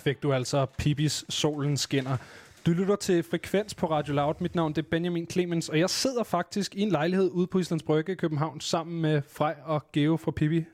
Fik 0.01 0.23
du 0.23 0.33
altså 0.33 0.67
Pipis 0.79 1.25
Solen 1.29 1.77
Skinner. 1.77 2.17
Du 2.67 2.71
lytter 2.71 2.97
til 2.97 3.23
Frekvens 3.23 3.75
på 3.75 3.91
Radio 3.91 4.15
Loud. 4.15 4.35
Mit 4.41 4.55
navn 4.55 4.73
det 4.73 4.85
er 4.85 4.89
Benjamin 4.91 5.31
Clemens, 5.31 5.69
og 5.69 5.79
jeg 5.79 5.91
sidder 5.91 6.23
faktisk 6.23 6.75
i 6.75 6.81
en 6.81 6.89
lejlighed 6.89 7.31
ude 7.31 7.47
på 7.47 7.59
Islands 7.59 7.83
Brygge 7.83 8.13
i 8.13 8.15
København 8.15 8.61
sammen 8.61 9.03
med 9.03 9.23
Frej 9.29 9.57
og 9.65 9.93
Geo 9.93 10.17
fra 10.17 10.31
Pippi. 10.31 10.65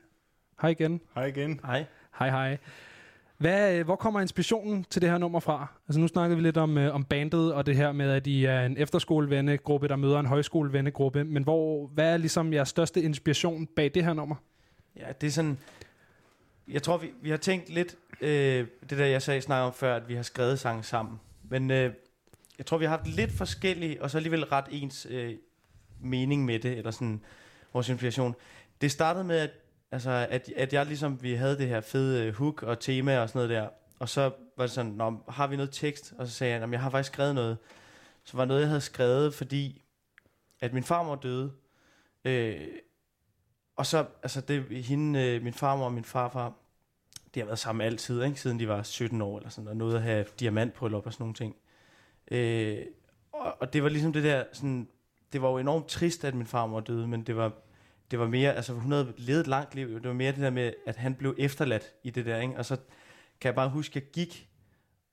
Hej 0.61 0.69
igen. 0.69 1.01
Hej 1.15 1.25
igen. 1.25 1.59
Hej. 1.65 1.85
Hej, 2.19 2.29
hej. 2.29 2.57
Hvad, 3.37 3.75
øh, 3.75 3.85
hvor 3.85 3.95
kommer 3.95 4.21
inspirationen 4.21 4.85
til 4.89 5.01
det 5.01 5.09
her 5.09 5.17
nummer 5.17 5.39
fra? 5.39 5.67
Altså 5.87 5.99
nu 5.99 6.07
snakkede 6.07 6.37
vi 6.37 6.43
lidt 6.43 6.57
om, 6.57 6.77
øh, 6.77 6.95
om 6.95 7.03
bandet 7.03 7.53
og 7.53 7.65
det 7.65 7.75
her 7.75 7.91
med, 7.91 8.11
at 8.11 8.27
I 8.27 8.45
er 8.45 8.61
en 8.61 8.77
efterskolevennegruppe, 8.77 9.87
der 9.87 9.95
møder 9.95 10.19
en 10.19 10.25
højskolevennegruppe. 10.25 11.23
Men 11.23 11.43
hvor, 11.43 11.87
hvad 11.87 12.13
er 12.13 12.17
ligesom 12.17 12.53
jeres 12.53 12.69
største 12.69 13.01
inspiration 13.01 13.67
bag 13.75 13.91
det 13.93 14.03
her 14.03 14.13
nummer? 14.13 14.35
Ja, 14.95 15.05
det 15.21 15.27
er 15.27 15.31
sådan... 15.31 15.57
Jeg 16.67 16.83
tror, 16.83 16.97
vi, 16.97 17.11
vi 17.21 17.29
har 17.29 17.37
tænkt 17.37 17.69
lidt... 17.69 17.95
Øh, 18.21 18.67
det 18.89 18.97
der, 18.97 19.05
jeg 19.05 19.21
sagde 19.21 19.41
snakke 19.41 19.65
om 19.65 19.73
før, 19.73 19.95
at 19.95 20.09
vi 20.09 20.15
har 20.15 20.23
skrevet 20.23 20.59
sange 20.59 20.83
sammen. 20.83 21.19
Men 21.43 21.71
øh, 21.71 21.93
jeg 22.57 22.65
tror, 22.65 22.77
vi 22.77 22.85
har 22.85 22.97
haft 22.97 23.07
lidt 23.07 23.31
forskellige, 23.31 24.01
og 24.03 24.11
så 24.11 24.17
alligevel 24.17 24.45
ret 24.45 24.65
ens 24.71 25.07
øh, 25.09 25.33
mening 25.99 26.45
med 26.45 26.59
det, 26.59 26.77
eller 26.77 26.91
sådan 26.91 27.21
vores 27.73 27.89
inspiration. 27.89 28.35
Det 28.81 28.91
startede 28.91 29.23
med, 29.23 29.37
at, 29.37 29.51
altså, 29.91 30.27
at, 30.29 30.49
at 30.55 30.73
jeg 30.73 30.85
ligesom, 30.85 31.23
vi 31.23 31.33
havde 31.33 31.57
det 31.57 31.67
her 31.67 31.81
fede 31.81 32.25
øh, 32.25 32.33
hook 32.33 32.63
og 32.63 32.79
tema 32.79 33.19
og 33.19 33.29
sådan 33.29 33.39
noget 33.39 33.49
der, 33.49 33.69
og 33.99 34.09
så 34.09 34.31
var 34.57 34.63
det 34.63 34.71
sådan, 34.71 34.91
Nå, 34.91 35.17
har 35.29 35.47
vi 35.47 35.55
noget 35.55 35.71
tekst? 35.71 36.13
Og 36.17 36.27
så 36.27 36.33
sagde 36.33 36.53
jeg, 36.53 36.67
"Nå, 36.67 36.71
jeg 36.71 36.81
har 36.81 36.89
faktisk 36.89 37.13
skrevet 37.13 37.35
noget. 37.35 37.57
Så 38.23 38.37
var 38.37 38.45
noget, 38.45 38.61
jeg 38.61 38.67
havde 38.69 38.81
skrevet, 38.81 39.33
fordi 39.33 39.81
at 40.61 40.73
min 40.73 40.83
farmor 40.83 41.15
døde. 41.15 41.51
Øh, 42.25 42.67
og 43.75 43.85
så, 43.85 44.05
altså 44.23 44.41
det, 44.41 44.85
hende, 44.85 45.19
øh, 45.23 45.43
min 45.43 45.53
farmor 45.53 45.85
og 45.85 45.93
min 45.93 46.03
farfar, 46.03 46.53
de 47.35 47.39
har 47.39 47.45
været 47.45 47.59
sammen 47.59 47.85
altid, 47.85 48.23
ikke? 48.23 48.41
siden 48.41 48.59
de 48.59 48.67
var 48.67 48.83
17 48.83 49.21
år 49.21 49.37
eller 49.37 49.49
sådan, 49.49 49.67
og 49.67 49.77
nåede 49.77 49.95
at 49.95 50.03
have 50.03 50.25
diamantbryllup 50.39 51.05
og 51.05 51.13
sådan 51.13 51.23
nogle 51.23 51.35
ting. 51.35 51.55
Øh, 52.31 52.85
og, 53.31 53.55
og 53.59 53.73
det 53.73 53.83
var 53.83 53.89
ligesom 53.89 54.13
det 54.13 54.23
der, 54.23 54.43
sådan, 54.53 54.87
det 55.33 55.41
var 55.41 55.49
jo 55.49 55.57
enormt 55.57 55.87
trist, 55.87 56.25
at 56.25 56.35
min 56.35 56.45
farmor 56.45 56.79
døde, 56.79 57.07
men 57.07 57.23
det 57.23 57.35
var, 57.35 57.53
det 58.11 58.19
var 58.19 58.27
mere, 58.27 58.55
altså 58.55 58.73
hun 58.73 58.91
havde 58.91 59.13
levet 59.17 59.39
et 59.39 59.47
langt 59.47 59.75
liv, 59.75 59.93
det 59.93 60.07
var 60.07 60.13
mere 60.13 60.31
det 60.31 60.41
der 60.41 60.49
med, 60.49 60.73
at 60.85 60.95
han 60.95 61.15
blev 61.15 61.35
efterladt 61.37 61.93
i 62.03 62.09
det 62.09 62.25
der, 62.25 62.41
ikke? 62.41 62.57
og 62.57 62.65
så 62.65 62.77
kan 63.41 63.47
jeg 63.47 63.55
bare 63.55 63.69
huske, 63.69 63.91
at 63.91 63.95
jeg 63.95 64.11
gik 64.11 64.49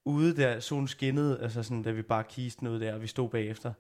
ude 0.05 0.37
der, 0.37 0.61
solen 0.61 0.89
skinnede, 0.89 1.41
altså 1.41 1.63
sådan, 1.63 1.83
da 1.83 1.91
vi 1.91 2.03
bare 2.03 2.25
kisten 2.25 2.67
ud 2.67 2.81
der, 2.81 2.95
og 2.95 3.03
vi 3.03 3.07
stod 3.07 3.29
bagefter. 3.29 3.73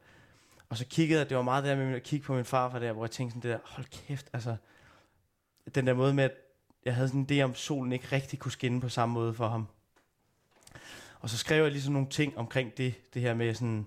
Og 0.69 0.77
så 0.77 0.87
kiggede 0.87 1.21
jeg, 1.21 1.29
det 1.29 1.37
var 1.37 1.43
meget 1.43 1.65
der 1.65 1.77
med 1.77 1.95
at 1.95 2.03
kigge 2.03 2.27
på 2.27 2.35
min 2.35 2.45
farfar 2.45 2.79
der, 2.79 2.93
hvor 2.93 3.05
jeg 3.05 3.11
tænkte 3.11 3.33
sådan 3.33 3.51
det 3.51 3.59
der, 3.59 3.67
hold 3.69 3.87
kæft, 3.87 4.31
altså, 4.33 4.57
den 5.75 5.87
der 5.87 5.95
måde 5.95 6.15
med, 6.15 6.25
at 6.25 6.33
jeg 6.85 6.95
havde 6.95 7.09
sådan 7.09 7.21
en 7.21 7.41
idé 7.41 7.43
om, 7.43 7.55
solen 7.55 7.93
ikke 7.93 8.07
rigtig 8.13 8.39
kunne 8.39 8.53
skinne 8.53 8.81
på 8.81 8.89
samme 8.89 9.13
måde 9.13 9.35
for 9.35 9.49
ham. 9.49 9.67
Og 11.21 11.31
så 11.31 11.39
skrev 11.39 11.63
jeg 11.63 11.73
ligesom 11.73 11.93
nogle 11.93 12.09
ting 12.09 12.39
omkring 12.39 12.77
det, 12.77 12.95
det 13.15 13.23
her 13.23 13.35
med 13.35 13.55
sådan, 13.55 13.87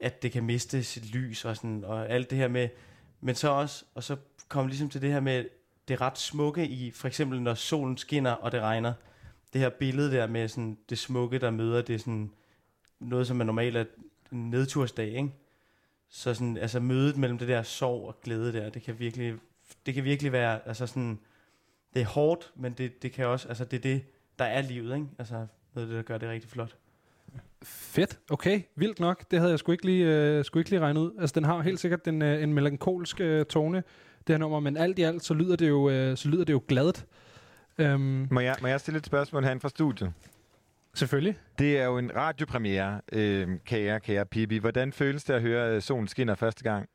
at 0.00 0.22
det 0.22 0.32
kan 0.32 0.44
miste 0.44 0.84
sit 0.84 1.14
lys 1.14 1.44
og 1.44 1.56
sådan, 1.56 1.84
og 1.84 2.10
alt 2.10 2.30
det 2.30 2.38
her 2.38 2.48
med, 2.48 2.68
men 3.20 3.34
så 3.34 3.48
også, 3.48 3.84
og 3.94 4.04
så 4.04 4.16
kom 4.48 4.66
ligesom 4.66 4.90
til 4.90 5.02
det 5.02 5.12
her 5.12 5.20
med, 5.20 5.44
det 5.88 6.00
ret 6.00 6.18
smukke 6.18 6.66
i, 6.66 6.90
for 6.90 7.08
eksempel 7.08 7.42
når 7.42 7.54
solen 7.54 7.96
skinner, 7.96 8.30
og 8.30 8.52
det 8.52 8.60
regner, 8.60 8.92
det 9.52 9.60
her 9.60 9.68
billede 9.68 10.12
der 10.12 10.26
med 10.26 10.48
sådan, 10.48 10.78
det 10.90 10.98
smukke, 10.98 11.38
der 11.38 11.50
møder 11.50 11.82
det 11.82 12.00
sådan, 12.00 12.30
noget 13.00 13.26
som 13.26 13.40
er 13.40 13.44
normalt 13.44 13.76
er 13.76 13.84
en 14.32 14.50
nedtursdag, 14.50 15.08
ikke? 15.08 15.30
Så 16.08 16.34
sådan, 16.34 16.56
altså 16.56 16.80
mødet 16.80 17.16
mellem 17.16 17.38
det 17.38 17.48
der 17.48 17.62
sorg 17.62 18.08
og 18.08 18.20
glæde 18.20 18.52
der, 18.52 18.70
det 18.70 18.82
kan 18.82 18.98
virkelig, 18.98 19.34
det 19.86 19.94
kan 19.94 20.04
virkelig 20.04 20.32
være, 20.32 20.68
altså 20.68 20.86
sådan, 20.86 21.18
det 21.94 22.02
er 22.02 22.06
hårdt, 22.06 22.52
men 22.56 22.72
det, 22.72 23.02
det 23.02 23.12
kan 23.12 23.26
også, 23.26 23.48
altså 23.48 23.64
det 23.64 23.76
er 23.76 23.80
det, 23.80 24.02
der 24.38 24.44
er 24.44 24.62
livet, 24.62 24.94
ikke? 24.94 25.06
Altså 25.18 25.34
noget 25.74 25.86
af 25.86 25.86
det, 25.86 25.96
der 25.96 26.02
gør 26.02 26.18
det 26.18 26.28
rigtig 26.28 26.50
flot. 26.50 26.76
Fedt. 27.62 28.18
Okay, 28.30 28.62
vildt 28.76 29.00
nok. 29.00 29.30
Det 29.30 29.38
havde 29.38 29.50
jeg 29.50 29.58
sgu 29.58 29.72
ikke 29.72 29.86
lige, 29.86 30.06
øh, 30.06 30.44
sgu 30.44 30.58
ikke 30.58 30.70
lige 30.70 30.80
regnet 30.80 31.00
ud. 31.00 31.12
Altså, 31.20 31.34
den 31.34 31.44
har 31.44 31.62
helt 31.62 31.80
sikkert 31.80 32.08
en, 32.08 32.22
øh, 32.22 32.42
en 32.42 32.52
melankolsk 32.52 33.20
øh, 33.20 33.46
tone, 33.46 33.82
det 34.26 34.34
her 34.34 34.38
nummer, 34.38 34.60
men 34.60 34.76
alt 34.76 34.98
i 34.98 35.02
alt, 35.02 35.24
så 35.24 35.34
lyder 35.34 35.56
det 35.56 35.68
jo, 35.68 35.90
øh, 35.90 36.16
så 36.16 36.28
lyder 36.28 36.44
det 36.44 36.52
jo 36.52 36.62
gladt. 36.68 37.06
Um, 37.78 38.28
Må 38.30 38.40
jeg, 38.40 38.56
må 38.62 38.68
jeg 38.68 38.80
stille 38.80 38.98
et 38.98 39.06
spørgsmål 39.06 39.44
herinde 39.44 39.60
fra 39.60 39.68
studiet? 39.68 40.12
Selvfølgelig. 40.94 41.38
Det 41.58 41.78
er 41.78 41.84
jo 41.84 41.98
en 41.98 42.16
radiopremiere, 42.16 43.00
øh, 43.12 43.48
kære, 43.64 44.00
kære 44.00 44.26
Pippi. 44.26 44.56
Hvordan 44.56 44.92
føles 44.92 45.24
det 45.24 45.34
at 45.34 45.42
høre 45.42 45.74
øh, 45.74 45.82
Solen 45.82 46.08
skinner 46.08 46.34
første 46.34 46.62
gang? 46.62 46.88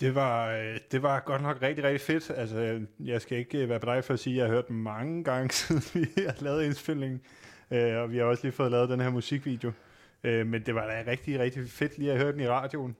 Det 0.00 0.14
var, 0.14 0.50
øh, 0.50 0.78
det 0.92 1.02
var 1.02 1.20
godt 1.20 1.42
nok 1.42 1.62
rigtig, 1.62 1.84
rigtig 1.84 2.00
fedt. 2.00 2.30
Altså, 2.36 2.80
jeg 3.00 3.20
skal 3.22 3.38
ikke 3.38 3.58
øh, 3.58 3.68
være 3.68 3.78
dig 3.78 4.04
for 4.04 4.14
at 4.14 4.20
sige, 4.20 4.34
at 4.34 4.38
jeg 4.38 4.46
har 4.46 4.54
hørt 4.54 4.68
den 4.68 4.76
mange 4.82 5.24
gange, 5.24 5.50
siden 5.54 5.82
vi 5.94 6.22
har 6.22 6.34
lavet 6.40 6.64
indspillingen. 6.64 7.20
Øh, 7.70 7.96
og 7.96 8.10
vi 8.12 8.18
har 8.18 8.24
også 8.24 8.42
lige 8.44 8.52
fået 8.52 8.70
lavet 8.70 8.88
den 8.88 9.00
her 9.00 9.10
musikvideo. 9.10 9.72
Øh, 10.24 10.46
men 10.46 10.62
det 10.66 10.74
var 10.74 10.86
da 10.86 11.10
rigtig, 11.10 11.38
rigtig 11.38 11.70
fedt 11.70 11.98
lige 11.98 12.12
at 12.12 12.18
høre 12.18 12.32
den 12.32 12.40
i 12.40 12.48
radioen. 12.48 12.96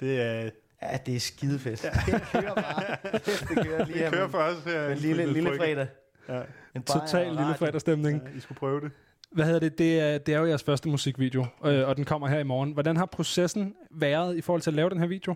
Det 0.00 0.20
er... 0.22 0.50
Ja, 0.82 0.98
det 1.06 1.16
er 1.16 1.20
skidefest. 1.20 1.84
Ja. 1.84 1.90
det 2.12 2.22
kører 2.32 2.54
bare. 2.54 2.96
det 3.12 3.64
kører 3.64 3.84
lige 3.84 4.04
Det 4.04 4.12
kører 4.12 4.28
for 4.28 4.38
os 4.38 4.64
her. 4.64 4.88
i 4.88 4.94
lille, 4.94 5.32
Lille 5.32 5.56
fredag. 5.56 5.86
Ja. 6.28 6.42
En 6.74 6.82
Total 6.82 7.26
lille 7.26 7.40
radio. 7.42 7.54
fredagsstemning. 7.54 8.22
Ja, 8.32 8.36
I 8.36 8.40
skulle 8.40 8.58
prøve 8.58 8.80
det. 8.80 8.90
Hvad 9.32 9.44
hedder 9.44 9.60
det? 9.60 9.78
Det 9.78 10.00
er, 10.00 10.18
det 10.18 10.34
er 10.34 10.38
jo 10.38 10.46
jeres 10.46 10.62
første 10.62 10.88
musikvideo, 10.88 11.46
øh, 11.64 11.88
og 11.88 11.96
den 11.96 12.04
kommer 12.04 12.28
her 12.28 12.38
i 12.38 12.42
morgen. 12.42 12.72
Hvordan 12.72 12.96
har 12.96 13.06
processen 13.06 13.74
været 13.90 14.36
i 14.36 14.40
forhold 14.40 14.62
til 14.62 14.70
at 14.70 14.74
lave 14.74 14.90
den 14.90 14.98
her 15.00 15.06
video? 15.06 15.34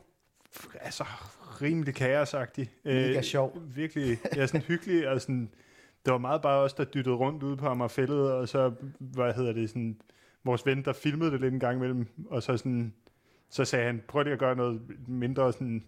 Altså, 0.80 1.04
rimelig 1.62 1.94
kaosagtig. 1.94 2.70
Mega 2.84 3.22
sjov. 3.22 3.58
Virkelig, 3.74 4.18
ja, 4.36 4.46
sådan 4.46 4.60
hyggelig, 4.60 5.08
og 5.08 5.20
sådan, 5.20 5.50
det 6.04 6.12
var 6.12 6.18
meget 6.18 6.42
bare 6.42 6.60
os, 6.60 6.74
der 6.74 6.84
dyttede 6.84 7.14
rundt 7.14 7.42
ude 7.42 7.56
på 7.56 7.66
Amagerfællet, 7.66 8.32
og 8.32 8.48
så, 8.48 8.72
hvad 8.98 9.34
hedder 9.34 9.52
det, 9.52 9.68
sådan, 9.68 10.00
vores 10.44 10.66
ven, 10.66 10.84
der 10.84 10.92
filmede 10.92 11.30
det 11.30 11.40
lidt 11.40 11.54
en 11.54 11.60
gang 11.60 11.76
imellem, 11.76 12.06
og 12.26 12.42
så 12.42 12.56
sådan, 12.56 12.94
så 13.48 13.64
sagde 13.64 13.86
han, 13.86 14.02
prøv 14.08 14.22
lige 14.22 14.32
at 14.32 14.38
gøre 14.38 14.56
noget 14.56 14.80
mindre 15.08 15.52
sådan, 15.52 15.84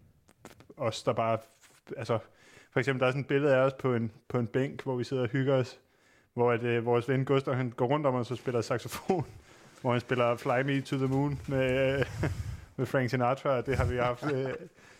os, 0.76 1.02
der 1.02 1.12
bare, 1.12 1.38
altså, 1.96 2.18
for 2.72 2.80
eksempel, 2.80 3.00
der 3.00 3.06
er 3.06 3.10
sådan 3.10 3.20
et 3.20 3.26
billede 3.26 3.54
af 3.54 3.58
os 3.58 3.72
på 3.72 3.94
en, 3.94 4.12
på 4.28 4.38
en 4.38 4.46
bænk, 4.46 4.82
hvor 4.82 4.96
vi 4.96 5.04
sidder 5.04 5.22
og 5.22 5.28
hygger 5.28 5.54
os, 5.54 5.80
hvor 6.34 6.52
at, 6.52 6.62
øh, 6.62 6.86
vores 6.86 7.08
ven 7.08 7.24
Gustav, 7.24 7.54
han 7.54 7.70
går 7.70 7.86
rundt 7.86 8.06
om 8.06 8.14
os 8.14 8.30
og 8.30 8.36
spiller 8.36 8.60
saxofon, 8.60 9.26
hvor 9.80 9.92
han 9.92 10.00
spiller 10.00 10.36
Fly 10.36 10.62
Me 10.64 10.80
to 10.80 10.96
the 10.96 11.06
Moon 11.06 11.40
med, 11.48 11.98
øh, 11.98 12.30
med 12.76 12.86
Frank 12.86 13.10
Sinatra, 13.10 13.48
og 13.50 13.66
det 13.66 13.76
har 13.76 13.84
vi 13.84 13.96
haft 13.96 14.32
øh, 14.32 14.52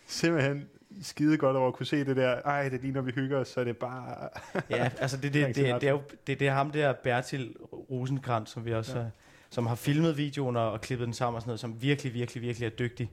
simpelthen 0.05 0.69
skide 1.01 1.37
godt 1.37 1.57
over 1.57 1.67
at 1.67 1.73
kunne 1.73 1.85
se 1.85 2.05
det 2.05 2.15
der, 2.15 2.41
ej, 2.41 2.63
det 2.69 2.77
er 2.77 2.81
lige 2.81 2.93
når 2.93 3.01
vi 3.01 3.11
hygger 3.11 3.37
os, 3.39 3.47
så 3.47 3.59
er 3.59 3.63
det 3.63 3.77
bare... 3.77 4.29
Ja, 4.69 4.89
altså 4.99 5.17
det, 5.17 5.33
det, 5.33 5.47
det, 5.47 5.55
det, 5.55 5.87
er 5.87 5.91
jo 5.91 6.01
det, 6.27 6.39
det 6.39 6.47
er 6.47 6.53
ham 6.53 6.71
der, 6.71 6.93
Bertil 6.93 7.55
Rosenkrantz, 7.91 8.51
som 8.51 8.65
vi 8.65 8.73
også 8.73 8.97
Ja. 8.97 9.03
ja. 9.03 9.09
som 9.49 9.65
har 9.65 9.75
filmet 9.75 10.17
videoen 10.17 10.55
og, 10.55 10.71
og 10.71 10.81
klippet 10.81 11.05
den 11.05 11.13
sammen 11.13 11.35
og 11.35 11.41
sådan 11.41 11.49
noget, 11.49 11.59
som 11.59 11.81
virkelig, 11.81 12.13
virkelig, 12.13 12.43
virkelig 12.43 12.65
er 12.65 12.69
dygtig. 12.69 13.11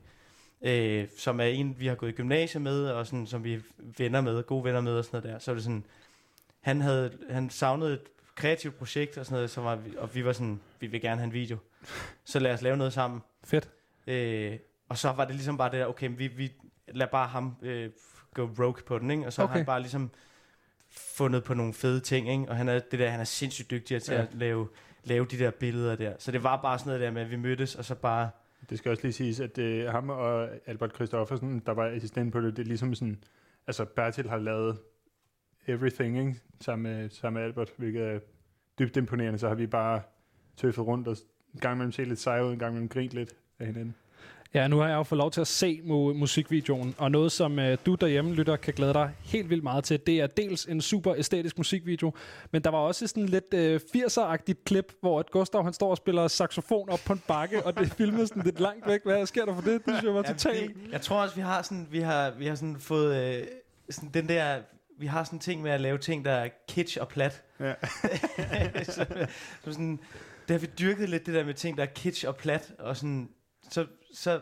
Øh, 0.62 1.06
som 1.18 1.40
er 1.40 1.44
en, 1.44 1.76
vi 1.78 1.86
har 1.86 1.94
gået 1.94 2.10
i 2.10 2.12
gymnasiet 2.12 2.62
med, 2.62 2.86
og 2.86 3.06
sådan, 3.06 3.26
som 3.26 3.44
vi 3.44 3.54
er 3.54 3.60
venner 3.98 4.20
med, 4.20 4.42
gode 4.42 4.64
venner 4.64 4.80
med 4.80 4.92
og 4.92 5.04
sådan 5.04 5.20
noget 5.20 5.34
der. 5.34 5.38
Så 5.38 5.50
er 5.50 5.54
det 5.54 5.64
sådan, 5.64 5.84
han, 6.60 6.80
havde, 6.80 7.12
han 7.30 7.50
savnede 7.50 7.92
et 7.92 8.00
kreativt 8.34 8.78
projekt 8.78 9.18
og 9.18 9.26
sådan 9.26 9.36
noget, 9.36 9.50
så 9.50 9.60
var 9.60 9.76
vi, 9.76 9.96
og 9.98 10.14
vi 10.14 10.24
var 10.24 10.32
sådan, 10.32 10.60
vi 10.80 10.86
vil 10.86 11.00
gerne 11.00 11.16
have 11.20 11.26
en 11.26 11.32
video. 11.32 11.56
Så 12.24 12.38
lad 12.38 12.54
os 12.54 12.62
lave 12.62 12.76
noget 12.76 12.92
sammen. 12.92 13.20
Fedt. 13.44 13.68
Øh, 14.06 14.58
og 14.88 14.98
så 14.98 15.12
var 15.12 15.24
det 15.24 15.34
ligesom 15.34 15.58
bare 15.58 15.70
det 15.70 15.78
der, 15.78 15.86
okay, 15.86 16.10
vi, 16.16 16.26
vi 16.26 16.52
lader 16.88 17.10
bare 17.10 17.28
ham 17.28 17.56
øh, 17.62 17.90
gå 18.34 18.42
rogue 18.58 18.82
på 18.86 18.98
den, 18.98 19.10
ikke? 19.10 19.26
Og 19.26 19.32
så 19.32 19.42
okay. 19.42 19.50
Har 19.50 19.58
han 19.58 19.66
bare 19.66 19.80
ligesom 19.80 20.10
fundet 20.90 21.44
på 21.44 21.54
nogle 21.54 21.74
fede 21.74 22.00
ting, 22.00 22.30
ikke? 22.30 22.48
Og 22.48 22.56
han 22.56 22.68
er, 22.68 22.78
det 22.78 22.98
der, 22.98 23.08
han 23.10 23.20
er 23.20 23.24
sindssygt 23.24 23.70
dygtig 23.70 24.02
til 24.02 24.14
Ja. 24.14 24.22
at 24.22 24.34
lave, 24.34 24.68
lave 25.04 25.26
de 25.26 25.38
der 25.38 25.50
billeder 25.50 25.96
der. 25.96 26.14
Så 26.18 26.32
det 26.32 26.42
var 26.42 26.62
bare 26.62 26.78
sådan 26.78 26.88
noget 26.90 27.00
der 27.00 27.10
med, 27.10 27.22
at 27.22 27.30
vi 27.30 27.36
mødtes, 27.36 27.74
og 27.74 27.84
så 27.84 27.94
bare... 27.94 28.30
Det 28.70 28.78
skal 28.78 28.90
også 28.90 29.02
lige 29.02 29.12
siges, 29.12 29.40
at 29.40 29.58
øh, 29.58 29.86
ham 29.88 30.10
og 30.10 30.48
Albert 30.66 30.94
Christoffersen, 30.94 31.62
der 31.66 31.72
var 31.72 31.86
assistent 31.86 32.32
på 32.32 32.40
det, 32.40 32.56
det 32.56 32.62
er 32.62 32.66
ligesom 32.66 32.94
sådan, 32.94 33.24
altså 33.66 33.84
Bertil 33.84 34.28
har 34.28 34.38
lavet 34.38 34.78
everything, 35.66 36.18
ikke? 36.18 36.40
Sammen 36.60 36.92
med, 36.92 37.10
sammen 37.10 37.40
med 37.40 37.48
Albert, 37.48 37.70
hvilket 37.76 38.02
er 38.02 38.18
dybt 38.78 38.96
imponerende, 38.96 39.38
så 39.38 39.48
har 39.48 39.54
vi 39.54 39.66
bare 39.66 40.02
tøffet 40.56 40.86
rundt 40.86 41.08
og 41.08 41.16
en 41.54 41.60
gang 41.60 41.74
imellem 41.76 41.92
se 41.92 42.04
lidt 42.04 42.18
sej 42.18 42.40
ud, 42.42 42.52
en 42.52 42.58
gang 42.58 42.72
imellem 42.72 42.88
grint 42.88 43.12
lidt 43.12 43.34
af 43.60 43.66
hinanden. 43.66 43.94
Ja, 44.54 44.68
nu 44.68 44.78
har 44.78 44.88
jeg 44.88 44.94
jo 44.94 45.02
fået 45.02 45.18
lov 45.18 45.30
til 45.30 45.40
at 45.40 45.46
se 45.46 45.80
mu- 45.84 46.12
musikvideoen, 46.12 46.94
og 46.98 47.10
noget, 47.10 47.32
som 47.32 47.58
øh, 47.58 47.78
du 47.86 47.94
derhjemme, 47.94 48.34
lytter, 48.34 48.56
kan 48.56 48.74
glæde 48.74 48.92
dig 48.92 49.10
helt 49.20 49.50
vildt 49.50 49.62
meget 49.62 49.84
til, 49.84 50.00
det 50.06 50.20
er 50.20 50.26
dels 50.26 50.64
en 50.64 50.80
super 50.80 51.14
æstetisk 51.14 51.58
musikvideo, 51.58 52.12
men 52.50 52.62
der 52.62 52.70
var 52.70 52.78
også 52.78 53.06
sådan 53.06 53.26
lidt 53.26 53.54
øh, 53.54 53.80
80'er-agtigt 53.96 54.64
klip, 54.64 54.92
hvor 55.00 55.20
at 55.20 55.30
Gustav 55.30 55.64
han 55.64 55.72
står 55.72 55.90
og 55.90 55.96
spiller 55.96 56.28
saxofon 56.28 56.88
op 56.88 57.00
på 57.06 57.12
en 57.12 57.22
bakke, 57.28 57.66
og 57.66 57.78
det 57.78 57.92
filmet 57.92 58.28
sådan 58.28 58.42
lidt 58.42 58.60
langt 58.60 58.86
væk. 58.86 59.00
Hvad 59.04 59.26
sker 59.26 59.44
der 59.44 59.54
for 59.54 59.62
det? 59.62 59.72
Det 59.72 59.94
synes 59.94 60.02
jeg 60.02 60.14
var 60.14 60.22
totalt... 60.22 60.76
Jeg 60.92 61.00
tror 61.00 61.22
også, 61.22 61.34
vi 61.34 61.40
har 61.40 61.62
sådan, 61.62 61.88
vi 61.90 62.00
har, 62.00 62.30
vi 62.30 62.46
har 62.46 62.54
sådan 62.54 62.76
fået 62.80 63.36
øh, 63.36 63.46
sådan 63.90 64.10
den 64.14 64.28
der... 64.28 64.58
Vi 64.98 65.06
har 65.06 65.24
sådan 65.24 65.36
en 65.36 65.40
ting 65.40 65.62
med 65.62 65.70
at 65.70 65.80
lave 65.80 65.98
ting, 65.98 66.24
der 66.24 66.32
er 66.32 66.48
kitsch 66.68 66.98
og 67.00 67.08
plat. 67.08 67.42
Ja. 67.60 67.74
så, 68.84 69.06
så 69.64 69.72
sådan, 69.72 70.00
det 70.48 70.50
har 70.50 70.58
vi 70.58 70.66
dyrket 70.78 71.08
lidt, 71.08 71.26
det 71.26 71.34
der 71.34 71.44
med 71.44 71.54
ting, 71.54 71.76
der 71.76 71.82
er 71.82 71.86
kitsch 71.94 72.28
og 72.28 72.36
plat, 72.36 72.72
og 72.78 72.96
sådan, 72.96 73.28
så, 73.72 73.86
så 74.14 74.40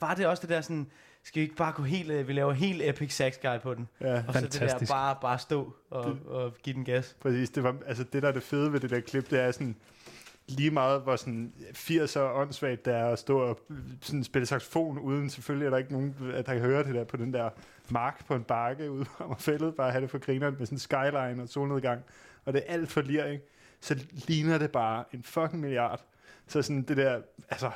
var 0.00 0.14
det 0.14 0.26
også 0.26 0.40
det 0.40 0.50
der 0.50 0.60
sådan, 0.60 0.90
skal 1.22 1.40
vi 1.40 1.42
ikke 1.44 1.56
bare 1.56 1.72
gå 1.72 1.82
helt, 1.82 2.10
øh, 2.10 2.28
vi 2.28 2.32
laver 2.32 2.52
helt 2.52 2.82
epic 2.82 3.12
sax 3.16 3.38
guy 3.42 3.58
på 3.62 3.74
den. 3.74 3.88
Ja. 4.00 4.22
og 4.28 4.34
så 4.34 4.40
det 4.40 4.52
der 4.52 4.58
Fantastisk. 4.58 4.92
bare, 4.92 5.16
bare 5.20 5.38
stå 5.38 5.74
og, 5.90 6.04
Det- 6.10 6.26
og 6.26 6.54
give 6.62 6.74
den 6.74 6.84
gas. 6.84 7.16
Præcis, 7.20 7.50
det, 7.50 7.62
var, 7.62 7.76
altså 7.86 8.04
det 8.04 8.22
der 8.22 8.28
er 8.28 8.32
det 8.32 8.42
fede 8.42 8.72
ved 8.72 8.80
det 8.80 8.90
der 8.90 9.00
klip, 9.00 9.30
det 9.30 9.40
er 9.40 9.50
sådan, 9.52 9.76
lige 10.48 10.70
meget 10.70 11.00
hvor 11.02 11.16
sådan 11.16 11.52
80'er 11.74 12.18
åndssvagt 12.20 12.84
det 12.84 12.94
er 12.94 13.06
at 13.06 13.18
stå 13.18 13.38
og 13.38 13.60
sådan 14.00 14.24
spille 14.24 14.46
saxofon, 14.46 14.98
uden 14.98 15.30
selvfølgelig 15.30 15.66
er 15.66 15.70
der 15.70 15.76
ikke 15.78 15.92
nogen, 15.92 16.16
at 16.34 16.46
der 16.46 16.52
kan 16.52 16.62
høre 16.62 16.84
det 16.84 16.94
der 16.94 17.04
på 17.04 17.16
den 17.16 17.32
der 17.34 17.50
mark 17.90 18.26
på 18.26 18.34
en 18.34 18.42
bakke 18.44 18.90
ude 18.90 19.04
på 19.18 19.36
fældet, 19.38 19.74
bare 19.74 19.90
have 19.90 20.02
det 20.02 20.10
for 20.10 20.18
grineren 20.18 20.56
med 20.58 20.66
sådan 20.66 20.78
skyline 20.78 21.42
og 21.42 21.48
solnedgang, 21.48 22.02
og 22.44 22.52
det 22.52 22.62
er 22.66 22.72
alt 22.72 22.88
for 22.88 23.00
lir, 23.00 23.24
ikke? 23.24 23.44
Så 23.80 24.04
ligner 24.12 24.58
det 24.58 24.70
bare 24.72 25.04
en 25.12 25.22
fucking 25.22 25.60
milliard. 25.60 26.00
Så 26.46 26.62
sådan 26.62 26.82
det 26.82 26.96
der, 26.96 27.20
altså, 27.50 27.70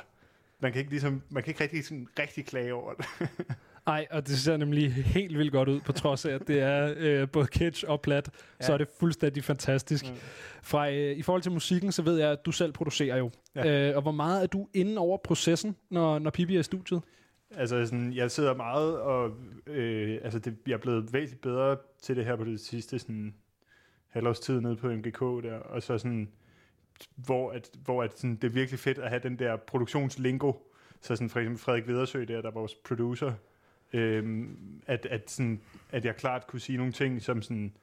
man 0.65 0.71
kan 0.71 0.79
ikke 0.79 0.91
ligesom, 0.91 1.21
man 1.29 1.43
kan 1.43 1.51
ikke 1.51 1.63
rigtig, 1.63 1.85
sådan, 1.85 2.07
rigtig 2.19 2.45
klage 2.45 2.73
over 2.73 2.93
det. 2.93 3.05
Ej, 3.87 4.07
og 4.11 4.27
det 4.27 4.37
ser 4.37 4.57
nemlig 4.57 4.93
helt 4.93 5.37
vildt 5.37 5.51
godt 5.51 5.69
ud, 5.69 5.81
på 5.81 5.91
trods 5.91 6.25
af, 6.25 6.33
at 6.33 6.47
det 6.47 6.59
er 6.59 6.93
øh, 6.97 7.29
både 7.29 7.47
kitsch 7.47 7.85
og 7.87 8.01
plat, 8.01 8.29
ja. 8.59 8.65
så 8.65 8.73
er 8.73 8.77
det 8.77 8.87
fuldstændig 8.99 9.43
fantastisk. 9.43 10.05
Mm. 10.09 10.15
Fra, 10.63 10.89
øh, 10.89 11.17
I 11.17 11.21
forhold 11.21 11.41
til 11.41 11.51
musikken, 11.51 11.91
så 11.91 12.01
ved 12.01 12.17
jeg, 12.17 12.31
at 12.31 12.45
du 12.45 12.51
selv 12.51 12.71
producerer 12.71 13.17
jo. 13.17 13.31
Ja. 13.55 13.89
Øh, 13.89 13.95
og 13.95 14.01
hvor 14.01 14.11
meget 14.11 14.43
er 14.43 14.47
du 14.47 14.67
inde 14.73 14.97
over 14.97 15.17
processen, 15.17 15.75
når, 15.89 16.19
når 16.19 16.31
Pippi 16.31 16.55
er 16.55 16.59
i 16.59 16.63
studiet? 16.63 17.01
Altså, 17.55 17.85
sådan, 17.85 18.13
jeg 18.13 18.31
sidder 18.31 18.55
meget 18.55 18.99
og... 18.99 19.31
Øh, 19.67 20.19
altså, 20.23 20.39
det, 20.39 20.57
jeg 20.67 20.73
er 20.73 20.77
blevet 20.77 21.13
væsentligt 21.13 21.41
bedre 21.41 21.77
til 22.01 22.15
det 22.15 22.25
her 22.25 22.35
på 22.35 22.43
det 22.43 22.59
sidste 22.59 22.99
sådan, 22.99 23.35
halvårs 24.07 24.39
tid 24.39 24.61
nede 24.61 24.75
på 24.75 24.87
MGK 24.87 25.19
der, 25.19 25.57
og 25.57 25.83
så 25.83 25.97
sådan, 25.97 26.29
hvor, 27.15 27.51
at, 27.51 27.69
hvor 27.85 28.03
at, 28.03 28.17
sådan, 28.17 28.35
det 28.35 28.43
er 28.43 28.51
virkelig 28.51 28.79
fedt 28.79 28.97
at 28.97 29.09
have 29.09 29.21
den 29.23 29.39
der 29.39 29.55
produktionslingo. 29.55 30.53
Så 31.01 31.15
sådan 31.15 31.29
for 31.29 31.39
eksempel 31.39 31.59
Frederik 31.59 31.87
Vedersø 31.87 32.25
der, 32.25 32.41
der 32.41 32.49
er 32.49 32.53
vores 32.53 32.75
producer, 32.75 33.33
øhm, 33.93 34.81
at, 34.87 35.05
at, 35.05 35.31
sådan, 35.31 35.61
at 35.91 36.05
jeg 36.05 36.15
klart 36.15 36.47
kunne 36.47 36.59
sige 36.59 36.77
nogle 36.77 36.91
ting, 36.91 37.21
som 37.21 37.41
sådan, 37.41 37.73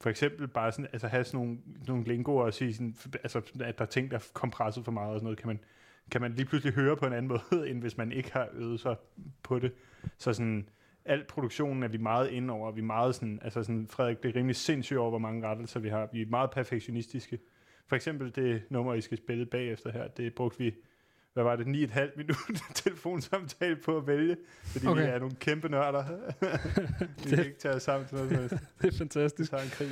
for 0.00 0.10
eksempel 0.10 0.48
bare 0.48 0.72
sådan, 0.72 0.86
altså 0.92 1.08
have 1.08 1.24
sådan 1.24 1.40
nogle, 1.40 1.58
nogle 1.86 2.04
lingoer 2.04 2.44
og 2.44 2.54
sige 2.54 2.74
sådan, 2.74 2.94
altså, 3.22 3.38
at 3.60 3.78
der 3.78 3.84
er 3.84 3.88
ting, 3.88 4.10
der 4.10 4.16
er 4.16 4.22
kompresset 4.32 4.84
for 4.84 4.92
meget 4.92 5.12
og 5.12 5.18
sådan 5.18 5.24
noget, 5.24 5.38
kan 5.38 5.46
man, 5.46 5.60
kan 6.10 6.20
man 6.20 6.32
lige 6.32 6.46
pludselig 6.46 6.74
høre 6.74 6.96
på 6.96 7.06
en 7.06 7.12
anden 7.12 7.28
måde, 7.50 7.70
end 7.70 7.80
hvis 7.80 7.96
man 7.96 8.12
ikke 8.12 8.32
har 8.32 8.48
øvet 8.52 8.80
sig 8.80 8.96
på 9.42 9.58
det. 9.58 9.72
Så 10.18 10.32
sådan, 10.32 10.68
al 11.04 11.24
produktionen 11.24 11.82
er 11.82 11.88
vi 11.88 11.98
meget 11.98 12.30
inde 12.30 12.54
over. 12.54 12.72
Vi 12.72 12.80
er 12.80 12.84
meget 12.84 13.14
sådan, 13.14 13.38
altså 13.42 13.62
sådan, 13.62 13.86
Frederik 13.86 14.18
bliver 14.18 14.36
rimelig 14.36 14.56
sindssyg 14.56 14.96
over, 14.96 15.10
hvor 15.10 15.18
mange 15.18 15.48
rettelser 15.48 15.80
vi 15.80 15.88
har. 15.88 16.08
Vi 16.12 16.22
er 16.22 16.26
meget 16.26 16.50
perfektionistiske. 16.50 17.38
For 17.86 17.96
eksempel 17.96 18.34
det 18.34 18.62
nummer, 18.70 18.94
I 18.94 19.00
skal 19.00 19.18
spille 19.18 19.46
bagefter 19.46 19.92
her, 19.92 20.08
det 20.08 20.34
brugte 20.34 20.58
vi, 20.58 20.74
hvad 21.32 21.44
var 21.44 21.56
det, 21.56 21.64
9,5 21.64 22.16
minutter 22.16 22.72
telefonsamtale 22.84 23.76
på 23.76 23.96
at 23.96 24.06
vælge, 24.06 24.36
fordi 24.64 24.86
okay. 24.86 25.02
Vi 25.02 25.08
er 25.08 25.18
nogle 25.18 25.34
kæmpe 25.34 25.68
nørder. 25.68 26.04
vi 27.24 27.36
kan 27.36 27.44
ikke 27.44 27.58
tage 27.58 27.74
os 27.74 27.82
sammen 27.82 28.08
til 28.08 28.16
noget 28.16 28.32
helst. 28.32 28.54
det 28.82 28.94
er 28.94 28.98
fantastisk. 28.98 29.52
Det 29.52 29.62
en 29.62 29.70
krig. 29.70 29.90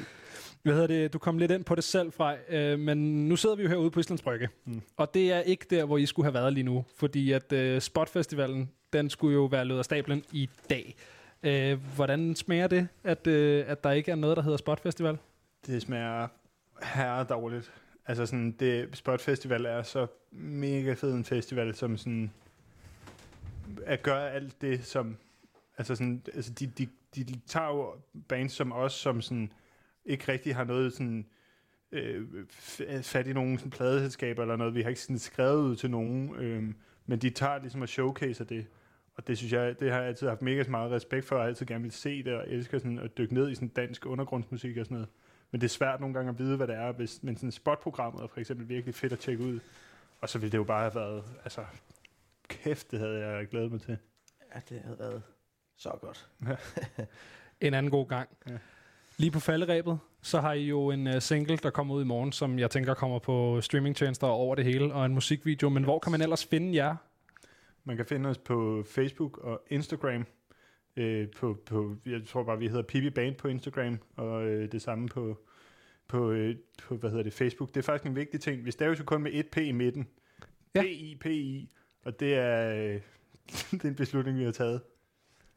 Hvad 0.62 0.72
hedder 0.72 0.86
det? 0.86 1.12
Du 1.12 1.18
kom 1.18 1.38
lidt 1.38 1.50
ind 1.50 1.64
på 1.64 1.74
det 1.74 1.84
selv 1.84 2.12
fra, 2.12 2.36
øh, 2.48 2.78
men 2.78 3.28
nu 3.28 3.36
sidder 3.36 3.56
vi 3.56 3.62
jo 3.62 3.68
herude 3.68 3.90
på 3.90 4.00
Islands 4.00 4.22
Brygge. 4.22 4.48
Mm. 4.64 4.82
Og 4.96 5.14
det 5.14 5.32
er 5.32 5.40
ikke 5.40 5.66
der, 5.70 5.84
hvor 5.84 5.98
I 5.98 6.06
skulle 6.06 6.26
have 6.26 6.34
været 6.34 6.52
lige 6.52 6.64
nu, 6.64 6.84
fordi 6.96 7.32
at 7.32 7.52
øh, 7.52 7.80
Spotfestivalen, 7.80 8.70
den 8.92 9.10
skulle 9.10 9.34
jo 9.34 9.44
være 9.44 9.64
lød 9.64 9.78
af 9.78 9.84
stablen 9.84 10.24
i 10.32 10.50
dag. 10.70 10.96
Øh, 11.42 11.78
hvordan 11.96 12.34
smager 12.34 12.66
det, 12.66 12.88
at, 13.04 13.26
øh, 13.26 13.64
at 13.66 13.84
der 13.84 13.90
ikke 13.90 14.10
er 14.10 14.16
noget, 14.16 14.36
der 14.36 14.42
hedder 14.42 14.56
Spotfestival? 14.56 15.18
Det 15.66 15.82
smager 15.82 16.28
herre 16.82 17.24
dårligt. 17.24 17.72
Altså 18.06 18.26
sådan, 18.26 18.52
det, 18.52 18.96
Spot 18.96 19.20
Festival 19.20 19.64
er 19.64 19.82
så 19.82 20.06
mega 20.32 20.92
fed 20.92 21.14
en 21.14 21.24
festival, 21.24 21.74
som 21.74 21.96
sådan, 21.96 22.30
at 23.86 24.02
gøre 24.02 24.30
alt 24.30 24.60
det, 24.60 24.84
som, 24.84 25.16
altså 25.78 25.94
sådan, 25.94 26.22
altså 26.34 26.52
de, 26.52 26.66
de, 26.66 26.88
de, 27.14 27.24
de 27.24 27.40
tager 27.46 27.68
jo 27.68 27.94
bands 28.28 28.52
som 28.52 28.72
os, 28.72 28.92
som 28.92 29.20
sådan, 29.20 29.52
ikke 30.04 30.32
rigtig 30.32 30.54
har 30.54 30.64
noget 30.64 30.92
sådan, 30.92 31.26
øh, 31.92 32.26
fat 33.02 33.26
i 33.26 33.32
nogen 33.32 33.58
sådan 33.58 33.70
pladeselskaber 33.70 34.42
eller 34.42 34.56
noget. 34.56 34.74
Vi 34.74 34.82
har 34.82 34.88
ikke 34.88 35.00
sådan 35.00 35.18
skrevet 35.18 35.62
ud 35.62 35.76
til 35.76 35.90
nogen, 35.90 36.34
øh, 36.34 36.74
men 37.06 37.18
de 37.18 37.30
tager 37.30 37.58
ligesom 37.58 37.82
og 37.82 37.88
showcaser 37.88 38.44
det. 38.44 38.66
Og 39.16 39.26
det 39.26 39.38
synes 39.38 39.52
jeg, 39.52 39.80
det 39.80 39.90
har 39.90 39.98
jeg 39.98 40.08
altid 40.08 40.28
haft 40.28 40.42
mega 40.42 40.64
meget 40.68 40.92
respekt 40.92 41.26
for, 41.26 41.36
og 41.36 41.46
altid 41.46 41.66
gerne 41.66 41.82
vil 41.82 41.92
se 41.92 42.22
det, 42.22 42.34
og 42.34 42.44
elsker 42.48 42.78
sådan 42.78 42.98
at 42.98 43.18
dykke 43.18 43.34
ned 43.34 43.50
i 43.50 43.54
sådan 43.54 43.68
dansk 43.68 44.06
undergrundsmusik 44.06 44.76
og 44.76 44.84
sådan 44.84 44.94
noget. 44.94 45.08
Men 45.54 45.60
det 45.60 45.66
er 45.66 45.70
svært 45.70 46.00
nogle 46.00 46.14
gange 46.14 46.30
at 46.30 46.38
vide, 46.38 46.56
hvad 46.56 46.66
det 46.66 46.76
er, 46.76 46.92
hvis, 46.92 47.22
men 47.22 47.36
sådan 47.36 47.52
spotprogrammet 47.52 48.22
er 48.22 48.26
for 48.26 48.40
eksempel 48.40 48.68
virkelig 48.68 48.94
fedt 48.94 49.12
at 49.12 49.18
tjekke 49.18 49.44
ud. 49.44 49.60
Og 50.20 50.28
så 50.28 50.38
ville 50.38 50.52
det 50.52 50.58
jo 50.58 50.64
bare 50.64 50.80
have 50.80 50.94
været, 50.94 51.24
altså, 51.44 51.64
kæft, 52.48 52.90
det 52.90 52.98
havde 52.98 53.26
jeg 53.26 53.46
glædet 53.48 53.72
mig 53.72 53.80
til. 53.80 53.98
Ja, 54.54 54.60
det 54.68 54.80
havde 54.84 54.98
været 54.98 55.22
så 55.76 55.90
godt. 56.00 56.28
Ja. 56.48 56.56
En 57.66 57.74
anden 57.74 57.90
god 57.90 58.08
gang. 58.08 58.28
Ja. 58.48 58.58
Lige 59.16 59.30
på 59.30 59.40
falderæbet, 59.40 59.98
så 60.22 60.40
har 60.40 60.52
I 60.52 60.62
jo 60.62 60.90
en 60.90 61.06
uh, 61.06 61.18
single, 61.18 61.56
der 61.56 61.70
kommer 61.70 61.94
ud 61.94 62.02
i 62.02 62.06
morgen, 62.06 62.32
som 62.32 62.58
jeg 62.58 62.70
tænker 62.70 62.94
kommer 62.94 63.18
på 63.18 63.60
streamingtjenester 63.60 64.26
over 64.26 64.54
det 64.54 64.64
hele, 64.64 64.94
og 64.94 65.06
en 65.06 65.14
musikvideo. 65.14 65.68
Men 65.68 65.84
hvor 65.84 65.98
kan 65.98 66.12
man 66.12 66.22
ellers 66.22 66.44
finde 66.44 66.76
jer? 66.76 66.96
Man 67.84 67.96
kan 67.96 68.06
finde 68.06 68.28
os 68.28 68.38
på 68.38 68.84
Facebook 68.86 69.38
og 69.38 69.62
Instagram. 69.70 70.26
Øh, 70.96 71.28
på, 71.30 71.58
på, 71.66 71.96
jeg 72.06 72.26
tror 72.26 72.42
bare, 72.42 72.58
vi 72.58 72.68
hedder 72.68 72.82
Pibi 72.82 73.10
Band 73.10 73.34
på 73.34 73.48
Instagram, 73.48 73.98
og 74.16 74.46
øh, 74.46 74.72
det 74.72 74.82
samme 74.82 75.08
på, 75.08 75.38
på, 76.08 76.30
øh, 76.30 76.56
på, 76.82 76.96
hvad 76.96 77.10
hedder 77.10 77.22
det, 77.22 77.32
Facebook. 77.32 77.68
Det 77.68 77.76
er 77.76 77.82
faktisk 77.82 78.06
en 78.06 78.16
vigtig 78.16 78.40
ting. 78.40 78.64
Vi 78.64 78.70
staves 78.70 78.98
jo 78.98 79.04
kun 79.04 79.22
med 79.22 79.30
et 79.34 79.48
P 79.50 79.56
i 79.56 79.72
midten. 79.72 80.08
Ja. 80.74 80.82
P-I, 80.82 81.18
P-I. 81.20 81.70
Og 82.02 82.20
det 82.20 82.34
er, 82.34 82.74
øh, 82.74 83.00
det 83.70 83.84
er 83.84 83.88
en 83.88 83.94
beslutning, 83.94 84.38
vi 84.38 84.44
har 84.44 84.52
taget. 84.52 84.82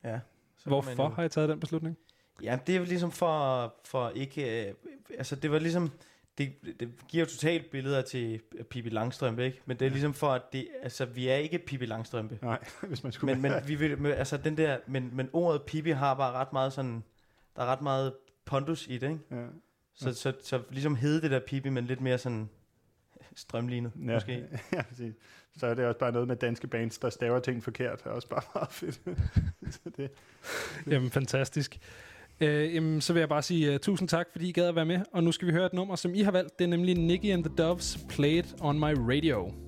Ja. 0.03 0.19
Hvorfor 0.65 1.09
har 1.09 1.23
I 1.23 1.29
taget 1.29 1.49
den 1.49 1.59
beslutning? 1.59 1.97
Ja, 2.43 2.59
det 2.67 2.75
er 2.75 2.79
jo 2.79 2.85
ligesom 2.85 3.11
for, 3.11 3.75
for 3.85 4.09
ikke... 4.09 4.67
Øh, 4.67 4.73
altså, 5.17 5.35
det 5.35 5.51
var 5.51 5.59
ligesom... 5.59 5.91
Det, 6.37 6.53
det 6.79 6.89
giver 7.07 7.25
jo 7.25 7.29
totalt 7.29 7.69
billeder 7.71 8.01
til 8.01 8.41
Pippi 8.69 8.89
Langstrømpe, 8.89 9.45
ikke? 9.45 9.61
Men 9.65 9.79
det 9.79 9.85
er 9.85 9.89
ligesom 9.89 10.13
for, 10.13 10.29
at 10.29 10.41
det, 10.53 10.67
altså, 10.81 11.05
vi 11.05 11.27
er 11.27 11.35
ikke 11.35 11.59
Pippi 11.59 11.85
Langstrømpe. 11.85 12.39
Nej, 12.41 12.59
hvis 12.87 13.03
man 13.03 13.11
skulle 13.11 13.35
men, 13.35 13.51
men, 13.51 13.67
vi 13.67 13.75
vil, 13.75 13.97
men, 13.97 14.11
altså, 14.11 14.37
den 14.37 14.57
der, 14.57 14.77
men, 14.87 15.09
men 15.13 15.29
ordet 15.33 15.61
Pippi 15.61 15.89
har 15.91 16.13
bare 16.13 16.31
ret 16.33 16.53
meget 16.53 16.73
sådan... 16.73 17.03
Der 17.55 17.61
er 17.61 17.65
ret 17.65 17.81
meget 17.81 18.13
pondus 18.45 18.87
i 18.87 18.97
det, 18.97 19.09
ikke? 19.09 19.19
Ja. 19.31 19.45
Så, 19.93 20.13
så, 20.13 20.33
så, 20.43 20.61
ligesom 20.69 20.95
hed 20.95 21.21
det 21.21 21.31
der 21.31 21.39
Pippi, 21.39 21.69
men 21.69 21.85
lidt 21.85 22.01
mere 22.01 22.17
sådan 22.17 22.49
strømlignet, 23.35 23.91
Ja, 23.95 24.13
måske. 24.13 24.45
ja, 24.73 24.81
præcis. 24.81 25.13
Så 25.57 25.67
er 25.67 25.73
det 25.73 25.85
også 25.85 25.99
bare 25.99 26.11
noget 26.11 26.27
med 26.27 26.35
danske 26.35 26.67
bands, 26.67 26.97
der 26.97 27.09
staver 27.09 27.39
ting 27.39 27.63
forkert. 27.63 28.03
Det 28.03 28.05
er 28.05 28.09
også 28.09 28.29
bare 28.29 28.41
meget 28.55 28.71
fedt. 28.71 29.01
så 29.73 29.89
det, 29.97 30.11
Jamen, 30.87 31.11
fantastisk. 31.11 31.79
Øh, 32.41 32.75
jamen, 32.75 33.01
så 33.01 33.13
vil 33.13 33.19
jeg 33.19 33.29
bare 33.29 33.41
sige 33.41 33.73
uh, 33.73 33.79
tusind 33.79 34.09
tak, 34.09 34.27
fordi 34.31 34.49
I 34.49 34.51
gad 34.51 34.67
at 34.67 34.75
være 34.75 34.85
med. 34.85 34.99
Og 35.13 35.23
nu 35.23 35.31
skal 35.31 35.47
vi 35.47 35.53
høre 35.53 35.65
et 35.65 35.73
nummer, 35.73 35.95
som 35.95 36.15
I 36.15 36.21
har 36.21 36.31
valgt. 36.31 36.59
Det 36.59 36.65
er 36.65 36.69
nemlig 36.69 36.95
Nicky 36.95 37.31
and 37.31 37.43
the 37.43 37.53
Doves, 37.57 37.99
Played 38.09 38.61
On 38.61 38.79
My 38.79 38.93
Radio. 39.13 39.66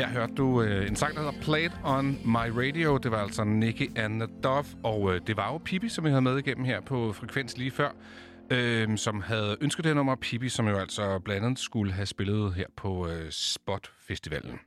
Her 0.00 0.08
hørte 0.08 0.34
du 0.34 0.62
øh, 0.62 0.88
en 0.88 0.96
sang, 0.96 1.14
der 1.14 1.20
hedder 1.20 1.40
Played 1.42 1.70
on 1.84 2.18
My 2.24 2.50
Radio. 2.50 2.96
Det 2.96 3.10
var 3.10 3.18
altså 3.18 3.44
Nicky 3.44 3.98
Anna 3.98 4.26
Dove, 4.44 4.64
og 4.82 5.14
øh, 5.14 5.20
det 5.26 5.36
var 5.36 5.52
jo 5.52 5.58
Pippi, 5.58 5.88
som 5.88 6.04
vi 6.04 6.08
havde 6.08 6.22
med 6.22 6.38
igennem 6.38 6.64
her 6.64 6.80
på 6.80 7.12
Frekvens 7.12 7.58
lige 7.58 7.70
før, 7.70 7.90
øh, 8.50 8.98
som 8.98 9.20
havde 9.20 9.56
ønsket 9.60 9.84
det 9.84 9.90
her 9.90 9.94
nummer. 9.94 10.16
Pippi, 10.16 10.48
som 10.48 10.68
jo 10.68 10.76
altså 10.76 11.18
blandt 11.18 11.44
andet 11.44 11.58
skulle 11.58 11.92
have 11.92 12.06
spillet 12.06 12.54
her 12.54 12.66
på 12.76 13.08
øh, 13.08 13.26
Spot 13.30 13.90
Festivalen. 14.08 14.58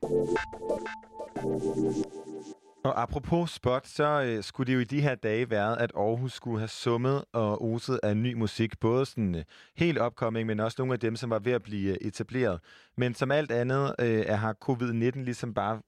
Og 2.84 3.01
apropos 3.01 3.51
spot, 3.51 3.88
så 3.88 4.22
øh, 4.22 4.43
skulle 4.43 4.68
det 4.68 4.76
jo 4.76 4.80
i 4.80 4.84
de 4.84 5.01
her 5.01 5.15
dage 5.15 5.49
være, 5.49 5.81
at 5.81 5.91
Aarhus 5.95 6.34
skulle 6.34 6.60
have 6.60 6.68
summet 6.68 7.26
og 7.34 7.64
oset 7.73 7.99
af 8.03 8.18
ny 8.18 8.34
musik. 8.34 8.80
Både 8.80 9.05
sådan 9.05 9.35
øh, 9.35 9.43
helt 9.77 9.97
opkomming, 9.97 10.47
men 10.47 10.60
også 10.60 10.76
nogle 10.80 10.93
af 10.93 10.99
dem, 10.99 11.15
som 11.15 11.30
var 11.30 11.39
ved 11.39 11.51
at 11.51 11.64
blive 11.64 11.91
øh, 11.91 12.07
etableret. 12.07 12.60
Men 12.97 13.14
som 13.14 13.31
alt 13.31 13.51
andet 13.51 13.95
øh, 13.99 14.23
er, 14.27 14.35
har 14.35 14.55
covid-19 14.69 15.23
ligesom 15.23 15.53
bare 15.53 15.81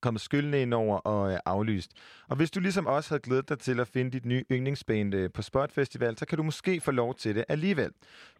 kommet 0.00 0.20
skyldende 0.20 0.62
ind 0.62 0.74
over 0.74 0.96
og 0.96 1.32
øh, 1.32 1.38
aflyst. 1.44 1.90
Og 2.28 2.36
hvis 2.36 2.50
du 2.50 2.60
ligesom 2.60 2.86
også 2.86 3.10
havde 3.10 3.22
glædet 3.22 3.48
dig 3.48 3.58
til 3.58 3.80
at 3.80 3.88
finde 3.88 4.10
dit 4.10 4.24
nye 4.24 4.44
yndlingsband 4.52 5.14
øh, 5.14 5.30
på 5.34 5.42
Spot 5.42 5.72
Festival, 5.72 6.18
så 6.18 6.26
kan 6.26 6.38
du 6.38 6.42
måske 6.42 6.80
få 6.80 6.90
lov 6.90 7.14
til 7.14 7.34
det 7.34 7.44
alligevel. 7.48 7.90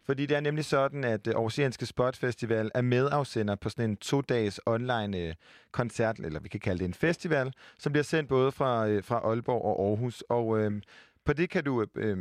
Fordi 0.05 0.25
det 0.25 0.37
er 0.37 0.41
nemlig 0.41 0.65
sådan, 0.65 1.03
at 1.03 1.27
øh, 1.27 1.33
Aarhusianske 1.33 1.85
Spot 1.85 2.15
Festival 2.15 2.71
er 2.75 2.81
medafsender 2.81 3.55
på 3.55 3.69
sådan 3.69 3.89
en 3.89 3.97
to-dages 3.97 4.59
online 4.65 5.17
øh, 5.17 5.33
koncert, 5.71 6.19
eller 6.19 6.39
vi 6.39 6.49
kan 6.49 6.59
kalde 6.59 6.79
det 6.79 6.85
en 6.85 6.93
festival, 6.93 7.53
som 7.77 7.91
bliver 7.91 8.03
sendt 8.03 8.29
både 8.29 8.51
fra, 8.51 8.87
øh, 8.87 9.03
fra 9.03 9.15
Aalborg 9.15 9.65
og 9.65 9.87
Aarhus. 9.87 10.23
Og 10.29 10.59
øh, 10.59 10.81
på 11.25 11.33
det 11.33 11.49
kan 11.49 11.63
du 11.63 11.85
øh, 11.95 12.17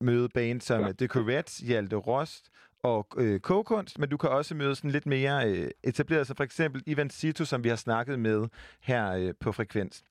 møde 0.00 0.28
band 0.28 0.60
som 0.60 0.80
ja. 0.80 0.92
Decorets, 0.92 1.58
Hjalte 1.58 1.96
Rost 1.96 2.50
og 2.82 3.06
øh, 3.18 3.40
kogekunst, 3.40 3.98
men 3.98 4.08
du 4.08 4.16
kan 4.16 4.30
også 4.30 4.54
møde 4.54 4.74
sådan 4.74 4.90
lidt 4.90 5.06
mere 5.06 5.50
øh, 5.50 5.68
etableret, 5.84 6.26
så 6.26 6.34
for 6.36 6.44
eksempel 6.44 6.82
Ivan 6.86 7.10
Sito, 7.10 7.44
som 7.44 7.64
vi 7.64 7.68
har 7.68 7.76
snakket 7.76 8.18
med 8.18 8.48
her 8.82 9.12
øh, 9.12 9.34
på 9.40 9.52
Frekvens. 9.52 10.04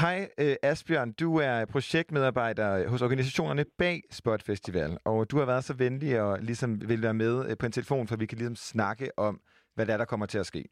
Hej 0.00 0.28
øh, 0.40 0.56
Asbjørn, 0.62 1.12
du 1.12 1.36
er 1.36 1.64
projektmedarbejder 1.64 2.88
hos 2.88 3.02
organisationerne 3.02 3.64
bag 3.78 4.00
Spot 4.10 4.42
Festival, 4.42 4.98
og 5.04 5.30
du 5.30 5.38
har 5.38 5.46
været 5.46 5.64
så 5.64 5.74
venlig 5.74 6.20
og 6.20 6.38
ligesom 6.42 6.88
vil 6.88 7.02
være 7.02 7.14
med 7.14 7.50
øh, 7.50 7.56
på 7.60 7.66
en 7.66 7.72
telefon, 7.72 8.08
for 8.08 8.16
vi 8.16 8.26
kan 8.26 8.38
ligesom 8.38 8.56
snakke 8.56 9.10
om, 9.18 9.40
hvad 9.74 9.86
der 9.86 9.92
er, 9.92 9.96
der 9.96 10.04
kommer 10.04 10.26
til 10.26 10.38
at 10.38 10.46
ske. 10.46 10.64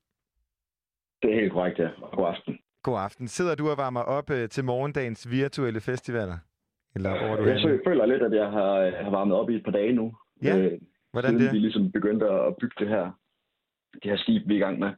Det 1.23 1.31
er 1.31 1.41
helt 1.41 1.53
korrekt, 1.53 1.79
ja. 1.79 1.89
God 2.17 2.27
aften. 2.29 2.59
God 2.83 2.99
aften. 3.01 3.29
Sidder 3.29 3.55
du 3.55 3.71
og 3.71 3.77
varmer 3.79 4.01
op 4.01 4.31
øh, 4.31 4.49
til 4.49 4.65
morgendagens 4.65 5.31
virtuelle 5.31 5.81
festivaler? 5.81 6.39
Eller 6.95 7.27
hvor 7.27 7.37
du 7.37 7.45
Jeg 7.45 7.59
så- 7.61 7.79
føler 7.87 8.07
lidt, 8.07 8.23
at 8.23 8.33
jeg 8.33 8.47
har, 8.51 9.03
har 9.05 9.11
varmet 9.11 9.37
op 9.37 9.51
i 9.51 9.55
et 9.57 9.65
par 9.65 9.71
dage 9.73 9.93
nu. 9.93 10.13
Ja, 10.43 10.57
øh, 10.59 10.79
hvordan 11.13 11.31
siden 11.31 11.45
det? 11.45 11.53
vi 11.53 11.59
ligesom 11.59 11.93
begyndte 11.93 12.27
at 12.31 12.57
bygge 12.61 12.75
det 12.79 12.89
her, 12.89 13.05
det 14.03 14.11
her 14.11 14.17
skib, 14.17 14.43
vi 14.49 14.53
er 14.55 14.57
i 14.57 14.61
gang 14.67 14.79
med. 14.79 14.91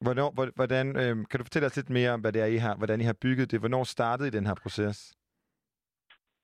Hvornår, 0.00 0.30
hvor- 0.34 0.52
hvordan, 0.54 0.86
øh, 0.96 1.16
kan 1.30 1.38
du 1.38 1.44
fortælle 1.44 1.66
os 1.66 1.76
lidt 1.76 1.90
mere 1.90 2.10
om, 2.10 2.20
hvad 2.20 2.32
det 2.32 2.42
er, 2.42 2.46
I 2.46 2.56
har, 2.56 2.76
hvordan 2.76 3.00
I 3.00 3.04
har 3.04 3.16
bygget 3.22 3.50
det? 3.50 3.60
Hvornår 3.60 3.84
startede 3.84 4.28
I 4.28 4.30
den 4.30 4.46
her 4.46 4.54
proces? 4.62 5.14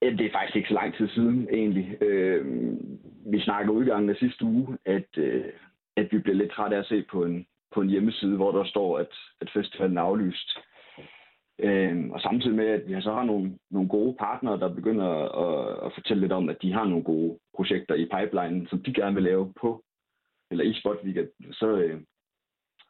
Det 0.02 0.26
er 0.26 0.32
faktisk 0.32 0.56
ikke 0.56 0.68
så 0.68 0.74
lang 0.74 0.94
tid 0.96 1.08
siden, 1.08 1.48
egentlig. 1.52 2.02
Øh, 2.02 2.46
vi 3.32 3.40
snakkede 3.40 3.72
udgangen 3.72 4.10
af 4.10 4.16
sidste 4.16 4.44
uge, 4.44 4.78
at, 4.84 5.08
øh, 5.18 5.44
at 5.96 6.08
vi 6.12 6.18
blev 6.18 6.34
lidt 6.36 6.52
trætte 6.52 6.76
af 6.76 6.80
at 6.80 6.86
se 6.86 7.04
på 7.12 7.24
en, 7.24 7.46
på 7.74 7.80
en 7.80 7.88
hjemmeside, 7.90 8.36
hvor 8.36 8.52
der 8.52 8.64
står, 8.64 8.98
at, 8.98 9.12
at 9.40 9.50
festivalen 9.52 9.98
er 9.98 10.02
aflyst. 10.02 10.58
Øh, 11.62 12.10
og 12.10 12.20
samtidig 12.20 12.56
med, 12.56 12.66
at 12.66 12.82
vi 12.88 13.02
så 13.02 13.12
har 13.12 13.24
nogle, 13.24 13.58
nogle 13.70 13.88
gode 13.88 14.16
partnere, 14.18 14.60
der 14.60 14.74
begynder 14.74 15.08
at, 15.44 15.86
at 15.86 15.92
fortælle 15.94 16.20
lidt 16.20 16.32
om, 16.32 16.48
at 16.48 16.58
de 16.62 16.72
har 16.72 16.84
nogle 16.84 17.04
gode 17.04 17.38
projekter 17.56 17.94
i 17.94 18.10
pipeline, 18.14 18.68
som 18.68 18.82
de 18.82 18.94
gerne 18.94 19.14
vil 19.14 19.24
lave 19.24 19.52
på, 19.60 19.84
eller 20.50 20.64
i 20.64 20.74
Spot 20.80 20.96
Weekend, 21.04 21.28
så, 21.52 21.68
øh, 21.76 22.00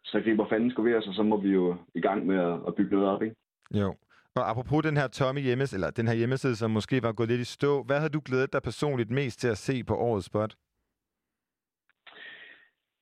så 0.04 0.20
griber 0.20 0.48
fanden 0.48 0.70
sgu 0.70 0.82
ved 0.82 0.94
os, 0.94 1.08
og 1.08 1.14
så 1.14 1.22
må 1.22 1.40
vi 1.40 1.48
jo 1.48 1.76
i 1.94 2.00
gang 2.00 2.26
med 2.26 2.38
at, 2.38 2.58
at 2.66 2.74
bygge 2.74 2.94
noget 2.94 3.08
op, 3.08 3.22
ikke? 3.22 3.36
Jo. 3.74 3.94
Og 4.36 4.50
apropos 4.50 4.82
den 4.82 4.96
her 4.96 5.08
tomme 5.08 5.40
hjemmeside, 5.40 5.76
eller 5.76 5.90
den 5.90 6.08
her 6.08 6.14
hjemmeside, 6.14 6.56
som 6.56 6.70
måske 6.70 7.02
var 7.02 7.12
gået 7.12 7.28
lidt 7.28 7.40
i 7.40 7.44
stå, 7.44 7.82
hvad 7.82 7.96
havde 7.96 8.10
du 8.10 8.22
glædet 8.24 8.52
dig 8.52 8.62
personligt 8.62 9.10
mest 9.10 9.40
til 9.40 9.48
at 9.48 9.58
se 9.58 9.84
på 9.84 9.94
årets 9.96 10.26
spot? 10.26 10.54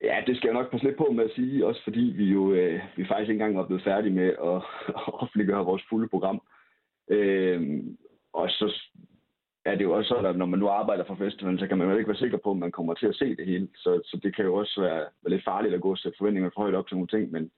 Ja, 0.03 0.23
det 0.27 0.37
skal 0.37 0.49
jeg 0.49 0.55
nok 0.55 0.71
passe 0.71 0.87
lidt 0.87 0.97
på 0.97 1.13
med 1.13 1.25
at 1.25 1.35
sige, 1.35 1.67
også 1.67 1.81
fordi 1.85 2.15
vi 2.17 2.25
jo 2.25 2.53
øh, 2.53 2.81
vi 2.97 3.05
faktisk 3.07 3.31
ikke 3.31 3.33
engang 3.33 3.57
var 3.57 3.67
blevet 3.67 3.85
færdige 3.85 4.15
med 4.15 4.29
at, 4.29 4.63
at 5.07 5.13
offentliggøre 5.23 5.65
vores 5.65 5.83
fulde 5.91 6.09
program. 6.09 6.43
Øh, 7.11 7.85
og 8.33 8.51
så 8.51 8.67
er 9.65 9.75
det 9.75 9.85
jo 9.85 9.93
også 9.93 10.09
sådan, 10.09 10.27
at 10.27 10.37
når 10.37 10.47
man 10.47 10.59
nu 10.59 10.69
arbejder 10.69 11.05
for 11.05 11.15
festivalen, 11.15 11.59
så 11.59 11.67
kan 11.67 11.79
man 11.79 11.91
jo 11.91 11.97
ikke 11.97 12.09
være 12.09 12.25
sikker 12.25 12.39
på, 12.45 12.51
at 12.51 12.57
man 12.57 12.73
kommer 12.73 12.95
til 12.95 13.07
at 13.07 13.15
se 13.15 13.37
det 13.37 13.47
hele. 13.47 13.69
Så, 13.75 14.01
så 14.05 14.21
det 14.23 14.37
kan 14.37 14.45
jo 14.45 14.55
også 14.55 14.81
være, 14.81 14.99
være 14.99 15.35
lidt 15.35 15.45
farligt 15.45 15.75
at 15.75 15.81
gå 15.81 15.91
og 15.91 15.99
sætte 15.99 16.19
forventninger 16.19 16.51
for 16.55 16.61
højt 16.61 16.75
op 16.75 16.89
til 16.89 16.97
nogle 16.97 17.09
ting. 17.09 17.31
Men, 17.31 17.51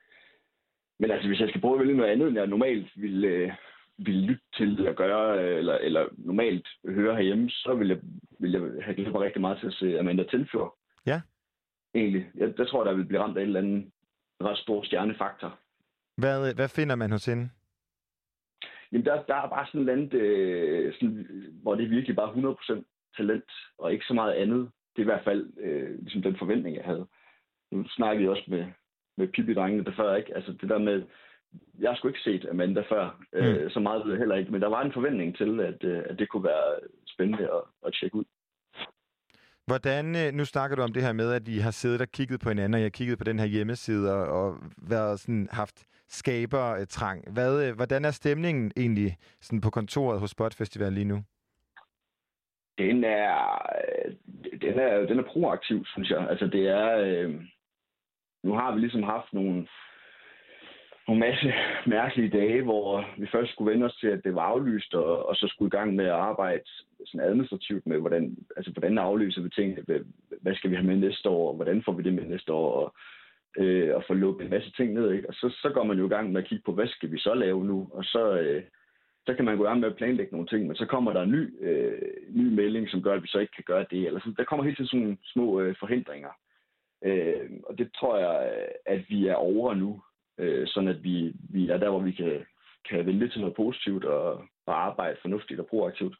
men 0.99 1.11
altså, 1.11 1.29
hvis 1.29 1.41
jeg 1.41 1.49
skal 1.49 1.61
prøve 1.61 1.75
at 1.75 1.81
vælge 1.81 1.97
noget 1.97 2.11
andet, 2.11 2.29
end 2.29 2.37
jeg 2.37 2.47
normalt 2.47 2.89
ville, 2.97 3.29
øh, 3.29 3.53
ville 3.99 4.27
lytte 4.27 4.43
til 4.57 4.87
at 4.87 4.97
gøre, 4.97 5.45
øh, 5.45 5.59
eller, 5.59 5.75
eller 5.79 6.09
normalt 6.19 6.69
høre 6.85 7.15
herhjemme, 7.15 7.51
så 7.51 7.75
ville 7.75 7.95
jeg, 7.95 8.03
ville 8.39 8.59
jeg 8.59 8.85
have 8.85 8.95
glædet 8.95 9.13
mig 9.13 9.21
rigtig 9.21 9.41
meget 9.41 9.59
til 9.59 9.67
at 9.67 9.73
se 9.73 9.99
Amanda 9.99 10.23
Tilfjord 10.23 10.77
Ja 11.07 11.21
egentlig. 11.95 12.31
Jeg, 12.35 12.55
jeg 12.59 12.69
tror, 12.69 12.85
der 12.85 12.93
vil 12.95 13.05
blive 13.05 13.21
ramt 13.23 13.39
af 13.39 13.43
en 13.43 13.47
eller 13.47 13.61
anden 13.61 13.93
ret 14.43 14.59
stor 14.59 14.83
stjernefaktor. 14.83 15.59
Hvad, 16.17 16.55
hvad 16.55 16.69
finder 16.69 16.95
man 16.95 17.11
hos 17.11 17.27
hende? 17.27 17.51
Jamen, 18.93 19.05
der, 19.07 19.23
der 19.23 19.35
er 19.35 19.49
bare 19.49 19.67
sådan 19.67 19.89
et 19.89 19.93
andet, 19.93 20.13
øh, 20.15 20.95
sådan, 20.95 21.27
hvor 21.63 21.75
det 21.75 21.85
er 21.85 21.89
virkelig 21.89 22.17
bare 22.17 22.33
100% 22.79 22.83
talent, 23.17 23.51
og 23.79 23.93
ikke 23.93 24.05
så 24.05 24.15
meget 24.15 24.33
andet. 24.33 24.71
Det 24.97 24.99
er 24.99 25.07
i 25.07 25.13
hvert 25.13 25.25
fald 25.25 25.53
øh, 25.61 25.99
ligesom 25.99 26.23
den 26.23 26.37
forventning, 26.39 26.77
jeg 26.77 26.85
havde. 26.85 27.07
Nu 27.73 27.89
snakkede 27.89 28.23
jeg 28.23 28.31
også 28.31 28.45
med, 28.49 28.65
med 29.17 29.29
Pippi-drengene 29.29 29.85
der 29.85 29.93
før, 29.97 30.15
ikke? 30.17 30.35
Altså 30.37 30.53
det 30.53 30.69
der 30.69 30.79
med, 30.79 31.03
jeg 31.81 31.91
har 31.91 31.97
sgu 31.97 32.09
ikke 32.09 32.21
set 32.21 32.47
Amanda 32.51 32.81
før, 32.89 33.21
øh, 33.33 33.63
Mm. 33.63 33.71
så 33.71 33.81
meget 33.81 34.05
ved 34.05 34.13
jeg 34.13 34.19
heller 34.19 34.35
ikke, 34.37 34.53
men 34.53 34.61
der 34.63 34.69
var 34.69 34.83
en 34.83 34.93
forventning 34.93 35.37
til, 35.37 35.61
at, 35.61 35.85
øh, 35.85 36.03
at 36.07 36.19
det 36.19 36.29
kunne 36.29 36.45
være 36.45 36.81
spændende 37.07 37.45
at, 37.53 37.63
at 37.87 37.95
tjekke 38.01 38.17
ud. 38.17 38.25
Hvordan, 39.71 40.07
øh, 40.17 40.33
nu 40.39 40.45
snakker 40.45 40.77
du 40.77 40.83
om 40.83 40.93
det 40.93 41.03
her 41.03 41.13
med, 41.13 41.33
at 41.33 41.49
I 41.49 41.59
har 41.59 41.71
siddet 41.71 42.01
og 42.01 42.09
kigget 42.09 42.41
på 42.41 42.49
hinanden, 42.49 42.75
og 42.75 42.81
jeg 42.81 42.85
har 42.85 42.99
kigget 43.01 43.19
på 43.19 43.25
den 43.25 43.39
her 43.39 43.47
hjemmeside 43.47 44.15
og, 44.15 44.25
og 44.41 44.57
været 44.89 45.21
sådan, 45.21 45.49
haft 45.53 45.87
skabertrang. 46.09 47.33
Hvad, 47.33 47.53
øh, 47.69 47.77
hvordan 47.77 48.05
er 48.05 48.11
stemningen 48.11 48.73
egentlig 48.77 49.17
sådan 49.41 49.61
på 49.61 49.71
kontoret 49.71 50.21
hos 50.21 50.31
Spot 50.31 50.55
Festival 50.55 50.93
lige 50.93 51.05
nu? 51.05 51.19
Den 52.79 53.05
er, 53.05 53.37
øh, 53.83 54.13
den 54.61 54.79
er, 54.79 55.07
den 55.07 55.19
er 55.19 55.27
proaktiv, 55.33 55.85
synes 55.87 56.11
jeg. 56.11 56.27
Altså 56.31 56.47
det 56.47 56.69
er, 56.69 56.97
øh, 57.07 57.31
nu 58.45 58.55
har 58.55 58.75
vi 58.75 58.81
ligesom 58.81 59.03
haft 59.03 59.33
nogle, 59.33 59.67
nogle 61.11 61.27
masse 61.27 61.53
mærkelige 61.87 62.39
dage, 62.39 62.63
hvor 62.63 63.05
vi 63.19 63.27
først 63.33 63.53
skulle 63.53 63.71
vende 63.73 63.87
os 63.87 63.97
til, 63.97 64.07
at 64.07 64.25
det 64.25 64.35
var 64.35 64.43
aflyst, 64.43 64.95
og, 64.95 65.29
og 65.29 65.37
så 65.37 65.49
skulle 65.49 65.69
i 65.69 65.79
gang 65.79 65.95
med 65.95 66.05
at 66.05 66.21
arbejde 66.31 66.63
sådan 67.07 67.27
administrativt 67.27 67.87
med, 67.87 67.99
hvordan, 67.99 68.37
altså, 68.57 68.71
hvordan 68.73 68.99
aflyser 68.99 69.43
vi 69.43 69.49
tingene, 69.49 69.83
hvad, 70.43 70.55
skal 70.55 70.71
vi 70.71 70.77
have 70.77 70.87
med 70.87 70.97
næste 70.97 71.29
år, 71.29 71.49
og 71.49 71.57
hvordan 71.57 71.83
får 71.83 71.93
vi 71.93 72.03
det 72.03 72.15
med 72.15 72.25
næste 72.25 72.53
år, 72.53 72.71
og, 72.81 72.95
øh, 73.63 73.97
og 73.97 74.05
få 74.07 74.15
lukket 74.15 74.45
en 74.45 74.51
masse 74.51 74.73
ting 74.73 74.93
ned. 74.93 75.13
Ikke? 75.13 75.29
Og 75.29 75.35
så, 75.35 75.49
så 75.63 75.71
går 75.75 75.85
man 75.85 75.99
jo 75.99 76.07
i 76.07 76.15
gang 76.15 76.33
med 76.33 76.43
at 76.43 76.49
kigge 76.49 76.65
på, 76.67 76.73
hvad 76.73 76.89
skal 76.89 77.13
vi 77.13 77.19
så 77.19 77.35
lave 77.35 77.65
nu, 77.65 77.89
og 77.93 78.05
så, 78.05 78.39
øh, 78.41 78.63
så 79.27 79.35
kan 79.35 79.45
man 79.45 79.57
gå 79.57 79.65
i 79.65 79.67
gang 79.67 79.81
med 79.81 79.89
at 79.89 79.97
planlægge 79.97 80.33
nogle 80.33 80.49
ting, 80.49 80.67
men 80.67 80.77
så 80.77 80.87
kommer 80.87 81.13
der 81.13 81.23
en 81.23 81.31
ny, 81.31 81.65
øh, 81.65 82.03
ny 82.31 82.47
melding, 82.55 82.89
som 82.89 83.03
gør, 83.03 83.15
at 83.15 83.23
vi 83.23 83.29
så 83.29 83.39
ikke 83.39 83.53
kan 83.57 83.65
gøre 83.67 83.87
det. 83.91 84.07
Eller 84.07 84.21
så, 84.21 84.35
der 84.39 84.45
kommer 84.45 84.65
hele 84.65 84.77
tiden 84.77 84.89
sådan 84.89 85.01
nogle 85.01 85.19
små 85.25 85.61
øh, 85.61 85.75
forhindringer. 85.81 86.33
Øh, 87.05 87.51
og 87.67 87.79
det 87.79 87.91
tror 87.93 88.19
jeg, 88.19 88.53
at 88.87 89.01
vi 89.09 89.27
er 89.27 89.35
over 89.35 89.75
nu, 89.75 90.03
øh, 90.41 90.67
sådan 90.67 90.89
at 90.89 91.03
vi, 91.03 91.33
vi 91.51 91.69
er 91.69 91.79
der, 91.79 91.91
hvor 91.91 92.03
vi 92.03 92.13
kan, 92.13 92.33
kan 92.91 93.07
vælge 93.07 93.29
til 93.29 93.41
noget 93.41 93.57
positivt 93.57 94.05
og, 94.05 94.45
og 94.67 94.87
arbejde 94.87 95.17
fornuftigt 95.23 95.61
og 95.61 95.67
proaktivt. 95.67 96.17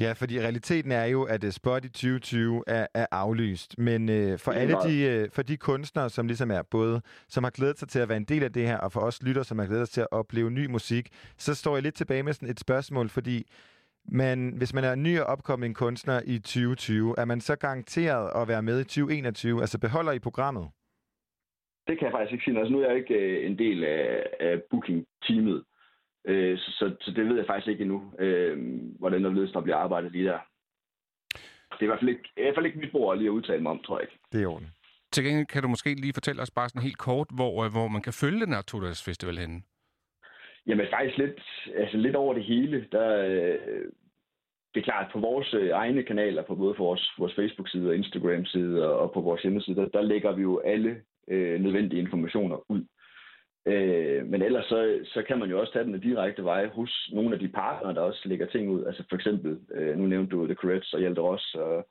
Ja, 0.00 0.12
fordi 0.12 0.40
realiteten 0.40 0.92
er 0.92 1.04
jo, 1.04 1.22
at 1.22 1.44
øh, 1.44 1.52
Spot 1.52 1.84
i 1.84 1.88
2020 1.88 2.64
er, 2.66 2.86
er 2.94 3.06
aflyst. 3.10 3.78
Men 3.78 4.08
øh, 4.08 4.38
for 4.38 4.52
alle 4.52 4.76
de, 4.86 5.02
øh, 5.02 5.28
for 5.32 5.42
de 5.42 5.56
kunstnere, 5.56 6.10
som 6.10 6.26
ligesom 6.26 6.50
er 6.50 6.62
både, 6.62 7.00
som 7.28 7.44
har 7.44 7.50
glædet 7.50 7.78
sig 7.78 7.88
til 7.88 7.98
at 7.98 8.08
være 8.08 8.16
en 8.16 8.24
del 8.24 8.42
af 8.42 8.52
det 8.52 8.66
her, 8.66 8.78
og 8.78 8.92
for 8.92 9.00
os 9.00 9.22
lytter, 9.22 9.42
som 9.42 9.58
har 9.58 9.66
glædet 9.66 9.88
sig 9.88 9.94
til 9.94 10.00
at 10.00 10.08
opleve 10.10 10.50
ny 10.50 10.66
musik, 10.66 11.08
så 11.38 11.54
står 11.54 11.76
jeg 11.76 11.82
lidt 11.82 11.94
tilbage 11.94 12.22
med 12.22 12.32
sådan 12.32 12.48
et 12.48 12.60
spørgsmål, 12.60 13.08
fordi 13.08 13.44
man, 14.08 14.52
hvis 14.56 14.74
man 14.74 14.84
er 14.84 14.94
ny 14.94 15.20
og 15.20 15.26
opkommende 15.26 15.74
kunstner 15.74 16.20
i 16.24 16.38
2020, 16.38 17.14
er 17.18 17.24
man 17.24 17.40
så 17.40 17.56
garanteret 17.56 18.42
at 18.42 18.48
være 18.48 18.62
med 18.62 18.80
i 18.80 18.84
2021? 18.84 19.60
Altså 19.60 19.78
beholder 19.78 20.12
I 20.12 20.18
programmet? 20.18 20.68
Det 21.88 21.98
kan 21.98 22.04
jeg 22.04 22.12
faktisk 22.12 22.32
ikke 22.32 22.44
sige. 22.44 22.58
Altså, 22.58 22.72
nu 22.72 22.80
er 22.80 22.88
jeg 22.88 22.96
ikke 22.96 23.14
øh, 23.14 23.46
en 23.46 23.58
del 23.58 23.84
af, 23.84 24.26
af 24.40 24.62
booking-teamet, 24.70 25.64
øh, 26.24 26.58
så, 26.58 26.70
så, 26.70 26.96
så 27.00 27.10
det 27.10 27.26
ved 27.28 27.36
jeg 27.36 27.46
faktisk 27.46 27.68
ikke 27.68 27.82
endnu, 27.82 28.12
øh, 28.18 28.58
hvordan 28.98 29.24
der 29.24 29.32
ledes, 29.32 29.52
der 29.52 29.60
bliver 29.60 29.76
arbejdet 29.76 30.12
lige 30.12 30.24
der. 30.24 30.38
Det 31.72 31.80
er 31.80 31.82
i 31.82 31.86
hvert 31.86 32.00
fald 32.00 32.10
ikke, 32.10 32.28
i 32.36 32.42
hvert 32.42 32.54
fald 32.54 32.66
ikke 32.66 32.78
mit 32.78 32.92
bord 32.92 33.18
lige 33.18 33.28
at 33.28 33.32
udtale 33.38 33.62
mig 33.62 33.70
om, 33.70 33.82
tror 33.82 33.98
jeg 33.98 34.02
ikke. 34.02 34.18
Det 34.32 34.38
er 34.38 34.42
i 34.42 34.46
orden. 34.46 34.68
Til 35.12 35.24
gengæld 35.24 35.46
kan 35.46 35.62
du 35.62 35.68
måske 35.68 35.94
lige 35.94 36.12
fortælle 36.14 36.42
os 36.42 36.50
bare 36.50 36.68
sådan 36.68 36.82
helt 36.82 36.98
kort, 36.98 37.26
hvor, 37.34 37.64
øh, 37.64 37.70
hvor 37.70 37.88
man 37.88 38.02
kan 38.02 38.12
følge 38.12 38.40
den 38.40 38.52
her 38.54 38.62
Todas 38.62 39.04
Festival 39.04 39.38
henne. 39.38 39.62
Jamen 40.66 40.86
faktisk 40.92 41.18
lidt, 41.18 41.40
altså 41.74 41.96
lidt 41.96 42.16
over 42.16 42.34
det 42.34 42.44
hele. 42.44 42.86
Der, 42.92 43.08
øh, 43.24 43.84
det 44.74 44.80
er 44.80 44.84
klart, 44.90 45.12
på 45.12 45.18
vores 45.20 45.54
øh, 45.54 45.70
egne 45.70 46.02
kanaler, 46.02 46.42
på 46.42 46.54
både 46.54 46.74
for 46.76 46.84
vores, 46.84 47.14
vores 47.18 47.34
Facebook-side 47.34 47.88
og 47.88 47.96
Instagram-side 47.96 48.88
og, 48.88 48.98
og 48.98 49.12
på 49.12 49.20
vores 49.20 49.42
hjemmeside, 49.42 49.76
der, 49.76 49.88
der 49.88 50.02
lægger 50.02 50.32
vi 50.32 50.42
jo 50.42 50.58
alle 50.58 51.02
øh, 51.30 51.60
nødvendige 51.60 52.00
informationer 52.00 52.70
ud. 52.70 52.84
Øh, 53.66 54.26
men 54.26 54.42
ellers 54.42 54.64
så, 54.64 55.00
så 55.04 55.22
kan 55.28 55.38
man 55.38 55.50
jo 55.50 55.60
også 55.60 55.72
tage 55.72 55.84
den 55.84 56.00
direkte 56.00 56.44
veje 56.44 56.68
hos 56.68 57.10
nogle 57.12 57.34
af 57.34 57.38
de 57.38 57.48
partnere, 57.48 57.94
der 57.94 58.00
også 58.00 58.22
lægger 58.24 58.46
ting 58.46 58.70
ud. 58.70 58.84
Altså 58.84 59.04
for 59.08 59.16
eksempel, 59.16 59.58
øh, 59.74 59.98
nu 59.98 60.06
nævnte 60.06 60.36
du 60.36 60.46
The 60.46 60.54
Correttes 60.54 60.94
og 60.94 61.00
Hjalte 61.00 61.20
Ross 61.20 61.54
og, 61.54 61.88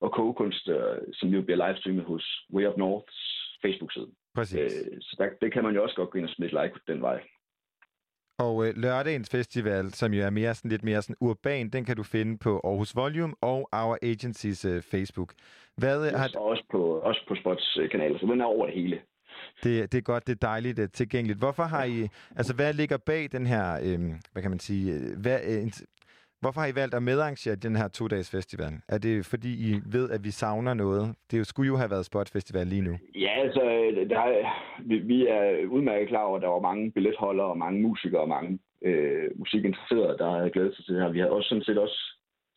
og 0.00 0.12
Kogekunst, 0.12 0.68
øh, 0.68 0.98
som 1.12 1.28
jo 1.28 1.42
bliver 1.42 1.66
livestreamet 1.66 2.04
hos 2.04 2.46
Way 2.54 2.66
Up 2.66 2.76
Norths 2.76 3.18
Facebook-side. 3.62 4.10
Præcis. 4.34 4.58
Øh, 4.58 4.98
så 5.00 5.16
der, 5.18 5.28
det 5.40 5.52
kan 5.52 5.64
man 5.64 5.74
jo 5.74 5.82
også 5.82 5.96
godt 5.96 6.10
gå 6.10 6.18
ind 6.18 6.26
og 6.26 6.34
smide 6.34 6.62
like 6.62 6.80
den 6.86 7.00
vej. 7.02 7.20
Og 8.38 8.66
øh, 8.66 8.76
lørdagens 8.76 9.30
festival, 9.30 9.92
som 9.94 10.12
jo 10.14 10.22
er 10.24 10.30
mere 10.30 10.54
sådan, 10.54 10.70
lidt 10.70 10.84
mere 10.84 11.02
sådan 11.02 11.16
urban, 11.20 11.68
den 11.68 11.84
kan 11.84 11.96
du 11.96 12.02
finde 12.02 12.38
på 12.38 12.60
Aarhus 12.64 12.96
Volume 12.96 13.34
og 13.40 13.68
Our 13.72 13.96
Agencies 14.02 14.64
øh, 14.64 14.82
Facebook. 14.82 15.32
Hvad 15.76 16.06
øh, 16.06 16.18
har, 16.18 16.30
Og 16.36 16.44
også 16.44 16.64
på, 16.70 16.98
også 16.98 17.20
på 17.28 17.34
Spots 17.40 17.76
øh, 17.80 17.90
kanaler, 17.90 18.18
så 18.18 18.26
den 18.26 18.40
er 18.40 18.44
over 18.44 18.66
det 18.66 18.74
hele. 18.74 19.00
det, 19.64 19.92
det 19.92 19.98
er 19.98 20.02
godt, 20.02 20.26
det 20.26 20.32
er 20.32 20.46
dejligt 20.46 20.78
uh, 20.78 20.84
tilgængeligt. 20.94 21.38
Hvorfor 21.38 21.62
har 21.62 21.84
I, 21.84 22.08
altså 22.36 22.54
hvad 22.54 22.72
ligger 22.72 22.96
bag 22.96 23.28
den 23.32 23.46
her, 23.46 23.78
øh, 23.82 24.00
hvad 24.32 24.42
kan 24.42 24.50
man 24.50 24.60
sige, 24.60 24.92
øh, 24.94 25.20
hvad, 25.20 25.38
int- 25.40 25.84
hvorfor 26.40 26.60
har 26.60 26.68
I 26.68 26.74
valgt 26.74 26.94
at 26.94 27.02
medarrangere 27.02 27.56
den 27.56 27.76
her 27.76 27.88
to-dages 27.88 28.30
festival? 28.30 28.72
Er 28.88 28.98
det 28.98 29.26
fordi 29.26 29.52
I 29.68 29.80
ved, 29.86 30.10
at 30.10 30.24
vi 30.24 30.30
savner 30.30 30.74
noget? 30.74 31.14
Det 31.30 31.46
skulle 31.46 31.66
jo 31.66 31.76
have 31.76 31.90
været 31.90 32.06
Spot 32.06 32.30
Festival 32.32 32.66
lige 32.66 32.82
nu. 32.82 32.94
Ja, 33.14 33.32
altså, 33.44 33.60
der 34.10 34.20
er, 34.20 34.44
vi, 34.84 34.98
vi 34.98 35.26
er 35.26 35.66
udmærket 35.66 36.08
klar 36.08 36.22
over, 36.22 36.36
at 36.36 36.42
der 36.42 36.48
var 36.48 36.60
mange 36.60 36.92
billetholdere 36.92 37.46
og 37.46 37.58
mange 37.58 37.82
musikere 37.82 38.20
og 38.20 38.28
mange 38.28 38.58
øh, 38.84 39.30
musikinteresserede, 39.36 40.18
der 40.18 40.36
havde 40.36 40.50
glædet 40.50 40.76
sig 40.76 40.84
til 40.84 40.94
det 40.94 41.02
her. 41.02 41.10
Vi 41.10 41.18
har 41.18 41.26
også 41.26 41.48
sådan 41.48 41.64
set 41.64 41.78
også 41.78 41.98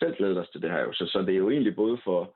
selv 0.02 0.16
glædet 0.16 0.38
os 0.38 0.50
til 0.50 0.62
det 0.62 0.72
her. 0.72 0.80
Jo. 0.80 0.94
Så, 0.94 1.06
så 1.06 1.20
det 1.22 1.34
er 1.34 1.44
jo 1.46 1.50
egentlig 1.50 1.76
både 1.76 1.98
for, 2.04 2.36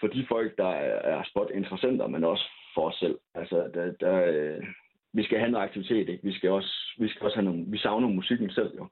for 0.00 0.06
de 0.06 0.26
folk, 0.28 0.56
der 0.56 0.68
er, 0.68 1.16
er 1.18 1.22
spot-interessenter, 1.30 2.06
men 2.06 2.24
også 2.24 2.44
for 2.74 2.88
os 2.88 2.94
selv. 2.94 3.18
Altså, 3.34 3.70
der, 3.74 3.92
der, 4.00 4.16
øh, 4.32 4.64
vi 5.12 5.22
skal 5.24 5.38
have 5.38 5.50
noget 5.50 5.64
aktivitet, 5.64 6.08
ikke? 6.08 6.24
Vi 6.24 6.32
skal 6.32 6.50
også, 6.50 6.74
vi 6.98 7.08
skal 7.08 7.24
også 7.24 7.36
have 7.36 7.44
nogle, 7.44 7.64
vi 7.68 7.78
savner 7.78 8.08
musikken 8.08 8.50
selv, 8.50 8.72
jo. 8.78 8.86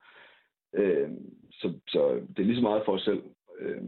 Øh, 0.75 1.11
så, 1.61 1.73
så 1.89 2.01
det 2.37 2.39
er 2.39 2.47
lige 2.47 2.57
så 2.57 2.63
meget 2.63 2.83
for 2.85 2.93
os 2.93 3.03
selv. 3.03 3.23
Øh, 3.59 3.83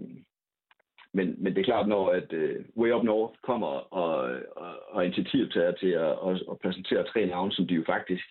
men, 1.13 1.35
men 1.39 1.55
det 1.55 1.61
er 1.61 1.65
klart, 1.65 1.89
når 1.89 2.11
at 2.11 2.33
uh, 2.33 2.83
Way 2.83 2.91
Up 2.93 3.05
North 3.05 3.35
kommer 3.43 3.67
og, 4.03 4.17
og, 4.57 4.71
og 4.89 5.05
initiativ 5.05 5.49
til, 5.51 5.75
til 5.81 5.89
at, 5.89 6.13
at, 6.29 6.43
at 6.51 6.59
præsentere 6.63 7.05
tre 7.05 7.27
navne, 7.27 7.53
som 7.53 7.67
de 7.67 7.75
jo 7.75 7.85
faktisk 7.87 8.25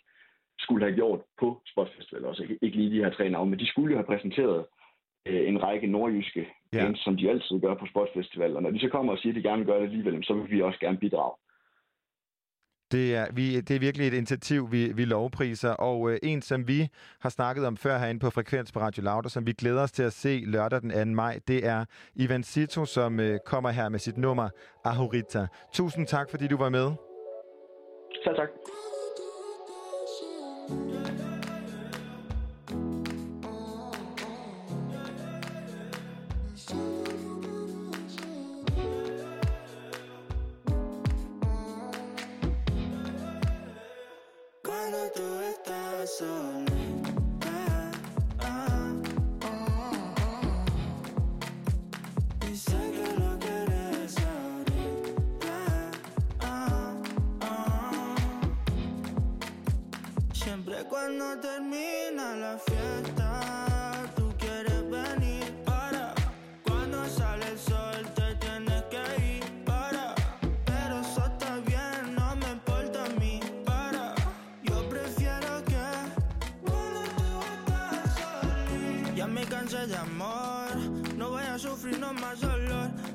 skulle 0.60 0.86
have 0.86 0.96
gjort 0.96 1.22
på 1.40 1.62
Spot 1.72 1.90
Festival 1.98 2.26
også. 2.26 2.44
Ikke, 2.62 2.78
lige 2.78 2.92
de 2.92 3.04
her 3.04 3.12
tre 3.14 3.30
navne, 3.30 3.50
men 3.50 3.60
de 3.60 3.68
skulle 3.68 3.92
jo 3.92 3.98
have 3.98 4.12
præsenteret 4.12 4.66
uh, 5.30 5.48
en 5.50 5.64
række 5.64 5.88
nordjyske 5.88 6.48
Ja. 6.74 6.84
bands, 6.84 7.04
som 7.04 7.18
de 7.18 7.30
altid 7.30 7.60
gør 7.62 7.74
på 7.74 7.86
Spot 7.86 8.10
Festival. 8.14 8.56
Og 8.56 8.62
når 8.64 8.72
de 8.72 8.80
så 8.80 8.90
kommer 8.90 9.14
og 9.14 9.20
siger, 9.20 9.32
at 9.34 9.36
de 9.36 9.44
gerne 9.44 9.58
vil 9.58 9.68
gøre 9.68 9.80
det 9.80 9.88
alligevel, 9.88 10.24
så 10.24 10.34
vil 10.34 10.52
vi 10.52 10.62
også 10.62 10.80
gerne 10.80 10.98
bidrage. 10.98 11.36
Det 12.96 13.16
er, 13.16 13.28
vi, 13.34 13.62
det 13.62 13.76
er 13.76 13.80
virkelig 13.80 14.08
et 14.08 14.14
initiativ, 14.14 14.72
vi, 14.72 14.92
vi 14.94 15.06
lovpriser, 15.06 15.70
og 15.70 16.12
øh, 16.12 16.20
en, 16.24 16.42
som 16.42 16.68
vi 16.68 16.88
har 17.20 17.30
snakket 17.30 17.66
om 17.66 17.78
før 17.78 17.98
herinde 17.98 18.20
på 18.20 18.30
Frekvens 18.30 18.72
på 18.72 18.80
Radio 18.80 19.04
Lauter, 19.04 19.30
som 19.30 19.46
vi 19.48 19.54
glæder 19.54 19.82
os 19.82 19.92
til 19.92 20.04
at 20.04 20.14
se 20.14 20.44
lørdag 20.46 20.82
den 20.82 20.92
2. 20.92 21.06
maj, 21.06 21.40
det 21.48 21.68
er 21.68 21.86
Ivan 22.16 22.44
Sito, 22.44 22.86
som 22.86 23.20
øh, 23.20 23.40
kommer 23.46 23.70
her 23.70 23.90
med 23.90 24.00
sit 24.00 24.18
nummer 24.18 24.50
Ahorita. 24.84 25.48
Tusind 25.74 26.08
tak, 26.08 26.30
fordi 26.30 26.48
du 26.48 26.58
var 26.58 26.70
med. 26.70 26.92
Selv 28.24 28.36
tak. 28.36 28.50
tak. 31.18 31.35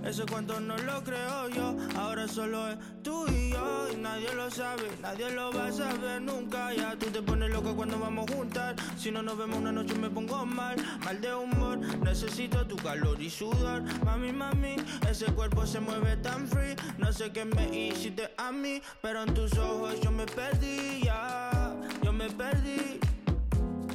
Ese 0.04 0.24
cuento 0.24 0.58
no 0.60 0.76
lo 0.78 1.04
creo 1.04 1.48
yo, 1.50 1.76
ahora 1.96 2.26
solo 2.26 2.68
es 2.68 2.78
tú 3.02 3.26
y 3.28 3.50
yo. 3.50 3.88
Y 3.92 3.96
nadie 3.96 4.32
lo 4.34 4.50
sabe, 4.50 4.88
nadie 5.00 5.30
lo 5.30 5.52
va 5.52 5.66
a 5.66 5.72
saber 5.72 6.22
nunca. 6.22 6.72
Ya 6.74 6.96
tú 6.96 7.06
te 7.06 7.22
pones 7.22 7.50
loca 7.50 7.72
cuando 7.74 7.98
vamos 7.98 8.28
a 8.30 8.34
juntar. 8.34 8.76
Si 8.96 9.10
no 9.10 9.22
nos 9.22 9.36
vemos 9.36 9.58
una 9.58 9.72
noche 9.72 9.94
me 9.94 10.08
pongo 10.08 10.46
mal, 10.46 10.76
mal 11.04 11.20
de 11.20 11.34
humor. 11.34 11.78
Necesito 12.02 12.66
tu 12.66 12.76
calor 12.76 13.20
y 13.20 13.28
sudor. 13.28 13.82
Mami, 14.04 14.32
mami, 14.32 14.76
ese 15.08 15.26
cuerpo 15.26 15.66
se 15.66 15.80
mueve 15.80 16.16
tan 16.16 16.48
free. 16.48 16.74
No 16.98 17.12
sé 17.12 17.30
qué 17.30 17.44
me 17.44 17.64
hiciste 17.76 18.30
a 18.38 18.50
mí, 18.52 18.80
pero 19.02 19.22
en 19.22 19.34
tus 19.34 19.56
ojos 19.58 20.00
yo 20.00 20.10
me 20.10 20.24
perdí, 20.26 21.02
ya. 21.04 21.76
Yo 22.02 22.12
me 22.12 22.30
perdí, 22.30 22.98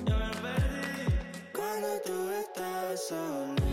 yo 0.05 0.17
me 0.17 0.29
perdí. 0.41 1.15
Cuando 1.53 1.87
tú 2.05 2.29
estás 2.29 3.07
solita, 3.07 3.64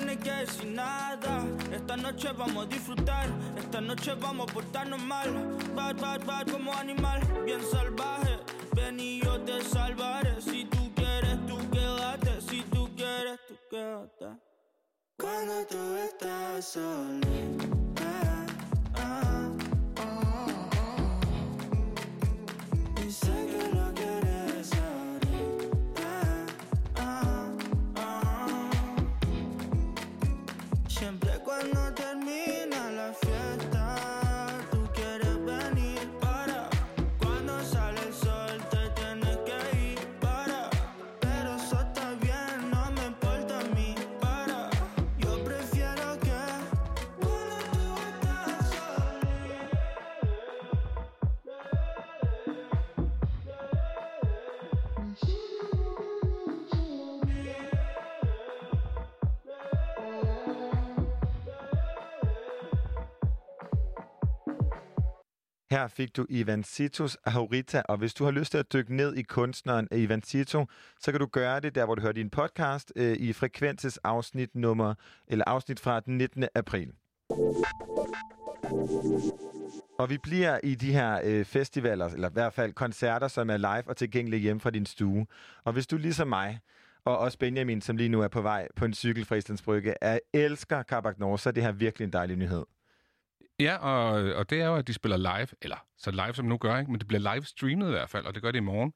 tienes 0.00 0.18
que 0.18 0.32
decir 0.32 0.66
nada. 0.66 1.44
Esta 1.72 1.96
noche 1.96 2.32
vamos 2.32 2.64
a 2.64 2.68
disfrutar. 2.68 3.28
Esta 3.56 3.80
noche 3.80 4.14
vamos 4.14 4.50
a 4.50 4.54
portarnos 4.54 5.02
mal. 5.02 5.28
Bad, 5.74 5.96
bad, 6.00 6.24
bad 6.24 6.46
como 6.48 6.72
animal. 6.72 7.20
Bien 7.44 7.60
salvaje. 7.62 8.38
Ven 8.74 8.98
y 8.98 9.20
yo 9.22 9.40
te 9.42 9.62
salvaré. 9.62 10.40
Si 10.40 10.64
tú 10.64 10.92
quieres, 10.94 11.38
tú 11.46 11.58
quédate. 11.70 12.40
Si 12.40 12.62
tú 12.62 12.88
quieres, 12.96 13.38
tú 13.46 13.54
quédate. 13.68 14.26
Cuando 15.18 15.66
tú 15.66 15.96
estás 15.96 16.64
solita. 16.64 17.39
Her 65.80 65.88
fik 65.88 66.16
du 66.16 66.26
Ivancitos 66.28 67.16
Aurita, 67.24 67.82
og 67.88 67.96
hvis 67.96 68.14
du 68.14 68.24
har 68.24 68.30
lyst 68.30 68.50
til 68.50 68.58
at 68.58 68.72
dykke 68.72 68.96
ned 68.96 69.14
i 69.14 69.22
kunstneren 69.22 69.88
Ivancito, 69.92 70.66
så 71.00 71.10
kan 71.10 71.20
du 71.20 71.26
gøre 71.26 71.60
det 71.60 71.74
der, 71.74 71.84
hvor 71.84 71.94
du 71.94 72.02
hører 72.02 72.12
din 72.12 72.30
podcast 72.30 72.92
øh, 72.96 73.16
i 73.16 73.32
Frekvenses 73.32 73.96
afsnit 73.96 74.54
nummer, 74.54 74.94
eller 75.28 75.44
afsnit 75.46 75.80
fra 75.80 76.00
den 76.00 76.18
19. 76.18 76.44
april. 76.54 76.92
Og 79.98 80.10
vi 80.10 80.18
bliver 80.22 80.58
i 80.62 80.74
de 80.74 80.92
her 80.92 81.20
øh, 81.24 81.44
festivaler, 81.44 82.06
eller 82.06 82.28
i 82.28 82.32
hvert 82.32 82.52
fald 82.52 82.72
koncerter, 82.72 83.28
som 83.28 83.50
er 83.50 83.56
live 83.56 83.88
og 83.88 83.96
tilgængelige 83.96 84.40
hjemme 84.40 84.60
fra 84.60 84.70
din 84.70 84.86
stue. 84.86 85.26
Og 85.64 85.72
hvis 85.72 85.86
du 85.86 85.96
ligesom 85.96 86.28
mig, 86.28 86.60
og 87.04 87.18
også 87.18 87.38
Benjamin, 87.38 87.80
som 87.80 87.96
lige 87.96 88.08
nu 88.08 88.20
er 88.20 88.28
på 88.28 88.42
vej 88.42 88.68
på 88.76 88.84
en 88.84 88.94
cykel 88.94 89.24
fra 89.24 89.34
Islands 89.34 89.62
Brygge, 89.62 89.94
er, 90.00 90.18
elsker 90.32 90.82
Carbac 90.82 91.14
Nord, 91.18 91.38
så 91.38 91.48
er 91.48 91.52
det 91.52 91.62
her 91.62 91.72
virkelig 91.72 92.04
en 92.06 92.12
dejlig 92.12 92.36
nyhed. 92.36 92.64
Ja, 93.60 93.76
og, 93.76 94.34
og 94.34 94.50
det 94.50 94.60
er 94.60 94.66
jo, 94.66 94.76
at 94.76 94.86
de 94.86 94.92
spiller 94.92 95.16
live, 95.16 95.46
eller 95.62 95.76
så 95.98 96.10
live 96.10 96.34
som 96.34 96.44
nu 96.46 96.56
gør, 96.56 96.78
ikke? 96.78 96.90
men 96.90 97.00
det 97.00 97.08
bliver 97.08 97.34
live 97.34 97.44
streamet 97.44 97.86
i 97.86 97.90
hvert 97.90 98.08
fald, 98.08 98.26
og 98.26 98.34
det 98.34 98.42
gør 98.42 98.50
det 98.50 98.58
i 98.58 98.62
morgen. 98.62 98.92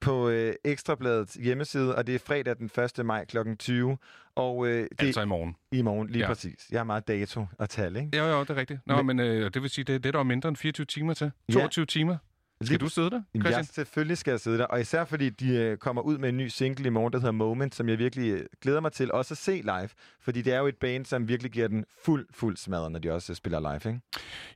På 0.00 0.28
øh, 0.28 0.54
Ekstrabladets 0.64 1.34
hjemmeside, 1.34 1.96
og 1.96 2.06
det 2.06 2.14
er 2.14 2.18
fredag 2.18 2.56
den 2.56 2.70
1. 2.98 3.06
maj 3.06 3.24
kl. 3.24 3.38
20. 3.58 3.98
Og, 4.34 4.66
øh, 4.66 4.72
det, 4.82 4.88
Altså 5.00 5.22
i 5.22 5.26
morgen. 5.26 5.56
I 5.72 5.82
morgen, 5.82 6.08
lige 6.08 6.18
Ja. 6.18 6.24
ja. 6.24 6.28
præcis. 6.28 6.66
Jeg 6.70 6.78
har 6.78 6.84
meget 6.84 7.08
dato 7.08 7.46
og 7.58 7.68
tal, 7.70 7.96
ikke? 7.96 8.18
Jo, 8.18 8.24
jo, 8.24 8.40
det 8.40 8.50
er 8.50 8.56
rigtigt. 8.56 8.80
Nå, 8.86 9.02
men, 9.02 9.16
men 9.16 9.26
øh, 9.26 9.50
det 9.54 9.62
vil 9.62 9.70
sige, 9.70 9.84
det 9.84 9.94
er 9.94 9.98
det, 9.98 10.14
der 10.14 10.20
er 10.20 10.24
mindre 10.24 10.48
end 10.48 10.56
24 10.56 10.84
timer 10.84 11.14
til. 11.14 11.32
Ja. 11.48 11.52
22 11.54 11.86
timer. 11.86 12.16
Skal 12.64 12.80
du 12.80 12.88
sidde 12.88 13.10
der, 13.10 13.22
Christian? 13.34 13.54
Jeg, 13.58 13.66
selvfølgelig 13.66 14.18
skal 14.18 14.30
jeg 14.30 14.40
sidde 14.40 14.58
der, 14.58 14.64
og 14.64 14.80
især 14.80 15.04
fordi 15.04 15.30
de 15.30 15.56
øh, 15.56 15.76
kommer 15.76 16.02
ud 16.02 16.18
med 16.18 16.28
en 16.28 16.36
ny 16.36 16.48
single 16.48 16.86
i 16.86 16.90
morgen, 16.90 17.12
der 17.12 17.18
hedder 17.18 17.32
Moment, 17.32 17.74
som 17.74 17.88
jeg 17.88 17.98
virkelig 17.98 18.30
øh, 18.30 18.44
glæder 18.62 18.80
mig 18.80 18.92
til 18.92 19.12
også 19.12 19.34
at 19.34 19.38
se 19.38 19.52
live, 19.52 19.88
fordi 20.20 20.42
det 20.42 20.52
er 20.52 20.58
jo 20.58 20.66
et 20.66 20.76
band, 20.76 21.06
som 21.06 21.28
virkelig 21.28 21.52
giver 21.52 21.68
den 21.68 21.84
fuld, 22.04 22.26
fuld 22.34 22.56
smadret, 22.56 22.92
når 22.92 22.98
de 22.98 23.12
også 23.12 23.34
spiller 23.34 23.60
live, 23.60 23.92
ikke? 23.92 24.00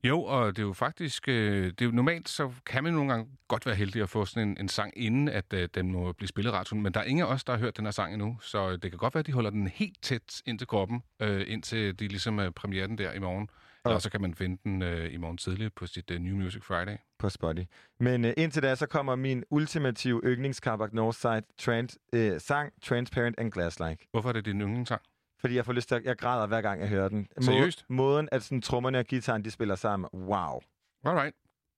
Jo, 0.05 0.23
og 0.23 0.57
det 0.57 0.63
er 0.63 0.67
jo 0.67 0.73
faktisk... 0.73 1.29
Øh, 1.29 1.65
det 1.67 1.81
er 1.81 1.85
jo 1.85 1.91
normalt, 1.91 2.29
så 2.29 2.53
kan 2.67 2.85
man 2.85 2.93
nogle 2.93 3.11
gange 3.11 3.27
godt 3.49 3.67
være 3.67 3.75
heldig 3.75 4.03
at 4.03 4.09
få 4.09 4.25
sådan 4.25 4.49
en, 4.49 4.57
en 4.61 4.69
sang, 4.69 4.93
inden 4.97 5.29
at 5.29 5.53
øh, 5.55 5.69
den 5.75 5.93
må 5.93 6.13
blive 6.13 6.29
spillet 6.29 6.53
radioen. 6.53 6.83
Men 6.83 6.95
der 6.95 7.01
er 7.01 7.05
ingen 7.05 7.27
af 7.27 7.31
os, 7.33 7.45
der 7.45 7.53
har 7.53 7.61
hørt 7.61 7.77
den 7.77 7.85
her 7.85 7.93
sang 7.93 8.13
endnu, 8.13 8.39
så 8.43 8.77
det 8.77 8.91
kan 8.91 8.99
godt 8.99 9.15
være, 9.15 9.21
at 9.21 9.27
de 9.27 9.33
holder 9.33 9.51
den 9.51 9.69
helt 9.69 10.03
tæt 10.03 10.43
ind 10.47 10.59
til 10.59 10.67
kroppen, 10.67 11.03
øh, 11.21 11.45
indtil 11.47 11.99
de 11.99 12.09
ligesom 12.09 12.41
øh, 12.41 12.51
premierer 12.51 12.87
den 12.87 12.99
der 12.99 13.13
i 13.13 13.19
morgen. 13.19 13.49
Eller 13.85 13.99
så 13.99 14.11
kan 14.11 14.21
man 14.21 14.35
finde 14.35 14.59
den 14.65 14.83
øh, 14.83 15.13
i 15.13 15.17
morgen 15.17 15.37
tidligt 15.37 15.75
på 15.75 15.87
sit 15.87 16.11
øh, 16.11 16.19
New 16.21 16.37
Music 16.37 16.63
Friday. 16.65 16.97
På 17.19 17.29
Spotify. 17.29 17.69
Men 18.01 18.25
øh, 18.25 18.33
indtil 18.37 18.63
da, 18.63 18.75
så 18.75 18.87
kommer 18.87 19.17
min 19.17 19.45
ultimative 19.51 20.21
yndlingskarbak 20.25 20.93
Northside 20.93 21.43
trans, 21.59 21.99
øh, 22.13 22.41
sang 22.41 22.73
Transparent 22.83 23.39
and 23.39 23.53
Glass-like. 23.53 24.09
Hvorfor 24.11 24.29
er 24.29 24.33
det 24.33 24.45
din 24.45 24.61
yndlingssang? 24.61 25.03
Fordi 25.41 25.55
jeg 25.55 25.65
får 25.65 25.73
lyst 25.73 25.89
til 25.89 25.95
at, 25.95 26.05
jeg 26.05 26.17
græder 26.19 26.47
hver 26.47 26.61
gang 26.61 26.81
jeg 26.81 26.89
hører 26.89 27.09
den. 27.09 27.29
Seriøst? 27.41 27.85
Måden, 27.89 28.29
at 28.33 28.43
sådan, 28.43 28.63
trommerne 28.63 28.99
og 28.99 29.05
gitaren, 29.05 29.45
de 29.45 29.51
spiller 29.51 29.75
sammen. 29.75 30.09
Wow. 30.13 30.61
Alright. 31.05 31.37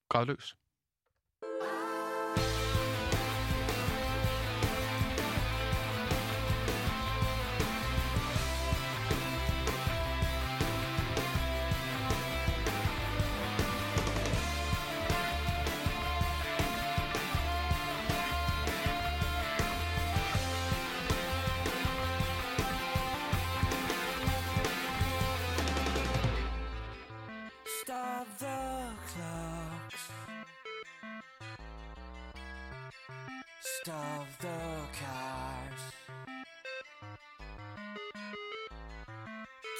Grædløs. 0.08 0.56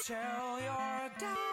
Tell 0.07 0.57
your 0.61 1.09
dad 1.19 1.46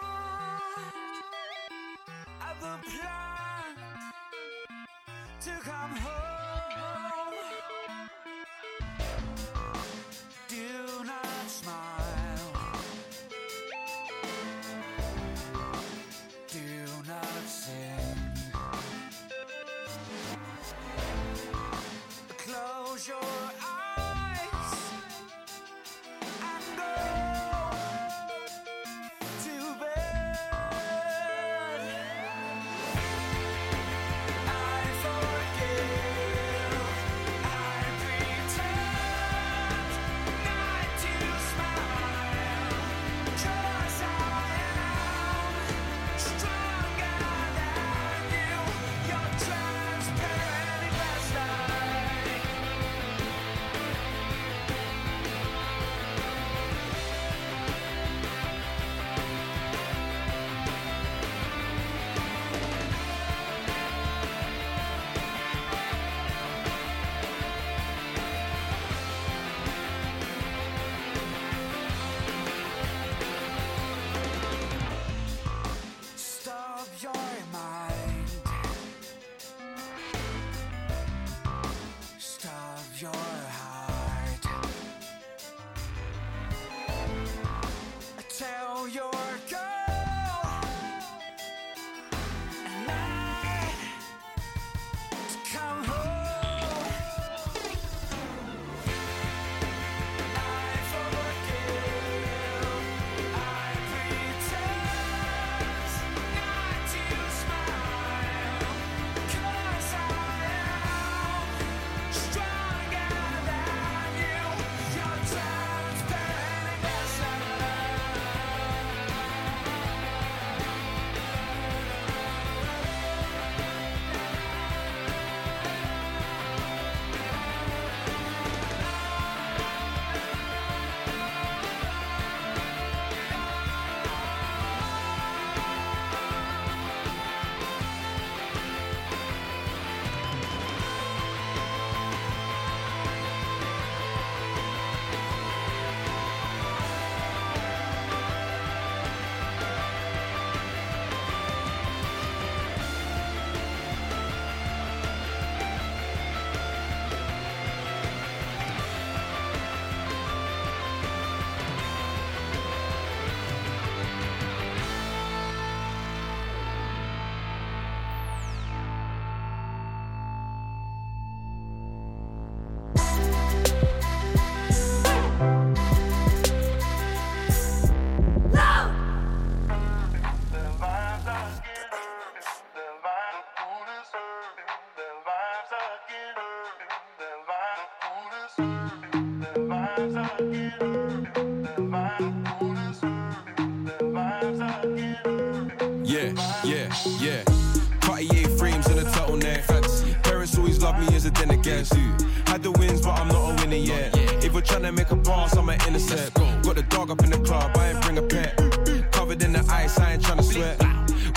dog 207.05 207.19
up 207.19 207.23
in 207.25 207.31
the 207.31 207.39
club, 207.39 207.71
I 207.75 207.89
ain't 207.89 208.01
bring 208.01 208.17
a 208.17 208.21
pet. 208.21 209.11
Covered 209.11 209.43
in 209.43 209.53
the 209.53 209.65
ice, 209.69 209.99
I 209.99 210.13
ain't 210.13 210.23
trying 210.23 210.37
to 210.37 210.43
sweat. 210.43 210.81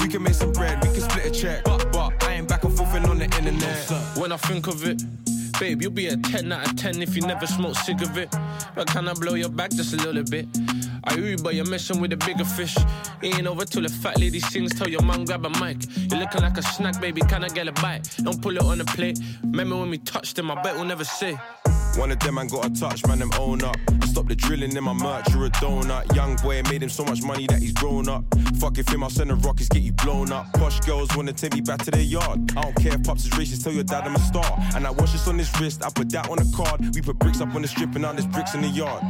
We 0.00 0.08
can 0.08 0.22
make 0.22 0.34
some 0.34 0.52
bread, 0.52 0.82
we 0.82 0.92
can 0.92 1.00
split 1.00 1.26
a 1.26 1.30
check. 1.30 1.64
But, 1.64 1.92
but 1.92 2.22
I 2.24 2.34
ain't 2.34 2.48
back 2.48 2.64
and 2.64 2.76
forth 2.76 2.94
and 2.94 3.06
on 3.06 3.18
the 3.18 3.24
internet. 3.24 3.90
When 4.16 4.32
I 4.32 4.36
think 4.36 4.66
of 4.66 4.86
it, 4.86 5.02
babe, 5.58 5.82
you'll 5.82 5.90
be 5.90 6.06
a 6.08 6.16
10 6.16 6.52
out 6.52 6.66
of 6.66 6.76
10 6.76 7.02
if 7.02 7.16
you 7.16 7.22
never 7.22 7.46
smoke 7.46 7.76
cigarette. 7.76 8.34
But 8.74 8.88
can 8.88 9.08
I 9.08 9.14
blow 9.14 9.34
your 9.34 9.48
back 9.48 9.70
just 9.70 9.92
a 9.94 9.96
little 9.96 10.24
bit? 10.24 10.46
I 11.04 11.14
hear 11.14 11.26
you, 11.26 11.36
but 11.36 11.54
you're 11.54 11.68
messing 11.68 12.00
with 12.00 12.12
a 12.12 12.16
bigger 12.16 12.44
fish. 12.44 12.76
It 13.22 13.38
ain't 13.38 13.46
over 13.46 13.64
till 13.64 13.82
the 13.82 13.88
fat 13.88 14.18
lady 14.18 14.40
sings. 14.40 14.74
Tell 14.74 14.88
your 14.88 15.02
man 15.02 15.24
grab 15.24 15.44
a 15.44 15.50
mic. 15.60 15.78
You're 16.10 16.20
looking 16.20 16.42
like 16.42 16.56
a 16.56 16.62
snack, 16.62 17.00
baby. 17.00 17.20
Can 17.22 17.44
I 17.44 17.48
get 17.48 17.68
a 17.68 17.72
bite? 17.72 18.08
Don't 18.22 18.40
pull 18.40 18.56
it 18.56 18.62
on 18.62 18.78
the 18.78 18.84
plate. 18.84 19.18
Remember 19.42 19.76
when 19.76 19.90
we 19.90 19.98
touched 19.98 20.36
them? 20.36 20.50
I 20.50 20.60
bet 20.62 20.76
we'll 20.76 20.84
never 20.84 21.04
say. 21.04 21.38
One 21.96 22.12
of 22.12 22.18
them 22.20 22.36
man 22.36 22.46
got 22.46 22.66
a 22.66 22.70
touch, 22.70 23.06
man, 23.06 23.18
them 23.18 23.30
own 23.38 23.62
up. 23.64 23.76
Stop 24.18 24.26
the 24.26 24.34
drilling 24.34 24.76
in 24.76 24.82
my 24.82 24.92
merch, 24.92 25.32
you're 25.32 25.46
a 25.46 25.50
donut. 25.62 26.12
Young 26.12 26.34
boy 26.42 26.60
made 26.68 26.82
him 26.82 26.88
so 26.88 27.04
much 27.04 27.22
money 27.22 27.46
that 27.46 27.60
he's 27.60 27.70
grown 27.70 28.08
up. 28.08 28.24
Fuck 28.58 28.76
if 28.76 28.88
him, 28.88 29.04
I'll 29.04 29.10
send 29.10 29.30
the 29.30 29.36
rockets, 29.36 29.68
get 29.68 29.82
you 29.82 29.92
blown 29.92 30.32
up. 30.32 30.52
Posh 30.54 30.80
girls 30.80 31.08
wanna 31.16 31.32
take 31.32 31.54
me 31.54 31.60
back 31.60 31.84
to 31.84 31.92
their 31.92 32.02
yard. 32.02 32.50
I 32.56 32.62
don't 32.62 32.74
care 32.74 32.94
if 32.94 33.04
pops 33.04 33.26
is 33.26 33.30
racist, 33.30 33.62
tell 33.62 33.72
your 33.72 33.84
dad 33.84 34.08
I'm 34.08 34.16
a 34.16 34.18
star. 34.18 34.58
And 34.74 34.88
I 34.88 34.90
watch 34.90 35.12
this 35.12 35.28
on 35.28 35.38
his 35.38 35.48
wrist, 35.60 35.84
I 35.84 35.90
put 35.90 36.10
that 36.10 36.28
on 36.30 36.38
the 36.38 36.52
card. 36.56 36.80
We 36.96 37.00
put 37.00 37.20
bricks 37.20 37.40
up 37.40 37.54
on 37.54 37.62
the 37.62 37.68
strip 37.68 37.92
and 37.92 38.02
now 38.02 38.12
there's 38.12 38.26
bricks 38.26 38.56
in 38.56 38.62
the 38.62 38.66
yard. 38.66 39.04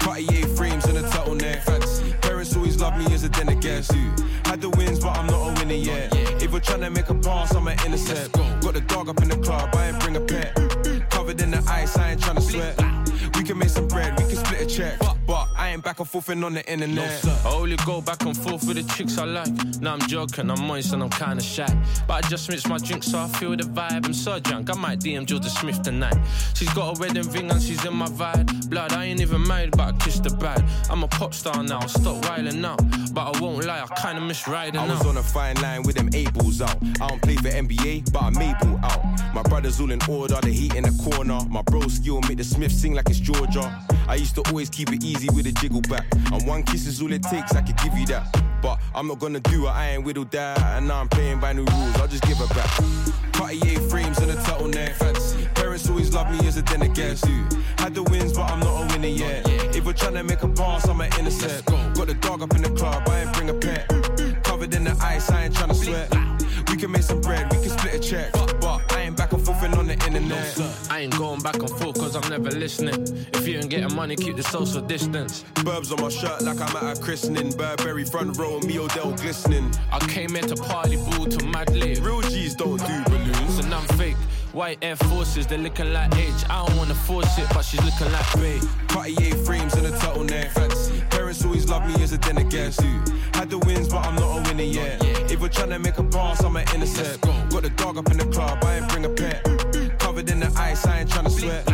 Cartier 0.00 0.46
frames 0.48 0.84
and 0.84 0.98
a 0.98 1.02
turtleneck. 1.04 1.62
Fancy. 1.62 2.12
Parents 2.20 2.54
always 2.54 2.78
love 2.78 2.98
me 2.98 3.06
as 3.14 3.24
a 3.24 3.30
against 3.48 3.94
you. 3.94 4.12
Had 4.44 4.60
the 4.60 4.68
wins, 4.68 5.00
but 5.00 5.16
I'm 5.16 5.28
not 5.28 5.48
a 5.48 5.64
winner 5.64 5.80
yet. 5.80 6.12
If 6.42 6.52
we're 6.52 6.60
trying 6.60 6.82
to 6.82 6.90
make 6.90 7.08
a 7.08 7.14
pass, 7.14 7.54
I'm 7.54 7.66
an 7.66 7.78
intercept. 7.86 8.34
Got 8.60 8.74
the 8.74 8.82
dog 8.82 9.08
up 9.08 9.22
in 9.22 9.30
the 9.30 9.38
club, 9.38 9.74
I 9.74 9.88
ain't 9.88 10.00
bring 10.00 10.16
a 10.16 10.20
pet. 10.20 11.08
Covered 11.08 11.40
in 11.40 11.50
the 11.52 11.64
ice, 11.66 11.96
I 11.96 12.10
ain't 12.10 12.20
trying 12.20 12.36
to 12.36 12.42
sweat. 12.42 12.99
We 13.40 13.46
can 13.46 13.56
make 13.56 13.70
some 13.70 13.88
bread, 13.88 14.12
we 14.18 14.26
can 14.26 14.36
split 14.36 14.60
a 14.60 14.66
check. 14.66 14.98
But 15.26 15.48
I 15.49 15.49
ain't 15.70 15.84
back 15.84 15.98
and 16.00 16.08
forth 16.08 16.28
and 16.28 16.44
on 16.44 16.54
the 16.54 16.70
internet. 16.70 17.24
I 17.44 17.52
only 17.52 17.76
go 17.86 18.00
back 18.00 18.22
and 18.24 18.36
forth 18.36 18.66
with 18.66 18.76
the 18.76 18.94
chicks 18.94 19.18
I 19.18 19.24
like. 19.24 19.48
Now 19.80 19.94
I'm 19.94 20.00
joking, 20.00 20.50
I'm 20.50 20.60
moist 20.66 20.92
and 20.92 21.02
I'm 21.02 21.10
kinda 21.10 21.42
shy. 21.42 21.68
But 22.06 22.24
I 22.24 22.28
just 22.28 22.48
mix 22.48 22.66
my 22.66 22.78
drink 22.78 23.02
so 23.04 23.18
I 23.18 23.28
feel 23.28 23.56
the 23.56 23.64
vibe. 23.64 24.06
I'm 24.06 24.14
so 24.14 24.38
drunk, 24.40 24.70
I 24.70 24.74
might 24.78 25.00
DM 25.00 25.26
Jordan 25.26 25.50
Smith 25.50 25.82
tonight. 25.82 26.16
She's 26.54 26.72
got 26.74 26.96
a 26.96 27.00
wedding 27.00 27.30
ring 27.30 27.50
and 27.50 27.62
she's 27.62 27.84
in 27.84 27.94
my 27.94 28.06
vibe. 28.06 28.68
Blood, 28.68 28.92
I 28.92 29.04
ain't 29.04 29.20
even 29.20 29.46
married, 29.46 29.76
but 29.76 29.88
I 29.88 29.92
kissed 29.98 30.24
the 30.24 30.30
bride. 30.30 30.64
I'm 30.90 31.02
a 31.04 31.08
pop 31.08 31.34
star 31.34 31.62
now, 31.62 31.80
stop 31.86 32.24
riling 32.28 32.64
out. 32.64 32.80
But 33.12 33.36
I 33.36 33.40
won't 33.40 33.64
lie, 33.64 33.82
I 33.82 34.00
kinda 34.00 34.20
miss 34.20 34.46
riding 34.48 34.80
I 34.80 34.86
was 34.86 35.00
out. 35.00 35.06
on 35.06 35.16
a 35.18 35.22
fine 35.22 35.56
line 35.62 35.82
with 35.82 35.96
them 35.96 36.10
eight 36.14 36.32
balls 36.32 36.60
out. 36.60 36.76
I 37.00 37.08
don't 37.08 37.22
play 37.22 37.36
for 37.36 37.48
NBA, 37.48 38.12
but 38.12 38.22
I 38.22 38.30
made 38.30 38.56
ball 38.60 38.80
out. 38.82 39.34
My 39.34 39.42
brothers 39.42 39.80
all 39.80 39.90
in 39.90 40.00
order, 40.08 40.38
the 40.42 40.50
heat 40.50 40.74
in 40.74 40.82
the 40.84 41.10
corner. 41.10 41.38
My 41.48 41.62
bro 41.62 41.86
skill 41.88 42.20
make 42.28 42.38
the 42.38 42.44
Smith 42.44 42.72
sing 42.72 42.94
like 42.94 43.08
it's 43.08 43.20
Georgia. 43.20 43.84
I 44.08 44.16
used 44.16 44.34
to 44.34 44.42
always 44.48 44.68
keep 44.68 44.92
it 44.92 45.04
easy 45.04 45.28
with 45.30 45.46
a 45.46 45.52
jiggle 45.60 45.82
back. 45.82 46.06
And 46.32 46.46
one 46.46 46.62
kiss 46.62 46.86
is 46.86 47.02
all 47.02 47.12
it 47.12 47.22
takes, 47.22 47.54
I 47.54 47.60
could 47.60 47.76
give 47.78 47.96
you 47.96 48.06
that. 48.06 48.32
But 48.62 48.80
I'm 48.94 49.06
not 49.06 49.18
gonna 49.18 49.40
do 49.40 49.66
it, 49.66 49.70
I 49.70 49.90
ain't 49.90 50.04
whittled 50.04 50.30
that. 50.30 50.58
And 50.76 50.88
now 50.88 51.00
I'm 51.00 51.08
playing 51.08 51.38
by 51.40 51.52
new 51.52 51.64
rules, 51.64 51.96
I'll 51.96 52.08
just 52.08 52.22
give 52.24 52.38
her 52.38 52.46
back. 52.54 52.70
Cartier 53.32 53.80
frames 53.88 54.18
and 54.18 54.30
a 54.30 54.36
turtleneck. 54.36 54.94
Fancy. 54.94 55.46
Parents 55.54 55.88
always 55.88 56.12
love 56.14 56.30
me 56.30 56.46
as 56.46 56.56
a 56.56 56.60
against 56.82 57.26
you. 57.28 57.46
Had 57.78 57.94
the 57.94 58.02
wins, 58.04 58.32
but 58.32 58.50
I'm 58.50 58.60
not 58.60 58.82
a 58.82 58.86
winner 58.92 59.08
yet. 59.08 59.48
If 59.74 59.84
we're 59.84 59.92
trying 59.92 60.14
to 60.14 60.24
make 60.24 60.42
a 60.42 60.48
pass, 60.48 60.88
I'm 60.88 61.00
an 61.00 61.10
intercept. 61.18 61.66
Got 61.66 62.06
the 62.06 62.14
dog 62.14 62.42
up 62.42 62.54
in 62.54 62.62
the 62.62 62.70
club, 62.70 63.08
I 63.08 63.20
ain't 63.20 63.32
bring 63.34 63.50
a 63.50 63.54
pet. 63.54 63.88
Covered 64.42 64.74
in 64.74 64.84
the 64.84 64.96
ice, 65.00 65.30
I 65.30 65.44
ain't 65.44 65.54
trying 65.54 65.70
to 65.70 65.74
sweat. 65.74 66.10
We 66.68 66.76
can 66.76 66.90
make 66.90 67.02
some 67.02 67.20
bread, 67.20 67.52
we 67.52 67.60
can 67.62 67.70
split 67.78 67.94
a 67.94 67.98
check. 67.98 68.32
But 68.60 68.92
I 68.92 69.02
ain't 69.02 69.16
on 70.32 70.40
the 70.40 70.48
internet. 70.48 70.90
I 70.90 71.00
ain't 71.00 71.16
going 71.16 71.40
back 71.40 71.56
and 71.56 71.70
forth 71.70 71.98
cause 71.98 72.16
I'm 72.16 72.28
never 72.30 72.50
listening. 72.50 73.06
If 73.34 73.46
you 73.46 73.58
ain't 73.58 73.70
getting 73.70 73.94
money, 73.94 74.16
keep 74.16 74.36
the 74.36 74.42
social 74.42 74.80
distance. 74.80 75.44
Burbs 75.54 75.92
on 75.92 76.00
my 76.02 76.08
shirt 76.08 76.42
like 76.42 76.60
I'm 76.60 76.76
at 76.76 76.98
a 76.98 77.00
christening. 77.00 77.52
Burberry 77.56 78.04
front 78.04 78.36
row, 78.38 78.60
me 78.60 78.78
Odell 78.78 79.12
glistening. 79.12 79.70
I 79.92 79.98
came 80.00 80.30
here 80.34 80.42
to 80.42 80.56
party, 80.56 80.96
ball 80.96 81.26
to 81.26 81.46
mad 81.46 81.70
lit. 81.74 82.00
Real 82.00 82.20
G's 82.22 82.54
don't 82.54 82.78
do 82.78 83.04
balloons. 83.04 83.58
And 83.58 83.72
I'm 83.74 83.86
fake. 83.98 84.16
White 84.52 84.78
Air 84.82 84.96
Forces, 84.96 85.46
they're 85.46 85.58
looking 85.58 85.92
like 85.92 86.14
age. 86.16 86.44
I 86.50 86.66
don't 86.66 86.76
wanna 86.76 86.94
force 86.94 87.38
it, 87.38 87.46
but 87.54 87.62
she's 87.62 87.82
looking 87.84 88.10
like 88.12 88.34
babe. 88.34 88.62
Cartier 88.88 89.36
frames 89.44 89.74
and 89.74 89.86
a 89.86 89.90
turtleneck. 89.90 90.50
Fancy. 90.50 91.00
Parents 91.10 91.44
always 91.44 91.68
love 91.68 91.86
me 91.86 92.02
as 92.02 92.12
a 92.12 92.16
against 92.36 92.82
you. 92.82 93.00
Had 93.34 93.50
the 93.50 93.58
wins, 93.58 93.88
but 93.88 94.04
I'm 94.04 94.16
not 94.16 94.38
a 94.38 94.48
winner 94.48 94.64
yet. 94.64 95.02
If 95.30 95.40
we're 95.40 95.48
trying 95.48 95.70
to 95.70 95.78
make 95.78 95.98
a 95.98 96.04
pass, 96.04 96.42
I'm 96.42 96.56
an 96.56 96.66
intercept. 96.74 97.20
Got 97.50 97.62
the 97.62 97.70
dog 97.70 97.98
up 97.98 98.10
in 98.10 98.18
the 98.18 98.26
club, 98.26 98.58
I 98.64 98.78
ain't 98.78 98.88
bring 98.88 99.04
a 99.04 99.08
pet. 99.08 99.49
Covered 100.20 100.32
in 100.34 100.40
the 100.40 100.60
ice, 100.60 100.84
I 100.86 101.00
ain't 101.00 101.10
trying 101.10 101.24
to 101.24 101.30
sweat. 101.30 101.66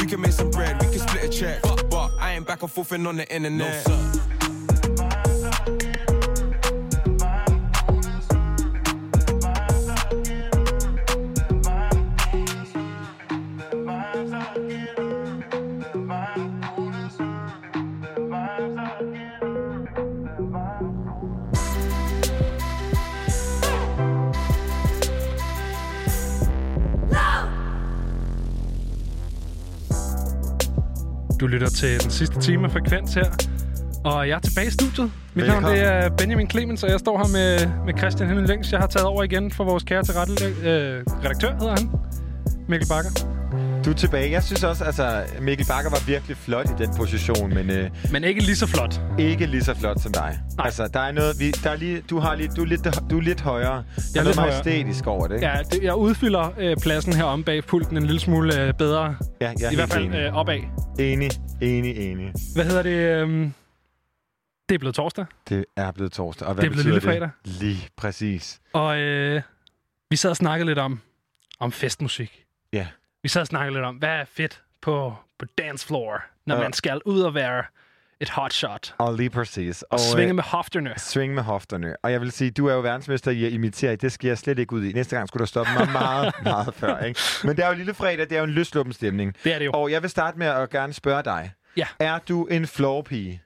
We 0.00 0.06
can 0.06 0.20
make 0.20 0.32
some 0.32 0.50
bread, 0.50 0.82
we 0.82 0.88
can 0.90 0.98
split 0.98 1.24
a 1.24 1.28
check. 1.28 1.62
But 1.62 2.10
I 2.18 2.32
ain't 2.32 2.44
back 2.44 2.62
and 2.62 2.70
forth 2.70 2.90
and 2.90 3.06
on 3.06 3.14
the 3.14 3.32
internet. 3.32 3.86
Du 31.44 31.48
lytter 31.48 31.68
til 31.68 32.02
den 32.02 32.10
sidste 32.10 32.40
time 32.40 32.64
af 32.64 32.70
Frekvens 32.70 33.14
her. 33.14 33.24
Og 34.04 34.28
jeg 34.28 34.34
er 34.34 34.40
tilbage 34.40 34.66
i 34.66 34.70
studiet. 34.70 35.12
Mit 35.34 35.46
navn 35.46 35.64
det 35.64 35.80
er 35.80 36.10
Benjamin 36.10 36.50
Clemens, 36.50 36.82
og 36.82 36.90
jeg 36.90 37.00
står 37.00 37.18
her 37.18 37.28
med, 37.32 37.84
med 37.86 37.98
Christian 37.98 38.28
Henning 38.28 38.48
Længs. 38.48 38.72
Jeg 38.72 38.80
har 38.80 38.86
taget 38.86 39.06
over 39.06 39.22
igen 39.22 39.50
for 39.50 39.64
vores 39.64 39.82
kære 39.82 40.02
til 40.02 40.14
øh, 40.14 41.02
redaktør, 41.24 41.52
hedder 41.52 41.76
han. 41.76 41.90
Mikkel 42.68 42.88
Bakker. 42.88 43.33
Du 43.84 43.90
er 43.90 43.94
tilbage. 43.94 44.30
Jeg 44.30 44.42
synes 44.44 44.64
også, 44.64 44.84
altså 44.84 45.24
Mikkel 45.40 45.66
Bakker 45.66 45.90
var 45.90 46.06
virkelig 46.06 46.36
flot 46.36 46.66
i 46.70 46.72
den 46.82 46.90
position, 46.96 47.54
men... 47.54 47.70
Øh, 47.70 47.90
men 48.12 48.24
ikke 48.24 48.40
lige 48.42 48.56
så 48.56 48.66
flot. 48.66 49.00
Ikke 49.18 49.46
lige 49.46 49.64
så 49.64 49.74
flot 49.74 50.00
som 50.00 50.12
dig. 50.12 50.38
Nej. 50.56 50.66
Altså, 50.66 50.88
der 50.88 51.00
er 51.00 51.12
noget... 51.12 51.34
Vi, 51.40 51.50
der 51.50 51.70
er 51.70 51.76
lige, 51.76 52.00
du, 52.10 52.18
har 52.18 52.34
lige, 52.34 52.48
du, 52.56 52.62
er 52.62 52.66
lidt, 52.66 52.84
du 53.10 53.16
er 53.18 53.22
lidt 53.22 53.40
højere. 53.40 53.70
Der 53.96 54.02
Jeg 54.14 54.16
er 54.16 54.20
er 54.20 54.24
noget 54.24 54.36
højere. 54.38 54.52
majestætisk 54.64 55.06
over 55.06 55.26
det, 55.26 55.34
ikke? 55.34 55.46
Ja, 55.46 55.58
det, 55.70 55.82
jeg 55.82 55.94
udfylder 55.94 56.50
øh, 56.58 56.76
pladsen 56.82 57.12
her 57.12 57.24
om 57.24 57.44
bag 57.44 57.64
pulten 57.64 57.96
en 57.96 58.02
lille 58.06 58.20
smule 58.20 58.60
øh, 58.62 58.74
bedre. 58.74 59.16
Ja, 59.40 59.52
jeg 59.60 59.66
er 59.66 59.70
I 59.70 59.74
hvert 59.74 59.92
fald 59.92 60.04
enig. 60.04 60.18
øh, 60.18 60.34
opad. 60.34 60.58
Enig, 60.98 61.30
enig, 61.62 61.96
enig. 62.10 62.32
Hvad 62.54 62.64
hedder 62.64 62.82
det? 62.82 62.90
Øh, 62.90 63.50
det 64.68 64.74
er 64.74 64.78
blevet 64.78 64.94
torsdag. 64.94 65.24
Det 65.48 65.64
er 65.76 65.90
blevet 65.92 66.12
torsdag. 66.12 66.48
Og 66.48 66.54
hvad 66.54 66.62
Det 66.62 66.68
er 66.68 66.82
blevet 66.82 67.02
lille 67.02 67.20
det? 67.20 67.30
Lige 67.44 67.88
præcis. 67.96 68.60
Og 68.72 68.98
øh, 68.98 69.42
vi 70.10 70.16
sad 70.16 70.30
og 70.30 70.36
snakkede 70.36 70.66
lidt 70.66 70.78
om, 70.78 71.00
om 71.60 71.72
festmusik. 71.72 72.44
Ja. 72.72 72.86
Vi 73.24 73.40
og 73.40 73.46
snakkede 73.46 73.74
lidt 73.74 73.84
om, 73.84 73.96
hvad 73.96 74.08
er 74.08 74.24
fedt 74.24 74.62
på, 74.80 75.14
på 75.38 75.44
dance 75.58 75.86
floor, 75.86 76.22
når 76.46 76.54
Ja. 76.54 76.60
man 76.62 76.72
skal 76.72 77.00
ud 77.04 77.20
og 77.20 77.34
være 77.34 77.64
et 78.20 78.28
hotshot. 78.30 78.94
Og 78.98 79.14
lige 79.14 79.30
præcis. 79.30 79.82
Og 79.82 80.00
svinge 80.00 80.28
øh, 80.28 80.34
med 80.34 80.42
hofterne. 80.44 80.94
Svinge 80.96 81.34
med 81.34 81.42
hofterne. 81.42 81.96
Og 82.02 82.12
jeg 82.12 82.20
vil 82.20 82.32
sige, 82.32 82.50
du 82.50 82.66
er 82.66 82.74
jo 82.74 82.80
verdensmester 82.80 83.30
i 83.30 83.44
at 83.44 83.52
imitere. 83.52 83.96
Det 83.96 84.12
skal 84.12 84.28
jeg 84.28 84.38
slet 84.38 84.58
ikke 84.58 84.72
ud 84.72 84.84
i. 84.84 84.92
Næste 84.92 85.16
gang 85.16 85.28
skulle 85.28 85.40
du 85.40 85.46
stoppe 85.46 85.72
mig 85.78 85.88
meget, 85.92 86.34
meget 86.42 86.74
før. 86.74 86.98
Ikke? 86.98 87.20
Men 87.44 87.56
det 87.56 87.64
er 87.64 87.68
jo 87.68 87.74
lille 87.74 87.94
fredag. 87.94 88.18
Det 88.30 88.32
er 88.32 88.38
jo 88.38 88.44
en 88.44 88.50
løsluppen 88.50 88.92
stemning. 88.92 89.36
Det 89.44 89.54
er 89.54 89.58
det 89.58 89.66
jo. 89.66 89.70
Og 89.74 89.90
jeg 89.90 90.02
vil 90.02 90.10
starte 90.10 90.38
med 90.38 90.46
at 90.46 90.70
gerne 90.70 90.92
spørge 90.92 91.22
dig. 91.22 91.52
Ja. 91.76 91.86
Er 91.98 92.18
du 92.18 92.46
en 92.46 92.66
floorpige? 92.66 93.42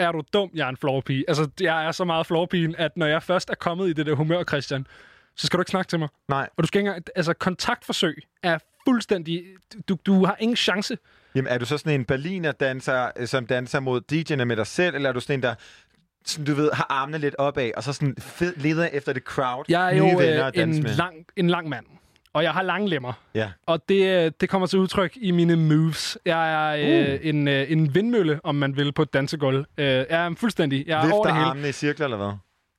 Er 0.00 0.12
du 0.12 0.22
dum, 0.32 0.50
jeg 0.54 0.64
er 0.64 0.68
en 0.68 0.76
floorpige? 0.76 1.24
Altså, 1.28 1.48
jeg 1.60 1.86
er 1.86 1.92
så 1.92 2.04
meget 2.04 2.26
floorpigen, 2.26 2.74
at 2.78 2.96
når 2.96 3.06
jeg 3.06 3.22
først 3.22 3.50
er 3.50 3.54
kommet 3.54 3.88
i 3.88 3.92
det 3.92 4.06
der 4.06 4.14
humør, 4.14 4.44
Christian, 4.44 4.86
så 5.36 5.46
skal 5.46 5.56
du 5.56 5.60
ikke 5.60 5.70
snakke 5.70 5.88
til 5.88 5.98
mig. 5.98 6.08
Nej. 6.28 6.48
Og 6.56 6.62
du 6.62 6.66
skal 6.66 6.78
ikke 6.78 6.88
engang... 6.88 7.04
Altså, 7.16 7.32
kontaktforsøg 7.34 8.22
er 8.42 8.58
fuldstændig... 8.88 9.44
Du, 9.88 9.96
du 10.06 10.24
har 10.24 10.36
ingen 10.40 10.56
chance. 10.56 10.98
Jamen, 11.34 11.52
er 11.52 11.58
du 11.58 11.64
så 11.66 11.78
sådan 11.78 12.00
en 12.00 12.04
berliner-danser, 12.04 13.10
øh, 13.16 13.26
som 13.26 13.46
danser 13.46 13.80
mod 13.80 14.00
DJ'erne 14.12 14.44
med 14.44 14.56
dig 14.56 14.66
selv, 14.66 14.94
eller 14.94 15.08
er 15.08 15.12
du 15.12 15.20
sådan 15.20 15.38
en, 15.38 15.42
der 15.42 15.54
sådan, 16.24 16.44
du 16.44 16.54
ved, 16.54 16.70
har 16.72 16.86
armene 16.90 17.18
lidt 17.18 17.34
opad, 17.38 17.70
og 17.76 17.82
så 17.82 17.92
sådan 17.92 18.14
fed, 18.18 18.54
leder 18.56 18.86
efter 18.86 19.12
det 19.12 19.22
crowd? 19.22 19.64
Jeg 19.68 19.88
er 19.96 20.02
nye 20.02 20.10
jo 20.10 20.18
venner 20.18 20.46
øh, 20.46 20.62
en, 20.62 20.82
med? 20.82 20.94
lang, 20.96 21.14
en 21.36 21.50
lang 21.50 21.68
mand, 21.68 21.86
og 22.32 22.42
jeg 22.42 22.52
har 22.52 22.62
lange 22.62 22.88
lemmer. 22.88 23.12
Ja. 23.34 23.50
Og 23.66 23.88
det, 23.88 24.24
øh, 24.24 24.32
det 24.40 24.48
kommer 24.48 24.66
til 24.66 24.78
udtryk 24.78 25.12
i 25.16 25.30
mine 25.30 25.56
moves. 25.56 26.18
Jeg 26.24 26.52
er 26.52 27.00
øh, 27.10 27.14
Uh. 27.20 27.26
en, 27.28 27.48
øh, 27.48 27.72
en 27.72 27.94
vindmølle, 27.94 28.40
om 28.44 28.54
man 28.54 28.76
vil, 28.76 28.92
på 28.92 29.02
et 29.02 29.12
dansegulv. 29.12 29.64
Øh, 29.78 29.86
jeg 29.86 30.06
er 30.10 30.34
fuldstændig... 30.36 30.84
Jeg 30.86 30.94
er 30.94 30.98
over 30.98 31.06
Løfter 31.06 31.22
det 31.22 31.34
hele. 31.34 31.46
armene 31.46 31.68
i 31.68 31.72
cirkler, 31.72 32.06
eller 32.06 32.16
hvad? 32.16 32.32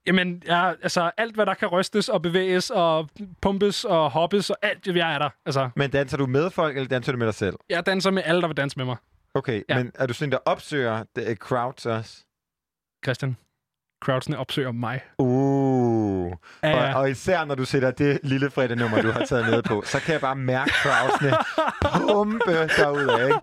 Jamen, 0.08 0.44
ja, 0.46 0.70
altså 0.70 1.12
alt, 1.18 1.36
hvad 1.36 1.46
der 1.46 1.54
kan 1.54 1.68
rystes 1.68 2.10
og 2.10 2.22
bevæges 2.22 2.70
og 2.70 3.10
pumpes 3.42 3.86
og 3.86 4.12
hoppes 4.12 4.50
og 4.50 4.58
alt, 4.62 4.88
jeg 4.88 5.14
er 5.14 5.20
der. 5.20 5.30
Altså, 5.46 5.70
Men 5.76 5.90
danser 5.90 6.18
du 6.18 6.26
med 6.26 6.50
folk, 6.50 6.76
eller 6.78 6.88
danser 6.90 7.12
du 7.12 7.18
med 7.18 7.26
dig 7.28 7.36
selv? 7.36 7.56
jeg 7.70 7.86
danser 7.86 8.12
med 8.12 8.24
alle, 8.26 8.42
der 8.42 8.48
vil 8.48 8.58
danse 8.58 8.78
med 8.78 8.86
mig. 8.86 8.96
Okay, 9.34 9.62
Ja. 9.70 9.76
men 9.78 9.92
er 9.96 10.06
du 10.06 10.14
sådan 10.14 10.28
en, 10.28 10.32
der 10.32 10.38
opsøger 10.46 11.04
the 11.18 11.36
crowds 11.36 11.86
også? 11.86 12.18
Christian, 13.06 13.38
crowdsene 14.04 14.38
opsøger 14.38 14.72
mig. 14.72 15.02
Uh. 15.18 16.32
Ja, 16.64 16.70
Ja. 16.70 16.94
Og, 16.96 17.00
og 17.02 17.10
især 17.12 17.46
når 17.46 17.56
du 17.56 17.66
sætter 17.66 17.92
det 17.92 18.20
lille 18.24 18.50
fredag-nummer, 18.52 19.02
du 19.02 19.12
har 19.12 19.26
taget 19.26 19.46
med 19.46 19.64
på, 19.64 19.82
så 19.86 20.00
kan 20.00 20.12
jeg 20.14 20.22
bare 20.22 20.36
mærke 20.36 20.72
crowdsene 20.72 21.32
pumpe 22.14 22.52
derudad, 22.78 23.28
ikke? 23.28 23.40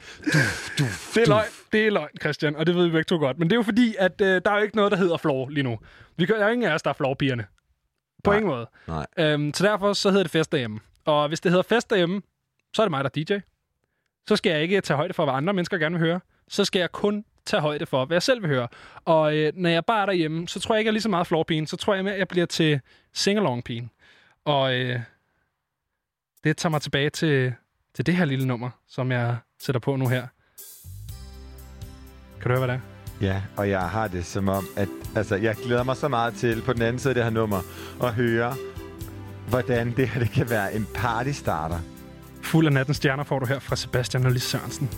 Det 1.14 1.22
er 1.22 1.28
løgn, 1.28 1.44
det 1.72 1.86
er 1.86 1.90
løgn, 1.90 2.16
Christian, 2.20 2.56
og 2.56 2.66
det 2.66 2.74
ved 2.74 2.84
vi 2.84 2.90
begge 2.90 3.04
to 3.04 3.16
godt. 3.16 3.38
Men 3.38 3.50
det 3.50 3.54
er 3.54 3.58
jo 3.58 3.62
fordi, 3.62 3.94
at 3.98 4.20
øh, 4.20 4.42
der 4.44 4.50
er 4.50 4.56
jo 4.56 4.62
ikke 4.62 4.76
noget, 4.76 4.92
der 4.92 4.98
hedder 4.98 5.16
floor 5.16 5.48
lige 5.48 5.62
nu. 5.62 5.78
Vi 6.16 6.26
kan, 6.26 6.34
der 6.34 6.42
er 6.42 6.46
jo 6.46 6.52
ingen 6.52 6.70
af 6.70 6.74
os, 6.74 6.82
der 6.82 6.90
er 6.90 6.94
floor-pigerne. 6.94 7.46
På 8.24 8.32
ingen 8.32 8.46
måde. 8.46 8.66
Nej. 8.86 9.06
Øhm, 9.18 9.54
så 9.54 9.64
derfor 9.66 9.92
så 9.92 10.10
hedder 10.10 10.24
det 10.24 10.30
fest 10.30 10.52
derhjemme. 10.52 10.80
Og 11.04 11.28
hvis 11.28 11.40
det 11.40 11.52
hedder 11.52 11.62
fest 11.62 11.90
derhjemme, 11.90 12.22
så 12.76 12.82
er 12.82 12.86
det 12.86 12.90
mig, 12.90 13.04
der 13.04 13.10
er 13.14 13.24
DJ. 13.24 13.38
Så 14.28 14.36
skal 14.36 14.50
jeg 14.50 14.62
ikke 14.62 14.80
tage 14.80 14.96
højde 14.96 15.14
for, 15.14 15.24
hvad 15.24 15.34
andre 15.34 15.52
mennesker 15.52 15.78
gerne 15.78 15.98
vil 15.98 16.06
høre. 16.06 16.20
Så 16.48 16.64
skal 16.64 16.80
jeg 16.80 16.92
kun 16.92 17.24
tage 17.46 17.60
højde 17.60 17.86
for, 17.86 18.04
hvad 18.04 18.14
jeg 18.14 18.22
selv 18.22 18.42
vil 18.42 18.50
høre. 18.50 18.68
Og 19.04 19.36
øh, 19.36 19.52
når 19.54 19.70
jeg 19.70 19.84
bare 19.84 20.02
er 20.02 20.06
derhjemme, 20.06 20.48
så 20.48 20.60
tror 20.60 20.74
jeg 20.74 20.80
ikke, 20.80 20.86
jeg 20.86 20.90
er 20.90 20.92
lige 20.92 21.02
så 21.02 21.08
meget 21.08 21.26
floor 21.26 21.66
Så 21.66 21.76
tror 21.76 21.94
jeg 21.94 22.04
mere, 22.04 22.14
at 22.14 22.18
jeg 22.18 22.28
bliver 22.28 22.46
til 22.46 22.80
sing-along-pigen. 23.12 23.90
Og 24.44 24.74
øh, 24.74 25.00
det 26.44 26.56
tager 26.56 26.70
mig 26.70 26.82
tilbage 26.82 27.10
til, 27.10 27.54
til 27.94 28.06
det 28.06 28.16
her 28.16 28.24
lille 28.24 28.46
nummer, 28.46 28.70
som 28.88 29.12
jeg 29.12 29.36
sætter 29.58 29.80
på 29.80 29.96
nu 29.96 30.08
her. 30.08 30.26
Kan 32.48 32.54
du 32.54 32.60
høre, 32.60 32.66
hvad 32.66 32.76
det 32.76 32.82
er? 33.20 33.34
Ja, 33.34 33.42
og 33.56 33.70
jeg 33.70 33.80
har 33.80 34.08
det 34.08 34.26
som 34.26 34.48
om, 34.48 34.66
at 34.76 34.88
altså, 35.16 35.36
jeg 35.36 35.56
glæder 35.56 35.82
mig 35.82 35.96
så 35.96 36.08
meget 36.08 36.34
til 36.34 36.62
på 36.62 36.72
den 36.72 36.82
anden 36.82 36.98
side 36.98 37.10
af 37.10 37.14
det 37.14 37.24
her 37.24 37.30
nummer 37.30 37.60
at 38.02 38.14
høre, 38.14 38.54
hvordan 39.48 39.94
det 39.96 40.08
her 40.08 40.20
det 40.20 40.30
kan 40.30 40.50
være 40.50 40.74
en 40.74 40.86
partystarter. 40.94 41.78
Fuld 42.42 42.66
af 42.66 42.72
nattens 42.72 42.96
stjerner 42.96 43.24
får 43.24 43.38
du 43.38 43.46
her 43.46 43.58
fra 43.58 43.76
Sebastian 43.76 44.26
og 44.26 44.32
Lis 44.32 44.42
Sørensen. 44.42 44.90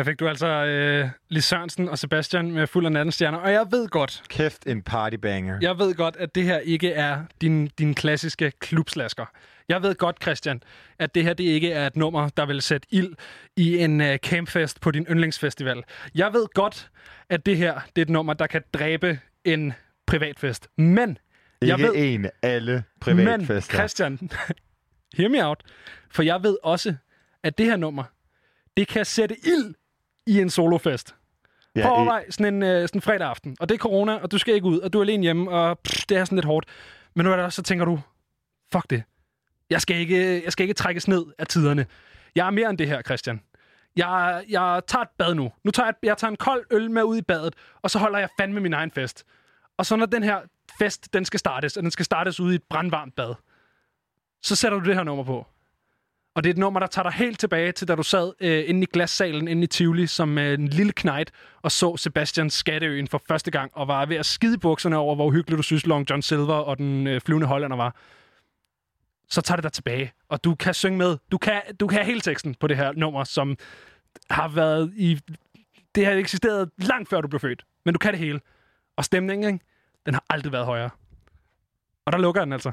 Her 0.00 0.04
fik 0.04 0.20
du 0.20 0.28
altså 0.28 0.46
øh, 0.46 1.08
Lis 1.28 1.44
Sørensen 1.44 1.88
og 1.88 1.98
Sebastian 1.98 2.52
med 2.52 2.66
fuld 2.66 2.86
af 2.86 2.92
nattens 2.92 3.14
stjerner. 3.14 3.38
Og 3.38 3.52
jeg 3.52 3.66
ved 3.70 3.88
godt, 3.88 4.22
Kæft 4.28 4.66
en 4.66 4.82
partybanger. 4.82 5.58
jeg 5.60 5.78
ved 5.78 5.94
godt, 5.94 6.16
at 6.16 6.34
det 6.34 6.44
her 6.44 6.58
ikke 6.58 6.92
er 6.92 7.22
din, 7.40 7.66
din 7.66 7.94
klassiske 7.94 8.52
klubslasker. 8.60 9.24
Jeg 9.68 9.82
ved 9.82 9.94
godt, 9.94 10.16
Christian, 10.22 10.62
at 10.98 11.14
det 11.14 11.24
her 11.24 11.34
det 11.34 11.44
ikke 11.44 11.72
er 11.72 11.86
et 11.86 11.96
nummer, 11.96 12.28
der 12.28 12.46
vil 12.46 12.62
sætte 12.62 12.88
ild 12.90 13.14
i 13.56 13.78
en 13.78 14.00
uh, 14.00 14.16
campfest 14.16 14.80
på 14.80 14.90
din 14.90 15.06
yndlingsfestival. 15.10 15.82
Jeg 16.14 16.32
ved 16.32 16.46
godt, 16.54 16.90
at 17.30 17.46
det 17.46 17.56
her 17.56 17.80
det 17.96 18.02
er 18.02 18.06
et 18.06 18.10
nummer, 18.10 18.32
der 18.34 18.46
kan 18.46 18.62
dræbe 18.74 19.18
en 19.44 19.72
privatfest. 20.06 20.68
Men 20.78 21.18
jeg 21.62 21.78
Ikke 21.78 21.88
ved, 21.88 21.94
en 21.96 22.26
alle 22.42 22.72
men 22.72 23.16
privatfester. 23.16 23.74
Christian, 23.74 24.18
hear 25.18 25.28
me 25.28 25.46
out. 25.46 25.62
For 26.10 26.22
jeg 26.22 26.42
ved 26.42 26.56
også, 26.62 26.94
at 27.42 27.58
det 27.58 27.66
her 27.66 27.76
nummer, 27.76 28.04
det 28.76 28.88
kan 28.88 29.04
sætte 29.04 29.36
ild 29.44 29.74
i 30.26 30.40
en 30.40 30.50
solofest. 30.50 31.14
Ja, 31.76 31.82
Prøv 31.82 31.90
at 31.92 31.96
i- 31.96 31.98
overvej 31.98 32.30
sådan 32.30 32.54
en, 32.54 32.62
øh, 32.62 32.88
sådan 32.88 32.98
en 32.98 33.02
fredag 33.02 33.28
aften, 33.28 33.56
og 33.60 33.68
det 33.68 33.74
er 33.74 33.78
corona, 33.78 34.14
og 34.16 34.30
du 34.30 34.38
skal 34.38 34.54
ikke 34.54 34.66
ud, 34.66 34.78
og 34.78 34.92
du 34.92 34.98
er 34.98 35.02
alene 35.02 35.22
hjemme, 35.22 35.50
og 35.50 35.78
pff, 35.78 36.06
det 36.08 36.16
er 36.16 36.24
sådan 36.24 36.36
lidt 36.36 36.46
hårdt. 36.46 36.66
Men 37.14 37.24
nu 37.26 37.32
er 37.32 37.36
der 37.36 37.48
så 37.48 37.62
tænker 37.62 37.84
du, 37.84 38.00
fuck 38.72 38.90
det. 38.90 39.02
Jeg 39.70 39.80
skal, 39.80 39.96
ikke, 39.96 40.44
jeg 40.44 40.52
skal 40.52 40.64
ikke 40.64 40.74
trækkes 40.74 41.08
ned 41.08 41.24
af 41.38 41.46
tiderne. 41.46 41.86
Jeg 42.34 42.46
er 42.46 42.50
mere 42.50 42.70
end 42.70 42.78
det 42.78 42.86
her, 42.88 43.02
Christian. 43.02 43.40
Jeg, 43.96 44.44
jeg 44.48 44.80
tager 44.86 45.02
et 45.02 45.08
bad 45.18 45.34
nu. 45.34 45.52
Nu 45.64 45.70
tager 45.70 45.86
jeg, 45.86 45.94
jeg 46.02 46.16
tager 46.16 46.30
en 46.30 46.36
kold 46.36 46.64
øl 46.70 46.90
med 46.90 47.02
ud 47.02 47.16
i 47.16 47.22
badet, 47.22 47.54
og 47.82 47.90
så 47.90 47.98
holder 47.98 48.18
jeg 48.18 48.28
fandme 48.40 48.60
min 48.60 48.72
egen 48.72 48.90
fest. 48.90 49.24
Og 49.76 49.86
så 49.86 49.96
når 49.96 50.06
den 50.06 50.22
her 50.22 50.40
fest, 50.78 51.12
den 51.12 51.24
skal 51.24 51.40
startes, 51.40 51.76
og 51.76 51.82
den 51.82 51.90
skal 51.90 52.04
startes 52.04 52.40
ude 52.40 52.52
i 52.52 52.54
et 52.54 52.62
brandvarmt 52.70 53.16
bad, 53.16 53.34
så 54.42 54.56
sætter 54.56 54.78
du 54.80 54.86
det 54.88 54.94
her 54.96 55.02
nummer 55.02 55.24
på. 55.24 55.46
Og 56.34 56.44
det 56.44 56.50
er 56.50 56.54
et 56.54 56.58
nummer, 56.58 56.80
der 56.80 56.86
tager 56.86 57.02
dig 57.02 57.12
helt 57.12 57.38
tilbage 57.38 57.72
til, 57.72 57.88
da 57.88 57.94
du 57.94 58.02
sad 58.02 58.32
øh, 58.40 58.64
inde 58.66 58.82
i 58.82 58.86
glassalen, 58.92 59.48
inde 59.48 59.62
i 59.62 59.66
Tivoli, 59.66 60.06
som 60.06 60.38
øh, 60.38 60.54
en 60.54 60.68
lille 60.68 60.92
knægt, 60.92 61.32
og 61.62 61.72
så 61.72 61.96
Sebastian 61.96 62.50
Skatteøen 62.50 63.08
for 63.08 63.22
første 63.28 63.50
gang, 63.50 63.70
og 63.74 63.88
var 63.88 64.06
ved 64.06 64.16
at 64.16 64.26
skide 64.26 64.58
bukserne 64.58 64.96
over, 64.96 65.14
hvor 65.14 65.26
uhyggeligt 65.26 65.58
du 65.58 65.62
synes, 65.62 65.86
Long 65.86 66.10
John 66.10 66.22
Silver 66.22 66.54
og 66.54 66.78
den 66.78 67.06
øh, 67.06 67.20
flyvende 67.20 67.46
hollander 67.46 67.76
var. 67.76 67.96
Så 69.28 69.40
tager 69.40 69.56
det 69.56 69.62
dig 69.62 69.72
tilbage, 69.72 70.12
og 70.28 70.44
du 70.44 70.54
kan 70.54 70.74
synge 70.74 70.98
med. 70.98 71.18
Du 71.32 71.38
kan, 71.38 71.62
du 71.80 71.86
kan 71.86 72.04
hele 72.04 72.20
teksten 72.20 72.54
på 72.54 72.66
det 72.66 72.76
her 72.76 72.92
nummer, 72.92 73.24
som 73.24 73.56
har 74.30 74.48
været 74.48 74.92
i... 74.96 75.18
Det 75.94 76.06
har 76.06 76.12
eksisteret 76.12 76.70
langt 76.76 77.08
før 77.08 77.20
du 77.20 77.28
blev 77.28 77.40
født, 77.40 77.64
men 77.84 77.94
du 77.94 77.98
kan 77.98 78.12
det 78.12 78.18
hele. 78.18 78.40
Og 78.96 79.04
stemningen, 79.04 79.52
ikke? 79.54 79.64
den 80.06 80.14
har 80.14 80.24
aldrig 80.30 80.52
været 80.52 80.66
højere. 80.66 80.90
Og 82.06 82.12
der 82.12 82.18
lukker 82.18 82.44
den 82.44 82.52
altså. 82.52 82.72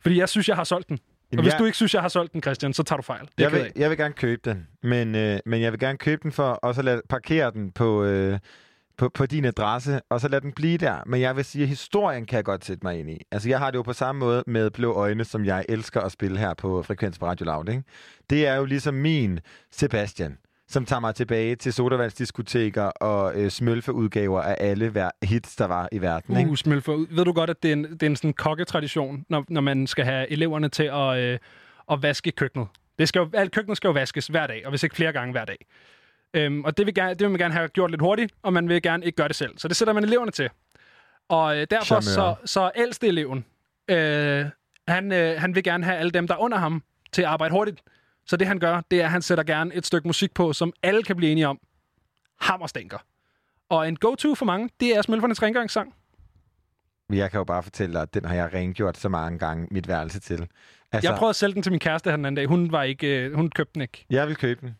Fordi 0.00 0.18
jeg 0.18 0.28
synes, 0.28 0.48
jeg 0.48 0.56
har 0.56 0.64
solgt 0.64 0.88
den. 0.88 0.98
Jamen, 1.32 1.38
og 1.38 1.42
hvis 1.42 1.52
jeg- 1.52 1.60
du 1.60 1.64
ikke 1.64 1.76
synes, 1.76 1.94
jeg 1.94 2.02
har 2.02 2.08
solgt 2.08 2.32
den, 2.32 2.42
Christian, 2.42 2.72
så 2.72 2.82
tager 2.82 2.96
du 2.96 3.02
fejl. 3.02 3.28
Jeg 3.38 3.44
jeg 3.44 3.52
vil, 3.52 3.72
jeg 3.76 3.90
vil 3.90 3.98
gerne 3.98 4.14
købe 4.14 4.40
den, 4.50 4.66
men, 4.82 5.14
øh, 5.14 5.38
men 5.46 5.60
jeg 5.62 5.72
vil 5.72 5.80
gerne 5.80 5.98
købe 5.98 6.22
den 6.22 6.32
for 6.32 6.44
også 6.50 6.80
at 6.80 6.84
lade, 6.84 7.02
parkere 7.08 7.50
den 7.50 7.72
på, 7.72 8.04
øh, 8.04 8.38
på, 8.98 9.08
på 9.08 9.26
din 9.26 9.44
adresse, 9.44 10.00
og 10.10 10.20
så 10.20 10.28
lade 10.28 10.40
den 10.40 10.52
blive 10.52 10.78
der. 10.78 10.96
Men 11.06 11.20
jeg 11.20 11.36
vil 11.36 11.44
sige, 11.44 11.62
at 11.62 11.68
historien 11.68 12.26
kan 12.26 12.36
jeg 12.36 12.44
godt 12.44 12.64
sætte 12.64 12.80
mig 12.86 12.98
ind 13.00 13.10
i. 13.10 13.18
Altså, 13.32 13.48
jeg 13.48 13.58
har 13.58 13.70
det 13.70 13.78
jo 13.78 13.82
på 13.82 13.92
samme 13.92 14.18
måde 14.18 14.44
med 14.46 14.70
Blå 14.70 14.92
Øjne, 14.92 15.24
som 15.24 15.44
jeg 15.44 15.64
elsker 15.68 16.00
at 16.00 16.12
spille 16.12 16.38
her 16.38 16.54
på 16.54 16.82
Frekvens 16.82 17.18
på 17.18 17.26
Radio 17.26 17.46
Loud. 17.46 17.68
Ikke? 17.68 17.82
Det 18.30 18.46
er 18.46 18.54
jo 18.54 18.64
ligesom 18.64 18.94
min 18.94 19.40
Sebastian, 19.72 20.38
som 20.68 20.86
tager 20.86 21.00
mig 21.00 21.14
tilbage 21.14 21.56
til 21.56 21.72
sodavandsdiskoteker 21.72 22.82
og 22.82 23.34
øh, 23.34 23.50
smølfeudgaver 23.50 24.42
af 24.42 24.56
alle 24.60 24.88
hver 24.88 25.10
hits, 25.22 25.56
der 25.56 25.64
var 25.64 25.88
i 25.92 26.00
verden. 26.00 26.36
Ikke? 26.36 26.50
Uh, 26.50 26.56
smølfer. 26.56 27.06
Ved 27.10 27.24
du 27.24 27.32
godt, 27.32 27.50
at 27.50 27.62
det 27.62 27.68
er 27.68 27.72
en, 27.72 27.84
det 27.84 28.02
er 28.02 28.06
en 28.06 28.16
sådan 28.16 28.32
kokketradition, 28.32 29.24
når, 29.28 29.44
når 29.48 29.60
man 29.60 29.86
skal 29.86 30.04
have 30.04 30.30
eleverne 30.30 30.68
til 30.68 30.82
at, 30.82 31.18
øh, 31.18 31.38
at 31.90 32.02
vaske 32.02 32.30
køkkenet. 32.30 32.68
Det 32.98 33.08
skal 33.08 33.20
jo, 33.20 33.30
alt 33.34 33.52
køkkenet 33.52 33.76
skal 33.76 33.88
jo 33.88 33.92
vaskes 33.92 34.26
hver 34.26 34.46
dag, 34.46 34.62
og 34.64 34.70
hvis 34.70 34.82
ikke 34.82 34.96
flere 34.96 35.12
gange 35.12 35.32
hver 35.32 35.44
dag. 35.44 35.66
Øhm, 36.34 36.64
og 36.64 36.76
det 36.76 36.86
vil, 36.86 36.94
gerne, 36.94 37.10
det 37.10 37.20
vil 37.20 37.30
man 37.30 37.38
gerne 37.38 37.54
have 37.54 37.68
gjort 37.68 37.90
lidt 37.90 38.02
hurtigt, 38.02 38.32
og 38.42 38.52
man 38.52 38.68
vil 38.68 38.82
gerne 38.82 39.06
ikke 39.06 39.16
gøre 39.16 39.28
det 39.28 39.36
selv. 39.36 39.58
Så 39.58 39.68
det 39.68 39.76
sætter 39.76 39.94
man 39.94 40.04
eleverne 40.04 40.30
til. 40.30 40.50
Og 41.28 41.56
øh, 41.56 41.66
derfor 41.70 42.00
så, 42.00 42.12
Charmeur. 42.12 42.40
så 42.44 42.70
ældste 42.76 43.06
eleven, 43.06 43.44
øh, 43.88 44.44
han, 44.88 45.12
øh, 45.12 45.40
han 45.40 45.54
vil 45.54 45.62
gerne 45.62 45.84
have 45.84 45.96
alle 45.96 46.10
dem, 46.10 46.26
der 46.26 46.34
er 46.34 46.38
under 46.38 46.58
ham, 46.58 46.82
til 47.12 47.22
at 47.22 47.28
arbejde 47.28 47.52
hurtigt. 47.52 47.80
Så 48.26 48.36
det 48.36 48.46
han 48.46 48.58
gør, 48.58 48.80
det 48.90 49.00
er, 49.00 49.04
at 49.04 49.10
han 49.10 49.22
sætter 49.22 49.44
gerne 49.44 49.74
et 49.74 49.86
stykke 49.86 50.08
musik 50.08 50.34
på, 50.34 50.52
som 50.52 50.72
alle 50.82 51.02
kan 51.02 51.16
blive 51.16 51.32
enige 51.32 51.48
om. 51.48 51.58
Hammerstænker. 52.40 52.98
Og 53.68 53.88
en 53.88 53.96
go-to 53.96 54.34
for 54.34 54.44
mange, 54.44 54.70
det 54.80 54.96
er 54.96 55.02
Smølfernes 55.02 55.42
rengøringssang. 55.42 55.94
Jeg 57.12 57.30
kan 57.30 57.38
jo 57.38 57.44
bare 57.44 57.62
fortælle 57.62 57.92
dig, 57.92 58.02
at 58.02 58.14
den 58.14 58.24
har 58.24 58.34
jeg 58.34 58.54
rengjort 58.54 58.96
så 58.96 59.08
mange 59.08 59.38
gange 59.38 59.68
mit 59.70 59.88
værelse 59.88 60.20
til. 60.20 60.48
Altså, 60.92 61.10
jeg 61.10 61.18
prøvede 61.18 61.30
at 61.30 61.36
sælge 61.36 61.54
den 61.54 61.62
til 61.62 61.72
min 61.72 61.80
kæreste 61.80 62.10
her 62.10 62.16
den 62.16 62.24
anden 62.24 62.36
dag. 62.36 62.46
Hun, 62.46 62.72
var 62.72 62.82
ikke, 62.82 63.24
øh, 63.24 63.34
hun 63.34 63.50
købte 63.50 63.74
den 63.74 63.82
ikke. 63.82 64.06
Jeg 64.10 64.28
vil 64.28 64.36
købe 64.36 64.60
den. 64.60 64.76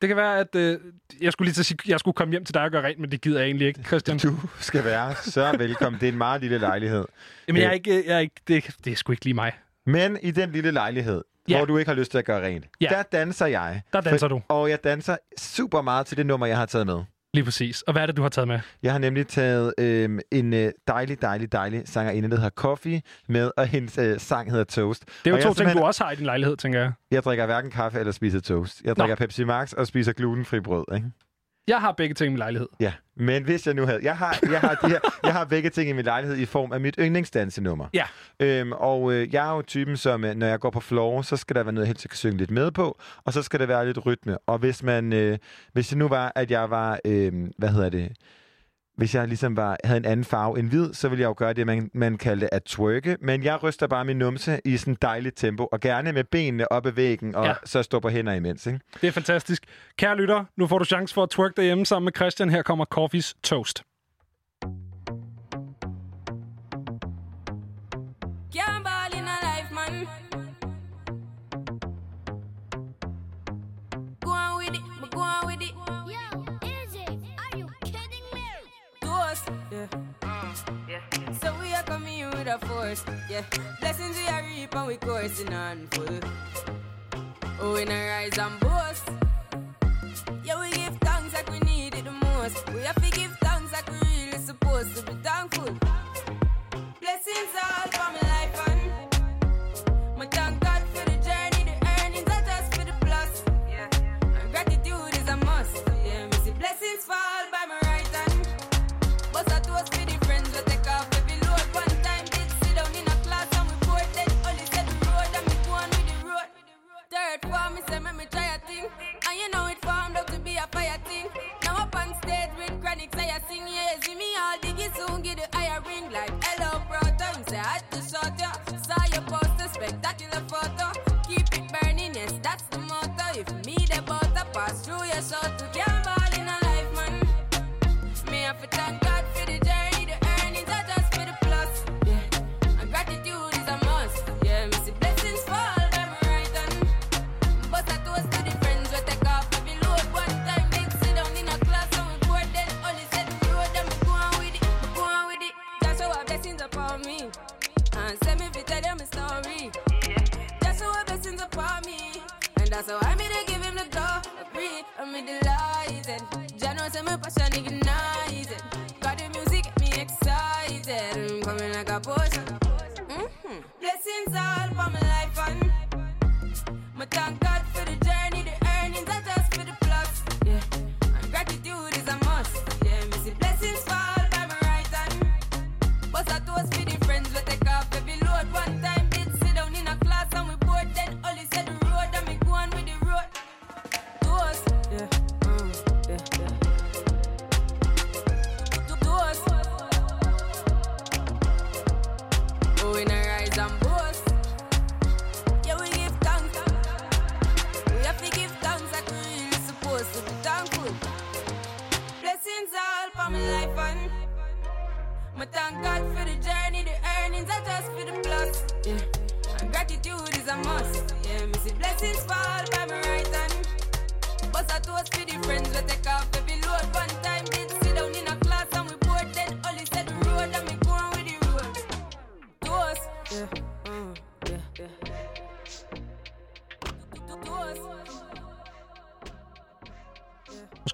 Det 0.00 0.08
kan 0.08 0.16
være, 0.16 0.38
at 0.38 0.54
øh, 0.54 0.78
jeg 1.20 1.32
skulle 1.32 1.46
lige 1.46 1.54
til 1.54 1.62
at 1.62 1.66
sige, 1.66 1.78
jeg 1.86 2.00
skulle 2.00 2.14
komme 2.14 2.32
hjem 2.32 2.44
til 2.44 2.54
dig 2.54 2.62
og 2.62 2.70
gøre 2.70 2.84
rent, 2.84 2.98
men 2.98 3.10
det 3.10 3.20
gider 3.20 3.38
jeg 3.38 3.46
egentlig 3.46 3.66
ikke, 3.68 3.82
Christian. 3.82 4.18
Du 4.18 4.36
skal 4.60 4.84
være 4.84 5.14
så 5.14 5.56
velkommen. 5.58 6.00
Det 6.00 6.08
er 6.08 6.12
en 6.12 6.18
meget 6.18 6.40
lille 6.40 6.58
lejlighed. 6.58 7.04
Jamen, 7.48 7.62
jeg 7.62 7.66
er 7.66 7.70
Øh, 7.70 7.74
ikke, 7.74 8.04
jeg 8.06 8.14
er 8.14 8.18
ikke, 8.18 8.34
det, 8.48 8.76
det 8.84 8.92
er 8.92 8.96
sgu 8.96 9.12
ikke 9.12 9.24
lige 9.24 9.34
mig. 9.34 9.52
Men 9.86 10.18
i 10.22 10.30
den 10.30 10.50
lille 10.52 10.70
lejlighed, 10.70 11.24
Ja. 11.48 11.56
hvor 11.56 11.66
du 11.66 11.78
ikke 11.78 11.88
har 11.88 11.96
lyst 11.96 12.10
til 12.10 12.18
at 12.18 12.24
gøre 12.24 12.46
rent, 12.46 12.66
Ja. 12.80 12.88
der 12.88 13.02
danser 13.02 13.46
jeg. 13.46 13.82
Der 13.92 14.00
danser 14.00 14.28
du. 14.28 14.40
Og 14.48 14.70
jeg 14.70 14.84
danser 14.84 15.16
super 15.38 15.82
meget 15.82 16.06
til 16.06 16.16
det 16.16 16.26
nummer, 16.26 16.46
jeg 16.46 16.56
har 16.56 16.66
taget 16.66 16.86
med. 16.86 17.00
Lige 17.34 17.44
præcis. 17.44 17.82
Og 17.82 17.92
hvad 17.92 18.02
er 18.02 18.06
det, 18.06 18.16
du 18.16 18.22
har 18.22 18.28
taget 18.28 18.48
med? 18.48 18.60
Jeg 18.82 18.92
har 18.92 18.98
nemlig 18.98 19.26
taget 19.26 19.74
øh, 19.78 20.20
en 20.32 20.54
øh, 20.54 20.72
dejlig, 20.88 21.22
dejlig, 21.22 21.52
dejlig 21.52 21.82
sangerinde, 21.84 22.30
der 22.30 22.36
hedder 22.36 22.50
Coffee, 22.50 23.02
med, 23.28 23.50
og 23.56 23.66
hendes 23.66 23.98
øh, 23.98 24.20
sang 24.20 24.50
hedder 24.50 24.64
Toast. 24.64 25.04
Det 25.06 25.12
er 25.26 25.30
jo 25.30 25.36
og 25.36 25.42
to 25.42 25.54
ting, 25.64 25.72
du 25.78 25.78
også 25.84 26.04
har 26.04 26.10
i 26.12 26.16
din 26.16 26.24
lejlighed, 26.26 26.56
tænker 26.56 26.80
jeg. 26.80 26.92
Jeg 27.10 27.22
drikker 27.22 27.46
hverken 27.46 27.70
kaffe 27.70 27.98
eller 27.98 28.12
spiser 28.12 28.40
toast. 28.40 28.82
Jeg 28.84 28.96
drikker 28.96 29.16
Pepsi 29.16 29.44
Max 29.44 29.72
og 29.72 29.86
spiser 29.86 30.12
glutenfri 30.12 30.60
brød, 30.60 30.84
ikke? 30.94 31.06
Jeg 31.68 31.80
har 31.80 31.92
begge 31.92 32.14
ting 32.14 32.26
i 32.26 32.30
min 32.30 32.38
lejlighed. 32.38 32.68
Ja, 32.80 32.92
men 33.16 33.44
hvis 33.44 33.66
jeg 33.66 33.74
nu 33.74 33.86
havde... 33.86 34.00
Jeg 34.02 34.16
har, 34.16 34.38
jeg 34.50 34.60
har, 34.60 34.74
de 34.74 34.88
her, 34.88 35.00
jeg 35.24 35.32
har 35.32 35.44
begge 35.44 35.70
ting 35.70 35.90
i 35.90 35.92
min 35.92 36.04
lejlighed 36.04 36.38
i 36.38 36.44
form 36.44 36.72
af 36.72 36.80
mit 36.80 36.96
yndlingsdansenummer. 36.98 37.86
Ja. 37.94 38.04
Øhm, 38.40 38.72
og 38.72 39.12
øh, 39.12 39.34
jeg 39.34 39.48
er 39.50 39.56
jo 39.56 39.62
typen, 39.62 39.96
som 39.96 40.24
øh, 40.24 40.34
når 40.34 40.46
jeg 40.46 40.60
går 40.60 40.70
på 40.70 40.80
floor, 40.80 41.22
så 41.22 41.36
skal 41.36 41.56
der 41.56 41.62
være 41.62 41.72
noget, 41.72 41.86
jeg 41.86 41.88
helst 41.88 42.08
kan 42.08 42.16
synge 42.16 42.36
lidt 42.36 42.50
med 42.50 42.70
på, 42.70 42.98
og 43.24 43.32
så 43.32 43.42
skal 43.42 43.60
der 43.60 43.66
være 43.66 43.86
lidt 43.86 44.06
rytme. 44.06 44.38
Og 44.38 44.58
hvis 44.58 44.82
man, 44.82 45.12
øh, 45.12 45.38
hvis 45.72 45.88
det 45.88 45.98
nu 45.98 46.08
var, 46.08 46.32
at 46.34 46.50
jeg 46.50 46.70
var, 46.70 46.98
øh, 47.04 47.32
hvad 47.58 47.68
hedder 47.68 47.88
det, 47.88 48.12
hvis 48.96 49.14
jeg 49.14 49.28
ligesom 49.28 49.56
var, 49.56 49.76
havde 49.84 49.96
en 49.98 50.04
anden 50.04 50.24
farve 50.24 50.58
end 50.58 50.68
hvid, 50.68 50.92
så 50.94 51.08
ville 51.08 51.20
jeg 51.22 51.28
jo 51.28 51.34
gøre 51.36 51.52
det, 51.52 51.66
man, 51.66 51.90
man 51.94 52.18
kaldte 52.18 52.54
at 52.54 52.64
twerke. 52.64 53.16
Men 53.20 53.44
jeg 53.44 53.62
ryster 53.62 53.86
bare 53.86 54.04
min 54.04 54.16
numse 54.16 54.60
i 54.64 54.76
sådan 54.76 54.92
et 54.92 55.02
dejligt 55.02 55.36
tempo, 55.36 55.68
og 55.72 55.80
gerne 55.80 56.12
med 56.12 56.24
benene 56.24 56.72
op 56.72 56.86
ad 56.86 56.92
væggen, 56.92 57.34
og 57.34 57.44
Ja. 57.44 57.48
ja. 57.48 57.54
så 57.64 57.82
står 57.82 58.00
på 58.00 58.08
hænder 58.08 58.32
imens. 58.32 58.66
Ikke? 58.66 58.80
Det 59.00 59.06
er 59.06 59.12
fantastisk. 59.12 59.62
Kære 59.98 60.16
lytter, 60.16 60.44
nu 60.56 60.66
får 60.66 60.78
du 60.78 60.84
chance 60.84 61.14
for 61.14 61.22
at 61.22 61.30
twerk 61.30 61.56
derhjemme 61.56 61.86
sammen 61.86 62.04
med 62.04 62.12
Christian. 62.16 62.50
Her 62.50 62.62
kommer 62.62 62.84
Coffees 62.84 63.34
Toast. 63.42 63.82
Yeah. 83.34 83.42
Blessings 83.80 84.16
we 84.16 84.26
are 84.28 84.42
reap 84.44 84.74
and 84.76 84.86
we 84.86 84.96
coursing 84.96 85.52
on 85.52 85.88
full. 85.90 86.20
Oh, 87.60 87.74
we 87.74 87.84
not 87.84 87.94
rise 87.94 88.38
and 88.38 88.60
boast. 88.60 89.23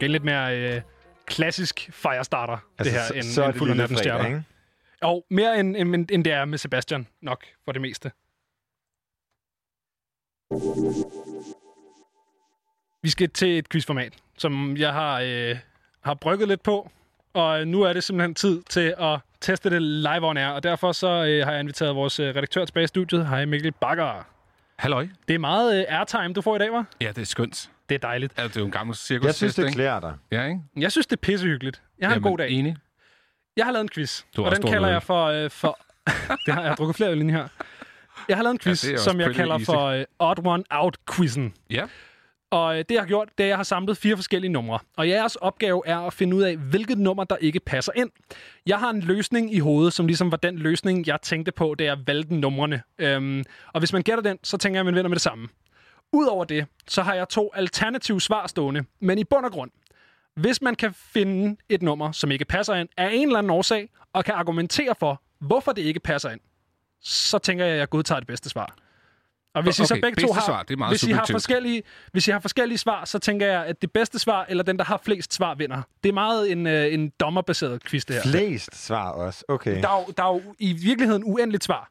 Måske 0.01 0.13
lidt 0.13 0.25
mere 0.25 0.59
øh, 0.77 0.81
klassisk 1.27 1.89
firestarter, 1.93 2.59
altså, 2.79 2.93
det 2.95 3.01
her, 3.01 3.07
så- 3.09 3.15
end, 3.15 3.23
så 3.23 3.45
end 3.45 3.55
Fuld 3.55 3.71
fredag, 3.71 3.99
Stjerner. 3.99 4.27
ikke? 4.27 4.43
Og 5.03 5.27
mere 5.31 5.61
end, 5.61 5.77
end, 5.77 6.11
end 6.11 6.25
det 6.25 6.33
er 6.33 6.45
med 6.45 6.59
Sebastian, 6.59 7.07
nok, 7.23 7.45
for 7.65 7.73
det 7.73 7.81
meste. 7.83 8.11
Vi 13.03 13.11
skal 13.11 13.31
til 13.31 13.59
et 13.59 13.69
quizformat, 13.69 14.13
som 14.39 14.77
jeg 14.77 14.93
har, 14.93 15.21
øh, 15.25 15.57
har 16.01 16.15
brygget 16.15 16.49
lidt 16.49 16.63
på. 16.63 16.91
Og 17.33 17.67
nu 17.69 17.83
er 17.83 17.93
det 17.93 18.05
simpelthen 18.05 18.35
tid 18.35 18.63
til 18.63 18.95
at 18.99 19.19
teste 19.41 19.71
det 19.71 19.83
live 19.83 20.27
on 20.29 20.37
air. 20.37 20.49
Og 20.49 20.63
derfor 20.63 20.93
så 20.93 21.07
øh, 21.09 21.45
har 21.47 21.53
jeg 21.53 21.61
inviteret 21.61 21.95
vores 21.97 22.21
øh, 22.21 22.37
redaktør 22.37 22.65
tilbage 22.65 22.85
i 22.85 22.87
studiet. 22.87 23.29
Hej 23.29 23.45
Mikkel 23.45 23.73
Bakker. 23.73 24.27
Halløj. 24.77 25.09
Det 25.29 25.35
er 25.35 25.39
meget 25.39 25.79
øh, 25.81 25.85
airtime, 25.99 26.33
du 26.35 26.41
får 26.41 26.57
i 26.57 26.59
dag, 26.59 26.73
var? 26.73 26.85
Ja, 27.01 27.09
det 27.09 27.19
er 27.19 27.25
skønt. 27.27 27.71
Det 27.91 27.95
er 28.05 28.09
dejligt. 28.09 28.33
Altså, 28.37 28.49
det 28.49 28.57
er 28.57 28.61
jo 28.61 28.67
en 28.67 28.73
gammel 28.73 28.97
cirkus. 28.97 29.27
Jeg 29.27 29.35
synes, 29.35 29.55
det 29.55 29.73
klæder 29.73 30.01
dig. 30.01 30.15
Ja, 30.33 30.45
ikke? 30.45 30.61
Jeg 30.77 30.93
synes, 30.93 31.07
det 31.07 31.17
er 31.17 31.21
pissehyggeligt. 31.21 31.83
Jeg 31.99 32.09
har 32.09 32.15
en 32.15 32.21
Jamen, 32.21 32.31
god 32.31 32.39
dag. 32.39 32.51
Enig. 32.51 32.77
Jeg 33.57 33.65
har 33.65 33.73
lavet 33.73 33.83
en 33.85 33.89
quiz, 33.89 34.23
Du 34.37 34.45
og 34.45 34.57
den 34.57 34.63
kalder 34.63 34.89
øl. 34.89 34.93
jeg 34.93 35.03
for... 35.03 35.25
Øh, 35.27 35.51
for 35.51 35.79
det 36.47 36.55
har 36.55 36.61
jeg 36.61 36.71
har 36.71 36.77
drukket 36.77 36.97
flere 36.97 37.11
øl 37.11 37.31
her. 37.31 37.49
Jeg 38.29 38.37
har 38.37 38.43
lavet 38.43 38.55
en 38.55 38.59
quiz, 38.59 38.85
Ja, 38.87 38.91
ja, 38.91 38.97
som 38.97 39.21
jeg 39.21 39.35
kalder 39.35 39.55
easy. 39.55 39.65
for 39.65 39.85
øh, 39.87 40.05
Odd 40.19 40.47
One 40.47 40.65
Out-quizzen. 40.71 41.55
Ja. 41.71 41.85
Og 42.51 42.73
øh, 42.73 42.79
det, 42.79 42.91
jeg 42.91 43.01
har 43.03 43.07
gjort, 43.07 43.29
det 43.39 43.45
er, 43.45 43.47
at 43.47 43.49
jeg 43.49 43.57
har 43.59 43.63
samlet 43.65 43.97
fire 43.97 44.17
forskellige 44.17 44.53
numre. 44.53 44.79
Og 44.97 45.09
jeres 45.09 45.37
opgave 45.37 45.83
er 45.87 45.99
at 45.99 46.13
finde 46.13 46.37
ud 46.37 46.43
af, 46.43 46.57
hvilket 46.57 46.99
nummer, 46.99 47.25
der 47.25 47.37
ikke 47.37 47.61
passer 47.61 47.93
ind. 47.97 48.11
Jeg 48.67 48.79
har 48.79 48.91
en 48.91 49.01
løsning 49.01 49.55
i 49.55 49.59
hovedet, 49.59 49.93
som 49.93 50.07
ligesom 50.07 50.31
var 50.31 50.37
den 50.37 50.59
løsning, 50.59 51.07
jeg 51.07 51.19
tænkte 51.23 51.53
på, 51.53 51.75
da 51.79 51.85
jeg 51.85 51.99
valgte 52.07 52.35
numrene. 52.35 52.83
Øhm, 52.99 53.45
og 53.73 53.79
hvis 53.79 53.93
man 53.93 54.03
gætter 54.03 54.23
den, 54.23 54.39
så 54.43 54.57
tænker 54.59 54.77
jeg, 54.77 54.81
at 54.81 54.85
man 54.87 54.95
vinder 54.95 55.09
med 55.09 55.17
det 55.17 55.23
samme. 55.23 55.49
Udover 56.13 56.45
det, 56.45 56.67
så 56.89 57.03
har 57.03 57.15
jeg 57.15 57.29
to 57.29 57.51
alternative 57.55 58.21
svar 58.21 58.47
stående. 58.47 58.85
Men 59.01 59.19
i 59.19 59.25
bund 59.25 59.45
og 59.45 59.53
grund, 59.53 59.71
hvis 60.37 60.63
man 60.63 60.75
kan 60.75 60.95
finde 60.95 61.57
et 61.69 61.83
nummer, 61.83 62.13
som 62.13 62.31
ikke 62.31 62.45
passer 62.45 62.75
ind, 62.75 62.89
af 62.97 63.11
en 63.13 63.27
eller 63.29 63.39
anden 63.39 63.51
årsag, 63.51 63.91
og 64.13 64.25
kan 64.25 64.35
argumentere 64.35 64.95
for, 64.99 65.23
hvorfor 65.41 65.73
det 65.73 65.83
ikke 65.83 66.01
passer 66.01 66.31
ind, 66.31 66.41
så 67.03 67.39
tænker 67.39 67.65
jeg, 67.65 67.75
at 67.75 67.79
jeg 67.81 67.89
godtager 67.89 68.21
det 68.21 68.27
bedste 68.27 68.49
svar. 68.49 68.77
Og 69.55 69.63
hvis 69.63 69.79
I 69.79 69.87
så 69.87 69.95
Okay, 69.95 70.01
begge 70.03 70.23
to 70.27 70.33
har, 70.33 70.47
svar, 70.47 70.63
det 70.63 70.75
er 70.75 70.79
meget 70.79 70.93
hvis, 70.93 71.03
I 71.03 71.11
har 71.11 71.17
subjektivt. 71.17 71.35
forskellige, 71.35 71.83
hvis 72.13 72.29
I 72.29 72.31
har 72.31 72.39
forskellige 72.41 72.79
svar, 72.79 73.05
så 73.05 73.19
tænker 73.19 73.47
jeg, 73.47 73.67
at 73.67 73.83
det 73.83 73.93
bedste 73.93 74.19
svar, 74.19 74.47
eller 74.49 74.65
den, 74.65 74.79
der 74.79 74.85
har 74.85 75.01
flest 75.05 75.33
svar, 75.35 75.55
vinder. 75.55 75.83
Det 76.03 76.09
er 76.09 76.13
meget 76.13 76.53
en, 76.53 76.67
øh, 76.67 76.95
en 76.95 77.13
dommerbaseret 77.21 77.85
quiz, 77.85 78.05
det 78.05 78.17
her. 78.17 78.23
Flest 78.23 78.87
svar 78.87 79.11
også. 79.11 79.45
Okay. 79.49 79.83
Der 79.83 79.89
er, 79.89 80.01
jo, 80.01 80.13
der 80.17 80.25
er 80.25 80.35
jo 80.35 80.55
i 80.59 80.73
virkeligheden 80.73 81.25
uendeligt 81.25 81.65
svar. 81.65 81.91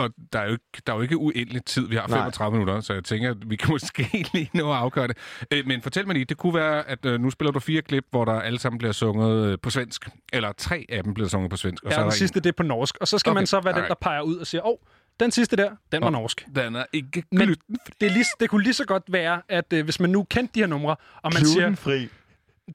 Og 0.00 0.10
der 0.32 0.38
er, 0.38 0.44
jo 0.46 0.52
ikke, 0.52 0.64
der 0.86 0.92
er 0.92 0.96
jo 0.96 1.02
ikke 1.02 1.16
uendelig 1.16 1.64
tid. 1.64 1.88
Vi 1.88 1.96
har 1.96 2.06
Nej. 2.06 2.18
35 2.18 2.58
minutter, 2.58 2.80
så 2.80 2.92
jeg 2.92 3.04
tænker, 3.04 3.30
at 3.30 3.50
vi 3.50 3.56
kan 3.56 3.70
måske 3.74 4.26
lige 4.34 4.50
nå 4.54 4.70
at 4.72 4.76
afgøre 4.76 5.08
det. 5.08 5.16
Øh, 5.50 5.66
Men 5.66 5.82
fortæl 5.82 6.06
mig 6.06 6.14
lige, 6.14 6.24
det 6.24 6.36
kunne 6.36 6.54
være, 6.54 6.88
at 6.88 7.04
øh, 7.06 7.20
nu 7.20 7.30
spiller 7.30 7.52
du 7.52 7.60
fire 7.60 7.82
klip, 7.82 8.06
hvor 8.10 8.24
der 8.24 8.32
alle 8.32 8.58
sammen 8.58 8.78
bliver 8.78 8.92
sunget 8.92 9.46
øh, 9.46 9.58
på 9.62 9.70
svensk. 9.70 10.08
Eller 10.32 10.52
tre 10.52 10.86
af 10.88 11.04
dem 11.04 11.14
bliver 11.14 11.28
sunget 11.28 11.50
på 11.50 11.56
svensk. 11.56 11.84
Og 11.84 11.92
så 11.92 11.98
ja, 11.98 12.04
er 12.04 12.10
den 12.10 12.18
sidste, 12.18 12.40
det 12.40 12.48
er 12.48 12.52
på 12.52 12.62
norsk. 12.62 12.96
Og 13.00 13.08
så 13.08 13.18
skal 13.18 13.30
Okay, 13.30 13.38
man 13.38 13.46
så 13.46 13.60
være 13.60 13.74
den, 13.74 13.84
der 13.84 13.94
peger 14.00 14.20
ud 14.20 14.36
og 14.36 14.46
siger, 14.46 14.62
åh, 14.62 14.70
oh, 14.70 14.76
den 15.20 15.30
sidste 15.30 15.56
der, 15.56 15.70
den 15.92 16.02
var 16.02 16.10
norsk. 16.10 16.46
Den 16.54 16.76
er 16.76 16.84
ikke 16.92 17.22
Men 17.32 17.48
det, 18.00 18.08
er 18.08 18.10
lige, 18.10 18.24
det 18.40 18.50
kunne 18.50 18.62
lige 18.62 18.74
så 18.74 18.84
godt 18.84 19.02
være, 19.08 19.42
at 19.48 19.72
øh, 19.72 19.84
hvis 19.84 20.00
man 20.00 20.10
nu 20.10 20.22
kendte 20.30 20.54
de 20.54 20.60
her 20.60 20.66
numre, 20.66 20.96
og 21.22 21.30
man 21.34 21.44
siger... 21.44 21.60
Glutenfri. 21.60 22.08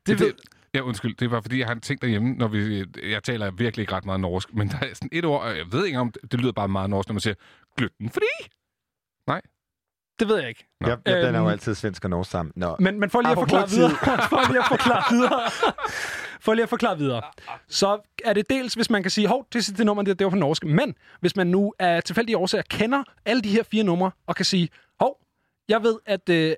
Det 0.07 0.19
ved, 0.19 0.33
Ja, 0.75 0.81
undskyld. 0.81 1.15
Det 1.15 1.31
var, 1.31 1.41
fordi 1.41 1.59
jeg 1.59 1.67
har 1.67 1.75
tænkt 1.75 2.01
derhjemme, 2.01 2.33
når 2.33 2.47
vi... 2.47 2.85
Jeg 3.03 3.23
taler 3.23 3.51
virkelig 3.51 3.83
ikke 3.83 3.93
ret 3.93 4.05
meget 4.05 4.19
norsk, 4.21 4.53
men 4.53 4.67
der 4.69 4.77
er 4.81 4.93
sådan 4.93 5.09
et 5.11 5.25
ord, 5.25 5.41
og 5.41 5.57
jeg 5.57 5.65
ved 5.71 5.85
ikke 5.85 5.99
om... 5.99 6.11
Det, 6.11 6.31
det 6.31 6.41
lyder 6.41 6.51
bare 6.51 6.67
meget 6.67 6.89
norsk, 6.89 7.09
når 7.09 7.13
man 7.13 7.19
siger 7.19 7.35
glutenfri. 7.77 8.21
Nej. 9.27 9.41
det 10.19 10.27
ved 10.27 10.37
jeg 10.39 10.49
ikke. 10.49 10.67
Ja, 10.81 10.89
ja, 10.89 11.25
den 11.25 11.35
er 11.35 11.39
jo 11.39 11.45
Øhm, 11.45 11.51
altid 11.51 11.75
svensk 11.75 12.03
og 12.03 12.09
norsk 12.09 12.31
sammen. 12.31 12.53
Nå. 12.55 12.75
Men, 12.79 12.99
men 12.99 13.09
for 13.09 13.21
lige 13.21 13.31
at 13.31 13.37
forklare 13.37 13.69
videre. 13.69 13.89
for 14.29 14.47
lige 14.51 14.59
at 14.59 14.67
forklare 14.67 15.03
videre. 15.15 15.41
for 16.41 16.53
lige 16.53 16.63
at 16.63 16.69
forklare 16.69 16.97
videre. 16.97 17.21
Så 17.67 17.99
er 18.25 18.33
det 18.33 18.49
dels, 18.49 18.73
hvis 18.73 18.89
man 18.89 19.01
kan 19.01 19.11
sige, 19.11 19.27
hov, 19.27 19.47
det 19.53 19.65
sidste 19.65 19.85
nummer, 19.85 20.03
det, 20.03 20.19
det 20.19 20.25
var 20.25 20.31
på 20.31 20.37
norsk. 20.37 20.63
Men 20.65 20.95
hvis 21.19 21.35
man 21.35 21.47
nu 21.47 21.73
af 21.79 22.03
tilfældige 22.03 22.37
årsager 22.37 22.61
kender 22.69 23.03
alle 23.25 23.41
de 23.41 23.49
her 23.49 23.63
fire 23.63 23.83
numre, 23.83 24.11
og 24.27 24.35
kan 24.35 24.45
sige, 24.45 24.69
hov, 24.99 25.19
jeg 25.69 25.83
ved, 25.83 25.99
at 26.05 26.29
øh, 26.29 26.53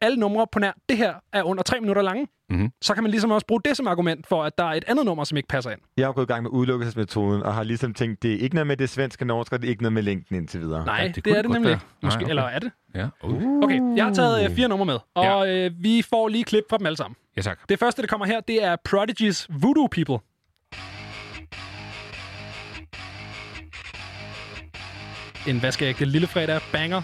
alle 0.00 0.16
numre 0.16 0.46
på 0.52 0.58
nær 0.58 0.72
det 0.88 0.96
her 0.96 1.14
er 1.32 1.42
under 1.42 1.62
tre 1.62 1.80
minutter 1.80 2.02
lange, 2.02 2.26
mm-hmm. 2.50 2.72
så 2.82 2.94
kan 2.94 3.02
man 3.02 3.10
ligesom 3.10 3.30
også 3.30 3.46
bruge 3.46 3.60
det 3.64 3.76
som 3.76 3.86
argument 3.86 4.26
for, 4.26 4.44
at 4.44 4.58
der 4.58 4.64
er 4.64 4.72
et 4.72 4.84
andet 4.86 5.04
nummer, 5.04 5.24
som 5.24 5.36
ikke 5.36 5.48
passer 5.48 5.70
ind. 5.70 5.80
Jeg 5.96 6.06
har 6.06 6.12
gået 6.12 6.24
i 6.24 6.32
gang 6.32 6.42
med 6.42 6.50
udelukkelsesmetoden, 6.50 7.42
og 7.42 7.54
har 7.54 7.62
ligesom 7.62 7.94
tænkt, 7.94 8.22
det 8.22 8.34
er 8.34 8.38
ikke 8.38 8.54
noget 8.54 8.66
med 8.66 8.76
det 8.76 8.90
svenske 8.90 9.24
norsk, 9.24 9.52
og 9.52 9.60
det 9.60 9.68
er 9.68 9.70
ikke 9.70 9.82
noget 9.82 9.92
med 9.92 10.02
længden 10.02 10.36
indtil 10.36 10.60
videre. 10.60 10.84
Nej, 10.84 11.12
det, 11.14 11.24
det 11.24 11.38
er 11.38 11.42
det 11.42 11.50
nemlig 11.50 11.72
ikke. 11.72 11.84
Måske, 12.02 12.24
Eller 12.28 12.42
er 12.42 12.58
det? 12.58 12.70
Ja. 12.94 13.08
Uh. 13.24 13.62
Okay, 13.62 13.96
jeg 13.96 14.04
har 14.04 14.14
taget 14.14 14.44
øh, 14.44 14.56
fire 14.56 14.68
numre 14.68 14.86
med, 14.86 14.98
og 15.14 15.48
øh, 15.48 15.70
vi 15.78 16.02
får 16.10 16.28
lige 16.28 16.44
klip 16.44 16.64
fra 16.70 16.78
dem 16.78 16.86
alle 16.86 16.96
sammen. 16.96 17.16
Ja, 17.36 17.42
tak. 17.42 17.58
Det 17.68 17.78
første, 17.78 18.02
der 18.02 18.08
kommer 18.08 18.26
her, 18.26 18.40
det 18.40 18.64
er 18.64 18.76
Prodigy's 18.88 19.46
Voodoo 19.60 19.86
People. 19.86 20.18
En 25.48 25.62
vaskeægte 25.62 26.04
lille 26.04 26.26
fredag 26.26 26.60
banger. 26.72 27.02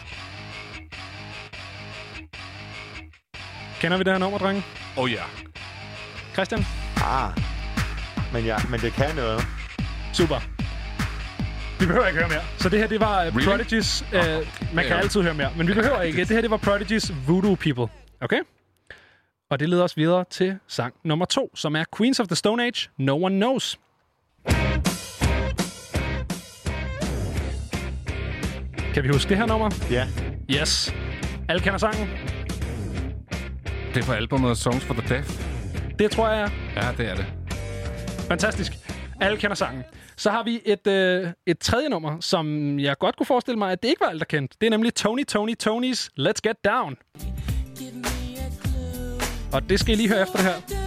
Kender 3.81 3.98
vi 3.98 4.05
det 4.05 4.12
her 4.12 4.19
nummer, 4.19 4.39
drenge? 4.39 4.62
Oh 4.97 5.12
ja. 5.12 5.23
Christian? 6.32 6.66
Ah, 6.97 7.31
men, 8.32 8.44
ja, 8.44 8.57
men 8.70 8.81
det 8.81 8.93
kan 8.93 9.16
noget. 9.16 9.47
Super. 10.12 10.40
Vi 11.81 11.86
behøver 11.86 12.07
ikke 12.07 12.19
høre 12.19 12.28
mere. 12.28 12.43
Så 12.59 12.69
det 12.69 12.78
her, 12.78 12.86
det 12.86 13.01
var 13.01 13.27
uh, 13.27 13.36
Really? 13.36 13.62
Prodigy's... 13.62 14.05
Uh, 14.16 14.74
man 14.74 14.85
kan 14.85 14.97
altid 14.97 15.23
høre 15.23 15.35
mere, 15.35 15.51
men 15.57 15.69
vi 15.69 15.74
behøver 15.74 16.03
ikke. 16.03 16.19
Det 16.19 16.28
her, 16.28 16.40
det 16.40 16.51
var 16.51 16.57
Prodigy's 16.57 17.12
Voodoo 17.27 17.55
People. 17.55 17.89
Okay? 18.20 18.40
Og 19.51 19.61
det 19.61 19.69
leder 19.69 19.85
os 19.85 19.97
videre 19.97 20.24
til 20.31 20.59
sang 20.69 20.94
nummer 21.05 21.24
to, 21.24 21.51
som 21.55 21.77
er 21.77 21.85
Queens 21.97 22.20
of 22.20 22.27
the 22.27 22.36
Stone 22.36 22.65
Age, 22.65 22.89
No 22.98 23.24
One 23.24 23.35
Knows. 23.36 23.78
Kan 28.94 29.03
vi 29.03 29.09
huske 29.09 29.28
det 29.28 29.36
her 29.36 29.47
nummer? 29.47 29.70
Ja. 29.90 30.07
Yes. 30.51 30.94
Alle 31.48 31.62
kender 31.62 31.78
sangen? 31.78 32.09
Det 33.97 34.02
er 34.02 34.06
på 34.06 34.12
albumet 34.12 34.59
Songs 34.59 34.85
for 34.85 34.94
the 34.94 35.09
Deaf. 35.09 35.47
Det 35.98 36.10
tror 36.10 36.28
jeg. 36.28 36.51
Ja, 36.77 36.93
det 36.98 37.10
er 37.10 37.14
det. 37.14 37.27
Fantastisk. 38.28 38.73
Alle 39.20 39.39
kender 39.39 39.55
sangen. 39.55 39.85
Så 40.16 40.31
har 40.31 40.43
vi 40.43 40.60
et, 40.64 40.86
øh, 40.86 41.28
et 41.47 41.59
tredje 41.59 41.89
nummer, 41.89 42.20
som 42.20 42.78
jeg 42.78 42.98
godt 42.98 43.16
kunne 43.16 43.27
forestille 43.27 43.59
mig, 43.59 43.73
at 43.73 43.82
det 43.82 43.89
ikke 43.89 44.01
var 44.01 44.06
alt, 44.06 44.18
der 44.18 44.24
kendt. 44.24 44.52
Det 44.60 44.66
er 44.66 44.70
nemlig 44.70 44.94
Tony, 44.94 45.24
Tony, 45.24 45.55
Tonys 45.55 46.10
Let's 46.20 46.40
Get 46.43 46.64
Down. 46.64 46.97
Og 49.52 49.68
det 49.68 49.81
skal 49.81 49.94
I 49.94 49.97
lige 49.97 50.09
høre 50.09 50.23
efter 50.23 50.36
det 50.36 50.47
her. 50.47 50.85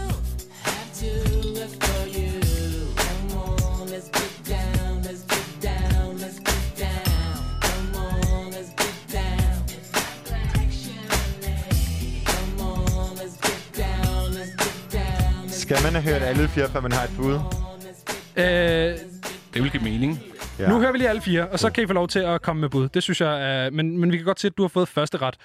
Skal 15.69 15.83
man 15.83 15.93
have 16.01 16.13
hørt 16.13 16.21
alle 16.21 16.47
fire, 16.47 16.69
før 16.69 16.79
man 16.79 16.91
har 16.91 17.03
et 17.03 17.11
bud? 17.17 17.33
Øh, 18.35 18.43
Det 19.53 19.63
vil 19.63 19.71
give 19.71 19.83
mening. 19.83 20.19
ja. 20.59 20.69
Nu 20.69 20.79
hører 20.79 20.91
vi 20.91 20.97
lige 20.97 21.09
alle 21.09 21.21
fire, 21.21 21.47
og 21.49 21.59
så 21.59 21.69
kan 21.69 21.83
I 21.83 21.87
få 21.87 21.93
lov 21.93 22.07
til 22.07 22.19
at 22.19 22.41
komme 22.41 22.59
med 22.59 22.69
bud. 22.69 22.89
Det 22.89 23.03
synes 23.03 23.21
jeg 23.21 23.65
er... 23.65 23.69
Men, 23.69 23.97
men 23.97 24.11
vi 24.11 24.17
kan 24.17 24.25
godt 24.25 24.39
se, 24.39 24.47
at 24.47 24.57
du 24.57 24.61
har 24.63 24.67
fået 24.67 24.89
første 24.89 25.17
ret. 25.17 25.35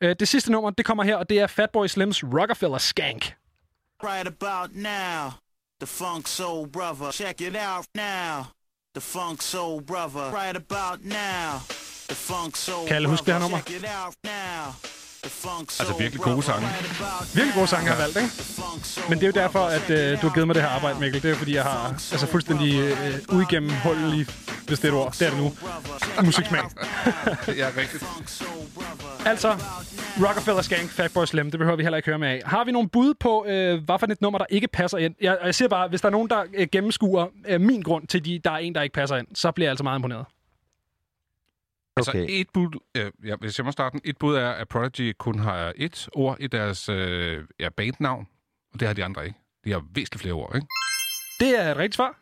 Øh, 0.00 0.16
det 0.20 0.28
sidste 0.28 0.52
nummer, 0.52 0.70
det 0.70 0.86
kommer 0.86 1.04
her, 1.04 1.16
og 1.16 1.30
det 1.30 1.40
er 1.40 1.46
Fatboy 1.46 1.86
Slims 1.86 2.24
Rockefeller 2.24 2.78
Skank. 2.78 3.34
Right 4.04 4.26
about 4.26 4.70
now, 4.74 5.30
the 5.80 5.86
funk 5.86 6.28
soul 6.28 6.68
brother. 6.68 7.10
Check 7.12 7.40
it 7.40 7.56
out 7.56 7.86
now. 7.94 8.44
The 8.94 9.00
funk 9.00 9.42
soul 9.42 9.82
brother. 9.82 10.24
Right 10.44 10.56
about 10.56 10.98
now, 11.04 11.48
the 12.08 12.16
funk 12.16 12.56
soul 12.56 12.86
Kan 12.86 12.96
alle 12.96 13.08
huske 13.08 13.26
det 13.26 13.34
her 13.34 13.40
nummer? 13.40 13.58
Check 13.58 13.80
it 13.82 13.88
out 14.04 14.14
now. 14.24 14.74
Altså 15.24 15.94
virkelig 15.98 16.20
gode 16.22 16.42
sange. 16.42 16.68
Virkelig 17.34 17.54
gode 17.54 17.66
sange, 17.66 17.86
jeg 17.86 17.94
har 17.94 18.02
valgt, 18.02 18.16
ikke? 18.16 18.32
Men 19.08 19.18
det 19.18 19.24
er 19.24 19.26
jo 19.26 19.42
derfor, 19.42 19.58
at 19.58 19.90
øh, 19.90 20.22
du 20.22 20.26
har 20.26 20.34
givet 20.34 20.46
mig 20.46 20.54
det 20.54 20.62
her 20.62 20.70
arbejde, 20.70 21.00
Mikkel. 21.00 21.22
Det 21.22 21.30
er 21.30 21.34
fordi, 21.34 21.54
jeg 21.54 21.62
har 21.62 21.88
altså, 21.88 22.26
fuldstændig 22.26 22.74
øh, 22.80 23.18
uigennem 23.28 23.70
hul 23.84 23.96
i, 24.20 24.24
hvis 24.66 24.78
det 24.78 24.84
er 24.84 24.92
et 24.92 24.98
ord. 24.98 25.12
Det 25.12 25.26
er 25.26 25.30
det 25.30 25.38
nu. 25.38 25.52
Musiksmag. 26.24 26.60
ja, 27.60 27.68
rigtigt. 27.76 28.04
Altså, 29.26 29.56
Rockefeller 30.26 30.62
Skank, 30.62 30.90
Fatboy 30.90 31.24
Slim, 31.24 31.50
det 31.50 31.58
behøver 31.58 31.76
vi 31.76 31.82
heller 31.82 31.96
ikke 31.96 32.06
høre 32.08 32.18
med 32.18 32.28
af. 32.28 32.42
Har 32.44 32.64
vi 32.64 32.72
nogle 32.72 32.88
bud 32.88 33.14
på, 33.20 33.44
øh, 33.48 33.84
hvad 33.84 33.98
for 33.98 34.06
et 34.06 34.20
nummer, 34.20 34.38
der 34.38 34.46
ikke 34.50 34.68
passer 34.68 34.98
ind? 34.98 35.14
Jeg, 35.20 35.38
jeg 35.44 35.54
siger 35.54 35.68
bare, 35.68 35.88
hvis 35.88 36.00
der 36.00 36.06
er 36.08 36.12
nogen, 36.12 36.28
der 36.28 36.42
øh, 36.54 36.66
gennemskuer 36.72 37.26
øh, 37.48 37.60
min 37.60 37.82
grund 37.82 38.06
til, 38.06 38.24
de, 38.24 38.40
der 38.44 38.50
er 38.50 38.56
en, 38.58 38.74
der 38.74 38.82
ikke 38.82 38.92
passer 38.92 39.16
ind, 39.16 39.26
så 39.34 39.50
bliver 39.50 39.66
jeg 39.66 39.70
altså 39.70 39.84
meget 39.84 39.98
imponeret. 39.98 40.24
Altså 41.96 42.26
et 42.28 42.46
bud, 42.54 42.78
øh, 42.96 43.10
ja, 43.24 43.36
hvis 43.36 43.58
jeg 43.58 43.64
må 43.64 43.70
starte 43.72 43.92
den, 43.92 44.00
et 44.04 44.18
bud 44.18 44.34
er, 44.34 44.50
at 44.50 44.68
Prodigy 44.68 45.12
kun 45.18 45.38
har 45.38 45.72
et 45.76 46.08
ord 46.12 46.36
i 46.40 46.46
deres 46.46 46.88
øh, 46.88 47.44
ja, 47.60 47.68
bandnavn, 47.76 48.26
og 48.74 48.80
det 48.80 48.88
har 48.88 48.94
de 48.94 49.04
andre 49.04 49.24
ikke. 49.26 49.38
De 49.64 49.72
har 49.72 49.82
væsentligt 49.94 50.22
flere 50.22 50.34
ord, 50.34 50.54
ikke? 50.54 50.66
Det 51.40 51.62
er 51.64 51.70
et 51.70 51.76
rigtigt 51.76 51.94
svar. 51.94 52.18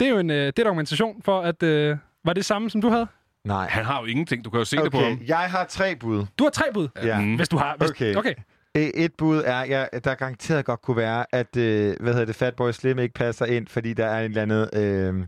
Det 0.00 0.06
er 0.08 0.10
jo 0.12 0.18
en 0.18 0.30
øh, 0.30 0.46
det 0.46 0.58
er 0.58 0.64
dokumentation 0.64 1.22
for, 1.22 1.40
at... 1.40 1.62
Øh, 1.62 1.96
var 2.24 2.32
det 2.32 2.44
samme, 2.44 2.70
som 2.70 2.80
du 2.80 2.88
havde? 2.88 3.06
Nej. 3.44 3.68
Han 3.68 3.84
har 3.84 4.00
jo 4.00 4.06
ingenting. 4.06 4.44
Du 4.44 4.50
kan 4.50 4.58
jo 4.58 4.64
se 4.64 4.76
det 4.76 4.92
på 4.92 4.98
ham. 4.98 5.12
Okay, 5.12 5.28
jeg 5.28 5.38
har 5.50 5.64
tre 5.64 5.96
bud. 5.96 6.26
Du 6.38 6.44
har 6.44 6.50
tre 6.50 6.64
bud? 6.74 6.88
Ja. 7.02 7.36
Hvis 7.36 7.48
du 7.48 7.56
har... 7.56 7.76
Hvis, 7.78 7.90
Okay. 7.90 8.14
okay. 8.16 8.34
E- 8.78 8.80
Et 8.94 9.14
bud 9.18 9.42
er, 9.46 9.64
ja, 9.64 9.86
der 10.04 10.14
garanteret 10.14 10.64
godt 10.64 10.82
kunne 10.82 10.96
være, 10.96 11.26
at 11.32 11.56
øh, 11.56 11.96
hvad 12.00 12.12
hedder 12.12 12.26
det, 12.26 12.36
Fatboy 12.36 12.70
Slim 12.70 12.98
ikke 12.98 13.14
passer 13.14 13.46
ind, 13.46 13.66
fordi 13.68 13.94
der 13.94 14.06
er 14.06 14.24
en 14.24 14.38
eller 14.38 14.42
anden 14.42 15.20
øh, 15.20 15.26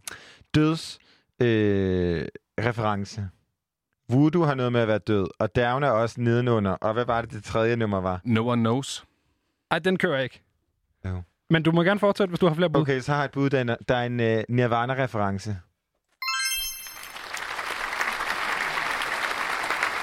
døds 0.54 0.98
øh, 1.42 2.24
reference. 2.60 3.28
Voodoo 4.12 4.44
har 4.44 4.54
noget 4.54 4.72
med 4.72 4.80
at 4.80 4.88
være 4.88 4.98
død, 4.98 5.26
og 5.38 5.56
Down 5.56 5.82
er 5.82 5.90
også 5.90 6.20
nedenunder. 6.20 6.70
Og 6.70 6.92
hvad 6.92 7.04
var 7.04 7.20
det, 7.20 7.30
det 7.30 7.44
tredje 7.44 7.76
nummer 7.76 8.00
var? 8.00 8.20
No 8.24 8.48
One 8.48 8.62
Knows. 8.62 9.04
Ej, 9.70 9.78
den 9.78 9.96
kører 9.98 10.14
jeg 10.14 10.24
ikke. 10.24 10.42
Jo. 11.04 11.22
Men 11.50 11.62
du 11.62 11.72
må 11.72 11.82
gerne 11.82 12.00
fortsætte, 12.00 12.30
hvis 12.30 12.38
du 12.38 12.46
har 12.46 12.54
flere 12.54 12.70
bud. 12.70 12.80
Okay, 12.80 13.00
så 13.00 13.12
har 13.12 13.18
jeg 13.18 13.24
et 13.24 13.30
bud, 13.30 13.50
der 13.50 13.58
er 13.58 13.62
en, 13.62 13.76
der 13.88 13.94
er 13.96 14.02
en 14.06 14.20
øh, 14.20 14.44
Nirvana-reference. 14.48 15.56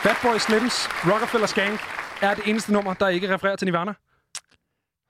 Fatboy 0.04 0.38
Slims 0.38 0.90
Rockefeller 1.14 1.48
Skank 1.48 1.80
er 2.22 2.34
det 2.34 2.44
eneste 2.48 2.74
nummer, 2.74 2.94
der 2.94 3.08
ikke 3.08 3.34
refererer 3.34 3.56
til 3.56 3.66
Nirvana. 3.66 3.94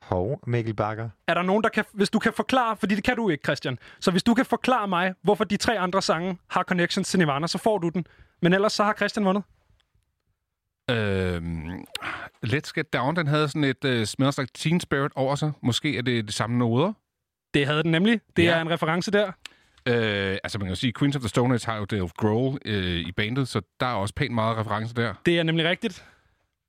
Hov, 0.02 0.40
Mikkel 0.48 0.74
Bakker. 0.74 1.10
Er 1.28 1.34
der 1.34 1.42
nogen, 1.42 1.64
der 1.64 1.70
kan... 1.70 1.86
Hvis 1.94 2.10
du 2.10 2.20
kan 2.20 2.34
forklare... 2.34 2.78
Fordi 2.78 2.96
det 2.96 3.04
kan 3.04 3.16
du 3.16 3.30
ikke, 3.30 3.44
Christian. 3.44 3.80
Så 4.00 4.12
hvis 4.12 4.24
du 4.24 4.34
kan 4.34 4.46
forklare 4.46 4.88
mig, 4.88 5.14
hvorfor 5.22 5.44
de 5.44 5.58
tre 5.58 5.80
andre 5.80 6.02
sange 6.02 6.38
har 6.48 6.64
connections 6.64 7.10
til 7.10 7.20
Nirvana, 7.20 7.48
så 7.48 7.58
får 7.58 7.78
du 7.78 7.90
den. 7.90 8.06
Men 8.41 8.53
ellers 8.53 8.74
så 8.74 8.84
har 8.84 8.94
Christian 8.94 9.26
vundet. 9.26 9.44
Øhm, 10.90 11.86
Let's 12.45 12.72
Get 12.76 12.94
Down, 12.94 13.16
den 13.16 13.28
havde 13.28 13.48
sådan 13.48 13.64
et 13.64 13.86
uh, 13.86 14.03
Smells 14.03 14.38
Like 14.38 14.52
Teen 14.53 14.80
Spirit 14.80 15.11
over 15.16 15.36
sig. 15.36 15.52
Måske 15.64 15.98
er 15.98 16.02
det 16.02 16.28
de 16.28 16.32
samme 16.34 16.57
noder. 16.57 16.94
Det 17.53 17.66
havde 17.66 17.84
den 17.84 17.91
nemlig. 17.91 18.22
Det 18.36 18.44
Ja. 18.44 18.52
er 18.57 18.61
en 18.61 18.70
reference 18.70 19.11
der. 19.11 19.32
Øh, 19.86 20.38
altså 20.44 20.57
man 20.57 20.66
kan 20.66 20.70
jo 20.70 20.76
sige, 20.76 20.94
Queens 20.99 21.16
of 21.16 21.20
the 21.22 21.30
Stone 21.30 21.53
Age 21.53 21.66
har 21.66 21.78
jo 21.78 21.86
Dave 21.86 22.10
Grohl 22.18 22.57
øh, 22.66 22.99
i 22.99 23.11
bandet, 23.11 23.48
så 23.48 23.61
der 23.80 23.86
er 23.86 23.94
også 23.94 24.14
pænt 24.16 24.34
meget 24.34 24.57
reference 24.57 24.95
der. 24.95 25.14
Det 25.26 25.40
er 25.40 25.44
nemlig 25.44 25.66
rigtigt. 25.66 26.06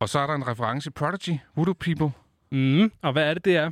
Og 0.01 0.09
så 0.09 0.19
er 0.19 0.27
der 0.27 0.35
en 0.35 0.47
reference 0.49 0.89
i 0.89 0.91
Prodigy, 0.91 1.39
Voodoo 1.57 1.75
People. 1.75 2.11
Mm, 2.53 2.93
og 3.03 3.13
hvad 3.13 3.31
er 3.31 3.35
det, 3.35 3.45
det 3.45 3.57
er? 3.57 3.71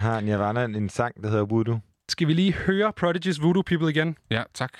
Har 0.00 0.20
Nirvana 0.20 0.64
en, 0.64 0.74
en 0.74 0.88
sang, 0.88 1.22
der 1.22 1.28
hedder 1.30 1.44
Voodoo? 1.44 1.78
Skal 2.08 2.28
vi 2.28 2.32
lige 2.32 2.52
høre 2.52 2.92
Prodigy's 3.00 3.42
Voodoo 3.42 3.62
People 3.62 3.90
igen? 3.90 4.16
Ja, 4.30 4.42
tak. 4.54 4.72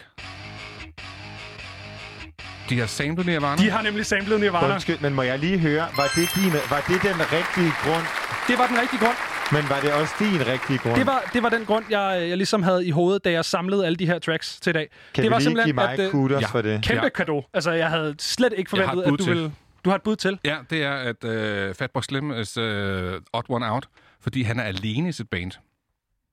De 2.69 2.79
har 2.79 2.87
samlet 2.87 3.27
Nirvana. 3.27 3.63
De 3.63 3.71
har 3.71 3.83
nemlig 3.83 4.07
samlet 4.07 4.41
Nirvana. 4.41 4.73
Undskyld, 4.75 4.99
men 5.01 5.15
må 5.15 5.23
jeg 5.23 5.39
lige 5.39 5.59
høre, 5.59 5.89
var 5.97 6.11
det, 6.17 6.29
din, 6.37 6.53
var 6.53 6.85
det 6.89 7.03
den 7.03 7.21
rigtige 7.33 7.73
grund? 7.85 8.05
Det 8.49 8.59
var 8.59 8.67
den 8.67 8.81
rigtige 8.81 9.01
grund. 9.01 9.17
Men 9.53 9.69
var 9.71 9.81
det 9.81 9.93
også 9.93 10.15
din 10.19 10.47
rigtige 10.47 10.79
grund? 10.79 10.97
Det 10.97 11.07
var, 11.07 11.31
det 11.33 11.43
var 11.43 11.49
den 11.49 11.65
grund, 11.65 11.85
jeg, 11.91 12.27
jeg 12.29 12.37
ligesom 12.37 12.63
havde 12.63 12.87
i 12.87 12.91
hovedet, 12.91 13.25
da 13.25 13.31
jeg 13.31 13.45
samlede 13.45 13.87
alle 13.87 13.97
de 13.97 14.07
her 14.07 14.19
tracks 14.19 14.61
til 14.61 14.71
i 14.71 14.73
dag. 14.73 14.89
Kan 15.15 15.25
det 15.25 15.31
vi 15.31 15.35
var 15.35 15.39
lige 15.41 15.65
give 15.65 15.73
mig 15.75 15.97
øh, 16.01 16.11
kudos 16.11 16.45
for 16.47 16.63
det? 16.63 16.83
Kæmpe 16.85 17.03
Ja. 17.05 17.09
kado. 17.09 17.43
Altså, 17.55 17.71
jeg 17.71 17.89
havde 17.89 18.15
slet 18.19 18.53
ikke 18.57 18.71
forventet, 18.71 19.03
at 19.03 19.09
du 19.09 19.17
til. 19.17 19.29
ville... 19.35 19.53
Du 19.85 19.91
har 19.91 19.97
et 19.97 20.03
bud 20.03 20.17
til? 20.17 20.39
Ja, 20.45 20.57
det 20.71 20.83
er, 20.85 20.93
at 20.95 21.25
øh, 21.25 21.75
Fatboy 21.75 22.01
Slim 22.03 22.33
is 22.41 22.57
øh, 22.57 23.13
odd 23.33 23.45
one 23.49 23.71
out, 23.73 23.87
fordi 24.21 24.43
han 24.43 24.59
er 24.59 24.65
alene 24.65 25.09
i 25.09 25.13
sit 25.13 25.29
band. 25.31 25.53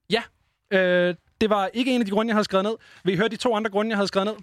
Ja. 0.10 0.22
Øh, 0.80 1.16
det 1.42 1.50
var 1.50 1.70
ikke 1.74 1.96
en 1.96 2.02
af 2.02 2.06
de 2.06 2.12
grunde, 2.12 2.30
jeg 2.30 2.36
havde 2.36 2.44
skrevet 2.46 2.64
ned. 2.66 2.74
Vil 3.04 3.14
I 3.14 3.18
høre 3.18 3.28
de 3.28 3.36
to 3.36 3.56
andre 3.56 3.72
grunde, 3.72 3.90
jeg 3.90 3.98
havde 3.98 4.08
skrevet 4.08 4.26
ned? 4.28 4.36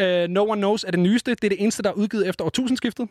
Øh, 0.00 0.28
no 0.28 0.48
One 0.48 0.60
Knows 0.60 0.84
er 0.84 0.90
det 0.90 1.00
nyeste. 1.00 1.30
Det 1.30 1.44
er 1.44 1.48
det 1.48 1.62
eneste, 1.62 1.82
der 1.82 1.88
er 1.90 1.94
udgivet 1.94 2.28
efter 2.28 2.44
årtusindskiftet. 2.44 3.08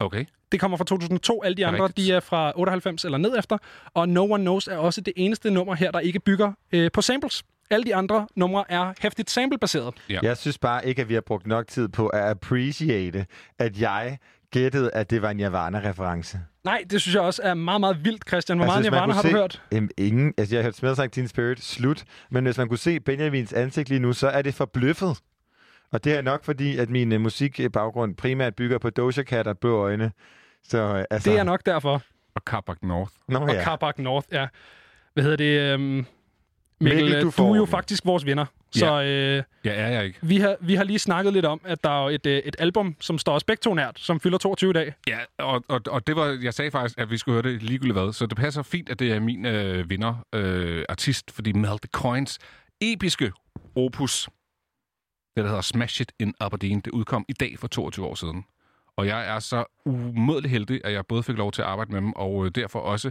Okay. 0.00 0.24
Det 0.52 0.60
kommer 0.60 0.76
fra 0.76 0.84
2002. 0.84 1.42
Alle 1.42 1.56
de 1.56 1.66
andre, 1.66 1.84
rigtigt. 1.84 2.06
de 2.06 2.12
er 2.12 2.20
fra 2.20 2.52
98 2.56 3.04
eller 3.04 3.18
ned 3.18 3.38
efter. 3.38 3.58
Og 3.94 4.08
No 4.08 4.30
One 4.30 4.42
Knows 4.44 4.68
er 4.68 4.76
også 4.76 5.00
det 5.00 5.12
eneste 5.16 5.50
nummer 5.50 5.74
her, 5.74 5.90
der 5.90 6.00
ikke 6.00 6.20
bygger 6.20 6.52
øh, 6.72 6.90
på 6.92 7.02
samples. 7.02 7.44
Alle 7.70 7.84
de 7.84 7.94
andre 7.94 8.26
numre 8.36 8.64
er 8.68 8.92
hæftigt 9.00 9.30
samplebaseret. 9.30 9.94
Ja. 10.10 10.18
Jeg 10.22 10.36
synes 10.36 10.58
bare 10.58 10.86
ikke, 10.86 11.02
at 11.02 11.08
vi 11.08 11.14
har 11.14 11.20
brugt 11.20 11.46
nok 11.46 11.68
tid 11.68 11.88
på 11.88 12.06
at 12.06 12.30
appreciate, 12.30 13.26
at 13.58 13.80
jeg 13.80 14.18
gættede, 14.50 14.90
at 14.90 15.10
det 15.10 15.22
var 15.22 15.30
en 15.30 15.36
Nirvana-reference. 15.36 16.38
Nej, 16.64 16.84
det 16.90 17.00
synes 17.00 17.14
jeg 17.14 17.22
også 17.22 17.42
er 17.44 17.54
meget, 17.54 17.80
meget 17.80 18.04
vildt, 18.04 18.28
Christian. 18.28 18.58
Hvor 18.58 18.66
meget 18.66 18.82
hvis 18.82 18.90
man 18.90 19.00
Nirvana 19.00 19.12
har 19.12 19.22
du 19.22 19.28
se, 19.28 19.34
hørt? 19.34 19.62
Jamen, 19.72 19.90
ingen. 19.96 20.34
Altså, 20.38 20.54
jeg 20.54 20.58
har 20.62 20.64
hørt 20.66 20.76
Smells 20.76 20.98
Like 20.98 21.10
Teen 21.12 21.28
Spirit 21.28 21.60
slut. 21.62 22.04
Men 22.30 22.44
hvis 22.44 22.58
man 22.58 22.68
kunne 22.68 22.78
se 22.78 23.00
Benjamins 23.00 23.52
ansigt 23.52 23.88
lige 23.88 23.98
nu, 23.98 24.12
så 24.12 24.28
er 24.28 24.42
det 24.42 24.54
forbløffet. 24.54 25.18
Og 25.92 26.04
det 26.04 26.14
er 26.14 26.22
nok 26.22 26.44
fordi, 26.44 26.76
at 26.76 26.90
min 26.90 27.12
uh, 27.12 27.20
musikbaggrund 27.20 28.14
primært 28.16 28.54
bygger 28.54 28.78
på 28.78 28.90
Doja 28.90 29.22
Cat 29.22 29.46
og 29.46 29.58
blå 29.58 29.76
øjne. 29.76 30.12
Så 30.64 30.94
uh, 30.94 31.02
altså... 31.10 31.30
Det 31.30 31.38
er 31.38 31.44
nok 31.44 31.66
derfor. 31.66 32.02
Og 32.34 32.42
Carbac 32.46 32.76
North. 32.82 33.12
Nå 33.28 33.38
Og 33.38 33.48
ja. 33.54 33.64
Carbac 33.64 33.94
North, 33.98 34.26
ja. 34.32 34.46
Hvad 35.14 35.24
hedder 35.24 35.36
det? 35.36 35.72
Øhm, 35.72 35.80
Mikkel, 35.82 36.06
Mikkel, 36.80 37.04
Mikkel, 37.04 37.22
du 37.22 37.32
du, 37.38 37.52
er 37.52 37.56
jo 37.56 37.64
den. 37.64 37.70
faktisk 37.70 38.04
vores 38.06 38.26
vinder. 38.26 38.44
Så 38.70 39.02
øh, 39.02 39.42
Ja, 39.64 39.72
er 39.72 39.88
jeg 39.88 40.04
ikke. 40.04 40.18
vi, 40.22 40.36
har, 40.38 40.56
vi 40.60 40.74
har 40.74 40.84
lige 40.84 40.98
snakket 40.98 41.32
lidt 41.32 41.44
om, 41.44 41.60
at 41.64 41.84
der 41.84 42.04
er 42.04 42.10
et, 42.10 42.26
øh, 42.26 42.38
et 42.38 42.56
album, 42.58 42.96
som 43.00 43.18
står 43.18 43.34
os 43.34 43.44
begge 43.44 43.60
to 43.60 43.74
nært, 43.74 43.98
som 43.98 44.20
fylder 44.20 44.38
22 44.38 44.70
i 44.70 44.72
dag. 44.72 44.94
Ja, 45.08 45.18
og, 45.38 45.64
og, 45.68 45.80
og 45.86 46.06
det 46.06 46.16
var, 46.16 46.38
jeg 46.42 46.54
sagde 46.54 46.70
faktisk, 46.70 46.98
at 46.98 47.10
vi 47.10 47.18
skulle 47.18 47.42
høre 47.42 47.52
det 47.52 47.62
ligegyldigt 47.62 47.98
hvad, 47.98 48.12
så 48.12 48.26
det 48.26 48.36
passer 48.36 48.62
fint, 48.62 48.88
at 48.88 48.98
det 48.98 49.12
er 49.12 49.20
min 49.20 49.46
øh, 49.46 49.90
vinder, 49.90 50.14
øh, 50.34 50.84
artist, 50.88 51.30
fordi 51.30 51.52
Mel 51.52 51.68
the 51.68 51.88
Coins 51.92 52.38
episke 52.80 53.32
opus, 53.76 54.28
der 55.44 55.48
hedder 55.48 55.62
Smash 55.62 56.00
It 56.00 56.12
in 56.18 56.34
Aberdeen, 56.40 56.80
det 56.80 56.90
udkom 56.90 57.24
i 57.28 57.32
dag 57.32 57.58
for 57.58 57.68
22 57.68 58.06
år 58.06 58.14
siden. 58.14 58.44
Og 58.96 59.06
jeg 59.06 59.28
er 59.28 59.38
så 59.38 59.64
umådelig 59.84 60.50
heldig, 60.50 60.80
at 60.84 60.92
jeg 60.92 61.06
både 61.06 61.22
fik 61.22 61.36
lov 61.36 61.52
til 61.52 61.62
at 61.62 61.68
arbejde 61.68 61.92
med 61.92 62.00
dem, 62.00 62.12
og 62.12 62.46
øh, 62.46 62.50
derfor 62.54 62.78
også 62.80 63.10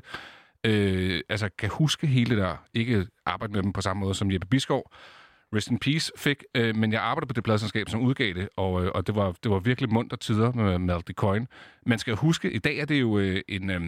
øh, 0.63 1.21
altså, 1.29 1.49
kan 1.57 1.69
huske 1.69 2.07
hele 2.07 2.29
det 2.29 2.37
der. 2.37 2.55
Ikke 2.73 3.07
arbejde 3.25 3.53
med 3.53 3.63
dem 3.63 3.73
på 3.73 3.81
samme 3.81 3.99
måde 3.99 4.13
som 4.13 4.31
Jeppe 4.31 4.47
Biskov, 4.47 4.91
Rest 5.55 5.67
in 5.67 5.79
Peace 5.79 6.11
fik, 6.17 6.43
øh, 6.55 6.75
men 6.75 6.93
jeg 6.93 7.01
arbejdede 7.01 7.27
på 7.27 7.33
det 7.33 7.43
pladselskab, 7.43 7.89
som 7.89 8.01
udgav 8.01 8.33
det, 8.33 8.49
og, 8.57 8.85
øh, 8.85 8.91
og 8.95 9.07
det, 9.07 9.15
var, 9.15 9.35
det 9.43 9.51
var 9.51 9.59
virkelig 9.59 9.93
munter 9.93 10.17
tider 10.17 10.51
med 10.51 10.77
Malty 10.77 11.11
Coin. 11.11 11.47
Man 11.85 11.99
skal 11.99 12.15
huske, 12.15 12.51
i 12.51 12.57
dag 12.57 12.77
er 12.77 12.85
det 12.85 13.01
jo 13.01 13.19
øh, 13.19 13.41
en, 13.47 13.69
øh, 13.69 13.81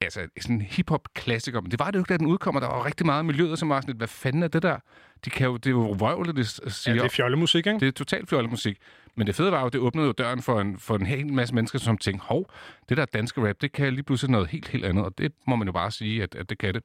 altså, 0.00 0.28
sådan 0.40 0.56
en 0.56 0.62
hip-hop-klassiker, 0.62 1.60
men 1.60 1.70
det 1.70 1.78
var 1.78 1.86
det 1.90 1.94
jo 1.94 2.00
ikke, 2.00 2.08
da 2.08 2.16
den 2.16 2.26
udkom, 2.26 2.56
og 2.56 2.62
der 2.62 2.68
var 2.68 2.86
rigtig 2.86 3.06
meget 3.06 3.24
miljøet, 3.24 3.58
som 3.58 3.68
var 3.68 3.80
sådan 3.80 3.88
lidt, 3.88 3.98
hvad 3.98 4.08
fanden 4.08 4.42
er 4.42 4.48
det 4.48 4.62
der? 4.62 4.78
De 5.24 5.30
kan 5.30 5.46
jo, 5.46 5.56
det 5.56 5.66
er 5.66 5.70
jo 5.70 5.90
vrøvlet, 5.90 6.36
det 6.36 6.46
siger. 6.48 6.94
Ja, 6.94 7.00
det 7.00 7.06
er 7.06 7.08
fjollemusik, 7.08 7.66
ikke? 7.66 7.80
Det 7.80 7.88
er 7.88 7.92
totalt 7.92 8.28
fjollemusik. 8.28 8.78
Men 9.14 9.26
det 9.26 9.34
fede 9.34 9.52
var 9.52 9.62
jo, 9.62 9.68
det 9.68 9.80
åbnede 9.80 10.06
jo 10.06 10.12
døren 10.12 10.42
for 10.42 10.60
en, 10.60 10.78
for 10.78 10.96
en 10.96 11.06
hel 11.06 11.32
masse 11.32 11.54
mennesker, 11.54 11.78
som 11.78 11.98
tænkte, 11.98 12.24
hov, 12.26 12.50
det 12.88 12.96
der 12.96 13.04
danske 13.04 13.48
rap, 13.48 13.56
det 13.60 13.72
kan 13.72 13.92
lige 13.92 14.02
pludselig 14.02 14.30
noget 14.30 14.48
helt, 14.48 14.68
helt 14.68 14.84
andet, 14.84 15.04
og 15.04 15.18
det 15.18 15.32
må 15.46 15.56
man 15.56 15.68
jo 15.68 15.72
bare 15.72 15.90
sige, 15.90 16.22
at, 16.22 16.34
at 16.34 16.50
det 16.50 16.58
kan 16.58 16.74
det. 16.74 16.82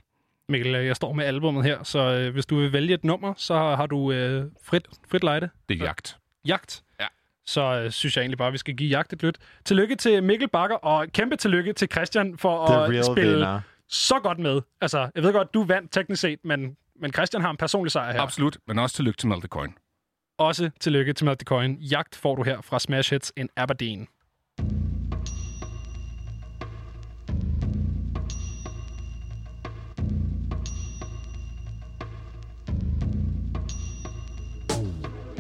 Mikkel, 0.50 0.76
øh, 0.76 0.86
jeg 0.86 0.96
står 0.96 1.14
med 1.14 1.26
albumet 1.26 1.64
her, 1.64 1.84
så 1.84 2.00
øh, 2.00 2.34
hvis 2.34 2.46
du 2.46 2.56
vil 2.56 2.74
vælge 2.74 2.94
et 2.94 3.04
nummer, 3.04 3.34
så 3.38 3.56
har 3.56 3.86
du 3.86 4.12
øh, 4.12 4.46
frit, 4.64 4.88
frit 5.08 5.24
lejde. 5.24 5.50
Det 5.70 5.82
er 5.82 5.86
jagt. 5.86 6.18
Jagt? 6.48 6.84
så 7.46 7.62
øh, 7.62 7.92
synes 7.92 8.16
jeg 8.18 8.22
egentlig 8.22 8.38
bare, 8.38 8.48
at 8.48 8.54
vi 8.54 8.58
skal 8.58 8.76
give 8.76 8.90
jagt 8.90 9.14
et 9.14 9.24
lyt. 9.24 9.38
Tillykke 9.66 9.96
til 9.96 10.24
Mikkel 10.24 10.50
Bakker, 10.50 10.76
og 10.76 11.08
kæmpe 11.08 11.36
tillykke 11.36 11.74
til 11.74 11.88
Christian 11.92 12.38
for 12.38 12.68
The 12.88 13.00
at 13.00 13.06
spille 13.06 13.32
winner. 13.34 13.62
så 13.90 14.20
godt 14.24 14.40
med. 14.40 14.62
Altså, 14.82 15.10
jeg 15.16 15.24
ved 15.24 15.34
godt, 15.34 15.54
du 15.54 15.64
vandt 15.64 15.92
teknisk 15.92 16.22
set, 16.22 16.40
men, 16.44 16.76
men 17.02 17.14
Christian 17.14 17.42
har 17.42 17.50
en 17.50 17.58
personlig 17.58 17.92
sejr 17.92 18.12
her. 18.14 18.22
Absolut, 18.22 18.58
men 18.68 18.80
også 18.80 18.96
tillykke 18.96 19.18
til 19.18 19.28
Malte 19.30 19.48
Coin. 19.48 19.74
Også 20.38 20.70
tillykke 20.80 21.14
til 21.14 21.26
Malte 21.26 21.46
Coin. 21.46 21.76
Jagt 21.82 22.16
får 22.16 22.36
du 22.36 22.44
her 22.44 22.62
fra 22.62 22.80
Smash 22.80 23.14
Hits 23.14 23.34
in 23.38 23.50
Aberdeen. 23.58 24.08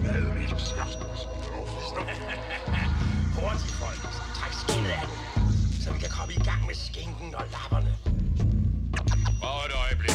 Mellemskabsbrug. 0.01 1.12
I 6.43 6.45
gang 6.45 6.65
med 6.65 6.75
skinken 6.75 7.35
og 7.35 7.43
lapperne. 7.51 7.95
Bare 9.41 9.65
et 9.65 9.73
øjeblik. 9.83 10.11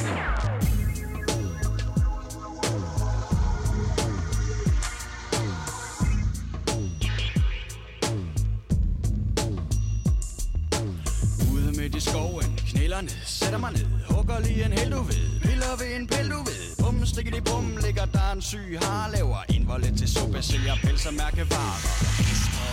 Ude 11.52 11.80
midt 11.80 11.94
i 11.94 12.00
skoven, 12.00 12.44
knæler 12.56 13.00
ned, 13.00 13.10
sætter 13.24 13.58
mig 13.58 13.72
ned 13.72 13.86
Hugger 14.10 14.40
lige 14.40 14.64
en 14.64 14.72
hel 14.72 14.92
du 14.92 15.02
ved, 15.02 15.40
piller 15.40 15.76
ved 15.78 15.96
en 15.96 16.06
pille 16.06 16.30
du 16.32 16.38
ved 16.38 16.76
Bum, 16.78 17.06
stikker 17.06 17.36
i 17.36 17.40
bum, 17.40 17.76
ligger 17.84 18.04
der 18.04 18.32
en 18.32 18.42
syg 18.42 18.78
har 18.82 19.10
Laver 19.14 19.42
indvoldet 19.48 19.98
til 19.98 20.08
suppe, 20.08 20.42
sælger 20.42 20.74
pels 20.84 21.06
og 21.06 21.14
mærkevarer 21.14 21.78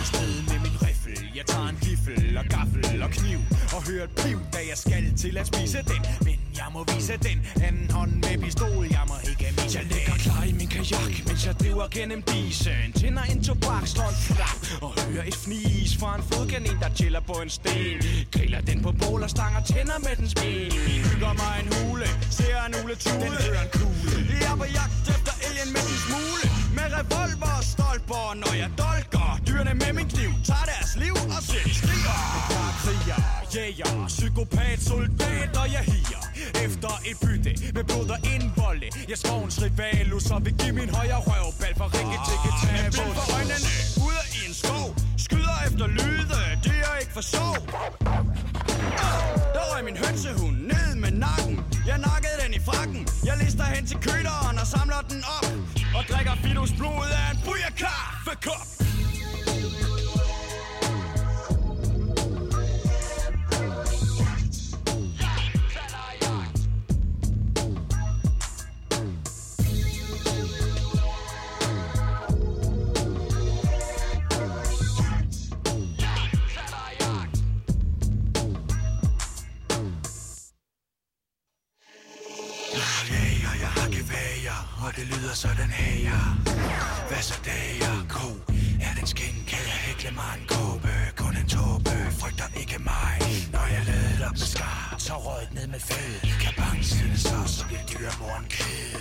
Afsted 0.00 0.42
med 0.48 0.58
min 0.64 0.85
riffel, 1.06 1.30
jeg 1.36 1.46
tager 1.46 1.68
en 1.68 1.78
giffel 1.82 2.36
og 2.36 2.44
gaffel 2.44 3.02
og 3.02 3.10
kniv 3.10 3.38
Og 3.76 3.80
hører 3.88 4.04
et 4.04 4.10
piv, 4.22 4.38
da 4.52 4.58
jeg 4.70 4.78
skal 4.84 5.16
til 5.16 5.38
at 5.38 5.46
spise 5.46 5.78
den. 5.78 6.02
Men 6.26 6.38
jeg 6.56 6.68
må 6.72 6.84
vise 6.94 7.12
den 7.28 7.38
anden 7.66 7.90
hånd 7.90 8.12
med 8.24 8.38
pistol, 8.44 8.86
jeg 8.96 9.04
må 9.10 9.14
ikke 9.30 9.46
misse 9.58 9.78
Jeg 9.78 9.86
ligger 9.92 10.16
klar 10.24 10.42
i 10.50 10.52
min 10.52 10.68
kajak, 10.68 11.14
mens 11.26 11.46
jeg 11.46 11.54
driver 11.62 11.86
gennem 11.96 12.22
disen. 12.22 12.92
Tænder 13.00 13.22
en 13.22 13.44
tobak, 13.44 13.86
slår 13.86 14.08
en 14.14 14.18
flap 14.26 14.60
og 14.84 14.90
hører 15.00 15.24
et 15.30 15.36
fnis 15.44 15.96
Fra 16.00 16.16
en 16.18 16.22
fodkanin, 16.30 16.76
der 16.82 16.90
chiller 16.98 17.22
på 17.30 17.34
en 17.44 17.50
sten. 17.50 17.98
Griller 18.34 18.60
den 18.60 18.78
på 18.82 18.90
bål 19.00 19.22
og 19.22 19.30
stanger 19.30 19.62
tænder 19.72 19.98
med 20.06 20.14
den 20.20 20.28
spin 20.34 20.72
Bygger 21.04 21.32
mig 21.42 21.54
en 21.62 21.68
hule, 21.76 22.08
ser 22.38 22.58
en 22.68 22.74
ule 22.80 22.94
tude 23.04 23.20
Den 23.24 23.32
hører 23.46 23.62
en 23.66 23.72
kugle. 23.78 24.18
Jeg 24.40 24.52
er 24.52 24.56
på 24.62 24.66
jagt 24.78 25.04
efter 25.14 25.32
alien 25.46 25.70
med 25.74 25.84
en 25.92 25.98
smule 26.04 26.25
Med 26.78 26.88
revolver 26.98 27.52
og 27.58 27.64
stolper, 27.72 28.24
når 28.42 28.52
jeg 28.62 28.70
dolker. 28.82 29.28
Dyrene 29.46 29.74
med 29.82 29.92
min 29.98 30.08
kniv, 30.14 30.30
tager 30.48 30.66
deres 30.72 30.92
liv 31.02 31.14
og 31.36 31.40
selv 31.50 31.70
skriger 31.78 32.16
Jeg 32.52 32.60
er 32.68 32.74
kriger, 32.82 33.20
jæger, 33.54 33.92
psykopat, 34.14 34.78
soldat 34.90 35.52
og 35.62 35.66
jeg 35.76 35.84
higer. 35.92 36.22
Efter 36.64 36.92
et 37.10 37.16
bytte 37.24 37.52
med 37.76 37.84
blod 37.88 38.08
og 38.16 38.20
indvolde 38.34 38.88
Jeg 39.10 39.18
en 39.44 39.50
rivalus 39.62 40.26
og 40.34 40.40
vil 40.44 40.54
give 40.60 40.74
min 40.80 40.90
højre 40.96 41.20
røvbal 41.28 41.74
for 41.80 41.88
Rikke 41.96 42.18
til 42.26 42.36
Jeg 42.46 42.54
blind 42.92 43.12
for 43.18 43.26
øjnene, 43.36 43.70
ude 44.06 44.22
i 44.38 44.40
en 44.48 44.54
skov. 44.62 44.88
Skyder 45.24 45.56
efter 45.66 45.86
lyde, 45.98 46.40
det 46.66 46.78
er 46.88 46.96
ikke 47.02 47.14
for 47.18 47.24
sjov. 47.34 47.56
Ah, 49.06 49.20
Der 49.54 49.62
røg 49.70 49.82
min 49.88 49.98
hønsehund 50.04 50.56
ned 50.72 50.88
med 51.04 51.12
nakken. 51.24 51.56
Jeg 51.90 51.98
nakkede 52.08 52.36
den 52.44 52.52
i 52.58 52.60
frakken. 52.68 53.02
Jeg 53.28 53.34
lister 53.42 53.64
hen 53.74 53.84
til 53.90 53.98
køderen 54.06 54.56
og 54.62 54.66
samler 54.74 55.00
den 55.10 55.22
op 55.38 55.46
og 55.96 56.04
drikker 56.10 56.34
Fidos 56.42 56.72
blod 56.78 57.08
af 57.20 57.26
en 57.32 57.38
booyah-kaffekop 57.44 58.66
Jæger, 58.76 58.95
det 84.96 85.06
lyder 85.06 85.34
sådan 85.34 85.70
her. 85.70 86.18
Hvad 87.08 87.22
så 87.22 87.38
dager, 87.44 87.94
ko? 88.08 88.28
Er 88.86 88.92
den 88.98 89.06
skin, 89.06 89.36
kan 89.50 89.58
jeg 89.70 89.78
hækle 89.86 90.10
mig 90.20 90.30
en 90.38 90.46
kåbe. 90.48 90.94
Kun 91.16 91.36
en 91.36 91.48
tåbe, 91.48 91.94
frygter 92.20 92.48
ikke 92.60 92.78
mig. 92.78 93.14
Når 93.52 93.66
jeg 93.74 93.82
lader 93.86 94.26
op 94.28 94.32
med 94.32 94.48
skar, 94.54 94.94
så 94.98 95.14
røget 95.14 95.54
ned 95.54 95.66
med 95.66 95.80
fed. 95.80 96.20
Kan 96.42 96.54
bange 96.56 96.84
sine 96.84 97.18
så, 97.18 97.38
så 97.46 97.66
bliver 97.66 97.84
dyremoren 97.90 98.46
ked. 98.54 98.92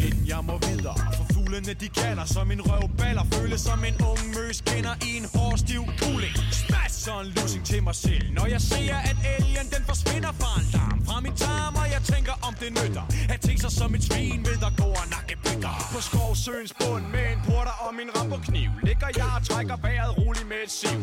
Men 0.00 0.14
jeg 0.26 0.40
må 0.44 0.58
videre, 0.58 0.96
for 1.16 1.23
fuglene 1.44 1.74
de 1.74 1.88
kalder 1.88 2.24
som 2.24 2.50
en 2.50 2.60
røvballer 2.60 3.24
Føles 3.32 3.60
som 3.60 3.84
en 3.84 3.96
ung 4.10 4.22
møs 4.36 4.60
kender 4.60 4.94
i 5.08 5.16
en 5.16 5.26
hård 5.34 5.58
stiv 5.58 5.82
kuling 6.00 6.36
Smash 6.52 6.94
så 7.04 7.20
en 7.20 7.26
losing 7.36 7.64
til 7.64 7.82
mig 7.82 7.94
selv 7.94 8.32
Når 8.32 8.46
jeg 8.46 8.60
ser 8.60 8.94
at 9.10 9.16
alien 9.34 9.66
den 9.74 9.84
forsvinder 9.90 10.32
fra 10.40 10.60
en 10.60 10.66
larm 10.74 10.98
Fra 11.06 11.20
min 11.20 11.36
tarm 11.36 11.74
og 11.74 11.86
jeg 11.93 11.93
tænker 12.12 12.34
om 12.48 12.54
det 12.62 12.70
nytter. 12.80 13.04
At 13.34 13.40
tænke 13.46 13.60
sig 13.64 13.72
som 13.80 13.94
et 13.94 14.04
svin 14.08 14.40
ved 14.48 14.58
at 14.68 14.74
gå 14.82 14.88
og 15.02 15.06
nakke 15.14 15.34
bytter 15.44 15.74
På 15.92 16.00
skovsøens 16.08 16.72
bund 16.80 17.04
med 17.14 17.24
en 17.34 17.40
porter 17.46 17.76
og 17.86 17.92
min 17.98 18.10
ramperkniv 18.16 18.70
Ligger 18.88 19.10
jeg 19.20 19.30
og 19.36 19.42
trækker 19.48 19.76
vejret 19.84 20.12
roligt 20.18 20.48
med 20.52 20.60
et 20.66 20.72
siv. 20.80 21.00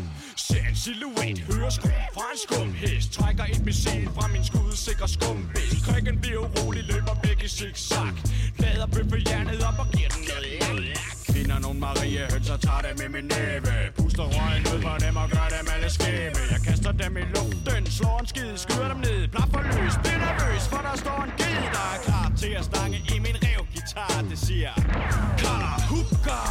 Ser 0.48 0.66
en 0.70 0.78
silhuet, 0.84 1.38
hører 1.50 1.74
skum 1.78 1.92
fra 2.16 2.26
en 2.34 2.40
skumhest 2.46 3.08
Trækker 3.18 3.46
et 3.54 3.62
missil 3.66 4.06
fra 4.18 4.26
min 4.34 4.44
skudsikre 4.50 5.08
skumbæst 5.16 5.80
Krikken 5.88 6.16
bliver 6.22 6.42
urolig, 6.46 6.84
løber 6.84 7.16
væk 7.24 7.44
i 7.44 7.48
zigzag. 7.48 8.14
Lader 8.60 8.86
bøffeljernet 8.86 9.64
op 9.70 9.80
og 9.80 9.88
giver 9.94 10.10
den 10.10 10.24
noget 10.30 11.11
Finder 11.34 11.60
nogle 11.60 11.80
Marie 11.80 12.24
høns 12.32 12.50
og 12.56 12.60
tager 12.66 12.82
dem 12.88 12.96
med 13.02 13.10
min 13.16 13.28
næve. 13.34 13.74
Puster 13.98 14.26
røgen 14.36 14.64
ud 14.72 14.80
på 14.88 14.94
dem 15.04 15.16
og 15.24 15.28
gør 15.36 15.48
dem 15.56 15.66
alle 15.76 15.90
skæve. 15.98 16.42
Jeg 16.54 16.62
kaster 16.68 16.92
dem 16.92 17.18
i 17.22 17.24
luften, 17.36 17.84
slår 17.98 18.18
en 18.22 18.28
skid, 18.32 18.52
skyder 18.64 18.88
dem 18.94 19.00
ned 19.08 19.28
Plaffer 19.34 19.62
løs, 19.68 19.96
bliver 20.04 20.20
nervøs, 20.26 20.64
for 20.72 20.82
der 20.88 20.96
står 21.04 21.20
en 21.28 21.32
ged 21.40 21.62
Der 21.76 21.86
er 21.96 22.00
klar 22.08 22.28
til 22.42 22.52
at 22.60 22.66
stange 22.70 22.98
i 23.16 23.18
min 23.26 23.38
revgitar. 23.46 24.16
Det 24.30 24.40
siger 24.48 24.74
Kala 25.42 25.74
Hukka 25.90 26.42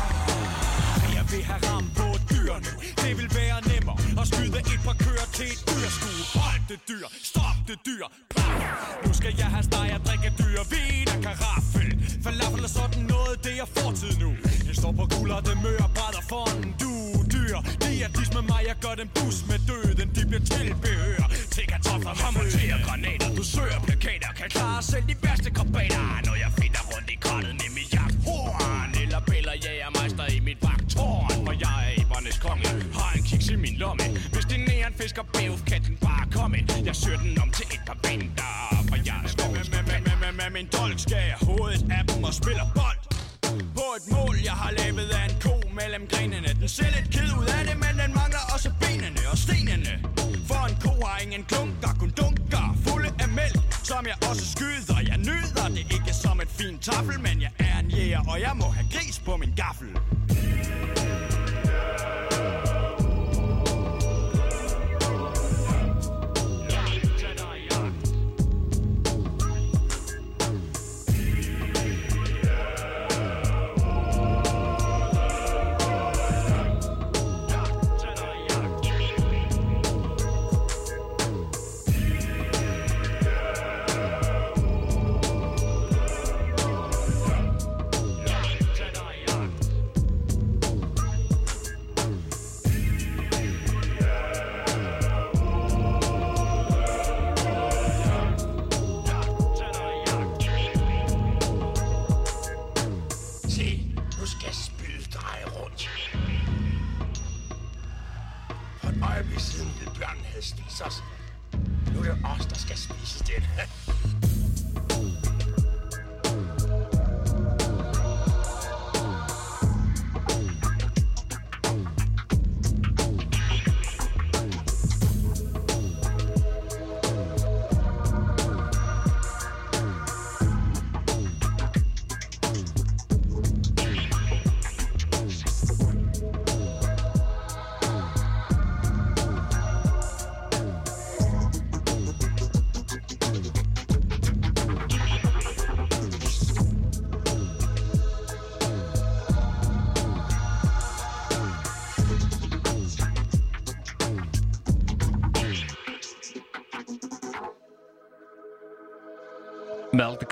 Jeg 1.16 1.24
vil 1.31 1.43
have 1.51 1.61
ramt 1.69 1.90
på 1.98 2.10
et 2.56 2.64
dyr 2.64 2.70
nu. 2.70 2.72
Det 3.02 3.12
vil 3.18 3.31
være 3.40 3.59
nemmere 3.72 3.97
at 4.20 4.27
skyde 4.31 4.59
et 4.74 4.81
par 4.86 4.97
køer 5.05 5.27
til 5.39 5.48
et 5.55 5.60
dyrskue. 5.70 6.22
Hold 6.40 6.62
det 6.70 6.81
dyr, 6.90 7.06
stop 7.31 7.56
det 7.68 7.78
dyr. 7.86 8.06
Plaf! 8.31 8.62
Nu 9.06 9.12
skal 9.12 9.32
jeg 9.43 9.48
have 9.55 9.64
steg 9.70 9.89
og 9.97 10.01
drikke 10.06 10.31
dyr 10.40 10.60
Vin 10.72 11.09
af 11.14 11.20
karaffel. 11.27 11.89
Falafel 12.24 12.64
er 12.68 12.72
sådan 12.81 13.05
noget, 13.14 13.35
det 13.44 13.55
er 13.64 13.68
fortid 13.77 14.12
nu. 14.24 14.31
Jeg 14.68 14.77
står 14.81 14.93
på 14.93 15.05
guld 15.14 15.31
og 15.31 15.43
det 15.48 15.56
mør 15.64 15.85
brænder 15.97 16.22
foran 16.31 16.74
du 16.82 16.93
dyr. 17.35 17.59
De 17.82 17.90
er 18.05 18.10
dis 18.18 18.31
med 18.36 18.44
mig, 18.52 18.62
jeg 18.70 18.77
gør 18.85 18.94
den 19.02 19.09
bus 19.16 19.36
med 19.51 19.59
døden. 19.70 20.09
De 20.16 20.22
bliver 20.31 20.44
tilbehør. 20.55 21.24
Til 21.55 21.66
kartofler 21.72 22.31
med 22.36 22.85
granater, 22.86 23.35
du 23.36 23.43
søger 23.43 23.81
plakater 23.86 24.32
Kan 24.39 24.48
klare 24.51 24.82
selv 24.82 25.05
de 25.09 25.14
værste 25.22 25.51
krabater 25.51 26.05
Når 26.27 26.36
jeg 26.44 26.51
finder 26.60 26.82
rundt 26.90 27.10
i 27.10 27.16
krattet 27.24 27.55
med 27.60 27.70
mit 27.77 27.90
jagthorn. 27.97 28.90
Eller 29.02 29.20
bæller 29.28 29.55
jægermeister 29.64 30.27
i 30.36 30.40
mit 30.40 30.59
vagtårn 30.62 31.47
For 31.47 31.55
jeg 31.64 31.78
er 31.86 31.99
konge. 32.44 32.68
Har 32.98 33.10
en 33.16 33.22
kiks 33.28 33.48
i 33.54 33.56
min 33.56 33.76
lomme. 33.82 34.04
Hvis 34.34 34.44
det 34.50 34.58
næren 34.68 34.94
fisker 35.00 35.24
bæv, 35.34 35.52
kan 35.70 35.80
den 35.86 35.96
bare 36.06 36.24
komme. 36.36 36.58
Jeg 36.88 36.96
søger 36.96 37.20
den 37.26 37.34
om 37.42 37.50
til 37.58 37.66
et 37.74 37.82
par 37.88 37.98
vinter 38.04 38.52
For 38.88 38.96
jeg 39.08 39.18
er 39.24 39.28
skovens 39.34 39.70
med, 39.74 39.82
med, 39.90 40.00
med, 40.06 40.16
med, 40.22 40.32
med 40.40 40.50
min 40.56 40.68
dolk. 40.76 40.98
Skal 41.06 41.22
jeg 41.32 41.38
hovedet 41.48 41.82
af 41.98 42.02
dem 42.08 42.24
og 42.28 42.34
spiller 42.40 42.66
bold. 42.78 43.00
På 43.78 43.86
et 43.98 44.06
mål, 44.14 44.34
jeg 44.48 44.56
har 44.62 44.70
lavet 44.78 45.10
af 45.18 45.24
en 45.28 45.34
ko 45.44 45.54
mellem 45.80 46.02
grenene. 46.12 46.50
Den 46.60 46.68
ser 46.76 46.90
lidt 46.96 47.08
ked 47.14 47.30
ud 47.40 47.48
af 47.58 47.62
det, 47.68 47.76
men 47.84 47.94
den 48.02 48.10
mangler 48.20 48.42
også 48.54 48.70
benene 48.82 49.22
og 49.32 49.38
stenene. 49.44 49.94
For 50.48 50.62
en 50.68 50.76
ko 50.84 50.92
har 51.06 51.18
ingen 51.24 51.44
klunker, 51.50 51.90
kun 52.00 52.10
dunker 52.20 52.66
Fulde 52.84 53.10
af 53.24 53.28
mælk, 53.28 53.62
som 53.90 54.02
jeg 54.10 54.16
også 54.28 54.44
skyder. 54.54 54.98
Jeg 55.10 55.18
nyder 55.28 55.66
det 55.76 55.84
ikke 55.96 56.12
som 56.24 56.40
et 56.44 56.50
fint 56.58 56.80
tafel 56.82 57.20
Men 57.26 57.36
jeg 57.44 57.52
er 57.58 57.78
en 57.82 57.88
jæger, 57.96 58.22
og 58.32 58.36
jeg 58.40 58.52
må 58.60 58.66
have 58.76 58.86
gris 58.94 59.18
på 59.26 59.36
min 59.36 59.52
gaffel. 59.62 59.88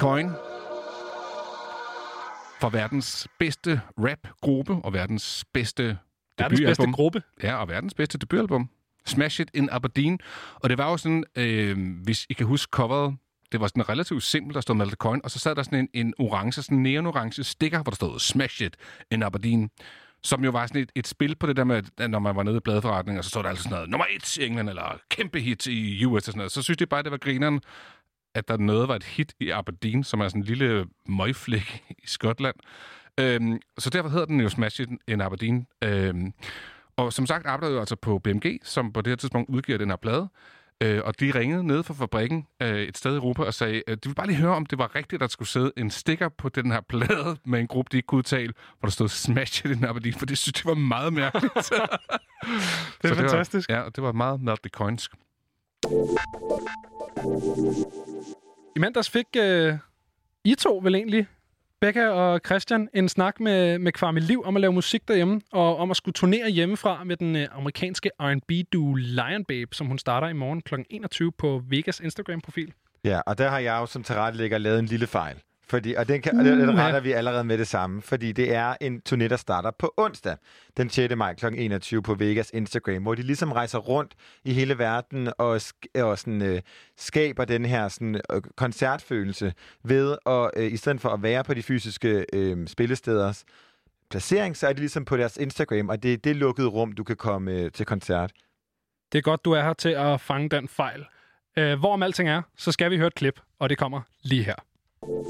Coin. 0.08 0.30
For 2.60 2.68
verdens 2.68 3.28
bedste 3.38 3.80
rap-gruppe 3.98 4.72
og 4.72 4.92
verdens 4.92 5.44
bedste 5.52 5.98
Verdens 6.38 6.60
bedste 6.60 6.92
gruppe. 6.92 7.22
Ja, 7.42 7.54
og 7.54 7.68
verdens 7.68 7.94
bedste 7.94 8.18
debutalbum. 8.18 8.70
Smash 9.06 9.40
It 9.40 9.50
in 9.54 9.68
Aberdeen. 9.72 10.18
Og 10.54 10.70
det 10.70 10.78
var 10.78 10.90
jo 10.90 10.96
sådan, 10.96 11.24
øh, 11.36 12.02
hvis 12.04 12.26
I 12.30 12.32
kan 12.32 12.46
huske 12.46 12.70
coveret, 12.70 13.16
det 13.52 13.60
var 13.60 13.66
sådan 13.66 13.88
relativt 13.88 14.22
simpelt, 14.22 14.54
der 14.54 14.60
stod 14.60 14.74
Mal 14.74 14.86
the 14.86 14.96
Coin, 14.96 15.20
og 15.24 15.30
så 15.30 15.38
sad 15.38 15.54
der 15.54 15.62
sådan 15.62 15.78
en, 15.78 15.88
en 16.06 16.14
orange, 16.18 16.52
sådan 16.52 16.78
en 16.78 16.82
neon-orange 16.82 17.42
sticker, 17.42 17.82
hvor 17.82 17.90
der 17.90 17.96
stod 17.96 18.18
Smash 18.18 18.62
It 18.62 18.76
in 19.10 19.22
Aberdeen. 19.22 19.70
Som 20.22 20.44
jo 20.44 20.50
var 20.50 20.66
sådan 20.66 20.82
et, 20.82 20.92
et 20.94 21.06
spil 21.06 21.34
på 21.36 21.46
det 21.46 21.56
der 21.56 21.64
med, 21.64 21.82
at 21.98 22.10
når 22.10 22.18
man 22.18 22.36
var 22.36 22.42
nede 22.42 22.56
i 22.56 22.60
bladforretningen, 22.60 23.18
og 23.18 23.24
så 23.24 23.30
stod 23.30 23.42
der 23.42 23.48
altid 23.48 23.62
sådan 23.62 23.74
noget, 23.74 23.90
nummer 23.90 24.06
et 24.10 24.36
i 24.36 24.46
England, 24.46 24.68
eller 24.68 24.98
kæmpe 25.10 25.40
hit 25.40 25.66
i 25.66 26.04
US 26.04 26.14
og 26.14 26.22
sådan 26.22 26.38
noget. 26.38 26.52
Så 26.52 26.62
synes 26.62 26.80
jeg 26.80 26.88
bare, 26.88 27.02
det 27.02 27.10
var 27.10 27.18
grineren, 27.18 27.60
at 28.34 28.48
der 28.48 28.57
noget 28.57 28.89
var 28.89 28.97
et 28.97 29.05
hit 29.05 29.32
i 29.40 29.50
Aberdeen, 29.50 30.05
som 30.05 30.20
er 30.20 30.28
sådan 30.28 30.40
en 30.40 30.44
lille 30.47 30.86
møgflæk 31.07 31.82
i 31.98 32.07
Skotland. 32.07 32.57
Øhm, 33.20 33.58
så 33.78 33.90
derfor 33.90 34.08
hedder 34.08 34.26
den 34.26 34.40
jo 34.40 34.48
Smash 34.48 34.81
It 34.81 34.89
in 35.08 35.20
Aberdeen. 35.20 35.66
Øhm, 35.84 36.32
og 36.97 37.12
som 37.12 37.26
sagt 37.26 37.47
arbejder 37.47 37.74
jeg 37.74 37.81
altså 37.81 37.97
på 37.97 38.18
BMG, 38.18 38.58
som 38.62 38.92
på 38.92 39.00
det 39.00 39.10
her 39.10 39.16
tidspunkt 39.16 39.50
udgiver 39.50 39.78
den 39.78 39.89
her 39.89 39.97
plade. 39.97 40.28
Øh, 40.82 41.00
og 41.05 41.20
de 41.20 41.31
ringede 41.34 41.65
ned 41.65 41.82
fra 41.82 41.94
fabrikken 41.94 42.47
øh, 42.62 42.82
et 42.82 42.98
sted 42.98 43.12
i 43.12 43.16
Europa 43.16 43.42
og 43.42 43.55
sagde, 43.55 43.82
at 43.86 44.05
de 44.05 44.08
ville 44.08 44.15
bare 44.15 44.26
lige 44.26 44.36
høre, 44.36 44.55
om 44.57 44.66
det 44.66 44.78
var 44.78 44.94
rigtigt, 44.94 45.15
at 45.15 45.20
der 45.20 45.26
skulle 45.32 45.48
sidde 45.48 45.73
en 45.76 45.90
stikker 45.90 46.28
på 46.28 46.48
den 46.48 46.70
her 46.73 46.81
plade 46.81 47.36
med 47.44 47.60
en 47.60 47.66
gruppe, 47.66 47.89
de 47.92 47.97
ikke 47.97 48.07
kunne 48.07 48.18
udtale, 48.18 48.52
hvor 48.81 48.86
der 48.86 48.90
stod 48.90 49.08
Smash 49.08 49.66
It 49.66 49.76
in 49.76 49.84
Aberdeen, 49.84 50.15
for 50.15 50.26
det 50.26 50.39
synes 50.39 50.65
jeg 50.65 50.68
var 50.68 50.74
meget 50.74 51.12
mærkeligt. 51.12 51.55
Det 53.02 53.05
er 53.05 53.08
Så 53.08 53.15
fantastisk. 53.15 53.68
Det 53.68 53.76
var, 53.76 53.82
ja, 53.82 53.89
det 53.89 54.02
var 54.05 54.12
meget 54.12 54.40
Melt 54.40 54.62
the 54.62 54.70
Coins. 54.70 55.08
I 58.76 58.78
mandags 58.78 59.10
fik 59.10 59.26
øh, 59.36 59.74
I 60.44 60.55
to 60.55 60.81
vel 60.82 60.94
egentlig, 60.94 61.26
Becca 61.81 62.08
og 62.08 62.40
Christian, 62.47 62.89
en 62.94 63.08
snak 63.08 63.40
med, 63.40 63.78
med 63.78 63.92
Kvarme 63.92 64.20
Liv 64.20 64.42
om 64.44 64.57
at 64.57 64.60
lave 64.60 64.73
musik 64.73 65.08
derhjemme, 65.08 65.40
og 65.52 65.76
om 65.76 65.90
at 65.90 65.97
skulle 65.97 66.12
turnere 66.12 66.50
hjemmefra 66.50 67.05
med 67.05 67.16
den 67.16 67.36
øh, 67.36 67.47
amerikanske 67.52 68.10
R&B-duo 68.20 68.94
Lion 68.94 69.44
Babe, 69.44 69.74
som 69.74 69.86
hun 69.86 69.98
starter 69.98 70.28
i 70.28 70.32
morgen 70.32 70.62
kl. 70.62 70.74
21 70.90 71.32
på 71.32 71.62
Vegas 71.68 72.00
Instagram-profil. 72.00 72.73
Ja, 73.05 73.20
og 73.26 73.39
der 73.39 73.48
har 73.48 73.58
jeg 73.58 73.78
jo 73.81 73.86
som 73.86 74.02
tilrettelægger 74.02 74.58
lavet 74.58 74.78
en 74.78 74.86
lille 74.86 75.07
fejl. 75.07 75.36
Fordi, 75.70 75.94
og 75.94 76.08
den, 76.08 76.22
kan, 76.22 76.40
Uh, 76.40 76.47
den 76.47 76.60
ja. 76.60 76.86
retter 76.86 77.00
vi 77.00 77.12
allerede 77.12 77.44
med 77.44 77.58
det 77.58 77.68
samme, 77.68 78.02
fordi 78.02 78.32
det 78.32 78.55
er 78.55 78.74
en 78.80 79.02
turné, 79.08 79.28
der 79.28 79.36
starter 79.36 79.70
på 79.78 79.94
onsdag, 79.97 80.36
den 80.76 80.90
6. 80.90 81.16
maj 81.16 81.34
kl. 81.34 81.47
21 81.55 82.02
på 82.02 82.14
Vegas 82.14 82.50
Instagram, 82.55 83.02
hvor 83.02 83.14
de 83.14 83.22
ligesom 83.22 83.52
rejser 83.52 83.78
rundt 83.78 84.14
i 84.44 84.52
hele 84.52 84.78
verden 84.78 85.32
og, 85.38 85.56
sk- 85.56 86.02
og 86.02 86.18
sådan, 86.18 86.42
øh, 86.42 86.60
skaber 86.97 87.44
den 87.44 87.64
her 87.64 87.88
sådan, 87.88 88.20
øh, 88.32 88.42
koncertfølelse 88.56 89.52
ved 89.84 90.16
at, 90.26 90.50
øh, 90.56 90.72
i 90.72 90.76
stedet 90.76 91.00
for 91.00 91.08
at 91.08 91.22
være 91.22 91.44
på 91.44 91.55
de 91.55 91.62
fysiske 91.62 92.26
øh, 92.32 92.66
spillesteders 92.66 93.44
placering, 94.10 94.56
så 94.56 94.66
er 94.66 94.72
det 94.72 94.80
ligesom 94.80 95.05
på 95.05 95.16
deres 95.16 95.36
Instagram, 95.36 95.88
og 95.88 96.02
det 96.02 96.12
er 96.12 96.16
det 96.16 96.36
lukkede 96.36 96.68
rum, 96.68 96.92
du 96.92 97.05
kan 97.05 97.16
komme 97.16 97.52
øh, 97.52 97.72
til 97.72 97.86
koncert. 97.86 98.32
Det 99.12 99.18
er 99.18 99.22
godt, 99.22 99.44
du 99.44 99.52
er 99.52 99.62
her 99.62 99.72
til 99.72 99.88
at 99.88 100.20
fange 100.20 100.48
den 100.48 100.68
fejl. 100.68 101.05
Øh, 101.58 101.78
hvorom 101.78 102.02
alting 102.02 102.28
er, 102.28 102.42
så 102.56 102.72
skal 102.72 102.90
vi 102.90 102.97
høre 102.97 103.06
et 103.06 103.14
klip, 103.14 103.40
og 103.58 103.68
det 103.68 103.78
kommer 103.78 104.00
lige 104.22 104.44
her. 104.44 104.55
Thank 105.08 105.28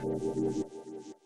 you. 0.00 0.79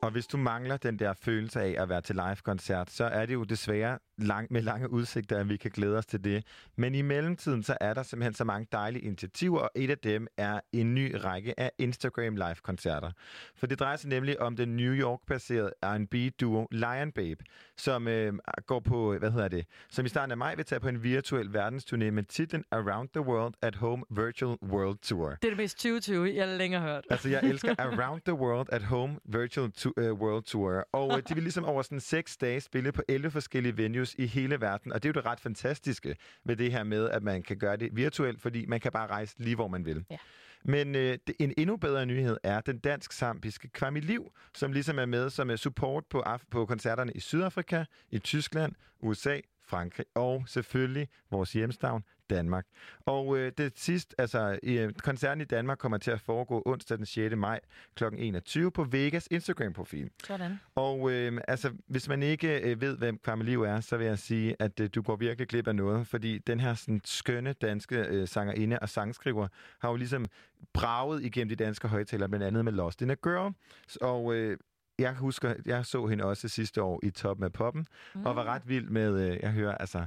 Og 0.04 0.10
hvis 0.10 0.26
du 0.26 0.36
mangler 0.36 0.76
den 0.76 0.98
der 0.98 1.12
følelse 1.12 1.60
af 1.60 1.74
at 1.78 1.88
være 1.88 2.00
til 2.00 2.14
live-koncert, 2.14 2.90
så 2.90 3.04
er 3.04 3.26
det 3.26 3.34
jo 3.34 3.44
desværre 3.44 3.98
lang, 4.18 4.48
med 4.50 4.62
lange 4.62 4.90
udsigter, 4.90 5.38
at 5.38 5.48
vi 5.48 5.56
kan 5.56 5.70
glæde 5.70 5.98
os 5.98 6.06
til 6.06 6.24
det. 6.24 6.44
Men 6.76 6.94
i 6.94 7.02
mellemtiden, 7.02 7.62
så 7.62 7.76
er 7.80 7.94
der 7.94 8.02
simpelthen 8.02 8.34
så 8.34 8.44
mange 8.44 8.66
dejlige 8.72 9.04
initiativer, 9.04 9.60
og 9.60 9.70
et 9.74 9.90
af 9.90 9.98
dem 9.98 10.26
er 10.36 10.60
en 10.72 10.94
ny 10.94 11.14
række 11.14 11.60
af 11.60 11.70
Instagram 11.78 12.36
live-koncerter. 12.36 13.10
For 13.56 13.66
det 13.66 13.80
drejer 13.80 13.96
sig 13.96 14.10
nemlig 14.10 14.40
om 14.40 14.56
den 14.56 14.76
New 14.76 14.92
York-baserede 14.92 15.72
R&B-duo 15.82 16.66
Lion 16.70 17.12
Babe, 17.12 17.44
som 17.76 18.08
øh, 18.08 18.32
går 18.66 18.80
på, 18.80 19.18
hvad 19.18 19.30
hedder 19.30 19.48
det, 19.48 19.66
som 19.90 20.06
i 20.06 20.08
starten 20.08 20.30
af 20.30 20.36
maj 20.36 20.54
vil 20.54 20.64
tage 20.64 20.80
på 20.80 20.88
en 20.88 21.02
virtuel 21.02 21.46
verdensturné 21.46 22.10
med 22.10 22.22
titlen 22.22 22.64
Around 22.70 23.08
the 23.08 23.20
World 23.20 23.54
at 23.62 23.74
Home 23.74 24.04
Virtual 24.10 24.56
World 24.62 24.98
Tour. 24.98 25.28
Det 25.28 25.44
er 25.44 25.48
det 25.48 25.58
mest 25.58 25.76
2020, 25.76 26.34
jeg 26.34 26.48
længere 26.48 26.80
har 26.80 26.88
hørt. 26.88 27.04
Altså, 27.10 27.28
jeg 27.28 27.40
elsker 27.42 27.74
Around 27.86 28.20
the 28.20 28.34
World 28.34 28.68
at 28.72 28.82
Home 28.82 29.18
Virtual 29.24 29.72
World 29.98 30.42
Tour. 30.42 30.88
Og 30.92 31.08
uh, 31.08 31.18
de 31.28 31.34
vil 31.34 31.42
ligesom 31.42 31.64
over 31.64 31.82
sådan 31.82 32.00
seks 32.00 32.36
dage 32.36 32.60
spille 32.60 32.92
på 32.92 33.02
11 33.08 33.30
forskellige 33.30 33.76
venues 33.76 34.14
i 34.18 34.26
hele 34.26 34.60
verden. 34.60 34.92
Og 34.92 35.02
det 35.02 35.08
er 35.08 35.12
jo 35.16 35.20
det 35.20 35.30
ret 35.30 35.40
fantastiske 35.40 36.16
ved 36.44 36.56
det 36.56 36.72
her 36.72 36.84
med, 36.84 37.10
at 37.10 37.22
man 37.22 37.42
kan 37.42 37.56
gøre 37.56 37.76
det 37.76 37.88
virtuelt, 37.92 38.40
fordi 38.40 38.66
man 38.66 38.80
kan 38.80 38.92
bare 38.92 39.06
rejse 39.06 39.34
lige, 39.38 39.54
hvor 39.56 39.68
man 39.68 39.84
vil. 39.84 40.04
Ja. 40.10 40.16
Men 40.64 40.94
øh, 40.94 41.18
en 41.38 41.54
endnu 41.58 41.76
bedre 41.76 42.06
nyhed 42.06 42.36
er 42.42 42.60
den 42.60 42.78
dansk-sambiske 42.78 43.68
Kwame 43.68 44.00
Liv, 44.00 44.32
som 44.54 44.72
ligesom 44.72 44.98
er 44.98 45.06
med 45.06 45.30
som 45.30 45.50
er 45.50 45.56
support 45.56 46.04
på, 46.10 46.20
af, 46.20 46.40
på 46.50 46.66
koncerterne 46.66 47.12
i 47.12 47.20
Sydafrika, 47.20 47.84
i 48.10 48.18
Tyskland, 48.18 48.72
USA, 49.00 49.40
Frankrig 49.66 50.06
og 50.14 50.44
selvfølgelig 50.46 51.08
vores 51.30 51.52
hjemstavn, 51.52 52.04
Danmark. 52.30 52.66
Og 53.06 53.38
øh, 53.38 53.52
det 53.58 53.72
sidst, 53.76 54.14
altså 54.18 54.58
øh, 54.62 54.92
koncerten 54.92 55.40
i 55.40 55.44
Danmark 55.44 55.78
kommer 55.78 55.98
til 55.98 56.10
at 56.10 56.20
foregå 56.20 56.62
onsdag 56.66 56.98
den 56.98 57.06
6. 57.06 57.36
maj 57.36 57.60
kl. 57.94 58.04
21 58.16 58.70
på 58.70 58.84
Vegas 58.84 59.28
Instagram-profil. 59.30 60.10
Sådan. 60.24 60.60
Og 60.74 61.10
øh, 61.10 61.40
altså, 61.48 61.72
hvis 61.86 62.08
man 62.08 62.22
ikke 62.22 62.60
øh, 62.60 62.80
ved, 62.80 62.98
hvem 62.98 63.18
Kwame 63.18 63.44
Liv 63.44 63.62
er, 63.62 63.80
så 63.80 63.96
vil 63.96 64.06
jeg 64.06 64.18
sige, 64.18 64.56
at 64.58 64.80
øh, 64.80 64.90
du 64.94 65.02
går 65.02 65.16
virkelig 65.16 65.48
glip 65.48 65.68
af 65.68 65.76
noget, 65.76 66.06
fordi 66.06 66.38
den 66.38 66.60
her 66.60 66.74
sådan, 66.74 67.00
skønne 67.04 67.52
danske 67.52 67.96
øh, 67.96 68.28
sangerinde 68.28 68.78
og 68.78 68.88
sangskriver 68.88 69.48
har 69.78 69.90
jo 69.90 69.96
ligesom 69.96 70.26
braget 70.72 71.24
igennem 71.24 71.48
de 71.48 71.64
danske 71.64 71.88
højtalere, 71.88 72.28
blandt 72.28 72.46
andet 72.46 72.64
med 72.64 72.72
Lost 72.72 73.02
in 73.02 73.10
a 73.10 73.14
Girl. 73.14 73.54
Og 74.00 74.34
øh, 74.34 74.58
jeg 74.98 75.14
husker, 75.14 75.54
jeg 75.66 75.86
så 75.86 76.06
hende 76.06 76.24
også 76.24 76.48
sidste 76.48 76.82
år 76.82 77.00
i 77.02 77.10
Toppen 77.10 77.44
af 77.44 77.52
Poppen, 77.52 77.86
mm. 78.14 78.26
og 78.26 78.36
var 78.36 78.44
ret 78.44 78.68
vild 78.68 78.88
med, 78.88 79.30
øh, 79.30 79.38
jeg 79.42 79.52
hører, 79.52 79.74
altså, 79.74 80.06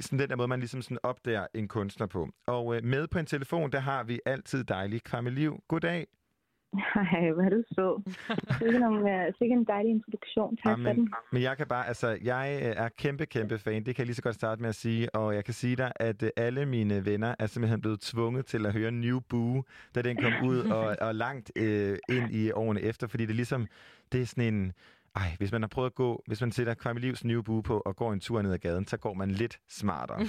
sådan 0.00 0.18
den 0.18 0.30
der 0.30 0.36
måde, 0.36 0.48
man 0.48 0.60
ligesom 0.60 0.82
sådan 0.82 0.98
opdager 1.02 1.46
en 1.54 1.68
kunstner 1.68 2.06
på. 2.06 2.28
Og 2.46 2.76
øh, 2.76 2.84
med 2.84 3.08
på 3.08 3.18
en 3.18 3.26
telefon, 3.26 3.72
der 3.72 3.80
har 3.80 4.04
vi 4.04 4.20
altid 4.26 4.64
dejlig 4.64 5.02
Kwame 5.02 5.30
Liv. 5.30 5.62
Goddag. 5.68 6.06
Hej, 6.94 7.30
hvor 7.32 7.42
er 7.42 7.48
du 7.48 7.62
så. 7.72 8.02
Sikke, 8.58 8.88
uh, 8.88 9.34
sikke 9.38 9.52
en 9.52 9.64
dejlig 9.64 9.90
introduktion. 9.90 10.56
Tak 10.56 10.76
for 10.76 10.82
men, 10.82 10.96
den. 10.96 11.14
men 11.32 11.42
jeg 11.42 11.56
kan 11.56 11.66
bare, 11.66 11.88
altså, 11.88 12.18
jeg 12.22 12.60
øh, 12.62 12.84
er 12.84 12.88
kæmpe, 12.88 13.26
kæmpe 13.26 13.58
fan. 13.58 13.84
Det 13.84 13.96
kan 13.96 14.02
jeg 14.02 14.06
lige 14.06 14.14
så 14.14 14.22
godt 14.22 14.34
starte 14.34 14.62
med 14.62 14.68
at 14.68 14.74
sige. 14.74 15.14
Og 15.14 15.34
jeg 15.34 15.44
kan 15.44 15.54
sige 15.54 15.76
dig, 15.76 15.92
at 15.96 16.22
øh, 16.22 16.30
alle 16.36 16.66
mine 16.66 17.04
venner 17.04 17.34
er 17.38 17.46
simpelthen 17.46 17.80
blevet 17.80 18.00
tvunget 18.00 18.46
til 18.46 18.66
at 18.66 18.72
høre 18.72 18.90
New 18.90 19.20
Boo, 19.20 19.62
da 19.94 20.02
den 20.02 20.16
kom 20.16 20.32
ud, 20.44 20.58
og, 20.58 20.96
og 21.00 21.14
langt 21.14 21.52
øh, 21.56 21.98
ind 22.08 22.30
i 22.30 22.52
årene 22.52 22.80
efter, 22.80 23.06
fordi 23.06 23.26
det 23.26 23.32
er 23.32 23.36
ligesom, 23.36 23.66
det 24.12 24.20
er 24.22 24.26
sådan 24.26 24.54
en, 24.54 24.72
ej, 25.14 25.36
hvis 25.38 25.52
man 25.52 25.62
har 25.62 25.68
prøvet 25.68 25.86
at 25.86 25.94
gå, 25.94 26.22
hvis 26.26 26.40
man 26.40 26.52
sætter 26.52 26.92
Livs 26.98 27.24
New 27.24 27.42
Boo 27.42 27.60
på 27.60 27.82
og 27.86 27.96
går 27.96 28.12
en 28.12 28.20
tur 28.20 28.42
ned 28.42 28.52
ad 28.52 28.58
gaden, 28.58 28.86
så 28.86 28.96
går 28.96 29.14
man 29.14 29.30
lidt 29.30 29.60
smartere. 29.68 30.18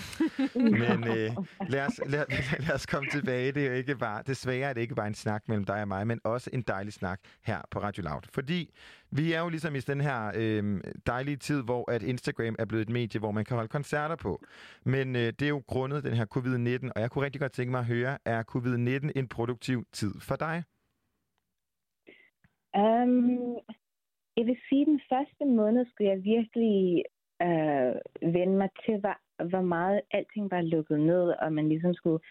Men 0.55 1.07
øh, 1.07 1.31
lad, 1.69 1.85
os, 1.85 2.01
lad, 2.05 2.25
lad 2.67 2.75
os 2.75 2.85
komme 2.85 3.09
tilbage. 3.11 3.51
Det 3.51 3.63
er 3.63 3.67
jo 3.67 3.73
ikke 3.73 3.95
bare, 3.95 4.23
desværre 4.27 4.69
er 4.69 4.73
det 4.73 4.81
ikke 4.81 4.95
bare 4.95 5.07
en 5.07 5.13
snak 5.13 5.47
mellem 5.47 5.65
dig 5.65 5.81
og 5.81 5.87
mig, 5.87 6.07
men 6.07 6.19
også 6.23 6.49
en 6.53 6.61
dejlig 6.61 6.93
snak 6.93 7.19
her 7.43 7.61
på 7.71 7.79
Radio 7.79 8.03
Loud. 8.03 8.21
Fordi 8.33 8.73
vi 9.11 9.33
er 9.33 9.39
jo 9.39 9.49
ligesom 9.49 9.75
i 9.75 9.79
den 9.79 10.01
her 10.01 10.31
øh, 10.35 10.81
dejlige 11.05 11.37
tid, 11.37 11.63
hvor 11.63 11.91
at 11.91 12.03
Instagram 12.03 12.55
er 12.59 12.65
blevet 12.65 12.81
et 12.81 12.89
medie, 12.89 13.19
hvor 13.19 13.31
man 13.31 13.45
kan 13.45 13.55
holde 13.55 13.69
koncerter 13.69 14.15
på. 14.15 14.43
Men 14.85 15.15
øh, 15.15 15.21
det 15.21 15.41
er 15.41 15.49
jo 15.49 15.63
grundet 15.67 16.03
den 16.03 16.13
her 16.13 16.25
covid-19, 16.25 16.89
og 16.95 17.01
jeg 17.01 17.11
kunne 17.11 17.25
rigtig 17.25 17.41
godt 17.41 17.51
tænke 17.51 17.71
mig 17.71 17.79
at 17.79 17.85
høre, 17.85 18.17
er 18.25 18.43
covid-19 18.55 19.11
en 19.15 19.27
produktiv 19.27 19.85
tid 19.93 20.13
for 20.19 20.35
dig? 20.35 20.63
Um, 22.77 23.57
jeg 24.37 24.45
vil 24.45 24.57
sige, 24.69 24.81
at 24.81 24.87
den 24.87 25.01
første 25.09 25.45
måned 25.45 25.85
skulle 25.85 26.09
jeg 26.09 26.23
virkelig 26.23 27.03
øh, 27.41 27.95
vende 28.35 28.57
mig 28.61 28.69
til, 28.85 28.99
hvor, 28.99 29.17
hvor 29.49 29.61
meget 29.61 30.01
alting 30.11 30.51
var 30.51 30.61
lukket 30.61 30.99
ned, 30.99 31.23
og 31.41 31.53
man 31.53 31.69
ligesom 31.69 31.93
skulle, 31.93 32.23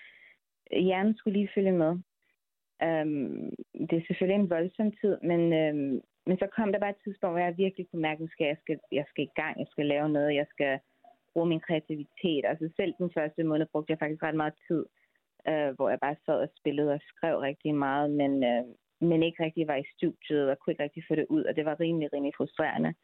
hjernen 0.73 1.17
skulle 1.17 1.39
lige 1.39 1.55
følge 1.55 1.73
med. 1.73 1.93
Um, 2.89 3.51
det 3.89 3.97
er 3.97 4.07
selvfølgelig 4.07 4.41
en 4.41 4.51
voldsom 4.51 4.93
tid, 5.01 5.19
men, 5.23 5.41
um, 5.41 6.01
men 6.27 6.37
så 6.39 6.47
kom 6.57 6.73
der 6.73 6.79
bare 6.79 6.91
et 6.91 7.05
tidspunkt, 7.05 7.33
hvor 7.35 7.45
jeg 7.45 7.59
virkelig 7.59 7.87
kunne 7.91 8.03
mærke, 8.03 8.23
at 8.23 8.31
jeg 8.41 8.57
skal, 8.62 8.79
jeg 8.93 9.05
skal 9.09 9.25
i 9.25 9.37
gang, 9.41 9.59
jeg 9.59 9.67
skal 9.70 9.87
lave 9.87 10.09
noget, 10.09 10.35
jeg 10.35 10.47
skal 10.51 10.79
bruge 11.33 11.49
min 11.49 11.61
kreativitet. 11.61 12.45
Altså 12.45 12.69
selv 12.77 12.95
den 12.99 13.11
første 13.17 13.43
måned 13.45 13.67
brugte 13.73 13.91
jeg 13.91 13.99
faktisk 13.99 14.23
ret 14.23 14.35
meget 14.35 14.55
tid, 14.69 14.87
øh, 15.49 15.70
hvor 15.77 15.89
jeg 15.89 16.01
bare 16.01 16.17
sad 16.27 16.39
og 16.41 16.49
spillede 16.59 16.93
og 16.93 17.01
skrev 17.01 17.39
rigtig 17.39 17.75
meget, 17.75 18.11
men, 18.11 18.45
øh, 18.45 18.65
men 19.01 19.23
ikke 19.23 19.45
rigtig 19.45 19.67
var 19.69 19.77
i 19.77 19.91
studiet 19.97 20.51
og 20.51 20.59
kunne 20.59 20.73
ikke 20.73 20.83
rigtig 20.83 21.05
få 21.09 21.15
det 21.15 21.27
ud, 21.31 21.45
og 21.45 21.57
det 21.57 21.65
var 21.65 21.81
rimelig, 21.81 22.12
rimelig 22.12 22.35
frustrerende. 22.37 22.95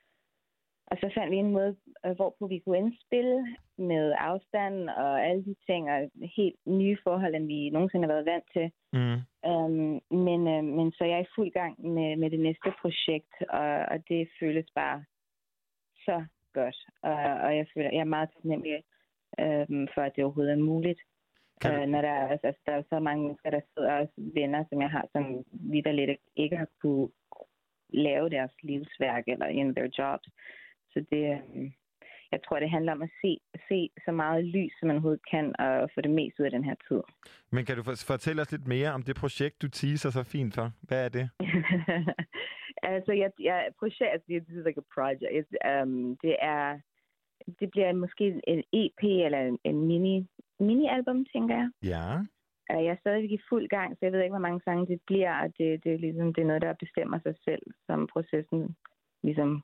Og 0.91 0.97
så 1.00 1.10
fandt 1.15 1.31
vi 1.31 1.36
en 1.36 1.52
måde, 1.52 1.76
øh, 2.07 2.12
hvorpå 2.16 2.47
vi 2.47 2.58
kunne 2.58 2.78
indspille 2.78 3.57
med 3.78 4.15
afstand 4.18 4.89
og 4.89 5.26
alle 5.26 5.44
de 5.44 5.57
ting, 5.66 5.91
og 5.91 6.10
helt 6.36 6.57
nye 6.66 6.99
forhold, 7.05 7.34
end 7.34 7.47
vi 7.47 7.70
nogensinde 7.70 8.07
har 8.07 8.15
været 8.15 8.26
vant 8.26 8.49
til. 8.52 8.70
Mm. 8.92 9.18
Um, 9.50 10.00
men, 10.26 10.41
uh, 10.55 10.65
men 10.78 10.92
så 10.92 11.05
jeg 11.05 11.18
er 11.18 11.26
i 11.26 11.34
fuld 11.34 11.50
gang 11.50 11.86
med, 11.86 12.16
med 12.16 12.31
det 12.31 12.41
næste 12.41 12.73
projekt, 12.81 13.34
og, 13.49 13.70
og 13.92 14.08
det 14.08 14.28
føles 14.41 14.66
bare 14.75 15.05
så 16.05 16.25
godt. 16.52 16.76
Og, 17.02 17.18
og 17.44 17.57
jeg 17.57 17.66
føler, 17.75 17.91
jeg 17.91 18.00
er 18.00 18.15
meget 18.16 18.31
taknemmelig 18.34 18.83
um, 19.42 19.89
for, 19.94 20.00
at 20.02 20.12
det 20.16 20.25
overhovedet 20.25 20.52
er 20.52 20.68
muligt. 20.73 21.00
Kan 21.60 21.74
du- 21.74 21.80
Øh, 21.80 21.86
når 21.88 22.00
der, 22.02 22.08
er- 22.08 22.28
altså, 22.28 22.52
der 22.66 22.72
er 22.72 22.82
så 22.88 23.00
mange 23.00 23.22
mennesker, 23.22 23.50
der 23.50 23.60
sidder 23.74 23.92
og 23.92 24.08
venner, 24.16 24.64
som 24.68 24.80
jeg 24.82 24.90
har, 24.90 25.04
som 25.12 25.44
vidderligt 25.52 26.20
ikke 26.36 26.56
har 26.56 26.68
kunne 26.82 27.08
lave 27.88 28.30
deres 28.30 28.50
livsværk 28.62 29.24
eller 29.26 29.46
in 29.46 29.74
their 29.74 29.88
jobs. 29.98 30.28
Så 30.92 31.04
det, 31.10 31.22
øh, 31.54 31.70
jeg 32.32 32.40
tror, 32.44 32.60
det 32.60 32.70
handler 32.70 32.92
om 32.92 33.02
at 33.02 33.10
se, 33.22 33.38
se 33.68 33.90
så 34.04 34.12
meget 34.12 34.44
lys, 34.44 34.72
som 34.78 34.86
man 34.86 34.96
overhovedet 34.96 35.30
kan, 35.30 35.54
og 35.58 35.90
få 35.94 36.00
det 36.00 36.10
mest 36.10 36.40
ud 36.40 36.44
af 36.44 36.50
den 36.50 36.64
her 36.64 36.74
tid. 36.88 37.00
Men 37.50 37.64
kan 37.64 37.76
du 37.76 37.82
for- 37.82 38.06
fortælle 38.06 38.42
os 38.42 38.52
lidt 38.52 38.66
mere 38.66 38.90
om 38.92 39.02
det 39.02 39.16
projekt, 39.16 39.62
du 39.62 39.68
teaser 39.68 40.10
så 40.10 40.22
fint 40.22 40.54
for? 40.54 40.70
Hvad 40.82 41.04
er 41.04 41.08
det? 41.08 41.30
altså, 42.92 43.12
jeg, 43.12 43.30
jeg 43.40 43.68
projekt, 43.78 44.10
altså, 44.12 44.26
this 44.28 44.42
is 44.48 44.64
like 44.66 44.80
a 44.84 44.88
project. 44.94 45.22
It's, 45.38 45.52
um, 45.82 46.16
det 46.22 46.36
er, 46.40 46.80
det 47.60 47.70
bliver 47.70 47.92
måske 47.92 48.24
en 48.46 48.62
EP 48.72 49.02
eller 49.26 49.38
en, 49.40 49.58
en 49.64 49.86
mini, 49.86 50.26
mini-album, 50.60 51.24
tænker 51.32 51.54
jeg. 51.56 51.70
Ja. 51.82 52.06
Jeg 52.68 52.86
er 52.86 52.96
stadigvæk 53.00 53.30
i 53.30 53.46
fuld 53.48 53.68
gang, 53.68 53.92
så 53.92 53.98
jeg 54.02 54.12
ved 54.12 54.20
ikke, 54.22 54.32
hvor 54.32 54.46
mange 54.48 54.60
sange 54.64 54.86
det 54.86 55.00
bliver, 55.06 55.34
og 55.42 55.48
det, 55.58 55.84
det, 55.84 55.92
er 55.94 55.98
ligesom, 55.98 56.34
det 56.34 56.42
er 56.42 56.46
noget, 56.46 56.62
der 56.62 56.82
bestemmer 56.84 57.18
sig 57.18 57.34
selv, 57.44 57.62
som 57.86 58.06
processen 58.06 58.76
ligesom 59.22 59.62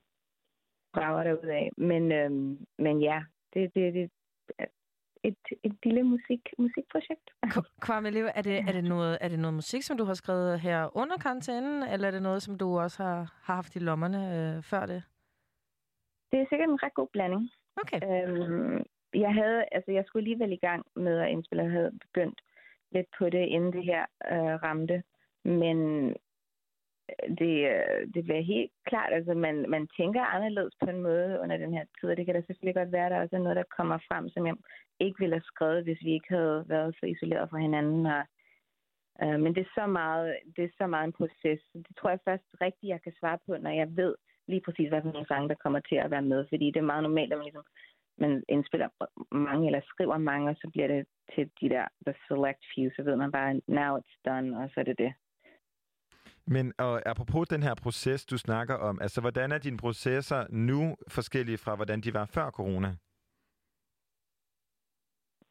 brager 0.93 1.23
derud 1.23 1.49
af. 1.49 1.71
Men, 1.77 2.13
øhm, 2.13 2.67
men 2.79 3.01
ja, 3.01 3.25
det, 3.55 3.75
det, 3.75 3.95
det 3.95 4.11
er 4.59 4.67
et, 5.25 5.37
et 5.63 5.77
lille 5.83 6.03
musik, 6.03 6.41
musikprojekt. 6.59 7.31
Kwame 7.81 8.11
Leo, 8.11 8.29
er 8.35 8.43
det, 8.43 8.57
er, 8.59 8.73
det 8.73 8.85
noget, 8.85 9.19
er 9.21 9.29
det 9.29 9.39
noget 9.39 9.55
musik, 9.55 9.83
som 9.83 9.97
du 9.97 10.05
har 10.05 10.15
skrevet 10.15 10.61
her 10.61 10.97
under 10.97 11.17
karantænen, 11.17 11.83
eller 11.83 12.07
er 12.07 12.11
det 12.11 12.23
noget, 12.23 12.43
som 12.43 12.59
du 12.59 12.79
også 12.79 13.03
har, 13.03 13.17
har 13.43 13.55
haft 13.55 13.77
i 13.77 13.79
lommerne 13.79 14.21
øh, 14.37 14.63
før 14.63 14.87
det? 14.87 15.03
Det 16.33 16.41
er 16.41 16.47
sikkert 16.49 16.69
en 16.69 16.83
ret 16.83 16.95
god 16.95 17.09
blanding. 17.13 17.51
Okay. 17.83 18.01
Øhm, 18.09 18.85
jeg 19.15 19.35
havde, 19.35 19.65
altså 19.73 19.93
jeg 19.93 20.05
skulle 20.07 20.21
alligevel 20.21 20.53
i 20.53 20.65
gang 20.67 20.87
med 20.97 21.19
at 21.19 21.31
indspille, 21.31 21.63
jeg 21.63 21.73
havde 21.73 21.99
begyndt 22.01 22.41
lidt 22.93 23.07
på 23.19 23.31
det, 23.31 23.47
inden 23.47 23.73
det 23.73 23.85
her 23.85 24.03
øh, 24.33 24.55
ramte. 24.63 25.03
Men 25.45 25.79
øh, 27.11 27.29
det, 27.39 27.55
øh, 27.73 28.15
det 28.15 28.25
bliver 28.25 28.41
helt 28.41 28.73
klart, 28.87 29.13
altså 29.13 29.35
man, 29.35 29.71
man 29.71 29.89
tænker 29.97 30.23
anderledes 30.23 30.75
på 30.85 30.91
en 30.91 31.03
måde 31.03 31.41
under 31.43 31.57
den 31.57 31.73
her 31.75 31.85
tid, 32.01 32.11
og 32.11 32.17
det 32.17 32.27
kan 32.27 32.35
da 32.35 32.43
selvfølgelig 32.47 32.75
godt 32.75 32.93
være, 32.93 33.07
at 33.07 33.13
der 33.13 33.23
også 33.23 33.37
er 33.37 33.41
noget, 33.41 33.57
der 33.57 33.75
kommer 33.77 33.99
frem, 34.09 34.29
som 34.29 34.47
jeg 34.47 34.57
ikke 35.01 35.19
ville 35.19 35.35
have 35.35 35.51
skrevet, 35.53 35.85
hvis 35.85 36.05
vi 36.05 36.13
ikke 36.13 36.29
havde 36.29 36.65
været 36.69 36.97
så 37.01 37.07
isoleret 37.07 37.51
fra 37.51 37.59
hinanden. 37.59 38.07
Og, 38.07 38.23
øh, 39.23 39.41
men 39.41 39.55
det 39.55 39.61
er, 39.61 39.73
så 39.75 39.87
meget, 39.87 40.37
det 40.57 40.65
er 40.65 40.79
så 40.79 40.87
meget 40.87 41.05
en 41.05 41.13
proces. 41.13 41.61
Det 41.75 41.97
tror 41.97 42.11
jeg 42.11 42.19
først 42.25 42.45
rigtigt, 42.61 42.91
jeg 42.91 43.03
kan 43.03 43.13
svare 43.21 43.39
på, 43.47 43.57
når 43.57 43.71
jeg 43.71 43.97
ved 43.97 44.15
lige 44.49 44.61
præcis, 44.67 44.89
hvad 44.89 45.03
for 45.03 45.13
nogle 45.13 45.27
sange, 45.27 45.49
der 45.49 45.55
kommer 45.55 45.81
til 45.81 45.97
at 45.97 46.11
være 46.11 46.29
med. 46.33 46.47
Fordi 46.49 46.67
det 46.67 46.77
er 46.77 46.93
meget 46.93 47.03
normalt, 47.03 47.33
at 47.33 47.39
man, 47.39 47.45
ligesom, 47.45 47.65
man 48.19 48.43
indspiller 48.49 48.89
mange, 49.35 49.67
eller 49.67 49.81
skriver 49.85 50.19
mange, 50.19 50.51
og 50.51 50.57
så 50.57 50.71
bliver 50.73 50.89
det 50.89 51.07
til 51.35 51.51
de 51.61 51.69
der 51.69 51.87
the 52.07 52.15
select 52.29 52.63
few, 52.75 52.91
så 52.97 53.03
ved 53.03 53.17
man 53.17 53.33
bare, 53.33 53.61
now 53.67 53.99
it's 53.99 54.17
done, 54.25 54.59
og 54.59 54.71
så 54.71 54.81
er 54.81 54.85
det 54.85 54.99
det. 54.99 55.13
Men 56.47 56.73
og 56.79 57.03
apropos 57.07 57.49
den 57.49 57.63
her 57.63 57.75
proces, 57.75 58.27
du 58.27 58.39
snakker 58.39 58.75
om, 58.75 58.99
altså 59.01 59.21
hvordan 59.21 59.53
er 59.53 59.59
dine 59.59 59.77
processer 59.77 60.47
nu 60.51 60.97
forskellige 61.09 61.59
fra, 61.59 61.77
hvordan 61.77 62.01
de 62.01 62.15
var 62.15 62.25
før 62.25 62.51
corona? 62.51 62.91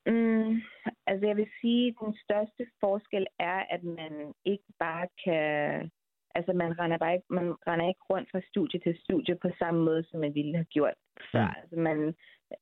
Mm, 0.05 0.61
altså 1.07 1.27
jeg 1.27 1.37
vil 1.37 1.49
sige, 1.61 1.87
at 1.87 1.95
den 2.05 2.13
største 2.23 2.63
forskel 2.79 3.27
er, 3.39 3.59
at 3.75 3.83
man 3.83 4.33
ikke 4.45 4.69
bare 4.79 5.07
kan... 5.23 5.91
Altså 6.35 6.53
man 6.53 6.79
render, 6.79 6.97
bare 6.97 7.13
ikke, 7.13 7.25
man 7.29 7.55
render 7.67 7.87
ikke 7.87 8.03
rundt 8.09 8.31
fra 8.31 8.41
studie 8.49 8.79
til 8.79 8.99
studie 9.03 9.35
på 9.35 9.49
samme 9.59 9.83
måde, 9.83 10.03
som 10.03 10.19
man 10.19 10.35
ville 10.35 10.55
have 10.55 10.65
gjort 10.65 10.97
før. 11.31 11.47
Mm. 11.47 11.55
Altså 11.61 11.75
man, 11.87 11.99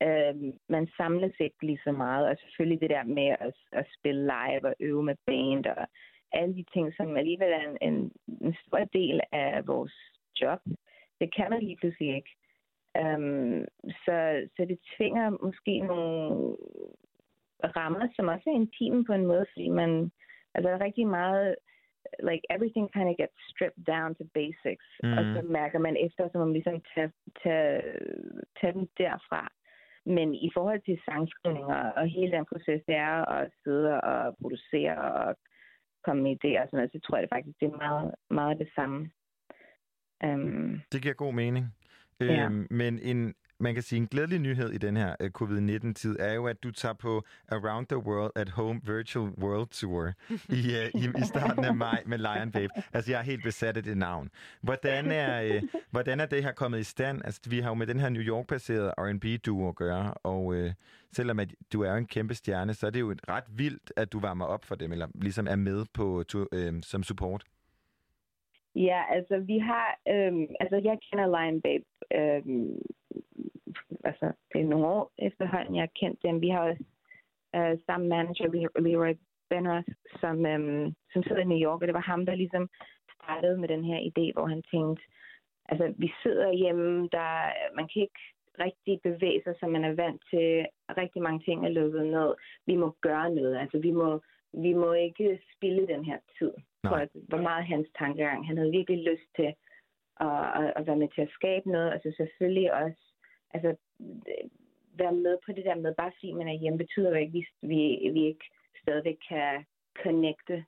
øh, 0.06 0.52
man 0.68 0.88
samles 0.96 1.34
ikke 1.40 1.66
lige 1.66 1.80
så 1.84 1.92
meget, 1.92 2.28
og 2.28 2.36
selvfølgelig 2.40 2.80
det 2.80 2.90
der 2.90 3.04
med 3.04 3.28
at, 3.40 3.54
at 3.72 3.86
spille 3.98 4.22
live 4.22 4.64
og 4.70 4.74
øve 4.80 5.02
med 5.02 5.16
band 5.26 5.66
og 5.66 5.86
alle 6.32 6.54
de 6.54 6.64
ting, 6.72 6.94
som 6.96 7.16
alligevel 7.16 7.52
er 7.52 7.68
en, 7.70 7.78
en, 7.80 8.12
en 8.40 8.54
stor 8.66 8.78
del 8.78 9.20
af 9.32 9.66
vores 9.66 9.94
job. 10.40 10.60
Det 11.20 11.34
kan 11.36 11.50
man 11.50 11.62
lige 11.62 11.76
pludselig 11.76 12.16
ikke. 12.16 12.32
Um, 13.00 13.64
så, 14.04 14.48
så 14.56 14.64
det 14.68 14.78
tvinger 14.96 15.30
måske 15.30 15.78
nogle 15.78 16.56
rammer, 17.76 18.08
som 18.16 18.28
også 18.28 18.50
er 18.50 18.54
intime 18.54 19.04
på 19.04 19.12
en 19.12 19.26
måde, 19.26 19.46
fordi 19.52 19.68
man, 19.68 20.10
altså 20.54 20.68
der 20.68 20.76
er 20.76 20.84
rigtig 20.84 21.06
meget, 21.06 21.56
like 22.30 22.42
everything 22.54 22.86
kind 22.96 23.08
of 23.12 23.16
gets 23.22 23.36
stripped 23.50 23.82
down 23.92 24.08
to 24.18 24.24
basics, 24.38 24.86
mm. 25.02 25.18
og 25.18 25.22
så 25.34 25.40
mærker 25.58 25.78
man 25.86 25.96
efter, 26.06 26.22
som 26.28 26.40
man 26.40 26.52
ligesom 26.52 26.78
tager, 26.94 27.10
tager, 27.42 27.80
tager 28.58 28.74
den 28.78 28.88
derfra. 28.98 29.42
Men 30.06 30.34
i 30.34 30.50
forhold 30.54 30.80
til 30.84 31.00
sangskrivninger 31.08 31.80
og 31.98 32.06
hele 32.16 32.32
den 32.36 32.44
proces, 32.52 32.82
det 32.88 32.96
er 33.10 33.16
at 33.38 33.50
sidde 33.64 34.00
og 34.00 34.36
producere 34.40 34.96
og 35.20 35.36
komme 36.04 36.22
med 36.22 36.32
idéer 36.36 36.60
og 36.62 36.66
sådan 36.66 36.78
noget, 36.78 36.92
så 36.92 37.00
tror 37.00 37.16
jeg 37.16 37.22
det 37.22 37.34
faktisk, 37.36 37.60
det 37.60 37.66
er 37.68 37.76
meget, 37.86 38.14
meget 38.30 38.58
det 38.58 38.70
samme. 38.74 39.10
Um, 40.24 40.80
Det 40.92 41.02
giver 41.02 41.14
god 41.14 41.32
mening. 41.32 41.66
Ja. 42.20 42.44
Øhm, 42.44 42.66
men 42.70 42.98
en, 42.98 43.34
man 43.60 43.74
kan 43.74 43.82
sige, 43.82 43.96
en 43.96 44.06
glædelig 44.06 44.38
nyhed 44.38 44.70
i 44.70 44.78
den 44.78 44.96
her 44.96 45.16
øh, 45.20 45.30
covid-19-tid 45.30 46.16
er 46.18 46.32
jo, 46.32 46.46
at 46.46 46.62
du 46.62 46.70
tager 46.70 46.92
på 46.92 47.24
Around 47.48 47.86
the 47.86 47.98
World 47.98 48.32
at 48.34 48.48
Home 48.48 48.80
Virtual 48.84 49.30
World 49.38 49.68
Tour 49.68 50.12
i, 50.48 50.76
øh, 50.76 51.02
i, 51.02 51.04
i 51.04 51.24
starten 51.34 51.64
af 51.64 51.74
maj 51.74 52.02
med 52.06 52.18
Lion 52.18 52.50
Babe. 52.52 52.72
Altså, 52.92 53.10
jeg 53.10 53.18
er 53.18 53.22
helt 53.22 53.44
besat 53.44 53.76
af 53.76 53.82
det 53.82 53.96
navn. 53.96 54.30
Hvordan 54.60 55.12
er, 55.12 55.42
øh, 55.42 55.62
hvordan 55.90 56.20
er 56.20 56.26
det 56.26 56.42
her 56.42 56.52
kommet 56.52 56.80
i 56.80 56.84
stand? 56.84 57.20
Altså, 57.24 57.40
vi 57.46 57.60
har 57.60 57.68
jo 57.70 57.74
med 57.74 57.86
den 57.86 58.00
her 58.00 58.08
New 58.08 58.22
York-baserede 58.22 58.90
R&B-duo 58.98 59.68
at 59.68 59.74
gøre, 59.74 60.14
og 60.14 60.54
øh, 60.54 60.72
selvom 61.16 61.40
at 61.40 61.54
du 61.72 61.82
er 61.82 61.90
jo 61.90 61.96
en 61.96 62.06
kæmpe 62.06 62.34
stjerne, 62.34 62.74
så 62.74 62.86
er 62.86 62.90
det 62.90 63.00
jo 63.00 63.10
et 63.10 63.20
ret 63.28 63.44
vildt, 63.48 63.92
at 63.96 64.12
du 64.12 64.20
varmer 64.20 64.44
op 64.44 64.64
for 64.64 64.74
dem, 64.74 64.92
eller 64.92 65.06
ligesom 65.14 65.46
er 65.50 65.56
med 65.56 65.84
på 65.94 66.24
øh, 66.52 66.74
som 66.82 67.02
support. 67.02 67.44
Ja, 68.74 69.02
altså 69.10 69.38
vi 69.38 69.58
har, 69.58 69.98
øhm, 70.08 70.46
altså 70.60 70.76
jeg 70.84 70.98
kender 71.10 71.26
Lion 71.26 71.60
Babe, 71.60 71.84
øhm, 72.18 72.78
altså 74.04 74.32
det 74.52 74.60
er 74.60 74.64
nogle 74.64 74.86
år 74.86 75.12
efterhånden, 75.18 75.74
jeg 75.74 75.82
har 75.82 75.98
kendt 76.00 76.22
dem. 76.22 76.40
Vi 76.40 76.48
har 76.48 76.70
også 76.70 76.84
øh, 77.56 77.78
samme 77.86 78.08
manager, 78.08 78.46
Leroy 78.80 79.14
Benner, 79.50 79.82
som, 80.20 80.46
øhm, 80.46 80.94
som 81.12 81.22
sidder 81.22 81.42
i 81.42 81.44
New 81.52 81.58
York, 81.68 81.80
og 81.80 81.86
det 81.86 81.94
var 81.94 82.10
ham, 82.12 82.26
der 82.26 82.34
ligesom 82.34 82.68
startede 83.14 83.58
med 83.58 83.68
den 83.68 83.84
her 83.84 83.98
idé, 84.10 84.32
hvor 84.32 84.46
han 84.46 84.62
tænkte, 84.62 85.02
altså 85.68 85.94
vi 85.98 86.12
sidder 86.22 86.52
hjemme, 86.52 87.08
der, 87.12 87.32
man 87.74 87.88
kan 87.88 88.02
ikke 88.02 88.22
rigtig 88.58 89.00
bevæge 89.02 89.42
sig, 89.44 89.54
som 89.60 89.70
man 89.70 89.84
er 89.84 89.94
vant 89.94 90.22
til. 90.30 90.66
Rigtig 90.96 91.22
mange 91.22 91.40
ting 91.44 91.66
er 91.66 91.68
lukket 91.68 92.06
ned. 92.06 92.34
Vi 92.66 92.76
må 92.76 92.96
gøre 93.00 93.34
noget, 93.34 93.56
altså 93.58 93.78
vi 93.78 93.90
må, 93.90 94.20
vi 94.52 94.72
må 94.72 94.92
ikke 94.92 95.40
spille 95.56 95.86
den 95.86 96.04
her 96.04 96.18
tid. 96.38 96.52
Nej. 96.82 96.90
For 96.90 96.96
at, 96.96 97.08
hvor 97.28 97.42
meget 97.48 97.64
hans 97.64 97.88
tankegang. 97.98 98.46
Han 98.46 98.56
havde 98.56 98.70
virkelig 98.70 99.04
lyst 99.10 99.28
til 99.36 99.54
at, 100.20 100.44
at, 100.60 100.72
at 100.76 100.86
være 100.86 100.96
med 100.96 101.08
til 101.14 101.22
at 101.22 101.34
skabe 101.38 101.70
noget, 101.70 101.92
og 101.92 102.00
så 102.02 102.12
selvfølgelig 102.16 102.72
også 102.74 103.02
altså, 103.54 103.76
være 104.98 105.12
med 105.12 105.38
på 105.46 105.52
det 105.52 105.64
der 105.64 105.74
med, 105.74 105.94
bare 105.94 106.12
fordi 106.14 106.32
man 106.32 106.48
er 106.48 106.60
hjemme, 106.60 106.78
betyder 106.78 107.08
jo 107.08 107.14
ikke, 107.14 107.38
at 107.38 107.68
vi, 107.68 107.68
vi, 107.68 108.10
vi 108.12 108.26
ikke 108.26 108.46
stadigvæk 108.82 109.18
kan 109.28 109.64
connecte. 110.02 110.64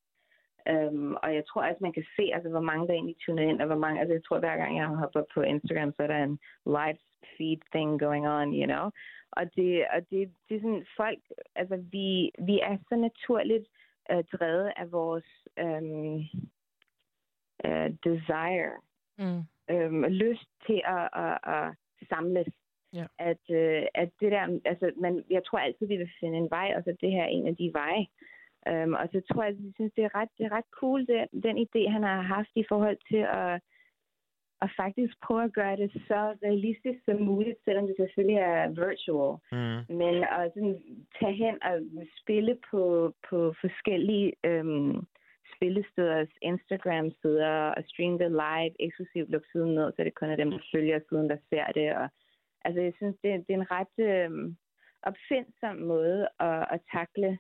Um, 0.71 1.17
og 1.23 1.35
jeg 1.35 1.45
tror 1.47 1.63
også, 1.63 1.79
man 1.81 1.93
kan 1.93 2.07
se, 2.17 2.25
altså, 2.35 2.51
hvor 2.51 2.61
mange 2.71 2.87
der 2.87 2.95
egentlig 2.95 3.17
tuner 3.27 3.43
ind, 3.43 3.61
og 3.61 3.67
hvor 3.67 3.83
mange, 3.85 4.01
altså 4.01 4.15
jeg 4.15 4.25
tror, 4.25 4.39
hver 4.39 4.57
gang 4.57 4.77
jeg 4.77 4.87
hopper 4.87 5.23
på 5.35 5.41
Instagram, 5.43 5.93
så 5.93 6.03
er 6.03 6.07
der 6.07 6.25
en 6.25 6.39
live 6.67 7.01
feed 7.37 7.61
thing 7.75 8.01
going 8.01 8.29
on, 8.29 8.55
you 8.61 8.67
know. 8.67 8.91
Og 9.31 9.45
det, 9.57 9.87
og 9.95 10.01
det, 10.11 10.33
det 10.49 10.57
er 10.57 10.61
sådan, 10.61 10.87
folk, 10.97 11.19
altså 11.55 11.77
vi, 11.77 12.31
vi 12.39 12.61
er 12.61 12.77
så 12.89 12.97
naturligt 12.97 13.67
uh, 14.13 14.25
drevet 14.33 14.73
af 14.77 14.93
vores 14.93 15.29
um, 15.63 16.15
uh, 17.67 17.89
desire, 18.05 18.73
Mm. 19.19 19.43
um, 19.75 20.05
lyst 20.05 20.49
til 20.67 20.83
at, 20.85 21.09
at, 21.25 21.39
at 21.55 21.75
samles. 22.09 22.47
Ja. 22.93 23.07
At, 23.19 23.43
uh, 23.49 23.87
at 23.95 24.11
det 24.21 24.33
der, 24.33 24.61
altså, 24.65 24.93
man, 24.97 25.25
jeg 25.31 25.45
tror 25.45 25.59
altid, 25.59 25.87
vi 25.87 25.97
vil 25.97 26.11
finde 26.21 26.39
en 26.39 26.51
vej, 26.51 26.75
og 26.77 26.83
så 26.85 26.97
det 27.01 27.11
her 27.11 27.23
er 27.23 27.35
en 27.37 27.47
af 27.47 27.57
de 27.57 27.73
veje. 27.73 28.07
Um, 28.71 28.95
og 28.95 29.09
så 29.13 29.21
tror 29.33 29.43
jeg, 29.43 29.55
jeg 29.65 29.73
synes, 29.75 29.93
det 29.97 30.05
er 30.05 30.15
ret, 30.15 30.29
det 30.39 30.47
er 30.47 30.53
ret 30.53 30.71
cool, 30.71 31.07
den, 31.07 31.43
den 31.43 31.57
idé, 31.67 31.91
han 31.91 32.03
har 32.03 32.23
haft 32.23 32.51
i 32.57 32.65
forhold 32.69 32.99
til 33.11 33.23
at, 33.43 33.61
at 34.65 34.71
faktisk 34.83 35.15
prøve 35.27 35.45
at 35.45 35.53
gøre 35.53 35.77
det 35.77 35.91
så 36.09 36.21
realistisk 36.47 36.99
som 37.05 37.17
muligt, 37.31 37.59
selvom 37.65 37.87
det 37.87 37.97
selvfølgelig 37.99 38.41
er 38.55 38.69
virtual. 38.87 39.33
Mm. 39.53 39.97
Men 40.01 40.15
at 40.37 40.53
sådan, 40.55 40.79
tage 41.19 41.37
hen 41.45 41.57
og 41.63 41.75
spille 42.21 42.55
på, 42.71 42.83
på 43.29 43.55
forskellige 43.61 44.33
øhm, 44.45 45.07
spillesteders 45.55 46.33
Instagram-sider 46.43 47.55
og 47.77 47.83
streame 47.91 48.19
det 48.19 48.31
live, 48.31 48.75
eksklusivt 48.87 49.31
lukke 49.31 49.49
siden 49.53 49.75
ned, 49.75 49.93
så 49.93 50.05
det 50.05 50.15
kun 50.15 50.31
er 50.31 50.37
dem, 50.37 50.51
der 50.51 50.59
følger 50.75 51.01
siden, 51.09 51.31
der 51.31 51.37
ser 51.51 51.67
det. 51.79 51.89
Og, 52.01 52.09
altså, 52.65 52.81
jeg 52.81 52.93
synes, 52.97 53.17
det, 53.23 53.31
det 53.47 53.53
er 53.55 53.61
en 53.61 53.71
ret 53.71 53.97
øhm, 54.11 54.57
opfindsom 55.03 55.77
måde 55.77 56.29
at, 56.41 56.67
at 56.75 56.81
takle 56.93 57.39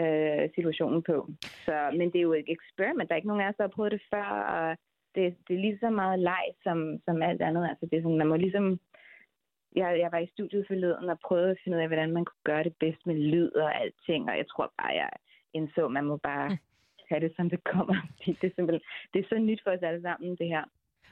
øh, 0.00 0.44
situationen 0.54 1.02
på. 1.02 1.16
Så, 1.64 1.76
men 1.98 2.06
det 2.12 2.18
er 2.18 2.28
jo 2.28 2.32
et 2.32 2.48
eksperiment. 2.56 3.08
Der 3.08 3.14
er 3.14 3.20
ikke 3.20 3.28
nogen 3.28 3.44
af 3.44 3.48
os, 3.48 3.56
der 3.56 3.64
har 3.64 3.76
prøvet 3.76 3.92
det 3.92 4.02
før, 4.12 4.30
og 4.56 4.76
det, 5.14 5.36
det 5.48 5.56
er 5.56 5.60
lige 5.60 5.78
så 5.78 5.90
meget 5.90 6.18
leg 6.18 6.44
som, 6.62 7.00
som 7.04 7.22
alt 7.22 7.42
andet. 7.42 7.68
Altså, 7.68 7.86
det 7.86 7.98
er 7.98 8.02
sådan, 8.02 8.18
man 8.18 8.28
må 8.28 8.36
ligesom 8.36 8.80
jeg, 9.76 9.98
jeg 9.98 10.12
var 10.12 10.18
i 10.18 10.32
studiet 10.34 10.66
forleden 10.66 11.10
og 11.10 11.18
prøvede 11.20 11.50
at 11.50 11.58
finde 11.64 11.76
ud 11.76 11.82
af, 11.82 11.88
hvordan 11.88 12.12
man 12.12 12.24
kunne 12.24 12.44
gøre 12.44 12.64
det 12.64 12.74
bedst 12.76 13.06
med 13.06 13.14
lyd 13.14 13.50
og 13.50 13.80
alting, 13.80 14.30
og 14.30 14.36
jeg 14.36 14.48
tror 14.48 14.72
bare, 14.78 14.92
jeg 14.94 15.10
indså, 15.52 15.84
at 15.84 15.92
man 15.92 16.04
må 16.04 16.16
bare 16.16 16.58
have 17.08 17.20
det, 17.20 17.32
som 17.36 17.50
det 17.50 17.64
kommer. 17.64 17.96
Fordi 18.16 18.32
det 18.40 18.50
er 18.50 18.54
simpelthen, 18.54 18.82
det 19.12 19.18
er 19.24 19.28
så 19.28 19.38
nyt 19.38 19.60
for 19.64 19.70
os 19.70 19.82
alle 19.82 20.02
sammen, 20.02 20.36
det 20.36 20.48
her. 20.48 20.64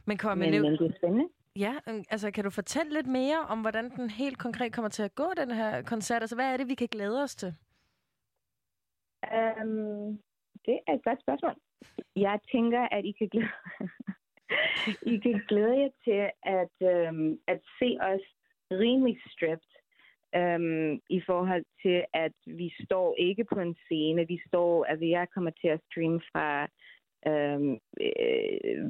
Men, 0.04 0.16
kom, 0.18 0.38
men, 0.38 0.50
men 0.50 0.72
det 0.72 0.80
er 0.80 0.96
spændende. 0.96 1.28
Ja, 1.56 1.74
øh, 1.88 2.04
altså 2.10 2.30
kan 2.30 2.44
du 2.44 2.50
fortælle 2.50 2.92
lidt 2.92 3.06
mere 3.06 3.40
om, 3.48 3.60
hvordan 3.60 3.90
den 3.90 4.10
helt 4.10 4.38
konkret 4.38 4.72
kommer 4.72 4.88
til 4.88 5.02
at 5.02 5.14
gå, 5.14 5.28
den 5.36 5.50
her 5.50 5.82
koncert? 5.82 6.22
Altså 6.22 6.36
hvad 6.36 6.52
er 6.52 6.56
det, 6.56 6.68
vi 6.68 6.74
kan 6.74 6.88
glæde 6.90 7.22
os 7.22 7.34
til? 7.34 7.54
Um, 9.22 10.18
det 10.66 10.78
er 10.86 10.92
et 10.94 11.04
godt 11.04 11.20
spørgsmål. 11.20 11.54
Jeg 12.16 12.40
tænker, 12.52 12.80
at 12.80 13.04
I 13.04 13.12
kan 13.12 13.28
glæde, 13.28 13.48
I 15.12 15.16
kan 15.18 15.42
glæde 15.48 15.78
jer 15.78 15.90
til 16.04 16.30
at, 16.42 16.74
øhm, 16.92 17.38
at 17.46 17.60
se 17.78 17.98
os 18.00 18.20
rimelig 18.70 19.18
stripped 19.30 19.72
øhm, 20.34 21.00
i 21.10 21.20
forhold 21.26 21.64
til, 21.82 22.04
at 22.12 22.32
vi 22.46 22.74
står 22.84 23.14
ikke 23.18 23.44
på 23.44 23.60
en 23.60 23.74
scene. 23.74 24.26
Vi 24.28 24.40
står, 24.46 24.84
altså 24.84 25.04
jeg 25.04 25.26
kommer 25.34 25.50
til 25.50 25.68
at 25.68 25.80
streame 25.90 26.20
fra 26.32 26.68
øhm, 27.26 27.78
øh, 28.00 28.84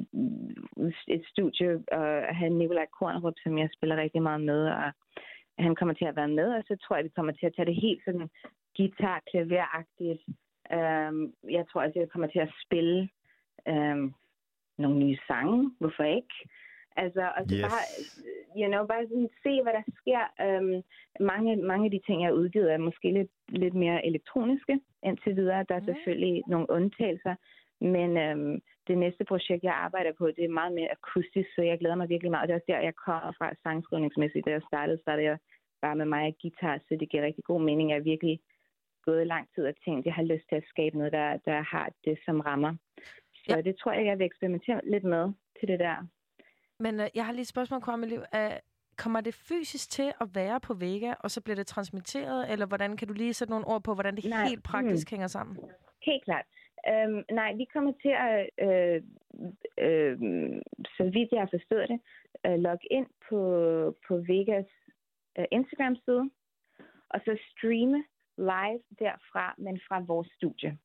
et 1.07 1.25
studie 1.27 1.83
og 1.91 2.35
have 2.35 2.49
Nikolaj 2.49 2.85
Kornrup, 2.99 3.33
som 3.43 3.57
jeg 3.57 3.69
spiller 3.77 3.95
rigtig 3.97 4.21
meget 4.21 4.41
med, 4.41 4.61
og 4.67 4.91
han 5.59 5.75
kommer 5.75 5.93
til 5.93 6.05
at 6.05 6.15
være 6.15 6.27
med, 6.27 6.53
og 6.53 6.63
så 6.67 6.75
tror 6.75 6.95
jeg, 6.95 7.05
vi 7.05 7.09
kommer 7.15 7.31
til 7.31 7.45
at 7.45 7.53
tage 7.55 7.65
det 7.65 7.81
helt 7.81 8.01
sådan 8.05 8.29
guitar 8.77 9.21
Um, 10.77 11.33
jeg 11.49 11.65
tror, 11.67 11.81
at 11.81 11.95
jeg 11.95 12.09
kommer 12.09 12.27
til 12.27 12.39
at 12.39 12.53
spille 12.65 13.09
um, 13.69 14.15
nogle 14.77 14.97
nye 14.99 15.17
sange. 15.27 15.71
Hvorfor 15.79 16.03
ikke? 16.03 16.35
Altså, 16.95 17.23
og 17.37 17.43
så 17.47 17.55
Yes. 17.55 17.61
bare, 17.61 17.85
you 18.59 18.67
know, 18.71 18.85
bare 18.87 19.07
sådan 19.07 19.29
se, 19.43 19.61
hvad 19.63 19.73
der 19.73 19.83
sker. 19.99 20.21
Um, 20.47 20.83
mange, 21.19 21.55
mange 21.55 21.85
af 21.85 21.91
de 21.91 22.01
ting, 22.05 22.21
jeg 22.21 22.27
har 22.27 22.39
udgivet, 22.41 22.73
er 22.73 22.77
måske 22.77 23.11
lidt, 23.11 23.31
lidt 23.47 23.73
mere 23.73 24.05
elektroniske 24.05 24.79
indtil 25.03 25.35
videre. 25.35 25.65
Der 25.69 25.75
er 25.75 25.85
selvfølgelig 25.85 26.43
nogle 26.47 26.69
undtagelser. 26.69 27.35
Men 27.81 28.09
um, 28.27 28.61
det 28.87 28.97
næste 28.97 29.23
projekt, 29.25 29.63
jeg 29.63 29.73
arbejder 29.73 30.13
på, 30.17 30.27
det 30.27 30.43
er 30.45 30.57
meget 30.59 30.73
mere 30.73 30.91
akustisk, 30.91 31.49
så 31.55 31.61
jeg 31.61 31.79
glæder 31.79 31.95
mig 31.95 32.09
virkelig 32.09 32.31
meget. 32.31 32.47
Det 32.47 32.53
er 32.53 32.59
også 32.59 32.71
der, 32.71 32.79
jeg 32.79 32.95
kommer 32.95 33.31
fra 33.37 33.53
sangskrivningsmæssigt. 33.63 34.45
Da 34.45 34.51
jeg 34.51 34.61
startede, 34.71 35.01
startede 35.01 35.27
jeg 35.27 35.37
bare 35.81 35.95
med 35.95 36.05
mig 36.05 36.27
og 36.27 36.35
guitar, 36.41 36.77
så 36.77 36.97
det 36.99 37.09
giver 37.09 37.23
rigtig 37.23 37.43
god 37.43 37.61
mening. 37.61 37.89
Jeg 37.89 37.97
er 37.97 38.09
virkelig 38.13 38.39
gået 39.09 39.27
lang 39.27 39.45
tid 39.53 39.63
og 39.71 39.75
tænkt, 39.85 39.99
at 39.99 40.05
jeg 40.05 40.13
har 40.19 40.27
lyst 40.33 40.45
til 40.49 40.55
at 40.61 40.69
skabe 40.73 40.97
noget, 40.97 41.13
der, 41.13 41.29
der 41.49 41.59
har 41.73 41.87
det 42.05 42.19
som 42.25 42.39
rammer. 42.39 42.73
Så 43.43 43.55
ja. 43.55 43.61
det 43.61 43.75
tror 43.77 43.91
jeg, 43.91 44.05
jeg 44.05 44.17
vil 44.19 44.25
eksperimentere 44.25 44.81
lidt 44.83 45.03
med 45.03 45.25
til 45.59 45.67
det 45.71 45.79
der. 45.79 45.97
Men 46.79 46.99
øh, 46.99 47.07
jeg 47.15 47.25
har 47.25 47.33
lige 47.33 47.47
et 47.49 47.53
spørgsmål, 47.55 47.81
Corneliu. 47.81 48.21
Uh, 48.39 48.57
kommer 49.03 49.21
det 49.21 49.33
fysisk 49.33 49.85
til 49.97 50.09
at 50.21 50.27
være 50.35 50.59
på 50.67 50.73
Vega, 50.73 51.13
og 51.23 51.31
så 51.31 51.41
bliver 51.41 51.55
det 51.55 51.67
transmitteret? 51.67 52.51
Eller 52.51 52.65
hvordan 52.65 52.97
kan 52.97 53.07
du 53.07 53.13
lige 53.13 53.33
sætte 53.33 53.51
nogle 53.53 53.67
ord 53.67 53.83
på, 53.83 53.93
hvordan 53.93 54.15
det 54.15 54.25
Nej, 54.25 54.47
helt 54.47 54.63
praktisk 54.63 55.05
hmm. 55.07 55.15
hænger 55.15 55.27
sammen? 55.27 55.57
Helt 56.09 56.23
klart. 56.23 56.45
Øhm, 56.91 57.23
nej, 57.31 57.53
vi 57.53 57.65
kommer 57.73 57.93
til 58.03 58.13
at, 58.27 58.49
øh, 58.65 59.01
øh, 59.85 60.17
så 60.97 61.03
vidt 61.15 61.31
jeg 61.31 61.41
har 61.41 61.51
forstået 61.57 61.89
det, 61.91 61.99
øh, 62.45 62.57
logge 62.67 62.87
ind 62.91 63.07
på, 63.29 63.41
på 64.07 64.13
Vegas 64.31 64.69
øh, 65.37 65.45
Instagram-side, 65.51 66.29
og 67.13 67.19
så 67.25 67.37
streame 67.51 68.03
live 68.39 68.83
derfra, 68.99 69.55
men 69.57 69.79
fra 69.87 69.99
vores 69.99 70.29
studie. 70.37 70.77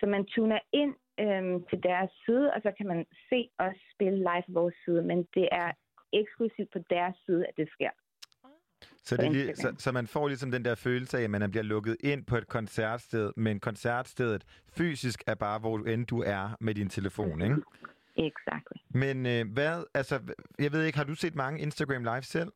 Så 0.00 0.06
man 0.06 0.24
tuner 0.26 0.58
ind 0.72 0.94
øhm, 1.20 1.64
til 1.70 1.82
deres 1.82 2.10
side, 2.24 2.52
og 2.54 2.60
så 2.62 2.70
kan 2.76 2.86
man 2.86 3.06
se 3.28 3.50
os 3.58 3.78
spille 3.94 4.18
live 4.18 4.42
på 4.46 4.52
vores 4.52 4.74
side, 4.84 5.02
men 5.02 5.18
det 5.34 5.48
er 5.52 5.70
eksklusivt 6.12 6.70
på 6.72 6.78
deres 6.90 7.16
side, 7.26 7.46
at 7.46 7.54
det 7.56 7.68
sker. 7.70 7.90
Så, 9.02 9.16
det 9.16 9.32
lige, 9.32 9.56
så, 9.56 9.74
så 9.78 9.92
man 9.92 10.06
får 10.06 10.28
ligesom 10.28 10.50
den 10.50 10.64
der 10.64 10.74
følelse 10.74 11.18
af, 11.18 11.22
at 11.22 11.30
man 11.30 11.50
bliver 11.50 11.62
lukket 11.62 11.96
ind 12.00 12.24
på 12.26 12.36
et 12.36 12.48
koncertsted, 12.48 13.32
men 13.36 13.60
koncertstedet 13.60 14.44
fysisk 14.72 15.22
er 15.26 15.34
bare, 15.34 15.58
hvor 15.58 15.76
du 15.76 15.84
end 15.84 16.06
du 16.06 16.22
er 16.22 16.56
med 16.60 16.74
din 16.74 16.88
telefon, 16.88 17.42
ikke? 17.42 17.56
Exactly. 18.16 18.80
Men 18.88 19.26
øh, 19.26 19.52
hvad, 19.52 19.84
altså, 19.94 20.20
jeg 20.58 20.72
ved 20.72 20.84
ikke, 20.84 20.98
har 20.98 21.04
du 21.04 21.14
set 21.14 21.34
mange 21.34 21.60
Instagram 21.60 22.02
live 22.04 22.22
selv? 22.22 22.52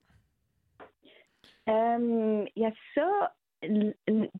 Um, 1.66 2.46
jeg 2.56 2.72
så 2.94 3.28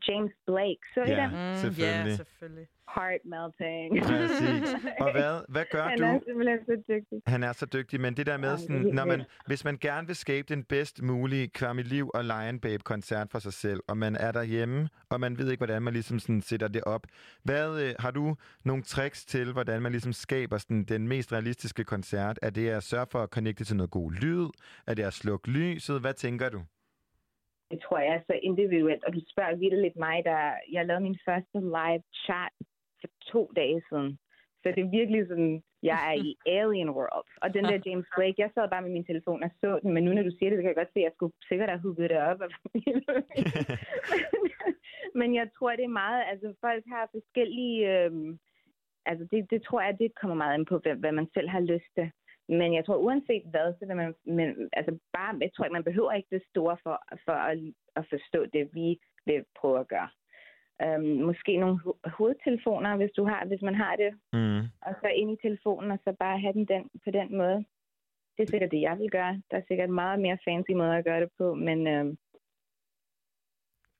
James 0.08 0.32
Blake. 0.46 0.82
Så 0.94 1.00
Ja, 1.06 1.22
den? 1.22 1.30
Mm, 1.30 1.56
selvfølgelig. 1.60 2.10
ja, 2.10 2.16
selvfølgelig. 2.16 2.66
Heart 2.94 3.20
melting. 3.24 4.02
Præcis. 4.02 4.74
Og 5.00 5.12
hvad, 5.12 5.40
hvad 5.54 5.64
gør 5.70 5.82
Han 5.88 5.98
du? 5.98 6.04
er 6.04 6.18
simpelthen 6.26 6.58
så 6.66 6.82
dygtig. 6.88 7.22
Han 7.26 7.42
er 7.42 7.52
så 7.52 7.66
dygtig, 7.66 8.00
men 8.00 8.16
det 8.16 8.26
der 8.26 8.36
med, 8.36 8.58
sådan, 8.58 8.84
det 8.84 8.94
når 8.94 9.04
man, 9.04 9.22
hvis 9.46 9.64
man 9.64 9.78
gerne 9.80 10.06
vil 10.06 10.16
skabe 10.16 10.46
den 10.54 10.64
bedst 10.64 11.02
mulige 11.02 11.48
Kvarmi 11.48 11.82
Liv 11.82 12.10
og 12.14 12.24
Lion 12.24 12.60
Babe-koncert 12.60 13.30
for 13.30 13.38
sig 13.38 13.52
selv, 13.52 13.80
og 13.88 13.96
man 13.96 14.16
er 14.16 14.32
derhjemme, 14.32 14.88
og 15.10 15.20
man 15.20 15.38
ved 15.38 15.50
ikke, 15.50 15.60
hvordan 15.60 15.82
man 15.82 15.92
ligesom 15.92 16.18
sådan 16.18 16.42
sætter 16.42 16.68
det 16.68 16.84
op. 16.84 17.06
Hvad, 17.42 17.82
øh, 17.82 17.94
har 17.98 18.10
du 18.10 18.36
nogle 18.64 18.82
tricks 18.82 19.24
til, 19.24 19.52
hvordan 19.52 19.82
man 19.82 19.92
ligesom 19.92 20.12
skaber 20.12 20.58
sådan, 20.58 20.84
den 20.84 21.08
mest 21.08 21.32
realistiske 21.32 21.84
koncert? 21.84 22.38
Er 22.42 22.50
det 22.50 22.68
at 22.68 22.82
sørge 22.82 23.06
for 23.10 23.22
at 23.22 23.28
connecte 23.28 23.64
til 23.64 23.76
noget 23.76 23.90
god 23.90 24.12
lyd? 24.12 24.46
Er 24.86 24.94
det 24.94 25.02
at 25.02 25.12
slukke 25.12 25.50
lyset? 25.50 26.00
Hvad 26.00 26.14
tænker 26.14 26.48
du? 26.48 26.62
Det 27.70 27.82
tror 27.82 27.98
jeg 27.98 28.14
er 28.14 28.20
så 28.26 28.38
individuelt, 28.42 29.04
og 29.04 29.14
du 29.14 29.20
spørger 29.32 29.56
vildt 29.56 29.96
mig, 29.96 30.24
der 30.24 30.54
jeg 30.72 30.86
lavede 30.86 31.02
min 31.02 31.18
første 31.24 31.58
live 31.60 32.02
chat 32.24 32.52
for 33.00 33.08
to 33.32 33.52
dage 33.56 33.82
siden. 33.88 34.18
Så 34.64 34.72
det 34.76 34.84
er 34.84 34.96
virkelig 34.98 35.28
sådan, 35.28 35.62
jeg 35.82 35.98
er 36.10 36.14
i 36.28 36.30
alien 36.60 36.90
world. 36.90 37.28
Og 37.42 37.54
den 37.54 37.64
der 37.64 37.78
James 37.86 38.06
Blake, 38.16 38.34
jeg 38.38 38.50
sad 38.54 38.70
bare 38.70 38.82
med 38.82 38.90
min 38.90 39.04
telefon 39.04 39.42
og 39.42 39.50
så 39.60 39.78
den, 39.82 39.92
men 39.94 40.04
nu 40.04 40.12
når 40.12 40.22
du 40.22 40.32
siger 40.38 40.50
det, 40.50 40.58
så 40.58 40.62
kan 40.62 40.72
jeg 40.72 40.82
godt 40.82 40.94
se, 40.94 41.00
at 41.00 41.08
jeg 41.08 41.12
skulle 41.14 41.34
sikkert 41.48 41.70
have 41.70 41.84
hugget 41.86 42.10
det 42.10 42.20
op. 42.30 42.40
men 45.20 45.34
jeg 45.34 45.46
tror, 45.56 45.70
det 45.70 45.84
er 45.84 45.98
meget, 46.02 46.22
altså 46.30 46.54
folk 46.60 46.84
har 46.94 47.14
forskellige, 47.16 47.78
øhm, 47.92 48.38
altså 49.06 49.24
det, 49.30 49.50
det 49.50 49.62
tror 49.62 49.80
jeg, 49.80 49.98
det 49.98 50.18
kommer 50.20 50.36
meget 50.36 50.54
an 50.54 50.64
på, 50.64 50.76
hvad 51.02 51.12
man 51.12 51.28
selv 51.34 51.48
har 51.48 51.60
lyst 51.60 51.90
til. 51.96 52.10
Men 52.48 52.74
jeg 52.74 52.84
tror, 52.84 52.96
uanset 52.96 53.42
hvad, 53.50 53.74
så 53.78 53.86
vil 53.86 53.96
man, 53.96 54.14
men, 54.24 54.68
altså 54.72 54.98
bare, 55.12 55.38
jeg 55.40 55.50
tror 55.52 55.64
ikke, 55.64 55.72
man 55.72 55.84
behøver 55.84 56.12
ikke 56.12 56.28
det 56.36 56.42
store 56.50 56.76
for, 56.82 57.02
for 57.24 57.32
at, 57.32 57.58
at 57.96 58.06
forstå 58.10 58.46
det, 58.46 58.70
vi 58.74 58.98
vil 59.26 59.44
prøve 59.60 59.80
at 59.80 59.88
gøre. 59.88 60.08
Øhm, 60.82 61.20
måske 61.28 61.56
nogle 61.56 61.78
ho- 61.84 62.10
hovedtelefoner, 62.10 62.96
hvis, 62.96 63.10
du 63.16 63.24
har, 63.24 63.46
hvis 63.46 63.62
man 63.62 63.74
har 63.74 63.96
det, 63.96 64.12
Mm. 64.32 64.58
og 64.86 64.94
så 65.00 65.08
ind 65.14 65.30
i 65.32 65.42
telefonen, 65.42 65.90
og 65.90 65.98
så 66.04 66.16
bare 66.20 66.40
have 66.40 66.52
den, 66.52 66.64
den 66.64 66.82
på 67.04 67.10
den 67.10 67.36
måde. 67.36 67.64
Det 68.36 68.42
er 68.42 68.50
sikkert 68.50 68.70
det, 68.70 68.80
jeg 68.80 68.98
vil 68.98 69.10
gøre. 69.10 69.42
Der 69.50 69.56
er 69.56 69.62
sikkert 69.68 69.90
meget 69.90 70.20
mere 70.20 70.38
fancy 70.44 70.70
måder 70.70 70.92
at 70.96 71.04
gøre 71.04 71.20
det 71.20 71.28
på, 71.38 71.54
men, 71.54 71.86
øhm, 71.86 72.16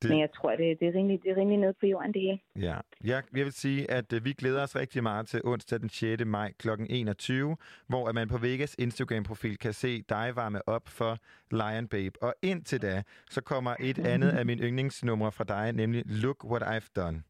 Det- 0.04 0.10
men 0.10 0.20
jeg 0.20 0.32
tror, 0.32 0.50
det, 0.50 0.80
det, 0.80 0.88
er 0.88 0.94
rimelig, 0.94 1.20
det 1.22 1.30
er 1.30 1.36
rimelig 1.36 1.58
nede 1.58 1.72
på 1.80 1.86
jorden, 1.86 2.12
det 2.14 2.20
hele. 2.22 2.38
Ja, 2.68 2.76
jeg, 3.04 3.22
jeg 3.36 3.44
vil 3.44 3.52
sige, 3.52 3.90
at 3.90 4.12
øh, 4.12 4.24
vi 4.24 4.32
glæder 4.32 4.62
os 4.62 4.76
rigtig 4.76 5.02
meget 5.02 5.26
til 5.26 5.40
onsdag 5.44 5.80
den 5.80 5.88
6. 5.88 6.24
maj 6.26 6.52
kl. 6.58 6.68
21, 6.90 7.56
hvor 7.86 8.12
man 8.12 8.28
på 8.28 8.38
Vegas 8.38 8.76
Instagram-profil 8.78 9.58
kan 9.58 9.72
se 9.72 10.02
dig 10.02 10.32
varme 10.36 10.68
op 10.68 10.88
for 10.88 11.18
Lion 11.50 11.88
Babe. 11.88 12.22
Og 12.22 12.34
indtil 12.42 12.82
da, 12.82 13.02
så 13.30 13.40
kommer 13.42 13.74
et 13.80 13.98
andet 13.98 14.28
af 14.30 14.46
mine 14.46 14.62
yndlingsnumre 14.62 15.32
fra 15.32 15.44
dig, 15.44 15.72
nemlig 15.72 16.02
Look 16.06 16.44
What 16.44 16.62
I've 16.62 16.88
Done. 16.96 17.22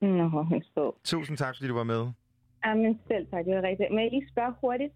Nå, 0.00 0.60
så. 0.74 0.92
Tusind 1.04 1.36
tak, 1.36 1.56
fordi 1.56 1.68
du 1.68 1.74
var 1.74 1.84
med. 1.84 2.06
Jamen 2.66 3.00
selv 3.08 3.26
tak, 3.30 3.44
det 3.44 3.54
var 3.56 3.62
rigtigt. 3.62 3.90
Men 3.90 3.98
jeg 4.04 4.10
lige 4.10 4.28
spørge 4.32 4.54
hurtigt? 4.60 4.92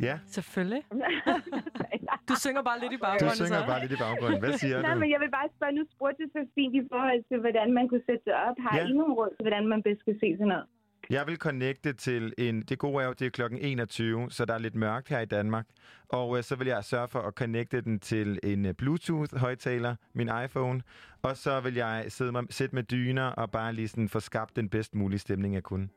Ja, 0.00 0.18
Selvfølgelig. 0.26 0.82
Du 2.28 2.34
synger 2.44 2.62
bare 2.62 2.80
lidt 2.80 2.92
i 2.92 2.96
du 2.96 3.00
baggrunden. 3.00 3.36
synger 3.36 3.60
så. 3.60 3.66
bare 3.66 3.80
lidt 3.80 3.92
i 3.92 3.96
baggrunden. 4.06 4.40
Hvad 4.40 4.52
siger 4.52 4.82
Nej, 4.82 4.94
du? 4.94 5.00
men 5.00 5.10
jeg 5.10 5.20
vil 5.20 5.30
bare 5.30 5.48
spørge, 5.56 5.72
nu 5.72 5.84
spurgte 5.94 6.22
du 6.24 6.28
så 6.32 6.42
fint 6.54 6.74
i 6.74 6.82
forhold 6.92 7.24
til, 7.28 7.38
hvordan 7.40 7.72
man 7.72 7.88
kunne 7.88 8.02
sætte 8.08 8.22
det 8.24 8.34
op. 8.34 8.56
Har 8.64 8.76
Ja. 8.78 8.86
I 8.86 8.92
nogle 8.92 9.14
råd 9.14 9.30
til, 9.36 9.42
hvordan 9.44 9.66
man 9.68 9.82
bedst 9.82 10.00
skal 10.00 10.14
se 10.20 10.28
sådan 10.34 10.46
noget? 10.46 10.66
Jeg 11.10 11.26
vil 11.26 11.36
connecte 11.36 11.92
til 11.92 12.32
en... 12.38 12.62
Det 12.62 12.78
gode 12.78 13.02
er 13.02 13.06
jo, 13.06 13.12
det 13.12 13.26
er 13.26 13.30
klokken 13.30 13.58
21, 13.62 14.30
så 14.30 14.44
der 14.44 14.54
er 14.54 14.58
lidt 14.58 14.74
mørkt 14.74 15.08
her 15.08 15.20
i 15.20 15.24
Danmark. 15.26 15.66
Og 16.08 16.36
øh, 16.36 16.42
så 16.42 16.56
vil 16.56 16.66
jeg 16.66 16.84
sørge 16.84 17.08
for 17.08 17.18
at 17.20 17.34
connecte 17.34 17.80
den 17.80 17.98
til 18.00 18.38
en 18.42 18.66
øh, 18.66 18.74
Bluetooth-højtaler, 18.74 19.94
min 20.14 20.30
iPhone. 20.44 20.82
Og 21.22 21.36
så 21.36 21.60
vil 21.60 21.74
jeg 21.74 22.04
sidde, 22.08 22.32
mig, 22.32 22.44
sætte 22.50 22.74
med 22.74 22.82
dyner 22.82 23.26
og 23.26 23.50
bare 23.50 23.72
lige 23.72 23.88
sådan 23.88 24.08
få 24.08 24.20
skabt 24.20 24.56
den 24.56 24.68
bedst 24.68 24.94
mulige 24.94 25.18
stemning, 25.18 25.54
jeg 25.54 25.62
kunne. 25.62 25.88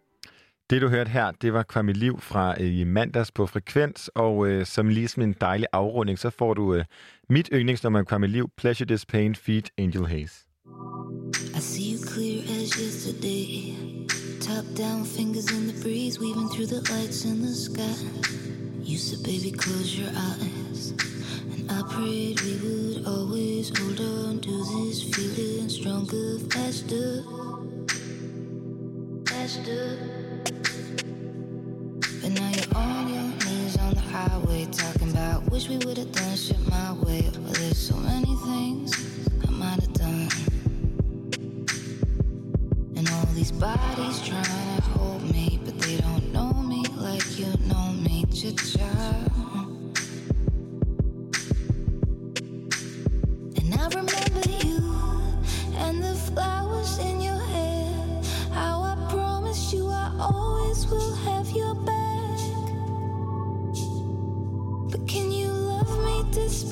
Det, 0.69 0.81
du 0.81 0.89
hørte 0.89 1.09
her, 1.09 1.31
det 1.31 1.53
var 1.53 1.63
Kwame 1.63 1.93
Liv 1.93 2.19
fra 2.21 2.55
øh, 2.61 2.79
i 2.79 2.83
mandags 2.83 3.31
på 3.31 3.45
Frekvens, 3.47 4.09
og 4.15 4.47
øh, 4.47 4.65
som 4.65 4.89
lige 4.89 5.07
som 5.07 5.23
en 5.23 5.35
dejlig 5.41 5.67
afrunding, 5.73 6.19
så 6.19 6.29
får 6.29 6.53
du 6.53 6.73
øh, 6.75 6.85
mit 7.29 7.49
yndlingsnummer 7.53 8.03
Kwame 8.03 8.27
Liv, 8.27 8.49
Pleasure 8.57 8.87
This 8.87 9.05
Pain, 9.05 9.35
Feet, 9.35 9.69
Angel 9.77 10.05
Haze. 10.07 10.45
I 11.55 11.59
see 11.59 11.93
you 11.93 11.99
clear 12.11 12.41
as 12.43 12.69
yesterday. 12.83 13.73
Top 14.41 14.65
down, 14.77 15.05
fingers 15.05 15.51
in 15.57 15.67
the 15.69 15.81
breeze, 15.83 16.19
weaving 16.19 16.49
through 16.53 16.69
the 16.75 16.81
lights 16.93 17.25
in 17.25 17.41
the 17.41 17.55
sky. 17.67 17.97
You 18.89 18.97
said, 18.97 19.19
baby, 19.23 19.51
close 19.51 19.89
your 19.99 20.11
eyes. 20.31 20.93
And 21.53 21.71
I 21.77 21.81
prayed 21.93 22.35
we 22.45 22.53
would 22.63 23.07
always 23.07 23.65
hold 23.77 23.99
on 24.17 24.39
to 24.45 24.53
this 24.71 24.97
feeling 25.13 25.67
stronger, 25.69 26.27
faster. 26.53 27.23
Faster. 29.29 30.28
But 32.29 32.41
now 32.41 32.49
you're 32.49 32.77
on 32.77 33.07
your 33.11 33.23
knees 33.23 33.75
on 33.79 33.95
the 33.95 34.01
highway 34.01 34.67
talking 34.71 35.09
about 35.09 35.49
wish 35.49 35.67
we 35.67 35.77
would 35.77 35.97
have 35.97 36.11
done 36.11 36.35
shit 36.35 36.59
my 36.69 36.93
way. 36.93 37.27
Well, 37.33 37.53
there's 37.53 37.77
so 37.79 37.95
many 37.95 38.35
things 38.45 38.93
I 39.47 39.49
might 39.49 39.79
have 39.79 39.93
done. 39.93 40.29
And 42.95 43.09
all 43.09 43.25
these 43.33 43.51
bodies 43.51 44.21
trying 44.21 44.43
to 44.43 44.81
hold 44.93 45.23
me, 45.31 45.59
but 45.65 45.79
they 45.79 45.97
don't 45.97 46.31
know 46.31 46.53
me 46.53 46.85
like 46.97 47.39
you 47.39 47.47
know 47.65 47.93
me, 47.93 48.25
cha-cha. 48.25 49.15
And 53.55 53.73
I 53.73 53.87
remember 53.87 54.49
you 54.63 54.93
and 55.77 56.03
the 56.03 56.13
flowers 56.13 56.99
in 56.99 57.21
your 57.21 57.39
hair. 57.55 58.21
How 58.51 58.83
I 58.83 59.07
promised 59.09 59.73
you 59.73 59.87
I 59.87 60.15
always 60.19 60.85
will 60.85 61.15
have 61.15 61.49
your 61.49 61.73
back. 61.73 61.98
This 66.31 66.63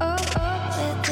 oh, 0.00 0.26
oh, 0.36 1.02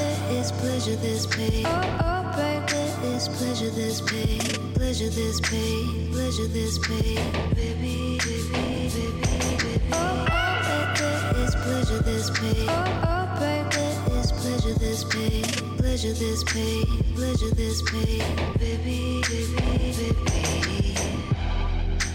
pain. 1.27 1.65
Oh, 1.67 1.99
oh, 2.01 2.37
babe, 2.37 2.69
there 2.69 3.15
is 3.15 3.29
pleasure 3.29 3.71
this 3.71 4.01
pain. 4.03 4.41
Pleasure 4.75 5.11
this 5.11 5.41
pain. 5.41 6.13
Pleasure 6.13 6.49
this 6.49 6.79
pain. 6.79 7.17
Baby, 7.55 8.19
baby, 8.19 8.49
baby, 8.53 9.13
baby. 9.23 9.81
Oh, 9.93 10.27
oh, 10.31 10.95
there 10.99 11.45
is 11.45 11.55
pleasure 11.57 12.03
this 12.03 12.31
pain. 12.31 12.69
Oh, 12.69 13.03
oh, 13.05 13.69
there 13.71 14.21
is 14.21 14.33
pleasure 14.33 14.79
this 14.79 15.05
pain. 15.05 15.45
Pleasure 15.79 16.13
this 16.13 16.45
pain. 16.45 17.08
Pleasure 17.19 17.51
this 17.51 17.83
pain. 17.83 18.23
Baby, 18.61 19.21
baby, 19.29 20.15
baby. 20.25 20.95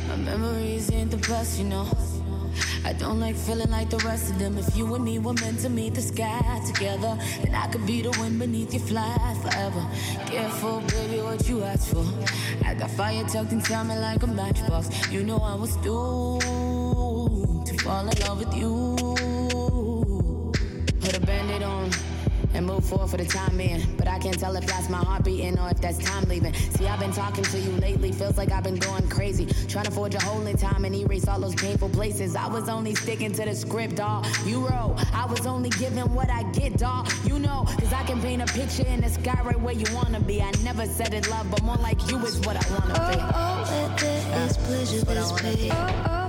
My 0.08 0.16
memories 0.16 0.90
ain't 0.94 1.12
the 1.12 1.18
best, 1.18 1.60
you 1.60 1.66
know. 1.66 1.86
I 2.86 2.94
don't 2.94 3.20
like 3.20 3.36
feeling 3.36 3.70
like 3.70 3.90
the 3.90 3.98
rest 3.98 4.32
of 4.32 4.40
them. 4.40 4.58
If 4.58 4.78
you 4.78 4.96
and 4.96 5.04
me 5.04 5.20
were 5.20 5.34
meant 5.34 5.60
to 5.60 5.70
meet 5.70 5.96
the 5.96 6.02
sky 6.02 6.62
together, 6.66 7.18
then 7.44 7.54
I 7.54 7.68
could 7.68 7.86
be 7.86 8.02
the 8.02 8.12
wind 8.18 8.40
beneath 8.40 8.74
your 8.74 8.84
fly 8.84 9.36
forever. 9.42 9.86
Careful, 10.26 10.80
baby, 10.80 11.22
what 11.22 11.50
you 11.50 11.64
ask 11.64 11.90
for. 11.90 12.06
I 12.66 12.74
got 12.74 12.90
fire 12.92 13.26
tucked 13.26 13.52
inside 13.52 13.86
me 13.88 13.98
like 13.98 14.24
a 14.24 14.28
matchbox. 14.28 15.12
You 15.12 15.24
know 15.26 15.40
I 15.40 15.56
was 15.56 15.76
doomed 15.84 17.66
to 17.68 17.74
fall 17.84 18.08
in 18.08 18.20
love 18.22 18.40
with 18.40 18.56
you. 18.56 18.96
Put 21.02 21.18
a 21.18 21.20
band-aid 21.20 21.62
on 21.62 21.92
and 22.54 22.66
move 22.66 22.84
forward 22.86 23.10
for 23.10 23.18
the 23.18 23.26
time 23.26 23.58
being. 23.58 23.82
But 23.98 24.08
I 24.08 24.20
can't 24.20 24.40
tell 24.40 24.56
if 24.56 24.66
that's 24.66 24.90
my 24.90 24.98
heart 24.98 25.24
beating 25.24 25.58
or 25.60 25.70
if 25.70 25.82
that's 25.82 25.98
time 25.98 26.24
leaving. 26.26 26.54
See, 26.54 26.88
I've 26.88 27.00
been 27.00 27.12
talking 27.12 27.44
to 27.44 27.60
you 27.60 27.72
lately, 27.74 28.12
feels 28.12 28.38
like 28.38 28.52
I've 28.52 28.64
been 28.64 28.78
going 28.78 29.08
crazy. 29.10 29.46
Trying 29.68 29.86
to 29.86 29.92
forge 29.92 30.16
a 30.16 30.22
hole 30.22 30.46
in 30.46 30.58
time 30.58 30.86
and 30.86 30.96
erase 30.96 31.28
all 31.28 31.40
those 31.40 31.56
painful 31.56 31.90
places. 31.90 32.36
I 32.36 32.48
was 32.48 32.70
only 32.70 32.96
sticking 32.96 33.32
to 33.34 33.46
the 33.46 33.56
script, 33.56 33.96
dawg. 33.96 34.26
You 34.46 34.68
wrote, 34.68 34.96
I 35.14 35.26
was 35.26 35.46
only 35.46 35.70
giving 35.70 36.14
what 36.14 36.30
I 36.30 36.44
get, 36.52 36.78
dawg. 36.78 37.10
You 37.26 37.40
know, 37.40 37.66
cause 37.80 37.94
I 37.94 38.04
can 38.04 38.22
paint 38.22 38.42
a 38.42 38.46
picture 38.46 38.86
in 38.86 39.02
the 39.02 39.10
sky 39.10 39.42
right 39.44 39.60
where 39.60 39.74
you 39.74 39.86
wanna 39.94 40.20
be. 40.20 40.42
I 40.42 40.52
never 40.64 40.86
said 40.86 41.14
it 41.14 41.30
love, 41.30 41.50
but 41.50 41.64
more 41.64 41.78
like 41.78 42.00
you 42.10 42.18
is 42.26 42.40
what 42.42 42.56
I 42.56 42.80
wanna 42.80 42.94
be. 42.94 43.22
Oh, 43.22 43.32
oh, 43.36 43.96
there, 44.00 44.20
there 44.30 44.48
is 44.48 44.58
pleasure 44.58 45.00
what 45.06 45.10
I 45.10 45.22
this 45.22 45.32
wanna 45.32 45.56
pain. 45.56 46.23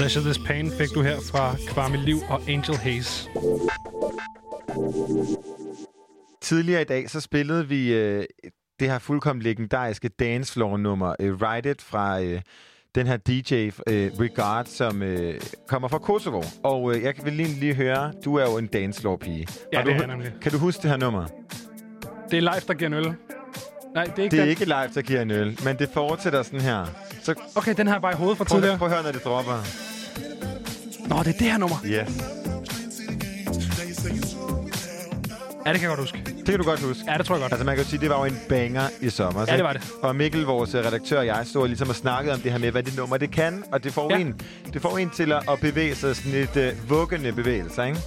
Pleasure 0.00 0.24
this 0.24 0.38
Pain 0.38 0.70
fik 0.70 0.88
du 0.94 1.02
her 1.02 1.16
fra 1.32 1.56
Kwame 1.68 1.96
Liv 1.96 2.16
og 2.28 2.40
Angel 2.48 2.76
Hayes. 2.76 3.28
Tidligere 6.42 6.80
i 6.80 6.84
dag, 6.84 7.10
så 7.10 7.20
spillede 7.20 7.68
vi 7.68 7.92
øh, 7.94 8.24
det 8.80 8.90
her 8.90 8.98
fuldkommen 8.98 9.42
legendariske 9.42 10.08
dancefloor-nummer, 10.08 11.14
øh, 11.20 11.34
Ride 11.42 11.70
It, 11.70 11.82
fra 11.82 12.20
øh, 12.22 12.40
den 12.94 13.06
her 13.06 13.16
DJ 13.16 13.54
øh, 13.86 14.10
Regard, 14.20 14.66
som 14.66 15.02
øh, 15.02 15.40
kommer 15.68 15.88
fra 15.88 15.98
Kosovo. 15.98 16.42
Og 16.62 16.94
øh, 16.96 17.02
jeg 17.02 17.14
vil 17.24 17.32
lige, 17.32 17.48
lige 17.60 17.74
høre, 17.74 18.12
du 18.24 18.34
er 18.34 18.50
jo 18.50 18.58
en 18.58 18.66
dancefloor-pige. 18.66 19.46
Ja, 19.72 19.78
Har 19.78 19.84
det 19.84 19.96
du, 19.98 20.02
er 20.02 20.06
nemlig. 20.06 20.32
Kan 20.42 20.52
du 20.52 20.58
huske 20.58 20.82
det 20.82 20.90
her 20.90 20.98
nummer? 20.98 21.26
Det 22.30 22.36
er 22.36 22.40
live, 22.40 22.62
der 22.68 22.74
giver 22.74 22.86
en 22.88 22.94
øl. 22.94 23.14
Nej, 23.94 24.04
det 24.04 24.18
er 24.18 24.22
ikke 24.22 24.30
Det 24.36 24.38
er 24.38 24.42
den. 24.42 24.50
ikke 24.50 24.64
live, 24.64 24.90
der 24.94 25.02
giver 25.02 25.22
en 25.22 25.30
øl, 25.30 25.58
men 25.64 25.78
det 25.78 25.88
fortsætter 25.94 26.42
sådan 26.42 26.60
her. 26.60 26.86
Så 27.22 27.34
Okay, 27.56 27.74
den 27.76 27.86
har 27.86 27.94
jeg 27.94 28.02
bare 28.02 28.12
i 28.12 28.16
hovedet 28.16 28.38
fra 28.38 28.44
tidligere. 28.44 28.78
prøv 28.78 28.88
at 28.88 28.94
høre, 28.94 29.02
når 29.04 29.12
det 29.12 29.24
dropper. 29.24 29.89
Nå, 31.10 31.18
det 31.18 31.26
er 31.28 31.32
det 31.38 31.40
her 31.50 31.58
nummer. 31.58 31.76
Yes. 31.84 32.08
Ja, 35.66 35.72
det 35.72 35.80
kan 35.80 35.88
jeg 35.90 35.96
godt 35.96 36.00
huske. 36.00 36.22
Det 36.36 36.44
kan 36.46 36.58
du 36.58 36.64
godt 36.64 36.80
huske. 36.80 37.02
Ja, 37.08 37.18
det 37.18 37.26
tror 37.26 37.34
jeg 37.34 37.40
godt. 37.42 37.52
Altså 37.52 37.64
man 37.66 37.76
kan 37.76 37.84
jo 37.84 37.90
sige, 37.90 38.00
det 38.00 38.10
var 38.10 38.18
jo 38.18 38.24
en 38.24 38.38
banger 38.48 38.82
i 39.00 39.10
sommer. 39.10 39.44
Ja, 39.48 39.56
det 39.56 39.64
var 39.64 39.72
det. 39.72 39.82
Og 40.02 40.16
Mikkel, 40.16 40.42
vores 40.44 40.74
øh, 40.74 40.86
redaktør 40.86 41.18
og 41.18 41.26
jeg, 41.26 41.42
stod 41.46 41.68
ligesom 41.68 41.88
og 41.88 41.94
snakkede 41.94 42.34
om 42.34 42.40
det 42.40 42.52
her 42.52 42.58
med, 42.58 42.70
hvad 42.70 42.82
det 42.82 42.96
nummer 42.96 43.16
det 43.16 43.30
kan. 43.30 43.64
Og 43.72 43.84
det 43.84 43.92
får, 43.92 44.06
Ja. 44.10 44.16
ja. 44.18 44.24
en, 44.24 44.40
det 44.72 44.82
får 44.82 44.98
en 44.98 45.10
til 45.10 45.32
at, 45.32 45.42
at 45.50 45.60
bevæge 45.60 45.94
sig 45.94 46.16
sådan 46.16 46.32
lidt 46.32 46.56
uh, 46.56 46.90
vuggende 46.90 47.32
bevægelser, 47.32 47.84
ikke? 47.84 47.98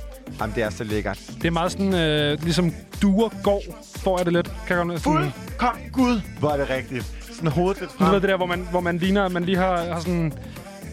Jamen, 0.42 0.56
det 0.56 0.64
er 0.64 0.70
så 0.70 0.84
lækkert. 0.84 1.20
Det 1.42 1.46
er 1.46 1.52
meget 1.52 1.72
sådan, 1.72 1.94
øh, 1.94 2.44
ligesom 2.44 2.74
duer 3.02 3.30
går, 3.44 3.62
får 3.96 4.18
jeg 4.20 4.26
det 4.26 4.34
lidt. 4.34 4.52
Kan 4.68 4.78
jeg 4.78 4.86
godt 4.86 5.02
Fuld 5.02 5.26
kom 5.58 5.76
Gud, 5.92 6.22
hvor 6.40 6.50
er 6.52 6.58
det 6.58 6.70
rigtigt. 6.70 7.06
Sådan 7.34 7.52
hovedet 7.52 7.82
lidt 7.82 7.92
Du 7.92 7.98
frem. 7.98 8.12
ved 8.14 8.22
det 8.22 8.30
der, 8.30 8.38
hvor 8.38 8.46
man, 8.46 8.68
hvor 8.72 8.80
man 8.80 8.98
ligner, 8.98 9.26
at 9.26 9.32
man 9.32 9.44
lige 9.46 9.58
har, 9.58 9.78
har 9.94 10.00
sådan... 10.00 10.34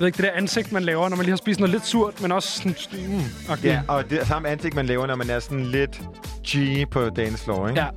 Ved 0.01 0.07
ikke, 0.07 0.17
det 0.17 0.25
der 0.25 0.33
ansigt, 0.33 0.73
man 0.73 0.83
laver, 0.83 1.09
når 1.09 1.17
man 1.17 1.25
lige 1.25 1.33
har 1.33 1.37
spist 1.37 1.61
noget 1.61 1.71
lidt 1.71 1.87
surt, 1.87 2.23
men 2.23 2.33
også 2.33 2.49
sådan... 2.49 2.75
Mm, 3.09 3.53
okay. 3.53 3.65
Ja, 3.65 3.83
og 3.89 4.11
det 4.11 4.27
samme 4.27 4.49
ansigt, 4.49 4.75
man 4.75 4.87
laver, 4.87 5.07
når 5.07 5.17
man 5.17 5.31
er 5.31 5.39
sådan 5.39 5.65
lidt 5.65 6.01
G 6.49 6.85
på 6.91 7.09
dance 7.09 7.45
floor, 7.45 7.69
ikke? 7.69 7.81
Ja. 7.81 7.89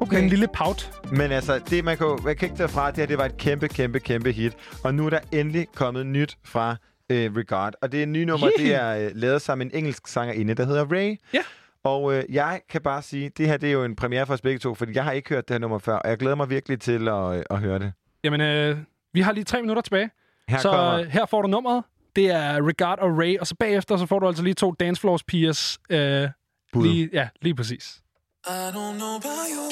Okay. 0.00 0.22
En 0.22 0.28
lille 0.28 0.48
pout. 0.54 0.90
Men 1.10 1.32
altså, 1.32 1.58
det 1.58 1.84
man 1.84 1.96
kan 1.96 2.06
man 2.24 2.36
kan 2.36 2.46
ikke 2.46 2.56
tage 2.56 2.68
fra, 2.68 2.90
det 2.90 2.98
her, 2.98 3.06
det 3.06 3.18
var 3.18 3.24
et 3.24 3.36
kæmpe, 3.36 3.68
kæmpe, 3.68 4.00
kæmpe 4.00 4.32
hit. 4.32 4.52
Og 4.84 4.94
nu 4.94 5.06
er 5.06 5.10
der 5.10 5.18
endelig 5.32 5.66
kommet 5.74 6.06
nyt 6.06 6.36
fra 6.44 6.76
øh, 7.10 7.36
Regard. 7.36 7.74
Og 7.82 7.92
det 7.92 8.08
nye 8.08 8.24
nummer, 8.24 8.50
Yee. 8.58 8.66
det 8.66 8.74
er 8.74 9.06
øh, 9.06 9.10
lavet 9.14 9.42
sammen 9.42 9.66
med 9.66 9.74
en 9.74 9.78
engelsk 9.78 10.06
sangerinde, 10.06 10.54
der 10.54 10.66
hedder 10.66 10.84
Ray. 10.84 11.16
Ja. 11.34 11.40
Og 11.84 12.14
øh, 12.14 12.24
jeg 12.28 12.60
kan 12.70 12.80
bare 12.80 13.02
sige, 13.02 13.30
det 13.36 13.46
her 13.46 13.56
det 13.56 13.68
er 13.68 13.72
jo 13.72 13.84
en 13.84 13.96
premiere 13.96 14.26
for 14.26 14.34
os 14.34 14.40
begge 14.40 14.58
to, 14.58 14.74
fordi 14.74 14.92
jeg 14.94 15.04
har 15.04 15.12
ikke 15.12 15.28
hørt 15.28 15.48
det 15.48 15.54
her 15.54 15.58
nummer 15.58 15.78
før, 15.78 15.96
og 15.96 16.10
jeg 16.10 16.18
glæder 16.18 16.36
mig 16.36 16.50
virkelig 16.50 16.80
til 16.80 17.08
at, 17.08 17.36
øh, 17.36 17.42
at 17.50 17.58
høre 17.58 17.78
det. 17.78 17.92
Jamen, 18.24 18.40
øh, 18.40 18.78
vi 19.12 19.20
har 19.20 19.32
lige 19.32 19.44
tre 19.44 19.60
minutter 19.60 19.82
tilbage. 19.82 20.10
Her 20.48 20.58
så 20.58 20.70
kommer- 20.70 20.92
øh, 21.00 21.06
her 21.06 21.26
får 21.26 21.42
du 21.42 21.48
nummeret. 21.48 21.84
Det 22.16 22.30
er 22.30 22.66
Regard 22.66 22.98
og 22.98 23.18
Ray, 23.18 23.38
og 23.38 23.46
så 23.46 23.54
bagefter 23.54 23.96
så 23.96 24.06
får 24.06 24.18
du 24.18 24.26
altså 24.28 24.42
lige 24.42 24.54
to 24.54 24.72
Dancefloors 24.80 25.22
pigers. 25.22 25.78
Øh, 25.90 26.28
Bud. 26.72 26.82
lige, 26.82 27.08
ja, 27.12 27.28
lige 27.42 27.54
præcis. 27.54 28.00
I 28.46 28.48
don't 28.48 28.96
know 29.00 29.14
about 29.22 29.46
you, 29.56 29.66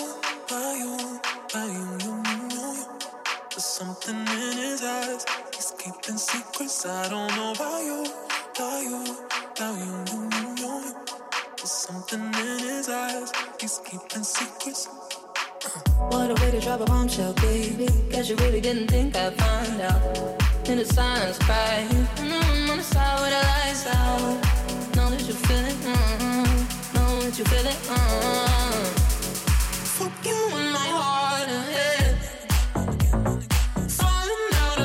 about 0.47 0.75
you, 0.83 0.95
about 1.47 1.71
you, 1.77 1.87
you, 2.05 2.15
you, 2.31 2.41
you. 2.57 2.71
There's 3.53 3.71
something 3.81 4.19
in 4.19 4.55
his 4.65 4.81
eyes. 4.97 5.23
He's 5.55 5.71
keeping 5.83 6.19
secrets. 6.33 6.77
I 6.85 7.05
don't 7.15 7.31
know 7.37 7.51
about 7.59 7.81
you, 7.91 8.01
about 8.55 8.81
you, 8.91 9.01
about 9.55 9.77
you, 9.85 9.95
you, 10.11 10.21
you, 10.37 10.47
you. 10.63 10.75
There's 11.57 11.77
something 11.89 12.25
in 12.47 12.59
his 12.69 12.89
eyes. 12.89 13.29
He's 13.61 13.77
keeping 13.89 14.25
secrets. 14.25 14.83
What 16.11 16.31
a 16.31 16.35
way 16.43 16.51
to 16.51 16.61
drop 16.67 16.81
a 16.81 16.85
bombshell, 16.85 17.33
baby. 17.35 17.89
Guess 18.11 18.29
you 18.31 18.37
really 18.45 18.61
didn't 18.61 18.89
think 18.89 19.17
I'd 19.17 19.35
find 19.43 19.81
out. 19.81 20.03
In 20.67 20.79
the 20.79 20.85
silence, 20.87 21.39
cry. 21.41 21.87
Mm, 22.17 22.71
on 22.71 22.79
the 22.79 22.83
side 22.83 23.21
with 23.21 23.31
the 23.31 23.41
lights 23.53 23.87
out. 23.87 24.97
Know 24.97 25.11
that 25.11 25.21
you 25.29 25.35
feel 25.35 25.59
it. 25.59 25.77
Mm, 25.85 26.95
know 26.95 27.21
that 27.21 27.39
you 27.39 27.45
feel 27.45 27.67
it. 27.67 27.77
Mm. 27.87 28.85
Fuck 29.99 30.27
you 30.27 30.49
in 30.59 30.73
my 30.73 30.89
heart 30.99 31.49
and 31.49 31.65
head. 31.75 32.17
Falling 33.91 34.55
out 34.55 34.79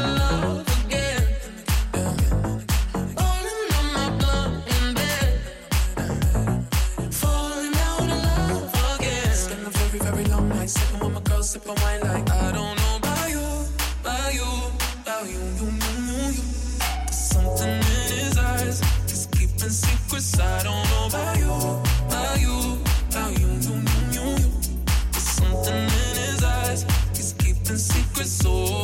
secrets. 27.80 28.46
I 28.46 28.79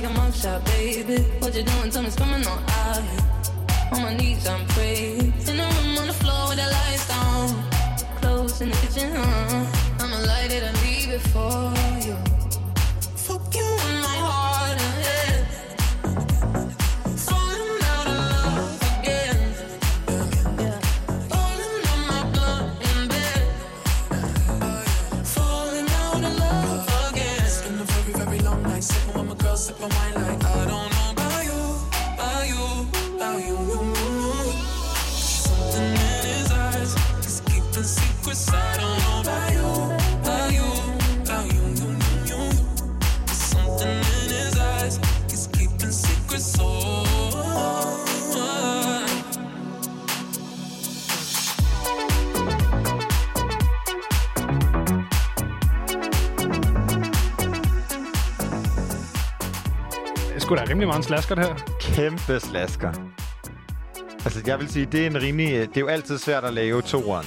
take 0.00 0.10
a 0.10 0.14
mugshot, 0.14 0.62
baby. 0.66 1.22
What 1.40 1.54
you 1.54 1.62
doing? 1.62 1.90
Tell 1.90 2.02
me, 2.02 2.08
it's 2.08 2.16
coming 2.16 2.46
on 2.46 2.58
out. 2.68 3.02
On 3.92 4.02
my 4.02 4.14
knees, 4.14 4.46
I'm 4.46 4.66
praying. 4.68 5.32
In 5.48 5.56
the 5.56 5.66
room 5.74 5.98
on 5.98 6.06
the 6.08 6.12
floor 6.12 6.48
with 6.48 6.58
the 6.58 6.68
lights 6.76 7.08
down. 7.08 7.48
Close 8.20 8.60
in 8.60 8.68
the 8.68 8.76
kitchen, 8.76 9.10
huh? 9.14 10.00
I'ma 10.00 10.18
light 10.26 10.52
it 10.52 10.62
and 10.62 10.76
leave 10.82 11.10
it 11.12 11.22
for 11.32 11.72
you. 12.06 12.25
Sgu 60.46 60.54
da 60.56 60.64
rimelig 60.68 60.86
meget 60.88 60.98
en 60.98 61.02
slasker, 61.02 61.34
det 61.34 61.44
her. 61.44 61.54
Kæmpe 61.80 62.40
slasker. 62.40 62.92
Altså, 64.24 64.42
jeg 64.46 64.58
vil 64.58 64.68
sige, 64.68 64.86
det 64.86 65.02
er 65.02 65.06
en 65.06 65.22
rimelig... 65.22 65.52
Det 65.68 65.76
er 65.76 65.80
jo 65.80 65.86
altid 65.86 66.18
svært 66.18 66.44
at 66.44 66.52
lave 66.54 66.82
toeren. 66.82 67.26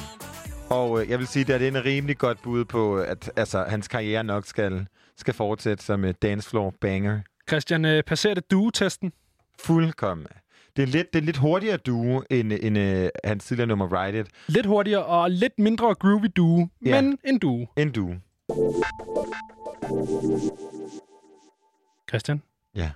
Og 0.69 1.01
øh, 1.01 1.09
jeg 1.09 1.19
vil 1.19 1.27
sige, 1.27 1.53
at 1.53 1.59
det 1.59 1.67
er 1.67 1.72
en 1.80 1.85
rimelig 1.85 2.17
godt 2.17 2.41
bud 2.41 2.65
på, 2.65 2.98
at 2.98 3.31
altså, 3.35 3.65
hans 3.67 3.88
karriere 3.88 4.23
nok 4.23 4.45
skal, 4.45 4.88
skal 5.17 5.33
fortsætte 5.33 5.83
som 5.83 6.03
et 6.03 6.22
dancefloor 6.22 6.73
banger. 6.81 7.19
Christian, 7.49 7.85
øh, 7.85 8.03
passerer 8.03 8.33
det 8.33 8.51
duo-testen? 8.51 9.11
Fuldkommen. 9.59 10.27
Det 10.75 10.83
er 10.83 10.88
lidt, 10.88 11.14
det 11.14 11.19
er 11.19 11.23
lidt 11.25 11.38
hurtigere 11.38 11.77
duo 11.77 12.23
end, 12.30 12.53
end 12.61 12.77
øh, 12.77 13.09
hans 13.23 13.45
tidligere 13.45 13.67
nummer 13.67 14.03
Ride 14.03 14.19
It. 14.19 14.27
Lidt 14.48 14.65
hurtigere 14.65 15.06
og 15.06 15.31
lidt 15.31 15.53
mindre 15.59 15.95
groovy 15.95 16.25
duo, 16.35 16.67
Ja. 16.85 17.01
men 17.01 17.17
en 17.25 17.39
duo. 17.39 17.65
En 17.77 17.91
duo. 17.91 18.14
Christian? 22.09 22.41
Ja. 22.75 22.91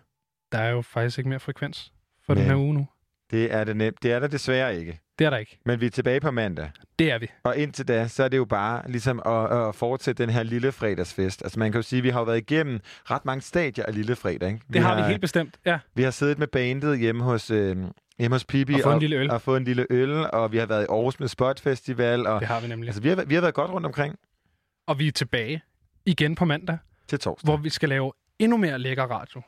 Der 0.54 0.60
er 0.60 0.70
jo 0.70 0.82
faktisk 0.82 1.18
ikke 1.18 1.30
mere 1.30 1.40
frekvens 1.40 1.92
for 2.26 2.34
den 2.34 2.44
Men- 2.44 2.50
her 2.52 2.58
uge 2.58 2.74
nu. 2.74 2.88
Det 3.32 3.54
er, 3.54 3.64
det, 3.64 3.72
nem- 3.76 3.96
det 4.02 4.12
er 4.12 4.20
der 4.20 4.28
desværre 4.28 4.76
ikke. 4.80 5.00
Det 5.20 5.26
er 5.26 5.30
der 5.30 5.38
ikke. 5.38 5.60
Men 5.66 5.82
vi 5.82 5.86
er 5.86 5.90
tilbage 5.90 6.20
på 6.20 6.32
mandag. 6.32 6.72
Det 7.00 7.12
er 7.12 7.18
vi. 7.20 7.28
Og 7.44 7.58
indtil 7.58 7.88
da, 7.88 8.08
så 8.08 8.24
er 8.24 8.28
det 8.28 8.38
jo 8.38 8.46
bare 8.46 8.92
ligesom 8.92 9.22
at, 9.26 9.68
at 9.68 9.76
fortsætte 9.76 10.24
den 10.24 10.30
her 10.34 10.44
lille 10.44 10.72
fredagsfest. 10.72 11.42
Altså 11.44 11.60
man 11.60 11.72
kan 11.72 11.80
jo 11.80 11.82
sige, 11.84 11.98
at 11.98 12.04
vi 12.04 12.10
har 12.10 12.20
jo 12.20 12.24
været 12.26 12.38
igennem 12.38 12.80
ret 13.12 13.26
mange 13.26 13.42
stadier 13.42 13.86
af 13.86 13.94
lille 13.96 14.16
fredag. 14.16 14.50
Ikke? 14.50 14.62
Det 14.74 14.82
har 14.82 14.96
vi 14.96 15.02
helt 15.02 15.22
bestemt, 15.22 15.58
ja. 15.66 15.80
Vi 15.96 16.04
har 16.04 16.12
siddet 16.12 16.40
med 16.40 16.48
bandet 16.48 17.00
hjemme 17.00 17.24
hos, 17.24 17.52
øh, 17.52 17.78
hjemme 18.20 18.36
hos 18.36 18.46
Pippi. 18.46 18.74
Og 18.74 18.80
fået 18.84 18.94
en 18.94 19.00
lille 19.00 19.16
øl. 19.16 19.32
Og 19.32 19.42
fået 19.42 19.58
en 19.58 19.64
lille 19.64 19.86
øl, 19.90 20.12
og 20.34 20.52
vi 20.52 20.58
har 20.58 20.66
været 20.66 20.84
i 20.84 20.88
Aarhus 20.90 21.20
med 21.20 21.28
Spot 21.28 21.60
Festival. 21.60 22.28
Og, 22.28 22.40
Det 22.40 22.48
har 22.48 22.60
vi 22.62 22.68
nemlig. 22.68 22.88
Altså, 22.88 23.02
vi, 23.02 23.10
har, 23.10 23.16
vi 23.26 23.34
har 23.34 23.42
været 23.42 23.54
godt 23.54 23.72
rundt 23.72 23.86
omkring 23.86 24.16
Og 24.88 25.00
vi 25.00 25.08
er 25.08 25.12
tilbage 25.12 25.62
igen 26.06 26.36
på 26.36 26.46
mandag, 26.46 26.78
til 27.08 27.20
torsdag. 27.20 27.48
hvor 27.48 27.58
vi 27.58 27.70
skal 27.70 27.90
lave 27.90 28.12
endnu 28.40 28.58
mere 28.58 28.80
lækker 28.80 29.04
radio. 29.04 29.42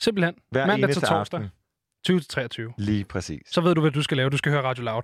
Simpelthen. 0.00 0.34
Hver 0.50 0.66
mandag 0.66 0.92
til 0.92 1.02
torsdag. 1.02 1.40
aften. 1.40 2.70
20-23. 2.70 2.74
Lige 2.78 3.04
præcis. 3.04 3.40
Så 3.50 3.60
ved 3.60 3.74
du, 3.74 3.80
hvad 3.80 3.90
du 3.90 4.02
skal 4.02 4.16
lave. 4.16 4.30
Du 4.30 4.36
skal 4.36 4.52
høre 4.52 4.62
Radio 4.62 4.84
Loud. 4.84 5.02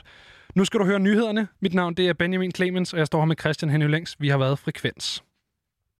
Nu 0.55 0.65
skal 0.65 0.81
du 0.81 0.85
høre 0.85 0.99
nyhederne. 1.01 1.49
Mit 1.61 1.75
navn 1.75 1.95
det 1.95 2.09
er 2.09 2.13
Benjamin 2.13 2.53
Clemens, 2.55 2.93
og 2.93 2.99
jeg 2.99 3.07
står 3.07 3.19
her 3.19 3.27
med 3.27 3.37
Christian 3.41 3.71
Henny 3.71 3.91
Længs. 3.91 4.17
Vi 4.19 4.29
har 4.29 4.39
været 4.39 4.59
Frekvens. 4.59 5.23